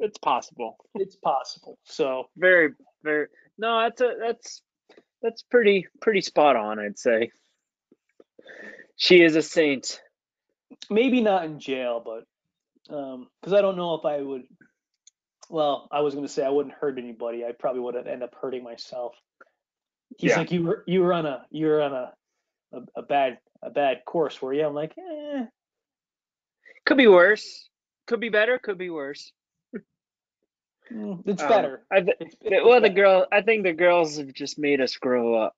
it's 0.00 0.18
possible. 0.18 0.76
it's, 0.94 1.16
possible. 1.16 1.78
So 1.84 2.28
Very, 2.36 2.70
very. 3.02 3.26
No, 3.56 3.80
that's 3.82 4.00
a 4.00 4.14
that's 4.20 4.62
that's 5.22 5.42
pretty 5.42 5.86
pretty 6.00 6.20
spot 6.20 6.56
on. 6.56 6.78
I'd 6.78 6.98
say. 6.98 7.30
She 8.96 9.22
is 9.22 9.36
a 9.36 9.42
saint. 9.42 10.00
Maybe 10.90 11.20
not 11.20 11.44
in 11.44 11.58
jail, 11.60 12.02
but 12.04 12.24
because 12.86 13.52
I 13.52 13.60
don't 13.60 13.76
know 13.76 13.94
if 13.94 14.04
I 14.04 14.20
would. 14.22 14.42
Well, 15.50 15.88
I 15.90 16.00
was 16.00 16.14
going 16.14 16.26
to 16.26 16.32
say 16.32 16.44
I 16.44 16.50
wouldn't 16.50 16.74
hurt 16.74 16.98
anybody. 16.98 17.44
I 17.44 17.52
probably 17.52 17.80
would 17.80 17.96
end 18.06 18.22
up 18.22 18.34
hurting 18.40 18.62
myself. 18.62 19.14
He's 20.18 20.30
Yeah. 20.32 20.38
like, 20.38 20.52
you 20.52 20.64
were 20.64 20.84
you 20.86 21.00
were 21.02 21.12
on 21.12 21.26
a 21.26 21.46
you 21.50 21.66
were 21.66 21.80
on 21.82 21.92
a 21.92 22.12
a, 22.72 22.80
a 22.96 23.02
bad 23.02 23.38
a 23.62 23.70
bad 23.70 24.04
course, 24.06 24.40
were 24.40 24.52
you? 24.52 24.66
I'm 24.66 24.74
like, 24.74 24.94
eh. 24.98 25.46
Could 26.86 26.96
be 26.98 27.08
worse. 27.08 27.68
Could 28.06 28.20
be 28.20 28.28
better. 28.30 28.58
Could 28.58 28.78
be 28.78 28.90
worse. 28.90 29.32
mm, 30.92 31.22
It's 31.26 31.42
Um, 31.42 31.48
better. 31.48 31.84
I 31.90 32.00
th- 32.00 32.16
It's, 32.20 32.36
it's 32.40 32.64
well, 32.64 32.80
the 32.80 32.88
girl. 32.90 33.26
I 33.32 33.42
think 33.42 33.62
the 33.64 33.72
girls 33.74 34.16
have 34.18 34.32
just 34.32 34.58
made 34.58 34.80
us 34.80 34.96
grow 34.96 35.34
up. 35.34 35.54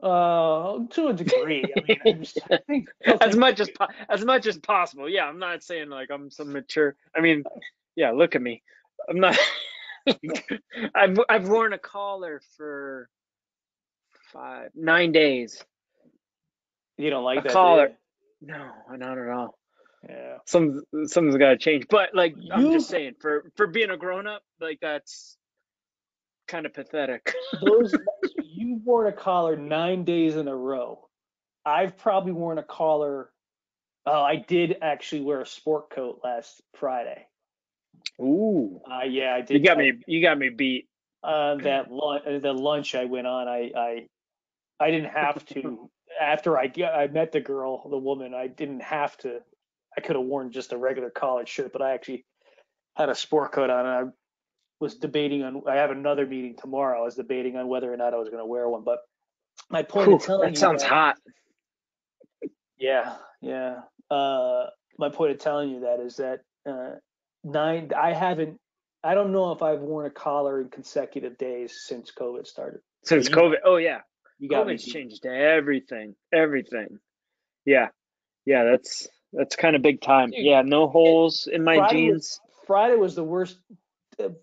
Uh, 0.00 0.78
to 0.90 1.08
a 1.08 1.12
degree. 1.12 1.64
I 1.76 1.80
mean, 1.88 1.98
I, 2.06 2.12
just, 2.12 2.38
I 2.50 2.58
think 2.68 2.88
as 3.20 3.36
much 3.36 3.58
as 3.58 3.68
po- 3.70 3.88
as 4.08 4.24
much 4.24 4.46
as 4.46 4.56
possible. 4.56 5.08
Yeah, 5.08 5.24
I'm 5.24 5.40
not 5.40 5.64
saying 5.64 5.88
like 5.88 6.10
I'm 6.10 6.30
some 6.30 6.52
mature. 6.52 6.94
I 7.16 7.20
mean, 7.20 7.42
yeah, 7.96 8.12
look 8.12 8.36
at 8.36 8.42
me. 8.42 8.62
I'm 9.08 9.18
not. 9.18 9.36
I've 10.94 11.18
I've 11.28 11.48
worn 11.48 11.72
a 11.72 11.78
collar 11.78 12.40
for 12.56 13.08
five 14.32 14.70
nine 14.74 15.10
days. 15.10 15.64
you 16.96 17.10
don't 17.10 17.24
like 17.24 17.40
a 17.40 17.42
that. 17.42 17.52
collar. 17.52 17.88
you? 18.40 18.48
No, 18.48 18.70
not 18.96 19.18
at 19.18 19.28
all. 19.28 19.58
Yeah. 20.08 20.36
Some 20.46 20.82
something's 21.06 21.36
got 21.38 21.50
to 21.50 21.56
change. 21.56 21.86
But 21.90 22.10
like 22.14 22.36
I'm 22.52 22.70
just 22.70 22.88
saying, 22.88 23.14
for 23.20 23.50
for 23.56 23.66
being 23.66 23.90
a 23.90 23.96
grown 23.96 24.28
up, 24.28 24.42
like 24.60 24.78
that's 24.80 25.37
kind 26.48 26.66
of 26.66 26.74
pathetic. 26.74 27.32
Those 27.62 27.94
you've 28.44 28.84
worn 28.84 29.06
a 29.06 29.12
collar 29.12 29.56
nine 29.56 30.04
days 30.04 30.36
in 30.36 30.48
a 30.48 30.56
row. 30.56 31.08
I've 31.64 31.96
probably 31.96 32.32
worn 32.32 32.58
a 32.58 32.62
collar. 32.62 33.30
Oh, 34.06 34.22
I 34.22 34.36
did 34.36 34.78
actually 34.82 35.20
wear 35.22 35.40
a 35.42 35.46
sport 35.46 35.90
coat 35.90 36.20
last 36.24 36.62
Friday. 36.76 37.26
Ooh, 38.20 38.80
Uh, 38.90 39.04
yeah, 39.04 39.34
I 39.34 39.42
did. 39.42 39.60
you 39.60 39.64
got 39.66 39.76
I- 39.78 39.80
me. 39.80 39.92
You 40.06 40.22
got 40.22 40.38
me 40.38 40.48
beat. 40.48 40.88
uh, 41.22 41.56
that 41.56 41.90
lunch, 41.90 42.24
the 42.42 42.52
lunch 42.52 42.94
I 42.94 43.04
went 43.04 43.26
on, 43.26 43.48
I, 43.48 43.70
I, 43.76 44.06
I 44.80 44.90
didn't 44.90 45.10
have 45.10 45.44
to. 45.46 45.90
after 46.20 46.56
I 46.56 46.68
get, 46.68 46.94
I 46.94 47.06
met 47.08 47.32
the 47.32 47.40
girl, 47.40 47.88
the 47.90 47.98
woman, 47.98 48.34
I 48.34 48.46
didn't 48.46 48.80
have 48.82 49.16
to. 49.18 49.40
I 49.96 50.00
could 50.00 50.16
have 50.16 50.24
worn 50.24 50.52
just 50.52 50.72
a 50.72 50.78
regular 50.78 51.10
collared 51.10 51.48
shirt, 51.48 51.72
but 51.72 51.82
I 51.82 51.92
actually 51.92 52.24
had 52.96 53.08
a 53.08 53.14
sport 53.14 53.52
coat 53.52 53.68
on, 53.68 53.80
and 53.86 53.88
I 53.88 54.02
was 54.80 54.96
debating 54.96 55.42
on. 55.42 55.62
I 55.68 55.76
have 55.76 55.90
another 55.90 56.26
meeting 56.26 56.56
tomorrow. 56.56 57.00
I 57.00 57.04
was 57.04 57.14
debating 57.16 57.56
on 57.56 57.68
whether 57.68 57.92
or 57.92 57.96
not 57.96 58.14
I 58.14 58.18
was 58.18 58.28
going 58.28 58.40
to 58.42 58.46
wear 58.46 58.68
one, 58.68 58.82
but 58.84 58.98
my 59.70 59.82
point 59.82 60.08
Whew, 60.08 60.16
of 60.16 60.22
telling 60.22 60.42
that 60.46 60.50
you 60.52 60.56
sounds 60.56 60.82
that- 60.82 60.88
hot. 60.90 61.16
yeah, 62.78 63.16
yeah. 63.40 63.80
Uh, 64.10 64.66
my 64.98 65.08
point 65.10 65.32
of 65.32 65.38
telling 65.38 65.70
you 65.70 65.80
that 65.80 66.00
is 66.00 66.16
that 66.16 66.40
uh, 66.68 66.96
nine. 67.44 67.90
I 67.96 68.12
haven't. 68.12 68.58
I 69.02 69.14
don't 69.14 69.32
know 69.32 69.52
if 69.52 69.62
I've 69.62 69.80
worn 69.80 70.06
a 70.06 70.10
collar 70.10 70.60
in 70.60 70.68
consecutive 70.70 71.38
days 71.38 71.80
since 71.86 72.10
COVID 72.16 72.46
started. 72.46 72.80
Since 73.04 73.28
you- 73.28 73.34
COVID. 73.34 73.56
Oh 73.64 73.76
yeah. 73.76 74.00
You 74.38 74.48
got. 74.48 74.66
COVID's 74.66 74.84
changed 74.84 75.26
everything. 75.26 76.14
Everything. 76.32 76.98
Yeah. 77.64 77.88
Yeah, 78.46 78.64
that's 78.64 79.08
that's 79.32 79.56
kind 79.56 79.76
of 79.76 79.82
big 79.82 80.00
time. 80.00 80.30
Dude, 80.30 80.44
Yeah, 80.44 80.62
no 80.62 80.88
holes 80.88 81.48
in 81.52 81.62
my 81.64 81.76
Friday 81.76 82.06
jeans. 82.08 82.40
Was, 82.46 82.66
Friday 82.66 82.94
was 82.96 83.14
the 83.14 83.24
worst. 83.24 83.58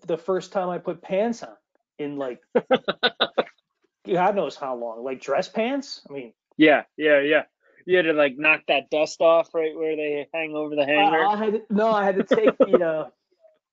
The 0.06 0.16
first 0.18 0.52
time 0.52 0.68
I 0.68 0.78
put 0.78 1.02
pants 1.02 1.42
on 1.42 1.56
in 1.98 2.16
like 2.16 2.40
God 4.06 4.36
knows 4.36 4.56
how 4.56 4.76
long. 4.76 5.04
Like 5.04 5.20
dress 5.20 5.48
pants. 5.48 6.00
I 6.08 6.12
mean, 6.12 6.32
Yeah, 6.56 6.84
yeah, 6.96 7.20
yeah. 7.20 7.42
You 7.84 7.96
had 7.96 8.06
to 8.06 8.12
like 8.12 8.36
knock 8.36 8.62
that 8.68 8.90
dust 8.90 9.20
off 9.20 9.54
right 9.54 9.76
where 9.76 9.94
they 9.96 10.26
hang 10.34 10.54
over 10.54 10.74
the 10.74 10.84
hanger. 10.84 11.24
I, 11.24 11.32
I 11.32 11.36
had 11.36 11.52
to, 11.52 11.62
no, 11.70 11.90
I 11.90 12.04
had 12.04 12.16
to 12.16 12.24
take 12.24 12.58
the 12.58 12.84
uh, 12.84 13.08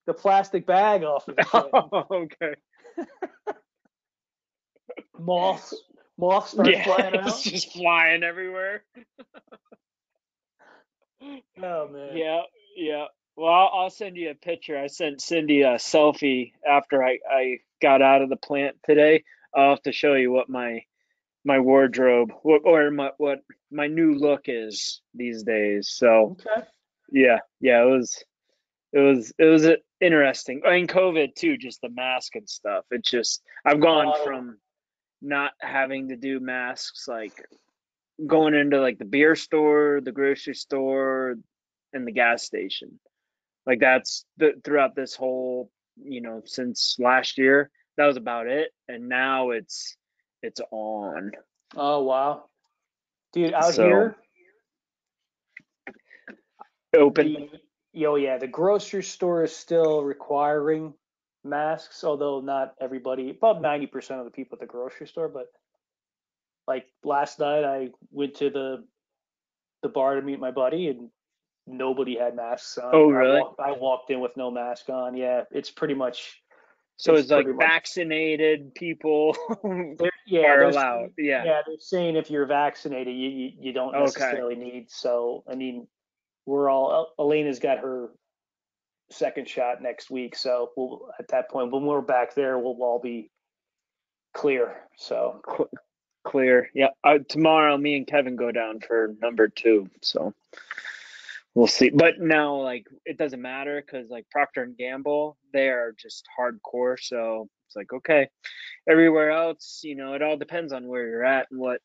the 0.05 0.13
plastic 0.13 0.65
bag 0.65 1.03
off 1.03 1.27
of 1.27 1.35
shit. 1.37 1.47
oh, 1.73 2.05
okay. 2.11 2.53
moths. 5.19 5.73
Moths 6.17 6.51
start 6.51 6.69
yeah, 6.69 6.83
flying 6.83 7.15
it's 7.15 7.41
just 7.41 7.73
flying 7.73 8.21
everywhere. 8.21 8.83
Oh 11.61 11.87
man. 11.87 12.15
Yeah, 12.15 12.41
yeah. 12.75 13.05
Well, 13.35 13.51
I'll, 13.51 13.69
I'll 13.73 13.89
send 13.89 14.15
you 14.15 14.29
a 14.29 14.35
picture. 14.35 14.77
I 14.77 14.87
sent 14.87 15.21
Cindy 15.21 15.61
a 15.61 15.75
selfie 15.75 16.53
after 16.67 17.03
I, 17.03 17.17
I 17.29 17.57
got 17.81 18.01
out 18.01 18.21
of 18.21 18.29
the 18.29 18.35
plant 18.37 18.75
today. 18.85 19.23
I'll 19.55 19.71
have 19.71 19.81
to 19.83 19.91
show 19.91 20.13
you 20.13 20.31
what 20.31 20.49
my 20.49 20.81
my 21.45 21.59
wardrobe 21.59 22.31
what, 22.43 22.61
or 22.63 22.89
my 22.91 23.11
what 23.17 23.39
my 23.71 23.87
new 23.87 24.13
look 24.13 24.43
is 24.45 25.01
these 25.13 25.43
days. 25.43 25.89
So 25.89 26.37
Okay. 26.47 26.67
yeah, 27.11 27.39
yeah, 27.59 27.81
it 27.83 27.89
was 27.89 28.23
it 28.93 28.99
was 28.99 29.33
it 29.37 29.45
was 29.45 29.65
uh, 29.65 29.75
interesting. 29.99 30.61
I 30.65 30.71
mean, 30.75 30.87
COVID 30.87 31.35
too, 31.35 31.57
just 31.57 31.81
the 31.81 31.89
mask 31.89 32.35
and 32.35 32.47
stuff. 32.47 32.85
It's 32.91 33.09
just 33.09 33.41
I've 33.65 33.81
gone 33.81 34.13
Oh. 34.15 34.23
from 34.23 34.57
not 35.21 35.51
having 35.59 36.09
to 36.09 36.15
do 36.17 36.39
masks 36.39 37.07
like 37.07 37.33
going 38.25 38.53
into 38.53 38.79
like 38.79 38.99
the 38.99 39.05
beer 39.05 39.35
store, 39.35 40.01
the 40.03 40.11
grocery 40.11 40.53
store, 40.55 41.35
and 41.93 42.07
the 42.07 42.11
gas 42.11 42.43
station. 42.43 42.99
Like 43.65 43.79
that's 43.79 44.25
the, 44.37 44.53
throughout 44.63 44.95
this 44.95 45.15
whole, 45.15 45.71
you 46.01 46.21
know, 46.21 46.41
since 46.45 46.97
last 46.99 47.37
year, 47.37 47.69
that 47.97 48.05
was 48.05 48.17
about 48.17 48.47
it. 48.47 48.71
And 48.87 49.07
now 49.07 49.51
it's 49.51 49.95
it's 50.41 50.61
on. 50.71 51.31
Oh 51.75 52.03
wow. 52.03 52.45
Dude, 53.31 53.53
out 53.53 53.73
So, 53.73 53.83
here, 53.83 54.15
Open. 56.95 57.49
the, 57.93 58.05
oh 58.05 58.15
yeah, 58.15 58.37
the 58.37 58.47
grocery 58.47 59.03
store 59.03 59.43
is 59.43 59.55
still 59.55 60.03
requiring 60.03 60.93
masks, 61.43 62.03
although 62.03 62.41
not 62.41 62.75
everybody, 62.79 63.31
about 63.31 63.61
ninety 63.61 63.87
percent 63.87 64.19
of 64.19 64.25
the 64.25 64.31
people 64.31 64.55
at 64.55 64.59
the 64.59 64.65
grocery 64.67 65.07
store. 65.07 65.29
But 65.29 65.47
like 66.67 66.85
last 67.03 67.39
night, 67.39 67.63
I 67.63 67.89
went 68.11 68.35
to 68.35 68.49
the 68.49 68.83
the 69.81 69.89
bar 69.89 70.15
to 70.15 70.21
meet 70.21 70.39
my 70.39 70.51
buddy, 70.51 70.87
and 70.89 71.09
nobody 71.67 72.17
had 72.17 72.35
masks 72.35 72.77
on. 72.77 72.91
Oh, 72.93 73.09
I 73.11 73.13
really? 73.15 73.39
walked, 73.41 73.59
I 73.59 73.71
walked 73.71 74.09
in 74.11 74.19
with 74.19 74.35
no 74.37 74.51
mask 74.51 74.89
on. 74.89 75.15
Yeah, 75.15 75.43
it's 75.51 75.71
pretty 75.71 75.93
much. 75.93 76.39
So 76.97 77.13
it's 77.13 77.23
it's 77.23 77.31
like 77.31 77.47
much- 77.47 77.55
vaccinated 77.57 78.73
people 78.75 79.35
Yeah, 80.27 80.51
are 80.51 80.63
allowed. 80.63 81.09
Yeah. 81.17 81.43
yeah, 81.43 81.61
they're 81.65 81.75
saying 81.79 82.15
if 82.15 82.29
you're 82.29 82.45
vaccinated, 82.45 83.15
you 83.15 83.29
you, 83.29 83.51
you 83.59 83.73
don't 83.73 83.93
Okay. 83.95 84.03
necessarily 84.03 84.55
need. 84.55 84.89
So 84.89 85.43
I 85.49 85.55
mean, 85.55 85.87
we're 86.45 86.69
all 86.69 87.13
Elena's 87.19 87.59
got 87.59 87.79
her 87.79 88.09
second 89.09 89.47
shot 89.49 89.81
next 89.81 90.09
week, 90.11 90.35
so 90.35 90.71
we'll 90.77 91.09
at 91.19 91.27
that 91.29 91.49
point 91.49 91.71
when 91.71 91.83
we're 91.85 92.01
back 92.01 92.35
there, 92.35 92.57
we'll 92.59 92.77
all 92.81 92.99
be 92.99 93.31
clear. 94.33 94.75
So 94.97 95.41
Cl- 95.47 95.69
clear. 96.23 96.69
Yeah. 96.73 96.89
Uh, 97.03 97.19
tomorrow, 97.27 97.75
me 97.77 97.97
and 97.97 98.07
Kevin 98.07 98.35
go 98.35 98.51
down 98.51 98.79
for 98.79 99.13
number 99.21 99.47
two. 99.49 99.89
So 100.01 100.33
we'll 101.55 101.67
see. 101.67 101.91
But 101.93 102.15
now, 102.19 102.57
like, 102.61 102.87
it 103.05 103.17
doesn't 103.17 103.41
matter 103.41 103.81
because 103.85 104.09
like 104.09 104.29
Procter 104.31 104.63
and 104.63 104.77
Gamble, 104.77 105.37
they 105.53 105.69
are 105.69 105.93
just 105.99 106.25
hardcore. 106.39 106.97
So 107.01 107.49
It's 107.67 107.75
like 107.75 107.93
okay, 107.93 108.29
everywhere 108.89 109.31
else, 109.31 109.81
you 109.83 109.95
know, 109.95 110.13
it 110.13 110.21
all 110.21 110.37
depends 110.37 110.73
on 110.73 110.87
where 110.87 111.07
you're 111.07 111.25
at 111.25 111.47
and 111.51 111.59
what 111.59 111.81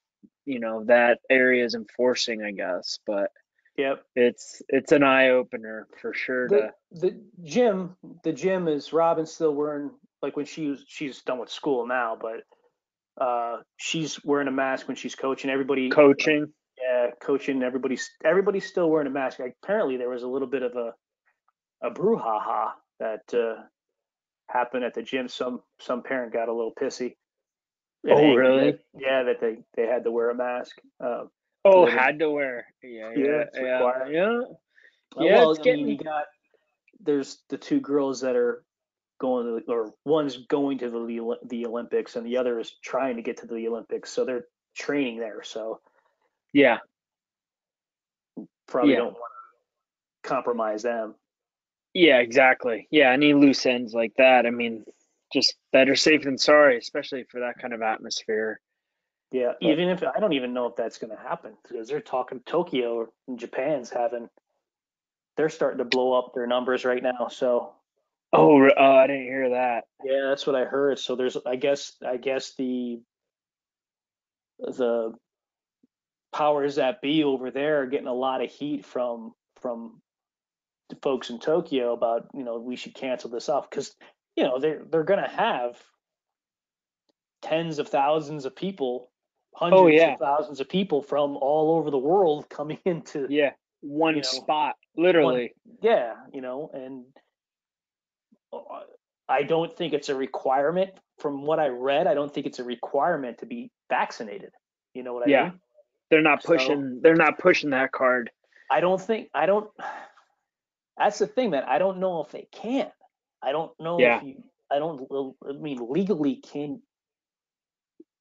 you 0.46 0.60
know 0.60 0.84
that 0.86 1.20
area 1.30 1.64
is 1.64 1.74
enforcing, 1.74 2.42
I 2.42 2.52
guess. 2.52 2.98
But 3.06 3.30
Yep. 3.78 4.04
it's 4.16 4.62
it's 4.68 4.92
an 4.92 5.02
eye 5.04 5.30
opener 5.30 5.88
for 6.00 6.14
sure. 6.14 6.48
The, 6.48 6.60
To 6.60 6.72
the 6.92 7.20
gym, 7.44 7.96
the 8.24 8.32
gym 8.32 8.68
is 8.68 8.92
Robin's 8.92 9.32
still 9.32 9.54
wearing 9.54 9.90
like 10.22 10.36
when 10.36 10.46
she 10.46 10.68
was 10.68 10.84
she's 10.88 11.22
done 11.22 11.38
with 11.40 11.50
school 11.50 11.86
now, 11.86 12.18
but 12.20 12.42
uh 13.24 13.58
she's 13.76 14.22
wearing 14.24 14.48
a 14.48 14.52
mask 14.52 14.88
when 14.88 14.96
she's 14.96 15.14
coaching. 15.14 15.50
Everybody 15.50 15.90
coaching. 15.90 16.52
Yeah, 16.88 17.10
coaching. 17.20 17.62
Everybody's 17.62 18.10
everybody's 18.24 18.66
still 18.66 18.88
wearing 18.90 19.06
a 19.06 19.10
mask. 19.10 19.40
Apparently, 19.62 19.96
there 19.96 20.08
was 20.08 20.22
a 20.22 20.28
little 20.28 20.48
bit 20.48 20.62
of 20.62 20.72
a 20.76 20.92
a 21.86 21.90
brouhaha 21.90 22.70
that 22.98 23.22
uh, 23.34 23.62
happened 24.48 24.84
at 24.84 24.94
the 24.94 25.02
gym. 25.02 25.28
Some 25.28 25.60
some 25.80 26.02
parent 26.02 26.32
got 26.32 26.48
a 26.48 26.52
little 26.52 26.72
pissy. 26.80 27.16
Oh, 28.08 28.16
angry 28.16 28.36
really? 28.36 28.78
yeah, 28.94 29.24
that 29.24 29.40
they 29.40 29.58
they 29.76 29.86
had 29.86 30.04
to 30.04 30.10
wear 30.10 30.30
a 30.30 30.34
mask. 30.34 30.76
Uh, 31.02 31.24
Oh, 31.64 31.84
had 31.84 32.20
to 32.20 32.30
wear. 32.30 32.66
Yeah, 32.82 33.10
Yeah, 33.16 33.26
yeah, 33.26 33.44
yeah, 33.54 34.08
yeah. 34.08 34.40
Uh, 34.40 35.20
Yeah, 35.20 35.34
well, 35.36 35.50
it's 35.50 35.60
I 35.60 35.64
getting- 35.64 35.86
mean, 35.86 35.98
you 35.98 36.04
got 36.04 36.24
there's 37.00 37.42
the 37.50 37.58
two 37.58 37.80
girls 37.80 38.20
that 38.22 38.36
are 38.36 38.64
going 39.20 39.62
to, 39.66 39.70
or 39.72 39.92
one's 40.04 40.36
going 40.46 40.78
to 40.78 40.88
the 40.90 41.36
the 41.44 41.66
Olympics, 41.66 42.14
and 42.16 42.24
the 42.24 42.36
other 42.38 42.58
is 42.60 42.72
trying 42.82 43.16
to 43.16 43.22
get 43.22 43.38
to 43.38 43.46
the 43.46 43.66
Olympics. 43.68 44.10
So 44.10 44.24
they're 44.24 44.46
training 44.76 45.18
there. 45.18 45.42
So 45.42 45.80
Yeah, 46.52 46.78
probably 48.66 48.92
Yeah. 48.92 48.98
don't 48.98 49.12
want 49.14 49.32
to 50.22 50.28
compromise 50.28 50.82
them. 50.82 51.14
yeah, 51.94 52.18
exactly. 52.18 52.86
Yeah, 52.90 53.10
any 53.12 53.34
loose 53.34 53.66
ends 53.66 53.92
like 53.94 54.14
that. 54.18 54.46
I 54.46 54.50
mean, 54.50 54.84
just 55.32 55.56
better 55.72 55.96
safe 55.96 56.22
than 56.22 56.38
sorry, 56.38 56.78
especially 56.78 57.24
for 57.24 57.40
that 57.40 57.58
kind 57.58 57.74
of 57.74 57.82
atmosphere. 57.82 58.60
Yeah, 59.32 59.52
But- 59.60 59.68
even 59.70 59.88
if 59.88 60.02
I 60.02 60.20
don't 60.20 60.32
even 60.34 60.54
know 60.54 60.66
if 60.66 60.76
that's 60.76 60.98
going 60.98 61.10
to 61.16 61.22
happen 61.22 61.56
because 61.62 61.88
they're 61.88 62.00
talking 62.00 62.40
Tokyo 62.40 63.12
and 63.26 63.38
Japan's 63.38 63.90
having 63.90 64.28
they're 65.36 65.48
starting 65.48 65.78
to 65.78 65.84
blow 65.84 66.12
up 66.14 66.34
their 66.34 66.46
numbers 66.46 66.84
right 66.84 67.02
now. 67.02 67.28
So 67.28 67.74
Oh, 68.32 68.58
re- 68.58 68.74
oh, 68.76 68.96
I 68.96 69.06
didn't 69.06 69.22
hear 69.24 69.50
that. 69.50 69.86
yeah, 70.04 70.26
that's 70.28 70.46
what 70.46 70.56
I 70.56 70.64
heard. 70.64 70.98
So 70.98 71.14
there's 71.16 71.36
I 71.46 71.56
guess 71.56 71.96
I 72.04 72.16
guess 72.16 72.54
the 72.54 73.00
the 74.58 75.14
powers 76.32 76.76
that 76.76 77.00
be 77.02 77.24
over 77.24 77.50
there 77.50 77.82
are 77.82 77.86
getting 77.86 78.06
a 78.06 78.12
lot 78.14 78.42
of 78.42 78.50
heat 78.50 78.84
from 78.84 79.32
from 79.60 80.00
the 80.90 80.96
folks 81.02 81.30
in 81.30 81.38
Tokyo 81.38 81.92
about 81.92 82.28
you 82.34 82.44
know 82.44 82.58
we 82.58 82.76
should 82.76 82.94
cancel 82.94 83.30
this 83.30 83.48
off 83.48 83.68
because 83.68 83.94
you 84.36 84.44
know 84.44 84.58
they're 84.58 84.82
they're 84.90 85.04
going 85.04 85.22
to 85.22 85.28
have 85.28 85.76
tens 87.42 87.78
of 87.78 87.88
thousands 87.88 88.44
of 88.44 88.54
people 88.56 89.10
hundreds 89.54 89.82
Oh, 89.82 89.88
yeah. 89.88 90.12
of 90.14 90.18
thousands 90.18 90.60
of 90.60 90.68
people 90.68 91.02
from 91.02 91.36
all 91.36 91.76
over 91.78 91.90
the 91.90 91.98
world 91.98 92.48
coming 92.50 92.78
into 92.84 93.26
Yeah, 93.28 93.52
one 93.80 94.16
You 94.16 94.22
know, 94.22 94.28
spot, 94.28 94.76
literally. 94.96 95.54
yeah, 95.82 96.14
you 96.32 96.40
know, 96.40 96.70
and 96.72 97.04
I 99.28 99.42
don't 99.42 99.76
think 99.76 99.92
it's 99.92 100.08
a 100.08 100.14
requirement. 100.14 100.90
From 101.18 101.42
what 101.42 101.58
I 101.58 101.68
read, 101.68 102.06
I 102.06 102.14
don't 102.14 102.32
think 102.32 102.46
it's 102.46 102.60
a 102.60 102.64
requirement 102.64 103.38
to 103.38 103.46
be 103.46 103.70
vaccinated. 103.90 104.50
You 104.94 105.02
know 105.02 105.12
what 105.14 105.24
I 105.24 105.30
Yeah. 105.30 105.42
mean? 105.50 105.60
They're 106.10 106.22
not 106.22 106.42
So- 106.42 106.48
pushing. 106.54 107.00
They're 107.02 107.16
not 107.16 107.38
pushing 107.38 107.70
that 107.70 107.92
card. 107.92 108.30
I 108.70 108.80
don't 108.80 109.00
think 109.00 109.30
I 109.34 109.46
don't. 109.46 109.70
That's 110.96 111.18
the 111.18 111.26
thing, 111.26 111.50
man. 111.50 111.64
I 111.66 111.78
don't 111.78 111.98
know 111.98 112.20
if 112.22 112.30
they 112.30 112.48
can. 112.52 112.90
I 113.42 113.52
don't 113.52 113.72
know 113.80 113.98
Yeah. 114.00 114.18
if 114.18 114.24
you. 114.24 114.42
I 114.70 114.78
don't. 114.78 115.34
I 115.48 115.52
mean, 115.52 115.78
legally, 115.88 116.36
can 116.36 116.82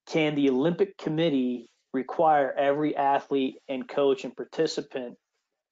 can 0.07 0.35
the 0.35 0.49
Olympic 0.49 0.97
Committee 0.97 1.69
require 1.93 2.53
every 2.53 2.95
athlete 2.95 3.57
and 3.67 3.87
coach 3.87 4.23
and 4.23 4.35
participant 4.35 5.17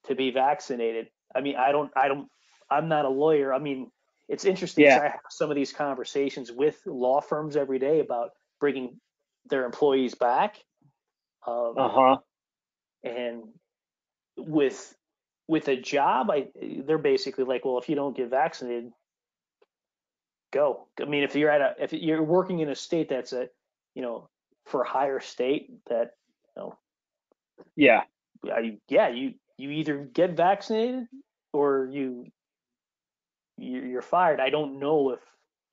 to 0.06 0.16
be 0.16 0.32
vaccinated? 0.32 1.10
I 1.34 1.42
mean, 1.42 1.56
I 1.56 1.72
don't. 1.72 1.92
I 1.96 2.08
don't. 2.08 2.28
I'm 2.70 2.90
not 2.90 3.06
a 3.06 3.10
lawyer. 3.10 3.54
I 3.54 3.60
mean, 3.60 3.92
it's 4.28 4.44
interesting. 4.46 4.86
Yeah. 4.86 5.00
I 5.00 5.04
have 5.10 5.20
some 5.30 5.52
of 5.52 5.56
these 5.56 5.72
conversations 5.72 6.52
with 6.52 6.82
law 6.86 7.22
firms 7.22 7.56
every 7.56 7.80
day 7.80 8.00
about 8.00 8.32
bringing 8.60 9.00
their 9.46 9.66
employees 9.66 10.16
back. 10.16 10.58
Um, 11.48 11.74
Uh 11.78 11.90
huh. 11.90 12.18
and 13.04 13.44
with 14.38 14.96
with 15.48 15.68
a 15.68 15.76
job 15.76 16.30
i 16.32 16.48
they're 16.86 16.98
basically 16.98 17.44
like 17.44 17.66
well 17.66 17.78
if 17.78 17.88
you 17.90 17.96
don't 17.96 18.18
get 18.18 18.30
vaccinated 18.30 18.92
go 20.52 20.88
i 21.02 21.06
mean 21.06 21.24
if 21.24 21.36
you're 21.36 21.50
at 21.52 21.62
a 21.62 21.76
if 21.84 21.94
you're 21.94 22.24
working 22.24 22.60
in 22.60 22.70
a 22.70 22.76
state 22.76 23.10
that's 23.10 23.34
a 23.34 23.48
you 23.96 24.02
know 24.02 24.30
for 24.66 24.84
higher 24.84 25.20
state 25.20 25.70
that 25.90 26.12
you 26.56 26.62
know 26.64 26.78
Yeah. 27.76 28.04
I, 28.46 28.78
yeah 28.90 29.10
you 29.10 29.34
you 29.58 29.70
either 29.72 29.98
get 30.14 30.32
vaccinated 30.38 31.08
or 31.54 31.90
you 31.92 32.26
you- 33.58 33.84
you're 33.84 34.02
fired 34.02 34.40
i 34.40 34.50
don't 34.50 34.80
know 34.80 35.12
if 35.12 35.20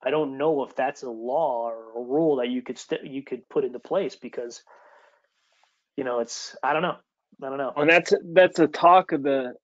i 0.02 0.10
don't 0.10 0.38
know 0.38 0.62
if 0.64 0.74
that's 0.76 1.02
a 1.02 1.10
law 1.10 1.68
or 1.70 1.98
a 1.98 2.02
rule 2.02 2.36
that 2.36 2.48
you 2.48 2.62
could 2.62 2.78
st- 2.78 3.04
you 3.06 3.22
could 3.22 3.48
put 3.48 3.64
into 3.64 3.78
place 3.78 4.16
because 4.16 4.62
you 5.96 6.04
know 6.04 6.20
it's 6.20 6.56
i 6.62 6.72
don't 6.72 6.82
know 6.82 6.96
i 7.42 7.48
don't 7.48 7.58
know 7.58 7.72
And 7.76 7.88
that's 7.90 8.12
that's 8.32 8.58
a 8.58 8.66
talk 8.66 9.12
of 9.12 9.22
the 9.22 9.54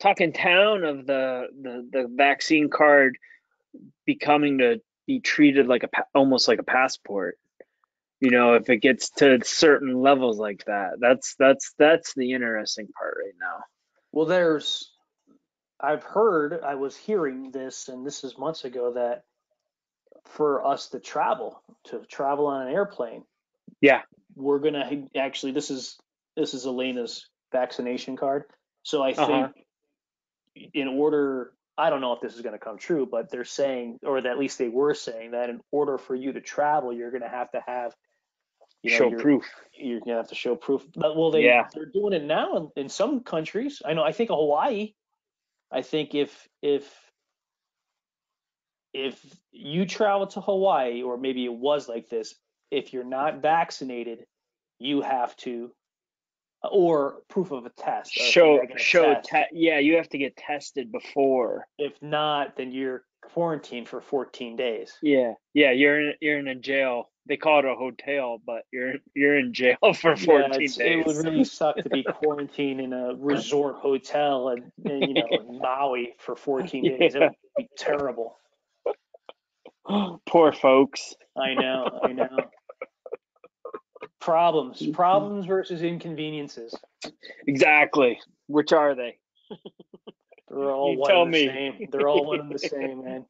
talk 0.00 0.20
in 0.20 0.32
town 0.32 0.84
of 0.84 1.06
the 1.06 1.46
the 1.60 1.88
the 1.92 2.08
vaccine 2.10 2.68
card 2.70 3.16
becoming 4.06 4.58
to 4.58 4.80
be 5.06 5.20
treated 5.20 5.66
like 5.66 5.82
a 5.84 5.88
almost 6.14 6.48
like 6.48 6.58
a 6.58 6.64
passport. 6.64 7.36
You 8.20 8.30
know, 8.30 8.54
if 8.54 8.68
it 8.68 8.78
gets 8.78 9.10
to 9.12 9.40
certain 9.42 10.00
levels 10.00 10.38
like 10.38 10.64
that, 10.66 10.92
that's 11.00 11.34
that's 11.38 11.74
that's 11.78 12.14
the 12.14 12.32
interesting 12.32 12.88
part 12.96 13.16
right 13.24 13.34
now. 13.40 13.64
Well, 14.12 14.26
there's, 14.26 14.92
I've 15.80 16.02
heard, 16.02 16.60
I 16.62 16.74
was 16.74 16.96
hearing 16.96 17.50
this, 17.50 17.88
and 17.88 18.06
this 18.06 18.24
is 18.24 18.36
months 18.36 18.64
ago, 18.64 18.92
that 18.92 19.24
for 20.26 20.66
us 20.66 20.88
to 20.88 21.00
travel, 21.00 21.62
to 21.84 22.00
travel 22.10 22.46
on 22.46 22.66
an 22.66 22.74
airplane, 22.74 23.24
Yeah. 23.80 24.02
We're 24.40 24.58
gonna 24.58 25.04
actually, 25.16 25.52
this 25.52 25.70
is 25.70 25.98
this 26.36 26.54
is 26.54 26.64
Elena's 26.66 27.28
vaccination 27.52 28.16
card. 28.16 28.44
So 28.82 29.02
I 29.02 29.12
Uh-huh. 29.12 29.48
think 29.52 30.70
in 30.74 30.88
order, 30.88 31.52
I 31.76 31.90
don't 31.90 32.00
know 32.00 32.12
if 32.12 32.20
this 32.20 32.34
is 32.34 32.40
gonna 32.42 32.58
come 32.58 32.78
true, 32.78 33.06
but 33.06 33.30
they're 33.30 33.44
saying, 33.44 33.98
or 34.02 34.18
at 34.18 34.38
least 34.38 34.58
they 34.58 34.68
were 34.68 34.94
saying 34.94 35.32
that 35.32 35.50
in 35.50 35.60
order 35.70 35.98
for 35.98 36.14
you 36.14 36.32
to 36.32 36.40
travel, 36.40 36.92
you're 36.92 37.10
gonna 37.10 37.28
have 37.28 37.50
to 37.52 37.60
have, 37.66 37.94
you 38.82 38.90
know, 38.92 38.96
Show 38.98 39.10
your- 39.10 39.20
proof. 39.20 39.66
you're 39.74 40.00
gonna 40.00 40.16
have 40.16 40.28
to 40.28 40.34
show 40.34 40.56
proof. 40.56 40.86
But 40.94 41.16
well, 41.16 41.30
they 41.30 41.44
Yeah. 41.44 41.68
they're 41.74 41.86
doing 41.86 42.12
it 42.12 42.22
now 42.24 42.56
in, 42.56 42.70
in 42.84 42.88
some 42.88 43.20
countries. 43.22 43.82
I 43.84 43.94
know. 43.94 44.02
I 44.02 44.12
think 44.12 44.30
Hawaii. 44.30 44.94
I 45.70 45.82
think 45.82 46.14
if 46.14 46.48
if 46.62 47.12
if 48.92 49.22
you 49.52 49.86
travel 49.86 50.26
to 50.28 50.40
Hawaii, 50.40 51.02
or 51.02 51.16
maybe 51.16 51.44
it 51.44 51.52
was 51.52 51.88
like 51.88 52.08
this, 52.08 52.34
if 52.72 52.92
you're 52.92 53.04
not 53.04 53.36
vaccinated, 53.40 54.26
you 54.80 55.02
have 55.02 55.36
to, 55.36 55.70
or 56.68 57.20
proof 57.28 57.52
of 57.52 57.66
a 57.66 57.70
test. 57.70 58.12
Show 58.12 58.60
show 58.76 59.14
test. 59.14 59.28
te- 59.28 59.44
yeah, 59.52 59.78
you 59.78 59.96
have 59.96 60.08
to 60.08 60.18
get 60.18 60.36
tested 60.36 60.90
before. 60.90 61.66
If 61.78 61.92
not, 62.02 62.56
then 62.56 62.72
you're 62.72 63.04
quarantined 63.22 63.88
for 63.88 64.00
14 64.00 64.56
days. 64.56 64.96
Yeah. 65.02 65.34
Yeah, 65.54 65.72
you're 65.72 66.00
in 66.00 66.14
you're 66.20 66.38
in 66.38 66.48
a 66.48 66.54
jail. 66.54 67.10
They 67.28 67.36
call 67.36 67.60
it 67.60 67.64
a 67.66 67.74
hotel, 67.74 68.40
but 68.44 68.62
you're 68.72 68.94
you're 69.14 69.38
in 69.38 69.52
jail 69.52 69.76
for 69.94 70.16
14 70.16 70.26
Yeah, 70.26 70.58
days. 70.58 70.78
It 70.78 71.06
would 71.06 71.16
really 71.16 71.44
suck 71.44 71.76
to 71.76 71.88
be 71.88 72.02
quarantined 72.14 72.80
in 72.80 72.92
a 72.92 73.14
resort 73.14 73.76
hotel 73.76 74.48
and, 74.48 74.72
and, 74.84 75.06
you 75.06 75.14
know 75.14 75.28
in 75.30 75.58
Maui 75.62 76.14
for 76.18 76.34
14 76.34 76.84
days. 76.84 77.14
It 77.14 77.20
would 77.20 77.32
be 77.56 77.68
terrible. 77.76 78.38
Poor 80.26 80.52
folks. 80.52 81.14
I 81.36 81.54
know, 81.54 82.00
I 82.02 82.12
know. 82.12 82.38
Problems, 84.20 84.86
problems 84.92 85.46
versus 85.46 85.82
inconveniences. 85.82 86.74
Exactly. 87.46 88.20
Which 88.48 88.72
are 88.72 88.94
they? 88.94 89.16
They're 90.48 90.70
all 90.72 90.92
You 90.92 90.98
one 90.98 91.10
tell 91.10 91.22
and 91.22 91.32
the 91.34 91.46
me. 91.46 91.52
same. 91.52 91.88
They're 91.90 92.08
all 92.08 92.26
one 92.26 92.40
and 92.40 92.52
the 92.52 92.58
same, 92.58 93.04
man. 93.04 93.24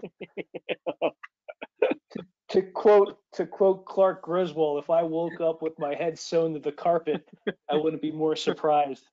to, 2.12 2.20
to 2.50 2.62
quote 2.62 3.18
to 3.34 3.46
quote 3.46 3.84
Clark 3.84 4.22
Griswold, 4.22 4.82
if 4.82 4.90
I 4.90 5.02
woke 5.02 5.40
up 5.40 5.62
with 5.62 5.78
my 5.78 5.94
head 5.94 6.18
sewn 6.18 6.54
to 6.54 6.60
the 6.60 6.72
carpet, 6.72 7.28
I 7.70 7.76
wouldn't 7.76 8.02
be 8.02 8.10
more 8.10 8.34
surprised. 8.36 9.04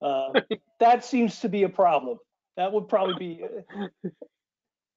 Uh, 0.00 0.32
that 0.80 1.04
seems 1.04 1.40
to 1.40 1.48
be 1.48 1.62
a 1.62 1.68
problem. 1.68 2.18
That 2.56 2.72
would 2.72 2.88
probably 2.88 3.14
be. 3.18 3.44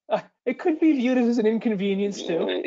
Uh, 0.08 0.20
it 0.44 0.58
could 0.58 0.78
be 0.78 0.92
viewed 0.92 1.18
as 1.18 1.38
an 1.38 1.46
inconvenience 1.46 2.22
too. 2.22 2.62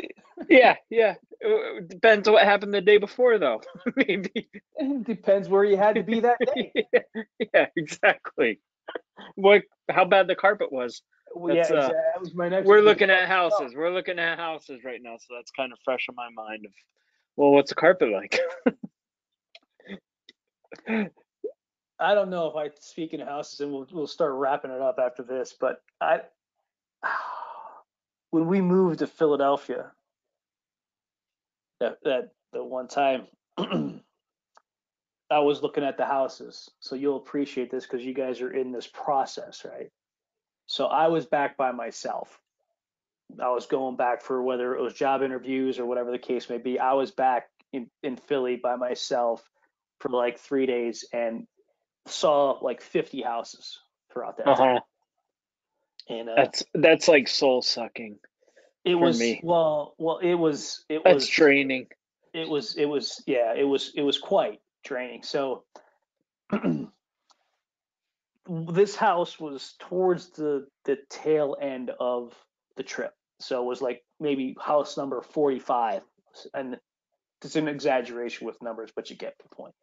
Yeah, 0.48 0.76
yeah. 0.90 1.14
Uh, 1.44 1.76
It 1.78 1.88
depends 1.88 2.28
what 2.28 2.44
happened 2.44 2.74
the 2.74 2.80
day 2.80 2.98
before, 2.98 3.38
though. 3.38 3.60
Maybe. 3.96 4.48
It 4.76 5.04
depends 5.06 5.48
where 5.48 5.64
you 5.64 5.76
had 5.76 5.94
to 5.96 6.02
be 6.02 6.20
that 6.20 6.38
day. 6.54 6.72
yeah, 7.54 7.66
exactly. 7.76 8.60
What? 9.36 9.62
How 9.90 10.04
bad 10.04 10.26
the 10.26 10.34
carpet 10.34 10.72
was? 10.72 11.02
Well, 11.32 11.54
yeah, 11.54 11.62
uh, 11.62 11.88
that 11.88 12.20
was 12.20 12.34
my 12.34 12.48
next. 12.48 12.66
We're 12.66 12.80
looking 12.80 13.10
at 13.10 13.28
houses. 13.28 13.72
We're 13.76 13.92
looking 13.92 14.18
at 14.18 14.38
houses 14.38 14.80
right 14.84 15.00
now, 15.00 15.16
so 15.18 15.34
that's 15.36 15.52
kind 15.52 15.72
of 15.72 15.78
fresh 15.84 16.06
in 16.08 16.14
my 16.16 16.28
mind. 16.34 16.66
Of, 16.66 16.72
well, 17.36 17.50
what's 17.52 17.70
the 17.70 17.76
carpet 17.76 18.10
like? 18.10 18.40
I 22.00 22.14
don't 22.14 22.30
know 22.30 22.48
if 22.48 22.56
I 22.56 22.70
speak 22.80 23.12
in 23.12 23.20
houses, 23.20 23.60
and 23.60 23.70
we'll 23.72 23.86
we'll 23.92 24.06
start 24.06 24.32
wrapping 24.32 24.72
it 24.72 24.80
up 24.80 24.98
after 24.98 25.22
this. 25.22 25.54
But 25.58 25.82
I, 26.00 26.22
when 28.30 28.46
we 28.46 28.60
moved 28.60 29.00
to 29.00 29.06
Philadelphia, 29.06 29.92
that 31.80 31.98
that 32.04 32.30
the 32.52 32.64
one 32.64 32.88
time, 32.88 33.26
I 33.58 35.40
was 35.40 35.62
looking 35.62 35.84
at 35.84 35.96
the 35.98 36.06
houses. 36.06 36.70
So 36.80 36.96
you'll 36.96 37.16
appreciate 37.16 37.70
this 37.70 37.84
because 37.86 38.04
you 38.04 38.14
guys 38.14 38.40
are 38.40 38.52
in 38.52 38.72
this 38.72 38.86
process, 38.88 39.64
right? 39.64 39.90
So 40.66 40.86
I 40.86 41.08
was 41.08 41.26
back 41.26 41.56
by 41.56 41.72
myself. 41.72 42.40
I 43.42 43.50
was 43.50 43.66
going 43.66 43.96
back 43.96 44.22
for 44.22 44.42
whether 44.42 44.74
it 44.74 44.82
was 44.82 44.94
job 44.94 45.22
interviews 45.22 45.78
or 45.78 45.86
whatever 45.86 46.10
the 46.10 46.18
case 46.18 46.50
may 46.50 46.58
be. 46.58 46.78
I 46.78 46.94
was 46.94 47.10
back 47.12 47.48
in, 47.72 47.88
in 48.02 48.16
Philly 48.16 48.56
by 48.56 48.76
myself 48.76 49.48
for 50.00 50.10
like 50.10 50.38
three 50.38 50.66
days 50.66 51.04
and 51.12 51.46
saw 52.06 52.58
like 52.62 52.82
50 52.82 53.22
houses 53.22 53.78
throughout 54.12 54.38
that 54.38 54.48
uh 54.48 54.54
time. 54.56 54.80
And 56.08 56.28
uh, 56.28 56.34
That's 56.36 56.64
that's 56.74 57.08
like 57.08 57.28
soul 57.28 57.62
sucking. 57.62 58.18
It 58.84 58.94
was 58.94 59.18
me. 59.18 59.40
well, 59.42 59.94
well, 59.98 60.18
it 60.18 60.34
was 60.34 60.84
it 60.88 61.02
That's 61.04 61.14
was 61.14 61.28
draining. 61.28 61.86
it 62.32 62.48
was 62.48 62.76
it 62.76 62.86
was 62.86 63.22
yeah 63.26 63.54
it 63.54 63.64
was 63.64 63.92
it 63.94 64.02
was 64.02 64.18
quite 64.18 64.60
draining. 64.84 65.22
So 65.22 65.64
this 68.48 68.96
house 68.96 69.38
was 69.38 69.74
towards 69.78 70.30
the 70.30 70.66
the 70.84 70.98
tail 71.08 71.56
end 71.60 71.90
of 72.00 72.34
the 72.76 72.82
trip. 72.82 73.12
So 73.40 73.62
it 73.62 73.66
was 73.66 73.80
like 73.82 74.02
maybe 74.18 74.56
house 74.60 74.96
number 74.96 75.22
45 75.22 76.02
and 76.54 76.78
it's 77.42 77.56
an 77.56 77.68
exaggeration 77.68 78.46
with 78.46 78.60
numbers 78.62 78.90
but 78.94 79.10
you 79.10 79.16
get 79.16 79.34
the 79.42 79.54
point. 79.54 79.74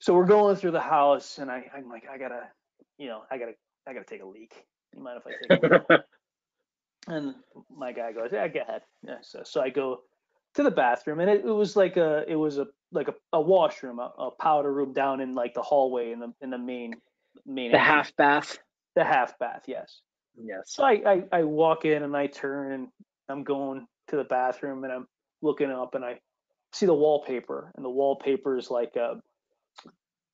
So 0.00 0.14
we're 0.14 0.26
going 0.26 0.56
through 0.56 0.72
the 0.72 0.80
house 0.80 1.38
and 1.38 1.50
i 1.50 1.64
i'm 1.76 1.88
like 1.88 2.04
i 2.12 2.18
gotta 2.18 2.42
you 2.98 3.08
know 3.08 3.22
i 3.30 3.38
gotta 3.38 3.52
i 3.86 3.92
gotta 3.92 4.04
take 4.06 4.22
a 4.22 4.26
leak. 4.26 4.54
You 4.94 5.02
mind 5.02 5.20
if 5.24 5.26
i 5.26 5.30
take 5.54 5.62
a 5.62 5.68
leak 5.74 6.00
and 7.06 7.34
my 7.74 7.92
guy 7.92 8.12
goes, 8.12 8.30
"Yeah, 8.32 8.48
go 8.48 8.60
ahead." 8.60 8.82
Yeah, 9.06 9.16
so, 9.22 9.42
so 9.44 9.60
I 9.60 9.70
go 9.70 10.00
to 10.54 10.62
the 10.62 10.70
bathroom, 10.70 11.20
and 11.20 11.30
it, 11.30 11.44
it 11.44 11.50
was 11.50 11.76
like 11.76 11.96
a, 11.96 12.24
it 12.28 12.36
was 12.36 12.58
a 12.58 12.66
like 12.92 13.08
a, 13.08 13.14
a 13.32 13.40
washroom, 13.40 13.98
a, 13.98 14.12
a 14.18 14.30
powder 14.30 14.72
room 14.72 14.92
down 14.92 15.20
in 15.20 15.34
like 15.34 15.54
the 15.54 15.62
hallway 15.62 16.12
in 16.12 16.20
the 16.20 16.32
in 16.40 16.50
the 16.50 16.58
main 16.58 16.94
main 17.46 17.72
the 17.72 17.78
entrance. 17.78 17.86
half 17.86 18.16
bath. 18.16 18.58
the 18.94 19.04
half 19.04 19.38
bath, 19.38 19.62
yes. 19.66 20.00
Yes. 20.36 20.62
So 20.66 20.84
I, 20.84 21.02
I 21.06 21.22
I 21.32 21.42
walk 21.44 21.84
in 21.84 22.02
and 22.02 22.16
I 22.16 22.26
turn 22.26 22.72
and 22.72 22.88
I'm 23.28 23.44
going 23.44 23.86
to 24.08 24.16
the 24.16 24.24
bathroom 24.24 24.84
and 24.84 24.92
I'm 24.92 25.08
looking 25.42 25.70
up 25.70 25.94
and 25.94 26.04
I 26.04 26.20
see 26.72 26.86
the 26.86 26.94
wallpaper 26.94 27.72
and 27.76 27.84
the 27.84 27.90
wallpaper 27.90 28.56
is 28.56 28.70
like 28.70 28.96
uh 28.96 29.14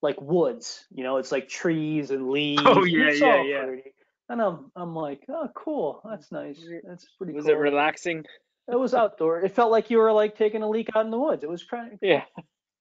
like 0.03 0.21
woods, 0.21 0.85
you 0.95 1.03
know, 1.03 1.17
it's 1.17 1.33
like 1.33 1.49
trees 1.49 2.11
and 2.11 2.31
leaves. 2.31 2.63
Oh, 2.65 2.85
yeah, 2.85 3.11
yeah, 3.11 3.43
yeah. 3.43 3.65
pretty. 3.65 3.93
And 4.29 4.41
I'm 4.43 4.71
I'm 4.77 4.95
like, 4.95 5.25
oh 5.29 5.49
cool, 5.55 6.03
that's 6.09 6.29
mm, 6.29 6.33
nice. 6.33 6.59
That's 6.87 7.07
pretty 7.17 7.33
Was 7.33 7.45
cool. 7.47 7.55
it 7.55 7.59
relaxing? 7.59 8.25
It 8.71 8.79
was 8.79 8.93
outdoor. 8.95 9.41
It 9.41 9.55
felt 9.55 9.71
like 9.71 9.91
you 9.91 9.99
were 9.99 10.13
like 10.13 10.37
taking 10.37 10.63
a 10.63 10.69
leak 10.69 10.89
out 10.95 11.05
in 11.05 11.11
the 11.11 11.19
woods. 11.19 11.43
It 11.43 11.49
was 11.51 11.65
kind 11.65 11.93
of 11.95 11.99
Yeah. 12.03 12.25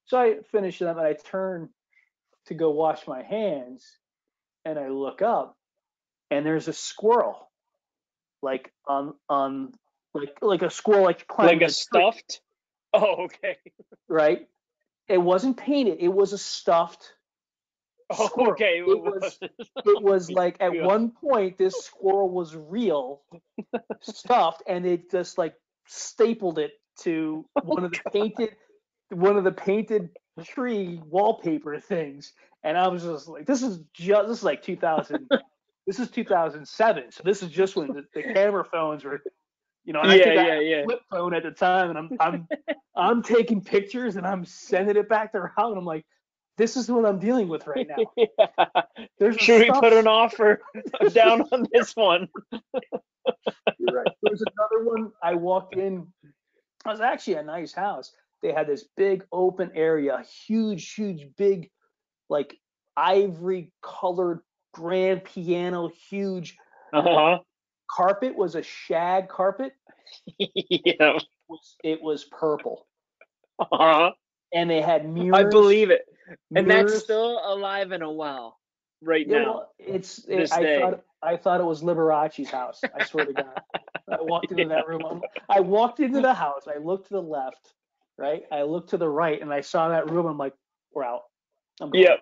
so 0.04 0.18
I 0.18 0.36
finish 0.52 0.78
them 0.78 0.98
and 0.98 1.06
I 1.06 1.14
turn 1.14 1.70
to 2.46 2.54
go 2.54 2.70
wash 2.70 3.06
my 3.06 3.22
hands 3.22 3.86
and 4.64 4.78
I 4.78 4.88
look 4.88 5.22
up 5.22 5.56
and 6.30 6.44
there's 6.44 6.68
a 6.68 6.72
squirrel 6.74 7.50
like 8.42 8.70
on 8.86 9.14
on 9.28 9.72
like 10.14 10.36
like 10.42 10.62
a 10.62 10.70
squirrel 10.70 11.04
like 11.04 11.26
climbing 11.26 11.60
Like 11.60 11.62
a 11.62 11.66
tree, 11.66 11.72
stuffed? 11.72 12.40
Oh, 12.94 13.24
okay. 13.24 13.56
right? 14.08 14.46
It 15.08 15.18
wasn't 15.18 15.56
painted. 15.56 15.98
It 16.00 16.08
was 16.08 16.32
a 16.32 16.38
stuffed 16.38 17.12
Oh, 18.10 18.28
squirrel. 18.28 18.52
okay. 18.52 18.78
It 18.86 19.00
was 19.00 19.40
it 19.84 20.00
was 20.00 20.30
like 20.30 20.56
at 20.60 20.74
Yeah. 20.74 20.82
one 20.82 21.12
point 21.12 21.58
this 21.58 21.78
squirrel 21.80 22.30
was 22.30 22.56
real 22.56 23.22
stuffed 24.02 24.62
and 24.68 24.86
it 24.86 25.10
just 25.10 25.38
like 25.38 25.54
stapled 25.86 26.58
it 26.58 26.72
to 27.00 27.46
one 27.62 27.84
of 27.84 27.92
the 27.92 27.98
painted 28.12 28.56
one 29.10 29.36
of 29.36 29.44
the 29.44 29.52
painted 29.52 30.10
tree 30.44 31.00
wallpaper 31.04 31.80
things 31.80 32.34
and 32.64 32.78
i 32.78 32.88
was 32.88 33.02
just 33.04 33.28
like 33.28 33.46
this 33.46 33.62
is 33.62 33.80
just 33.94 34.28
this 34.28 34.38
is 34.38 34.44
like 34.44 34.62
2000 34.62 35.30
this 35.86 35.98
is 35.98 36.10
2007 36.10 37.12
so 37.12 37.22
this 37.24 37.42
is 37.42 37.50
just 37.50 37.76
when 37.76 37.92
the, 37.92 38.04
the 38.14 38.22
camera 38.24 38.64
phones 38.64 39.04
were 39.04 39.22
you 39.84 39.92
know 39.92 40.02
and 40.02 40.12
i 40.12 40.18
Yeah, 40.18 40.24
think 40.24 40.36
I 40.36 40.44
yeah, 40.44 40.48
had 40.48 40.58
a 40.58 40.62
yeah. 40.62 40.84
flip 40.84 41.00
phone 41.10 41.34
at 41.34 41.42
the 41.44 41.50
time 41.52 41.90
and 41.90 41.98
i'm 41.98 42.12
i'm 42.20 42.48
i'm 42.96 43.22
taking 43.22 43.62
pictures 43.62 44.16
and 44.16 44.26
i'm 44.26 44.44
sending 44.44 44.96
it 44.96 45.08
back 45.08 45.32
to 45.32 45.38
Raul 45.40 45.70
and 45.70 45.78
i'm 45.78 45.84
like 45.86 46.06
this 46.58 46.76
is 46.76 46.90
what 46.90 47.06
i'm 47.06 47.18
dealing 47.18 47.48
with 47.48 47.66
right 47.66 47.88
now 47.88 47.96
Yeah. 48.16 48.26
there's 49.18 49.36
Should 49.36 49.62
we 49.62 49.70
put 49.70 49.92
an 49.94 50.06
offer 50.06 50.60
down 51.14 51.42
on 51.52 51.66
this 51.72 51.96
one? 51.96 52.28
You're 53.78 53.92
right. 53.92 54.12
There's 54.22 54.42
another 54.42 54.84
one. 54.88 55.12
I 55.22 55.34
walked 55.34 55.76
in. 55.76 56.06
It 56.24 56.88
was 56.88 57.00
actually 57.00 57.34
a 57.34 57.42
nice 57.42 57.72
house. 57.72 58.12
They 58.42 58.52
had 58.52 58.66
this 58.66 58.84
big 58.96 59.24
open 59.32 59.70
area, 59.74 60.24
huge, 60.46 60.92
huge, 60.94 61.26
big, 61.36 61.70
like 62.28 62.56
ivory 62.96 63.72
colored 63.82 64.40
grand 64.74 65.24
piano, 65.24 65.90
huge 66.10 66.56
Uh 66.92 67.02
huh. 67.02 67.38
carpet 67.90 68.36
was 68.36 68.54
a 68.54 68.62
shag 68.62 69.28
carpet. 69.28 69.72
yeah. 70.38 70.46
It 71.16 71.24
was, 71.48 71.76
it 71.84 72.02
was 72.02 72.24
purple, 72.24 72.86
Uh-huh. 73.60 74.12
And 74.52 74.70
they 74.70 74.80
had 74.82 75.08
mirrors. 75.08 75.40
I 75.40 75.44
believe 75.44 75.90
it. 75.90 76.02
And 76.54 76.70
that's 76.70 76.94
still 76.94 77.40
alive 77.44 77.92
and 77.92 78.02
a 78.02 78.10
well 78.10 78.58
right 79.02 79.26
Yeah, 79.26 79.38
now. 79.40 79.44
well, 79.44 79.72
it's. 79.78 80.24
It, 80.28 80.48
I 80.52 80.60
day. 80.62 80.80
thought 80.80 81.04
I 81.22 81.36
thought 81.36 81.60
it 81.60 81.64
was 81.66 81.82
Liberace's 81.82 82.50
house. 82.50 82.86
I 82.94 83.02
swear 83.02 83.26
to 83.26 83.34
God. 83.34 83.60
I 84.18 84.22
walked 84.22 84.52
into 84.52 84.68
that 84.68 84.86
room. 84.86 85.04
I'm- 85.06 85.24
I 85.48 85.60
walked 85.60 86.00
into 86.00 86.20
the 86.20 86.34
house. 86.34 86.68
I 86.68 86.78
looked 86.78 87.08
to 87.08 87.14
the 87.14 87.22
left, 87.22 87.74
right. 88.18 88.44
I 88.52 88.62
looked 88.62 88.90
to 88.90 88.98
the 88.98 89.08
right, 89.08 89.40
and 89.40 89.52
I 89.52 89.62
saw 89.62 89.90
that 89.90 90.10
room. 90.10 90.26
I'm 90.26 90.38
like, 90.38 90.54
we're 90.94 91.04
out. 91.04 91.22
I'm 91.80 91.90
going. 91.92 92.02
Yep. 92.02 92.20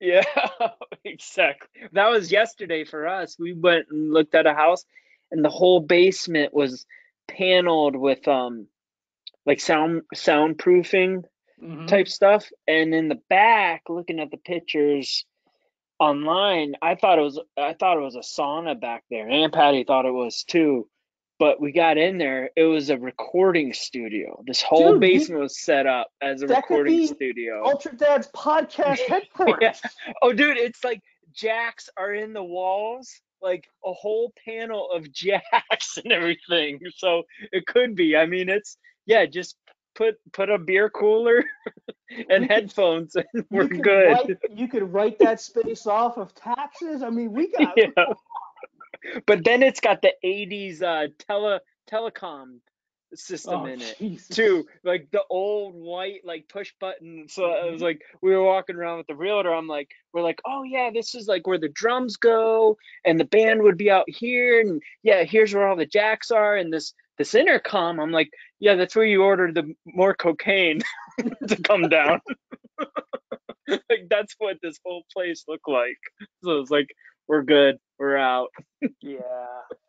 Yeah, 0.00 0.22
exactly. 1.04 1.82
That 1.92 2.08
was 2.10 2.30
yesterday 2.30 2.84
for 2.84 3.06
us. 3.08 3.36
We 3.38 3.54
went 3.54 3.86
and 3.90 4.12
looked 4.12 4.34
at 4.34 4.46
a 4.46 4.54
house 4.54 4.84
and 5.30 5.44
the 5.44 5.50
whole 5.50 5.80
basement 5.80 6.52
was 6.54 6.86
paneled 7.28 7.96
with 7.96 8.26
um 8.28 8.66
like 9.46 9.60
sound 9.60 10.02
soundproofing 10.14 11.24
Mhm. 11.62 11.86
type 11.88 12.08
stuff. 12.08 12.48
And 12.66 12.94
in 12.94 13.08
the 13.08 13.20
back, 13.28 13.82
looking 13.88 14.20
at 14.20 14.30
the 14.30 14.36
pictures 14.36 15.24
online, 15.98 16.74
I 16.80 16.94
thought 16.94 17.18
it 17.18 17.22
was 17.22 17.40
I 17.56 17.74
thought 17.74 17.96
it 17.96 18.02
was 18.02 18.16
a 18.16 18.20
sauna 18.20 18.80
back 18.80 19.04
there. 19.10 19.28
And 19.28 19.52
Patty 19.52 19.84
thought 19.84 20.06
it 20.06 20.12
was 20.12 20.44
too. 20.44 20.88
But 21.38 21.60
we 21.60 21.70
got 21.70 21.98
in 21.98 22.18
there, 22.18 22.50
it 22.56 22.64
was 22.64 22.90
a 22.90 22.98
recording 22.98 23.72
studio. 23.72 24.42
This 24.44 24.60
whole 24.60 24.92
Dude, 24.92 25.00
basement 25.00 25.40
was 25.40 25.60
set 25.60 25.86
up 25.86 26.08
as 26.20 26.42
a 26.42 26.48
recording 26.48 27.06
studio. 27.06 27.64
Ultra 27.64 27.96
Dad's 27.96 28.28
podcast 28.28 28.98
headquarters. 29.08 29.80
Yeah. 29.84 30.12
Oh, 30.20 30.32
dude, 30.32 30.56
it's 30.56 30.82
like 30.82 31.00
jacks 31.32 31.88
are 31.96 32.12
in 32.12 32.32
the 32.32 32.42
walls, 32.42 33.20
like 33.40 33.68
a 33.84 33.92
whole 33.92 34.32
panel 34.44 34.90
of 34.90 35.12
jacks 35.12 35.96
and 35.96 36.12
everything. 36.12 36.80
So 36.96 37.22
it 37.52 37.66
could 37.66 37.94
be. 37.94 38.16
I 38.16 38.26
mean, 38.26 38.48
it's 38.48 38.76
yeah, 39.06 39.24
just 39.26 39.56
put 39.98 40.14
put 40.32 40.48
a 40.48 40.56
beer 40.58 40.88
cooler 40.88 41.44
and 42.10 42.26
We 42.30 42.38
could- 42.38 42.50
headphones, 42.50 43.16
and 43.16 43.44
we're 43.50 43.68
could 43.68 43.82
good. 43.82 44.06
Write, 44.12 44.38
you 44.54 44.68
could 44.68 44.92
write 44.94 45.18
that 45.18 45.40
space 45.42 45.86
off 45.86 46.16
of 46.16 46.34
taxes. 46.34 47.02
I 47.02 47.10
mean, 47.10 47.32
we 47.32 47.50
got. 47.52 47.76
Yeah. 47.96 48.04
But 49.26 49.44
then 49.44 49.62
it's 49.62 49.80
got 49.80 50.02
the 50.02 50.12
'80s 50.24 50.82
uh, 50.82 51.08
tele 51.18 51.60
telecom 51.90 52.58
system 53.14 53.60
Oh, 53.62 53.64
in 53.66 53.80
it. 53.80 53.96
Jesus. 53.98 54.36
too 54.36 54.66
like 54.84 55.08
the 55.12 55.22
old 55.30 55.74
white 55.74 56.20
like 56.24 56.46
push 56.48 56.74
button 56.78 57.24
so 57.26 57.46
i 57.50 57.70
was 57.70 57.80
like 57.80 58.02
we 58.20 58.32
were 58.36 58.44
walking 58.44 58.76
around 58.76 58.98
with 58.98 59.06
the 59.06 59.14
realtor 59.14 59.50
i'm 59.54 59.66
like 59.66 59.88
we're 60.12 60.20
like 60.20 60.38
oh 60.44 60.62
yeah 60.62 60.90
this 60.92 61.14
is 61.14 61.26
like 61.26 61.46
where 61.46 61.56
the 61.56 61.70
drums 61.70 62.16
go 62.18 62.76
and 63.06 63.18
the 63.18 63.24
band 63.24 63.62
would 63.62 63.78
be 63.78 63.90
out 63.90 64.04
here 64.08 64.60
and 64.60 64.82
yeah 65.02 65.24
here's 65.24 65.54
where 65.54 65.66
all 65.66 65.74
the 65.74 65.86
jacks 65.86 66.30
are 66.30 66.56
and 66.56 66.70
this 66.70 66.92
this 67.18 67.34
intercom 67.34 68.00
i'm 68.00 68.12
like 68.12 68.30
yeah 68.60 68.74
that's 68.74 68.96
where 68.96 69.04
you 69.06 69.22
order 69.22 69.52
the 69.52 69.74
more 69.86 70.14
cocaine 70.14 70.80
to 71.48 71.56
come 71.62 71.88
down 71.88 72.20
like 73.68 74.06
that's 74.10 74.34
what 74.38 74.56
this 74.62 74.78
whole 74.84 75.02
place 75.12 75.44
looked 75.48 75.68
like 75.68 75.98
so 76.44 76.58
it's 76.60 76.70
like 76.70 76.88
we're 77.28 77.42
good 77.42 77.76
we're 77.98 78.16
out 78.16 78.48
Yeah, 79.02 79.20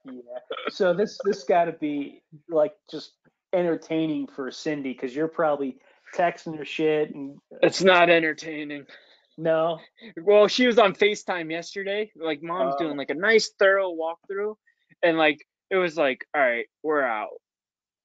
yeah. 0.06 0.40
So 0.70 0.94
this 0.94 1.20
this 1.26 1.44
got 1.44 1.66
to 1.66 1.74
be 1.74 2.22
like 2.50 2.74
just 2.92 3.14
entertaining 3.54 4.28
for 4.28 4.52
Cindy 4.52 4.94
because 4.94 5.16
you're 5.16 5.28
probably 5.28 5.78
texting 6.16 6.58
her 6.58 6.66
shit 6.66 7.14
and 7.14 7.38
it's 7.62 7.82
not 7.84 8.10
entertaining 8.10 8.86
No. 9.38 9.80
Well, 10.22 10.48
she 10.48 10.68
was 10.68 10.80
on 10.80 10.94
FaceTime 10.96 11.52
yesterday. 11.52 12.12
Like 12.16 12.42
mom's 12.44 12.76
Oh. 12.80 12.84
doing 12.86 12.98
like 12.98 13.10
a 13.12 13.16
nice 13.16 13.52
thorough 13.60 13.92
walkthrough 13.94 14.56
and 15.04 15.18
like 15.18 15.40
it 15.70 15.76
was 15.78 15.98
like, 15.98 16.26
all 16.36 16.42
right, 16.42 16.66
we're 16.84 17.04
out. 17.04 17.40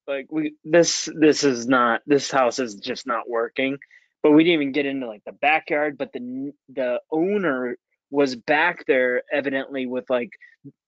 Like 0.07 0.27
we 0.31 0.55
this 0.65 1.09
this 1.19 1.45
is 1.45 1.67
not 1.67 2.03
this 2.07 2.31
house 2.31 2.59
is 2.59 2.75
just 2.77 3.07
not 3.07 3.29
working. 3.29 3.79
But 4.23 4.33
we 4.33 4.45
didn't 4.45 4.61
even 4.63 4.73
get 4.73 4.87
into 4.87 5.07
like 5.07 5.23
the 5.25 5.33
backyard, 5.33 5.97
but 5.99 6.13
the 6.13 6.53
the 6.75 7.01
owner 7.11 7.77
was 8.11 8.37
back 8.37 8.85
there 8.87 9.23
evidently 9.33 9.87
with 9.87 10.09
like 10.11 10.31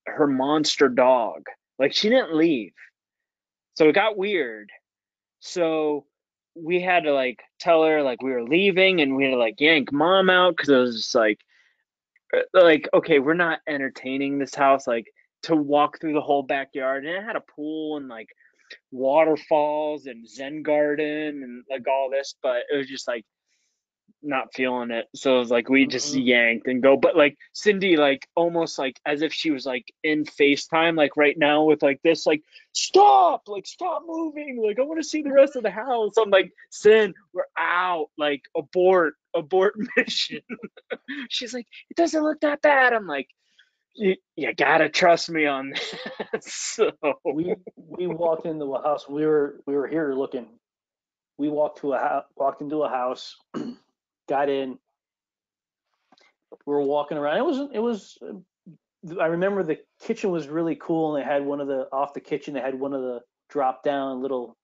her 0.06 0.26
monster 0.26 0.88
dog. 0.88 1.42
Like 1.78 1.92
she 1.94 2.08
didn't 2.08 2.34
leave. 2.36 2.72
So 3.74 3.88
it 3.88 3.94
got 3.94 4.16
weird. 4.16 4.70
So 5.40 6.06
we 6.54 6.80
had 6.80 7.04
to 7.04 7.12
like 7.12 7.40
tell 7.60 7.84
her 7.84 8.02
like 8.02 8.22
we 8.22 8.32
were 8.32 8.44
leaving 8.44 9.00
and 9.00 9.16
we 9.16 9.24
had 9.24 9.30
to 9.30 9.36
like 9.36 9.60
yank 9.60 9.92
mom 9.92 10.30
out 10.30 10.56
because 10.56 10.68
it 10.70 10.76
was 10.76 10.96
just 10.96 11.14
like 11.14 11.38
uh, 12.36 12.40
like 12.54 12.88
okay 12.94 13.18
we're 13.18 13.34
not 13.34 13.60
entertaining 13.68 14.38
this 14.38 14.54
house 14.54 14.86
like 14.86 15.06
to 15.44 15.56
walk 15.56 16.00
through 16.00 16.12
the 16.14 16.20
whole 16.20 16.42
backyard 16.42 17.04
and 17.06 17.14
it 17.14 17.22
had 17.22 17.36
a 17.36 17.40
pool 17.40 17.96
and 17.96 18.08
like 18.08 18.28
waterfalls 18.90 20.06
and 20.06 20.28
zen 20.28 20.62
garden 20.62 21.42
and 21.42 21.64
like 21.70 21.86
all 21.88 22.10
this 22.10 22.34
but 22.42 22.62
it 22.72 22.76
was 22.76 22.88
just 22.88 23.06
like 23.06 23.24
not 24.22 24.52
feeling 24.54 24.90
it. 24.90 25.06
So 25.14 25.36
it 25.36 25.38
was 25.40 25.50
like 25.50 25.68
we 25.68 25.86
just 25.86 26.14
Mhm. 26.14 26.26
yanked 26.26 26.66
and 26.68 26.82
go 26.82 26.96
but 26.96 27.16
like 27.16 27.36
cindy 27.52 27.96
like 27.96 28.26
almost 28.34 28.78
like 28.78 28.98
as 29.06 29.22
if 29.22 29.32
she 29.32 29.50
was 29.50 29.66
like 29.66 29.92
in 30.02 30.24
facetime 30.24 30.96
like 30.96 31.16
right 31.16 31.36
now 31.38 31.64
with 31.64 31.82
like 31.82 32.00
this 32.02 32.26
like 32.26 32.42
stop! 32.72 33.42
Like 33.46 33.66
stop 33.66 34.02
moving! 34.06 34.60
Like 34.60 34.78
i 34.78 34.82
want 34.82 34.98
to 35.00 35.04
see 35.08 35.22
the 35.22 35.32
rest 35.32 35.54
of 35.54 35.62
the 35.62 35.70
house. 35.70 36.14
I'm 36.16 36.30
like 36.30 36.50
sin 36.70 37.14
we're 37.32 37.44
out. 37.56 38.06
Like 38.18 38.42
abort 38.56 39.14
abort 39.34 39.74
mission. 39.96 40.40
She's 41.28 41.54
like 41.54 41.66
it 41.90 41.96
doesn't 41.96 42.22
look 42.24 42.40
that 42.40 42.62
bad. 42.62 42.92
I'm 42.94 43.06
like 43.06 43.28
you, 43.96 44.16
you 44.36 44.54
gotta 44.54 44.88
trust 44.88 45.30
me 45.30 45.46
on 45.46 45.70
this 45.70 45.94
so 46.40 46.90
we 47.24 47.54
we 47.76 48.06
walked 48.06 48.46
into 48.46 48.64
a 48.74 48.82
house. 48.82 49.08
We 49.08 49.26
were 49.26 49.60
we 49.66 49.74
were 49.74 49.86
here 49.86 50.14
looking. 50.14 50.48
We 51.38 51.48
walked 51.48 51.80
to 51.80 51.92
a 51.92 51.98
house, 51.98 52.24
walked 52.36 52.62
into 52.62 52.82
a 52.82 52.88
house, 52.88 53.36
got 54.28 54.48
in. 54.48 54.78
We 56.64 56.72
were 56.74 56.82
walking 56.82 57.18
around. 57.18 57.38
It 57.38 57.44
was 57.44 57.68
it 57.72 57.78
was. 57.80 58.18
I 59.20 59.26
remember 59.26 59.62
the 59.62 59.78
kitchen 60.02 60.30
was 60.30 60.48
really 60.48 60.76
cool, 60.76 61.14
and 61.14 61.22
they 61.24 61.28
had 61.28 61.44
one 61.44 61.60
of 61.60 61.68
the 61.68 61.88
off 61.92 62.14
the 62.14 62.20
kitchen. 62.20 62.54
They 62.54 62.60
had 62.60 62.78
one 62.78 62.92
of 62.92 63.02
the 63.02 63.20
drop 63.48 63.82
down 63.84 64.22
little 64.22 64.56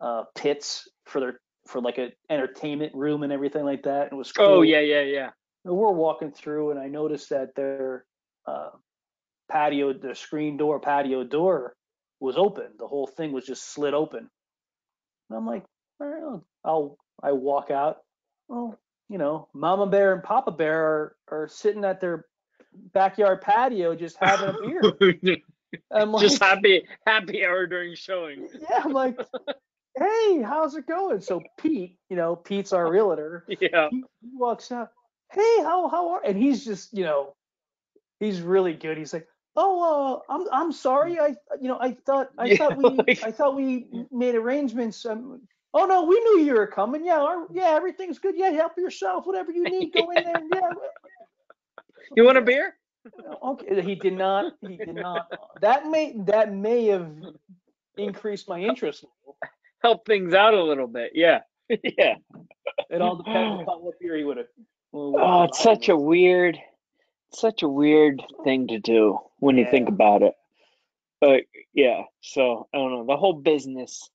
uh, 0.00 0.24
pits 0.34 0.88
for 1.04 1.20
their 1.20 1.40
for 1.66 1.80
like 1.80 1.98
a 1.98 2.12
entertainment 2.30 2.94
room 2.94 3.22
and 3.22 3.32
everything 3.32 3.64
like 3.64 3.82
that. 3.84 4.08
It 4.12 4.14
was 4.14 4.32
cool. 4.32 4.46
oh 4.46 4.62
yeah 4.62 4.80
yeah 4.80 5.00
yeah 5.02 5.30
And 5.64 5.76
we're 5.76 5.92
walking 5.92 6.30
through, 6.30 6.70
and 6.70 6.80
I 6.80 6.88
noticed 6.88 7.30
that 7.30 7.54
their 7.54 8.04
uh, 8.46 8.70
patio, 9.50 9.92
the 9.92 10.14
screen 10.14 10.56
door, 10.56 10.80
patio 10.80 11.24
door 11.24 11.74
was 12.20 12.36
open. 12.36 12.66
The 12.78 12.86
whole 12.86 13.06
thing 13.06 13.32
was 13.32 13.46
just 13.46 13.72
slid 13.72 13.94
open. 13.94 14.30
And 15.30 15.38
I'm 15.38 15.46
like, 15.46 15.64
all 16.00 16.06
right, 16.06 16.22
I'll, 16.22 16.46
I'll 16.64 16.98
I 17.22 17.32
walk 17.32 17.70
out. 17.70 17.98
Well, 18.48 18.78
you 19.08 19.18
know, 19.18 19.48
Mama 19.54 19.86
Bear 19.86 20.12
and 20.14 20.22
Papa 20.22 20.50
Bear 20.50 20.82
are, 20.84 21.16
are 21.30 21.48
sitting 21.48 21.84
at 21.84 22.00
their 22.00 22.26
backyard 22.92 23.40
patio 23.40 23.94
just 23.94 24.16
having 24.20 24.50
a 24.50 24.52
beer. 24.60 25.36
I'm 25.90 26.12
like, 26.12 26.22
just 26.22 26.42
happy 26.42 26.86
happy 27.06 27.44
hour 27.44 27.66
during 27.66 27.94
showing 27.94 28.48
yeah, 28.60 28.82
I'm 28.84 28.92
like, 28.92 29.18
hey, 29.98 30.42
how's 30.42 30.76
it 30.76 30.86
going? 30.86 31.20
So 31.20 31.42
Pete, 31.58 31.98
you 32.08 32.16
know, 32.16 32.36
Pete's 32.36 32.72
our 32.72 32.88
realtor. 32.88 33.44
yeah 33.60 33.88
he, 33.90 34.04
he 34.22 34.30
walks 34.34 34.70
out. 34.72 34.90
Hey, 35.32 35.56
how 35.62 35.88
how 35.88 36.10
are? 36.10 36.22
And 36.24 36.36
he's 36.36 36.64
just 36.64 36.92
you 36.96 37.04
know, 37.04 37.34
he's 38.20 38.40
really 38.40 38.74
good. 38.74 38.98
He's 38.98 39.12
like, 39.12 39.26
oh, 39.56 40.22
uh, 40.28 40.32
I'm 40.32 40.46
I'm 40.52 40.72
sorry. 40.72 41.18
I 41.20 41.34
you 41.60 41.68
know 41.68 41.78
I 41.80 41.92
thought 42.06 42.30
I 42.38 42.46
Yeah, 42.46 42.56
thought 42.56 42.76
we 42.76 42.84
like- 43.08 43.24
I 43.24 43.30
thought 43.30 43.56
we 43.56 43.86
made 44.10 44.34
arrangements. 44.34 45.04
Um, 45.06 45.42
oh 45.74 45.86
no, 45.86 46.04
we 46.04 46.18
knew 46.20 46.40
you 46.46 46.54
were 46.54 46.66
coming. 46.66 47.04
Yeah, 47.04 47.20
our, 47.20 47.46
yeah, 47.52 47.70
everything's 47.74 48.18
good. 48.18 48.34
Yeah, 48.36 48.50
help 48.50 48.72
yourself. 48.78 49.26
Whatever 49.26 49.52
you 49.52 49.68
need, 49.68 49.92
go 49.92 50.10
in 50.10 50.24
there. 50.24 50.42
Yeah. 50.50 50.60
you 52.16 52.24
want 52.24 52.38
a 52.38 52.42
beer 52.42 52.74
Okay. 53.44 53.82
He 53.82 53.94
did 53.94 54.14
not. 54.14 54.54
He 54.62 54.76
did 54.78 54.94
not. 54.94 55.26
That 55.60 55.86
may 55.86 56.14
that 56.26 56.52
may 56.54 56.86
have 56.86 57.10
increased 57.96 58.48
my 58.48 58.60
interest. 58.60 59.04
help 59.82 60.06
things 60.06 60.32
out 60.34 60.54
a 60.54 60.62
little 60.62 60.86
bit 60.88 61.12
yeah 61.14 61.40
yeah 61.68 62.14
It 62.90 63.00
all 63.02 63.16
depends 63.22 63.68
on 63.68 63.82
what 63.84 63.98
beer 64.00 64.16
he 64.16 64.24
would 64.24 64.38
have. 64.38 64.46
oh 64.94 65.44
it's 65.44 65.62
such 65.62 65.88
a 65.90 65.96
weird 65.96 66.58
such 67.34 67.62
a 67.62 67.68
weird 67.68 68.22
thing 68.44 68.68
to 68.68 68.78
do 68.78 69.18
when 69.38 69.56
you 69.58 69.64
think 69.70 69.88
about 69.88 70.22
it 70.22 70.34
but 71.20 71.42
yeah 71.72 72.02
so 72.20 72.68
i 72.74 72.78
don't 72.78 72.90
know 72.92 73.06
the 73.06 73.16
whole 73.16 73.34
business 73.34 74.08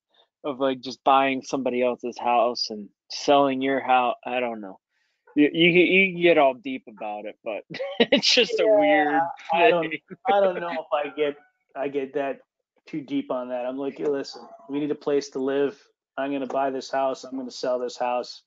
of 0.43 0.59
like 0.59 0.79
just 0.81 1.03
buying 1.03 1.41
somebody 1.41 1.81
else's 1.83 2.17
house 2.17 2.69
and 2.69 2.89
selling 3.09 3.61
your 3.61 3.79
house 3.81 4.15
i 4.25 4.39
don't 4.39 4.61
know 4.61 4.79
you 5.35 5.49
you, 5.53 5.69
you 5.69 6.23
get 6.23 6.37
all 6.37 6.53
deep 6.53 6.83
about 6.87 7.25
it 7.25 7.37
but 7.43 7.63
it's 8.11 8.33
just 8.33 8.59
a 8.59 8.67
weird 8.67 9.21
I 9.53 9.69
don't- 9.69 9.85
I 10.27 10.39
don't 10.41 10.59
know 10.59 10.71
if 10.71 10.87
I 10.93 11.09
get 11.15 11.35
I 11.75 11.87
get 11.87 12.13
that 12.15 12.39
too 12.87 13.01
deep 13.01 13.29
on 13.31 13.49
that. 13.49 13.65
I'm 13.67 13.77
like, 13.77 13.97
hey, 13.99 14.05
listen, 14.07 14.41
we 14.69 14.79
need 14.79 14.89
a 14.91 14.95
place 14.95 15.29
to 15.29 15.39
live. 15.39 15.79
I'm 16.17 16.31
gonna 16.31 16.47
buy 16.47 16.71
this 16.71 16.89
house. 16.91 17.23
I'm 17.23 17.37
gonna 17.37 17.51
sell 17.51 17.77
this 17.79 17.97
house. 17.97 18.41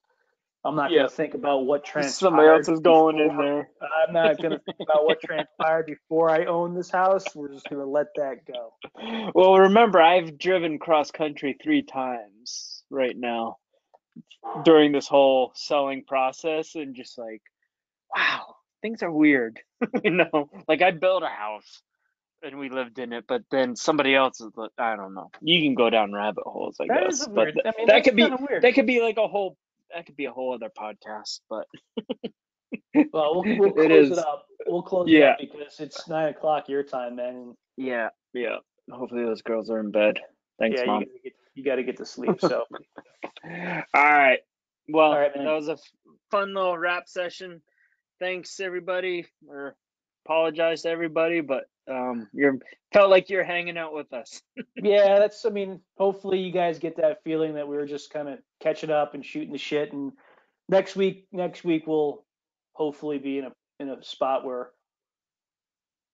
I'm 0.65 0.77
not 0.77 0.91
Yeah. 0.91 0.99
gonna 0.99 1.09
think 1.11 1.35
about 1.35 1.67
what 1.67 1.85
transpired. 1.85 2.13
somebody 2.15 2.49
else 2.49 2.69
is 2.69 2.81
going 2.81 3.19
in 3.19 3.37
there 3.37 3.69
I'm 4.09 4.13
not 4.15 4.41
gonna 4.41 4.61
think 4.61 4.77
about 4.81 5.05
what 5.07 5.21
transpired 5.25 5.87
before 5.87 6.31
I 6.31 6.45
own 6.47 6.75
this 6.75 6.91
house. 6.91 7.35
We're 7.35 7.53
just 7.53 7.69
gonna 7.69 7.87
let 7.87 8.07
that 8.17 8.45
go. 8.47 8.75
Well, 9.35 9.59
remember, 9.59 10.01
I've 10.01 10.39
driven 10.39 10.79
cross 10.79 11.11
country 11.11 11.57
three 11.63 11.83
times 11.83 12.85
right 12.91 13.17
now 13.17 13.57
during 14.65 14.93
this 14.93 15.09
whole 15.09 15.53
selling 15.55 16.05
process, 16.05 16.75
and 16.75 16.95
just 16.95 17.19
like, 17.19 17.43
wow, 18.15 18.57
things 18.83 19.03
are 19.03 19.13
weird. 19.13 19.61
you 20.05 20.11
know, 20.13 20.51
like 20.69 20.83
I 20.83 20.91
built 20.93 21.23
a 21.23 21.29
house 21.29 21.83
and 22.43 22.59
we 22.59 22.71
lived 22.71 22.99
in 22.99 23.13
it, 23.13 23.25
but 23.29 23.43
then 23.51 23.77
somebody 23.77 24.15
else 24.15 24.41
is, 24.41 24.51
I 24.79 24.97
don't 24.97 25.15
know. 25.15 25.31
You 25.41 25.61
can 25.63 25.75
go 25.75 25.91
down 25.91 26.13
rabbit 26.13 26.45
holes, 26.45 26.77
I 26.81 26.87
That 26.89 27.05
guess. 27.07 27.27
but 27.27 27.35
weird. 27.35 27.55
th- 27.55 27.67
I 27.67 27.73
mean, 27.79 27.87
that 27.89 28.05
could 28.05 28.17
be 28.17 28.25
weird. 28.25 28.63
that 28.63 28.75
could 28.75 28.87
be 28.87 29.01
like 29.01 29.17
a 29.19 29.29
whole 29.29 29.57
that 29.95 30.07
could 30.07 30.17
be 30.17 30.27
a 30.27 30.33
whole 30.33 30.55
other 30.55 30.71
podcast, 30.79 31.41
but 31.51 31.67
well, 33.13 33.43
we'll, 33.45 33.59
we'll 33.59 33.73
close 33.73 33.91
is. 34.11 34.11
it 34.13 34.19
up. 34.19 34.47
We'll 34.67 34.83
close 34.83 35.09
it 35.09 35.13
Yeah. 35.13 35.31
up 35.31 35.39
because 35.41 35.81
it's 35.81 36.09
nine 36.09 36.29
o'clock 36.29 36.69
your 36.69 36.83
time, 36.83 37.17
man. 37.17 37.55
Yeah, 37.77 38.09
yeah. 38.35 38.57
Hopefully 38.91 39.25
those 39.25 39.43
girls 39.43 39.71
are 39.71 39.81
in 39.81 39.91
bed. 39.91 40.19
Thanks, 40.59 40.81
yeah, 40.81 40.87
mom. 40.87 41.03
you 41.03 41.09
get, 41.23 41.33
you 41.55 41.65
gotta 41.65 41.83
get 41.83 41.97
to 41.99 42.07
sleep. 42.07 42.41
So 42.41 42.65
All 43.45 43.83
right. 43.95 44.39
Well, 44.89 45.13
All 45.13 45.19
right, 45.19 45.33
that 45.35 45.45
was 45.45 45.69
a 45.69 45.79
fun 46.31 46.55
little 46.55 46.77
rap 46.77 47.09
session. 47.09 47.63
Thanks 48.21 48.61
everybody, 48.61 49.27
or 49.49 49.75
apologize 50.25 50.83
to 50.83 50.91
everybody, 50.91 51.41
but 51.41 51.65
um, 51.91 52.29
you're 52.33 52.59
felt 52.93 53.11
like 53.11 53.29
you're 53.31 53.45
hanging 53.45 53.77
out 53.77 53.93
with 53.93 54.13
us. 54.13 54.41
yeah, 54.77 55.19
that's. 55.19 55.45
I 55.45 55.51
mean, 55.51 55.81
hopefully 55.97 56.39
you 56.39 56.53
guys 56.53 56.79
get 56.79 56.97
that 56.97 57.23
feeling 57.25 57.55
that 57.55 57.67
we 57.69 57.77
were 57.77 57.87
just 57.87 58.11
kind 58.11 58.29
of 58.29 58.39
catching 58.61 58.91
up 58.91 59.15
and 59.15 59.25
shooting 59.25 59.53
the 59.53 59.59
shit. 59.59 59.93
And 59.93 60.13
next 60.69 60.95
week, 60.97 61.27
next 61.33 61.65
week 61.65 61.87
we'll 61.87 62.25
hopefully 62.73 63.19
be 63.19 63.39
in 63.39 63.47
a 63.47 63.53
in 63.81 63.89
a 63.89 64.03
spot 64.03 64.45
where 64.45 64.71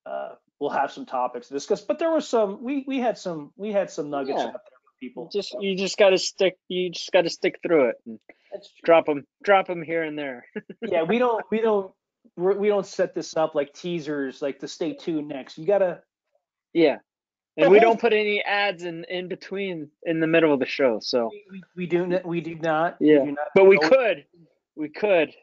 uh, 0.07 0.31
we'll 0.59 0.71
have 0.71 0.91
some 0.91 1.07
topics 1.07 1.49
to 1.49 1.55
discuss. 1.55 1.83
But 1.83 1.99
there 1.99 2.11
was 2.11 2.27
some. 2.27 2.63
We 2.63 2.85
we 2.87 2.99
had 2.99 3.19
some. 3.19 3.53
We 3.57 3.73
had 3.73 3.91
some 3.91 4.11
nuggets 4.11 4.39
Yeah. 4.39 4.47
out 4.47 4.53
there 4.53 4.79
for 4.83 4.93
people. 5.01 5.29
Just 5.33 5.51
so 5.51 5.61
you 5.61 5.77
just 5.77 5.99
got 5.99 6.11
to 6.11 6.19
stick. 6.19 6.57
You 6.69 6.91
just 6.91 7.13
got 7.13 7.23
to 7.23 7.31
stick 7.31 7.59
through 7.63 7.91
it 7.91 7.97
and 8.07 8.19
drop 8.85 9.07
them, 9.07 9.25
drop 9.43 9.67
them 9.67 9.83
here 9.83 10.03
and 10.03 10.19
there. 10.19 10.47
yeah, 10.83 11.03
we 11.03 11.19
don't 11.19 11.45
we 11.51 11.61
don't 11.61 11.93
we're, 12.39 12.57
we 12.57 12.69
don't 12.69 12.87
set 12.87 13.15
this 13.15 13.37
up 13.37 13.55
like 13.55 13.75
teasers, 13.75 14.41
like 14.41 14.61
to 14.61 14.69
stay 14.69 14.95
tuned 14.95 15.29
next. 15.29 15.59
You 15.59 15.67
gotta. 15.67 16.01
Yeah, 16.73 16.99
and 17.57 17.71
we 17.71 17.81
don't 17.81 18.01
put 18.01 18.13
any 18.13 18.43
ads 18.43 18.85
in 18.85 19.05
in 19.05 19.29
between 19.29 19.91
in 20.05 20.21
the 20.21 20.27
middle 20.27 20.53
of 20.53 20.61
the 20.61 20.67
show. 20.67 21.01
So, 21.01 21.31
We, 21.33 21.45
we, 21.51 21.63
we 21.77 21.87
do 21.87 22.05
n- 22.05 22.21
we 22.25 22.41
do 22.41 22.55
not. 22.55 22.97
Yeah, 23.01 23.21
We 23.21 23.27
do 23.27 23.33
not 23.33 23.49
but 23.55 23.67
we 23.67 23.79
could, 23.79 24.25
we 24.77 24.89
could. 24.89 25.35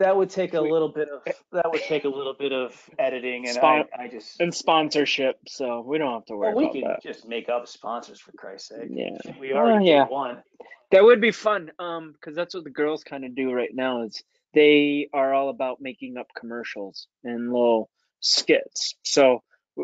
That 0.00 0.16
would 0.16 0.28
take 0.28 0.54
a 0.54 0.60
little 0.60 0.88
bit 0.88 1.08
of 1.08 1.22
that 1.52 1.70
would 1.70 1.82
take 1.82 2.04
a 2.04 2.08
little 2.08 2.34
bit 2.34 2.52
of 2.52 2.74
editing, 2.98 3.46
and 3.46 3.54
Spon- 3.54 3.84
I, 3.96 4.02
I 4.02 4.08
just 4.08 4.40
and 4.40 4.52
sponsorship, 4.52 5.38
so 5.46 5.80
we 5.80 5.98
don't 5.98 6.12
have 6.12 6.26
to 6.26 6.36
worry 6.36 6.52
well, 6.54 6.66
we 6.66 6.80
can 6.80 6.88
that. 6.88 7.02
just 7.02 7.26
make 7.26 7.48
up 7.48 7.66
sponsors 7.68 8.20
for 8.20 8.32
Christ's 8.32 8.68
sake. 8.68 8.88
Yeah. 8.90 9.16
we 9.40 9.52
already 9.52 9.86
yeah. 9.86 10.06
one. 10.06 10.42
That 10.90 11.02
would 11.04 11.20
be 11.20 11.30
fun, 11.30 11.70
um, 11.78 12.12
because 12.12 12.36
that's 12.36 12.54
what 12.54 12.64
the 12.64 12.70
girls 12.70 13.04
kind 13.04 13.24
of 13.24 13.34
do 13.34 13.52
right 13.52 13.70
now. 13.72 14.02
Is 14.02 14.22
they 14.54 15.08
are 15.12 15.34
all 15.34 15.50
about 15.50 15.80
making 15.80 16.16
up 16.16 16.28
commercials 16.38 17.08
and 17.24 17.52
little 17.52 17.90
skits. 18.20 18.94
So 19.04 19.42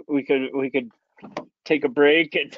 we 0.08 0.24
could 0.24 0.50
we 0.54 0.70
could 0.70 0.90
take 1.64 1.84
a 1.84 1.88
break 1.88 2.34
and 2.36 2.56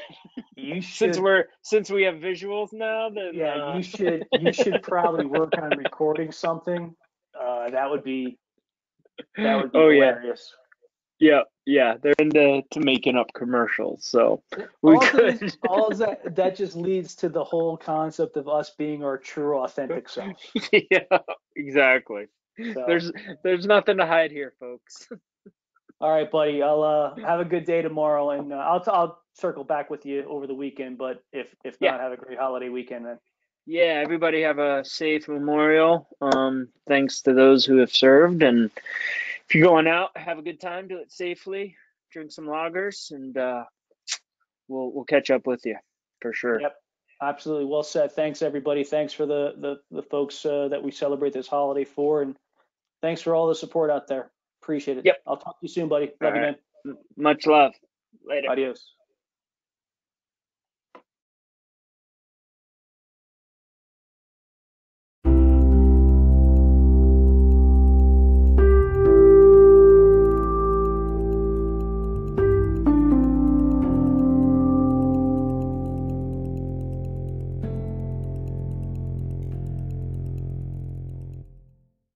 You 0.56 0.80
should. 0.82 1.14
since 1.14 1.18
we're 1.18 1.44
since 1.62 1.90
we 1.90 2.04
have 2.04 2.16
visuals 2.16 2.72
now, 2.72 3.10
then 3.10 3.34
yeah, 3.34 3.56
uh, 3.56 3.76
you 3.76 3.82
should. 3.82 4.26
You 4.34 4.52
should 4.52 4.82
probably 4.82 5.26
work 5.26 5.58
on 5.58 5.76
recording 5.76 6.32
something 6.32 6.94
Uh, 7.40 7.70
that 7.70 7.90
would 7.90 8.04
be 8.04 8.38
that 9.36 9.56
would 9.56 9.72
be 9.72 9.78
Oh, 9.80 9.88
yeah. 9.88 10.12
hilarious. 10.12 10.54
Yeah, 11.22 11.42
yeah, 11.66 11.94
they're 12.02 12.14
into 12.18 12.62
to 12.72 12.80
making 12.80 13.14
up 13.16 13.32
commercials, 13.32 14.04
so 14.04 14.42
we 14.82 14.94
all 14.96 15.00
could. 15.02 15.38
things- 15.38 15.56
all 15.68 15.94
that 15.94 16.34
that 16.34 16.56
just 16.56 16.74
leads 16.74 17.14
to 17.14 17.28
the 17.28 17.44
whole 17.44 17.76
concept 17.76 18.36
of 18.36 18.48
us 18.48 18.70
being 18.70 19.04
our 19.04 19.18
true 19.18 19.58
authentic 19.58 20.08
selves. 20.08 20.42
yeah, 20.90 21.18
exactly. 21.54 22.26
So, 22.74 22.84
There's 22.88 23.12
there's 23.44 23.66
nothing 23.66 23.98
to 23.98 24.06
hide 24.06 24.32
here, 24.32 24.52
folks. 24.58 25.08
all 26.00 26.10
right, 26.10 26.28
buddy. 26.28 26.60
I'll 26.60 26.82
uh, 26.82 27.14
have 27.24 27.38
a 27.38 27.44
good 27.44 27.66
day 27.66 27.82
tomorrow, 27.82 28.30
and 28.30 28.52
uh, 28.52 28.56
I'll 28.56 28.80
t- 28.82 28.90
I'll 28.92 29.22
circle 29.34 29.62
back 29.62 29.90
with 29.90 30.04
you 30.04 30.24
over 30.24 30.48
the 30.48 30.54
weekend. 30.56 30.98
But 30.98 31.22
if 31.32 31.54
if 31.64 31.80
not, 31.80 31.94
Yeah. 31.94 32.02
have 32.02 32.10
a 32.12 32.16
great 32.16 32.36
holiday 32.38 32.68
weekend 32.68 33.06
then. 33.06 33.18
Yeah, 33.64 34.00
everybody 34.02 34.42
have 34.42 34.58
a 34.58 34.84
safe 34.84 35.28
memorial. 35.28 36.08
Um, 36.20 36.68
thanks 36.88 37.22
to 37.22 37.32
those 37.32 37.64
who 37.64 37.76
have 37.76 37.92
served, 37.92 38.42
and 38.42 38.72
if 39.52 39.56
you're 39.56 39.68
going 39.68 39.86
out, 39.86 40.16
have 40.16 40.38
a 40.38 40.42
good 40.42 40.58
time. 40.62 40.88
Do 40.88 40.96
it 40.96 41.12
safely. 41.12 41.76
Drink 42.10 42.32
some 42.32 42.46
lagers, 42.46 43.10
and 43.10 43.36
uh, 43.36 43.64
we'll 44.66 44.90
we'll 44.92 45.04
catch 45.04 45.30
up 45.30 45.46
with 45.46 45.60
you 45.66 45.76
for 46.22 46.32
sure. 46.32 46.58
Yep. 46.58 46.74
Absolutely 47.20 47.66
well 47.66 47.82
said. 47.82 48.12
Thanks 48.12 48.40
everybody. 48.40 48.82
Thanks 48.82 49.12
for 49.12 49.26
the 49.26 49.52
the 49.58 49.76
the 49.90 50.02
folks 50.04 50.46
uh, 50.46 50.68
that 50.68 50.82
we 50.82 50.90
celebrate 50.90 51.34
this 51.34 51.48
holiday 51.48 51.84
for, 51.84 52.22
and 52.22 52.34
thanks 53.02 53.20
for 53.20 53.34
all 53.34 53.46
the 53.46 53.54
support 53.54 53.90
out 53.90 54.08
there. 54.08 54.30
Appreciate 54.62 54.96
it. 54.96 55.04
Yep. 55.04 55.16
I'll 55.26 55.36
talk 55.36 55.60
to 55.60 55.66
you 55.66 55.68
soon, 55.68 55.86
buddy. 55.86 56.12
Love 56.22 56.32
All 56.32 56.40
you, 56.40 56.46
right. 56.46 56.56
man. 56.86 56.96
Much 57.18 57.46
love. 57.46 57.72
Later. 58.26 58.48
Adios. 58.50 58.94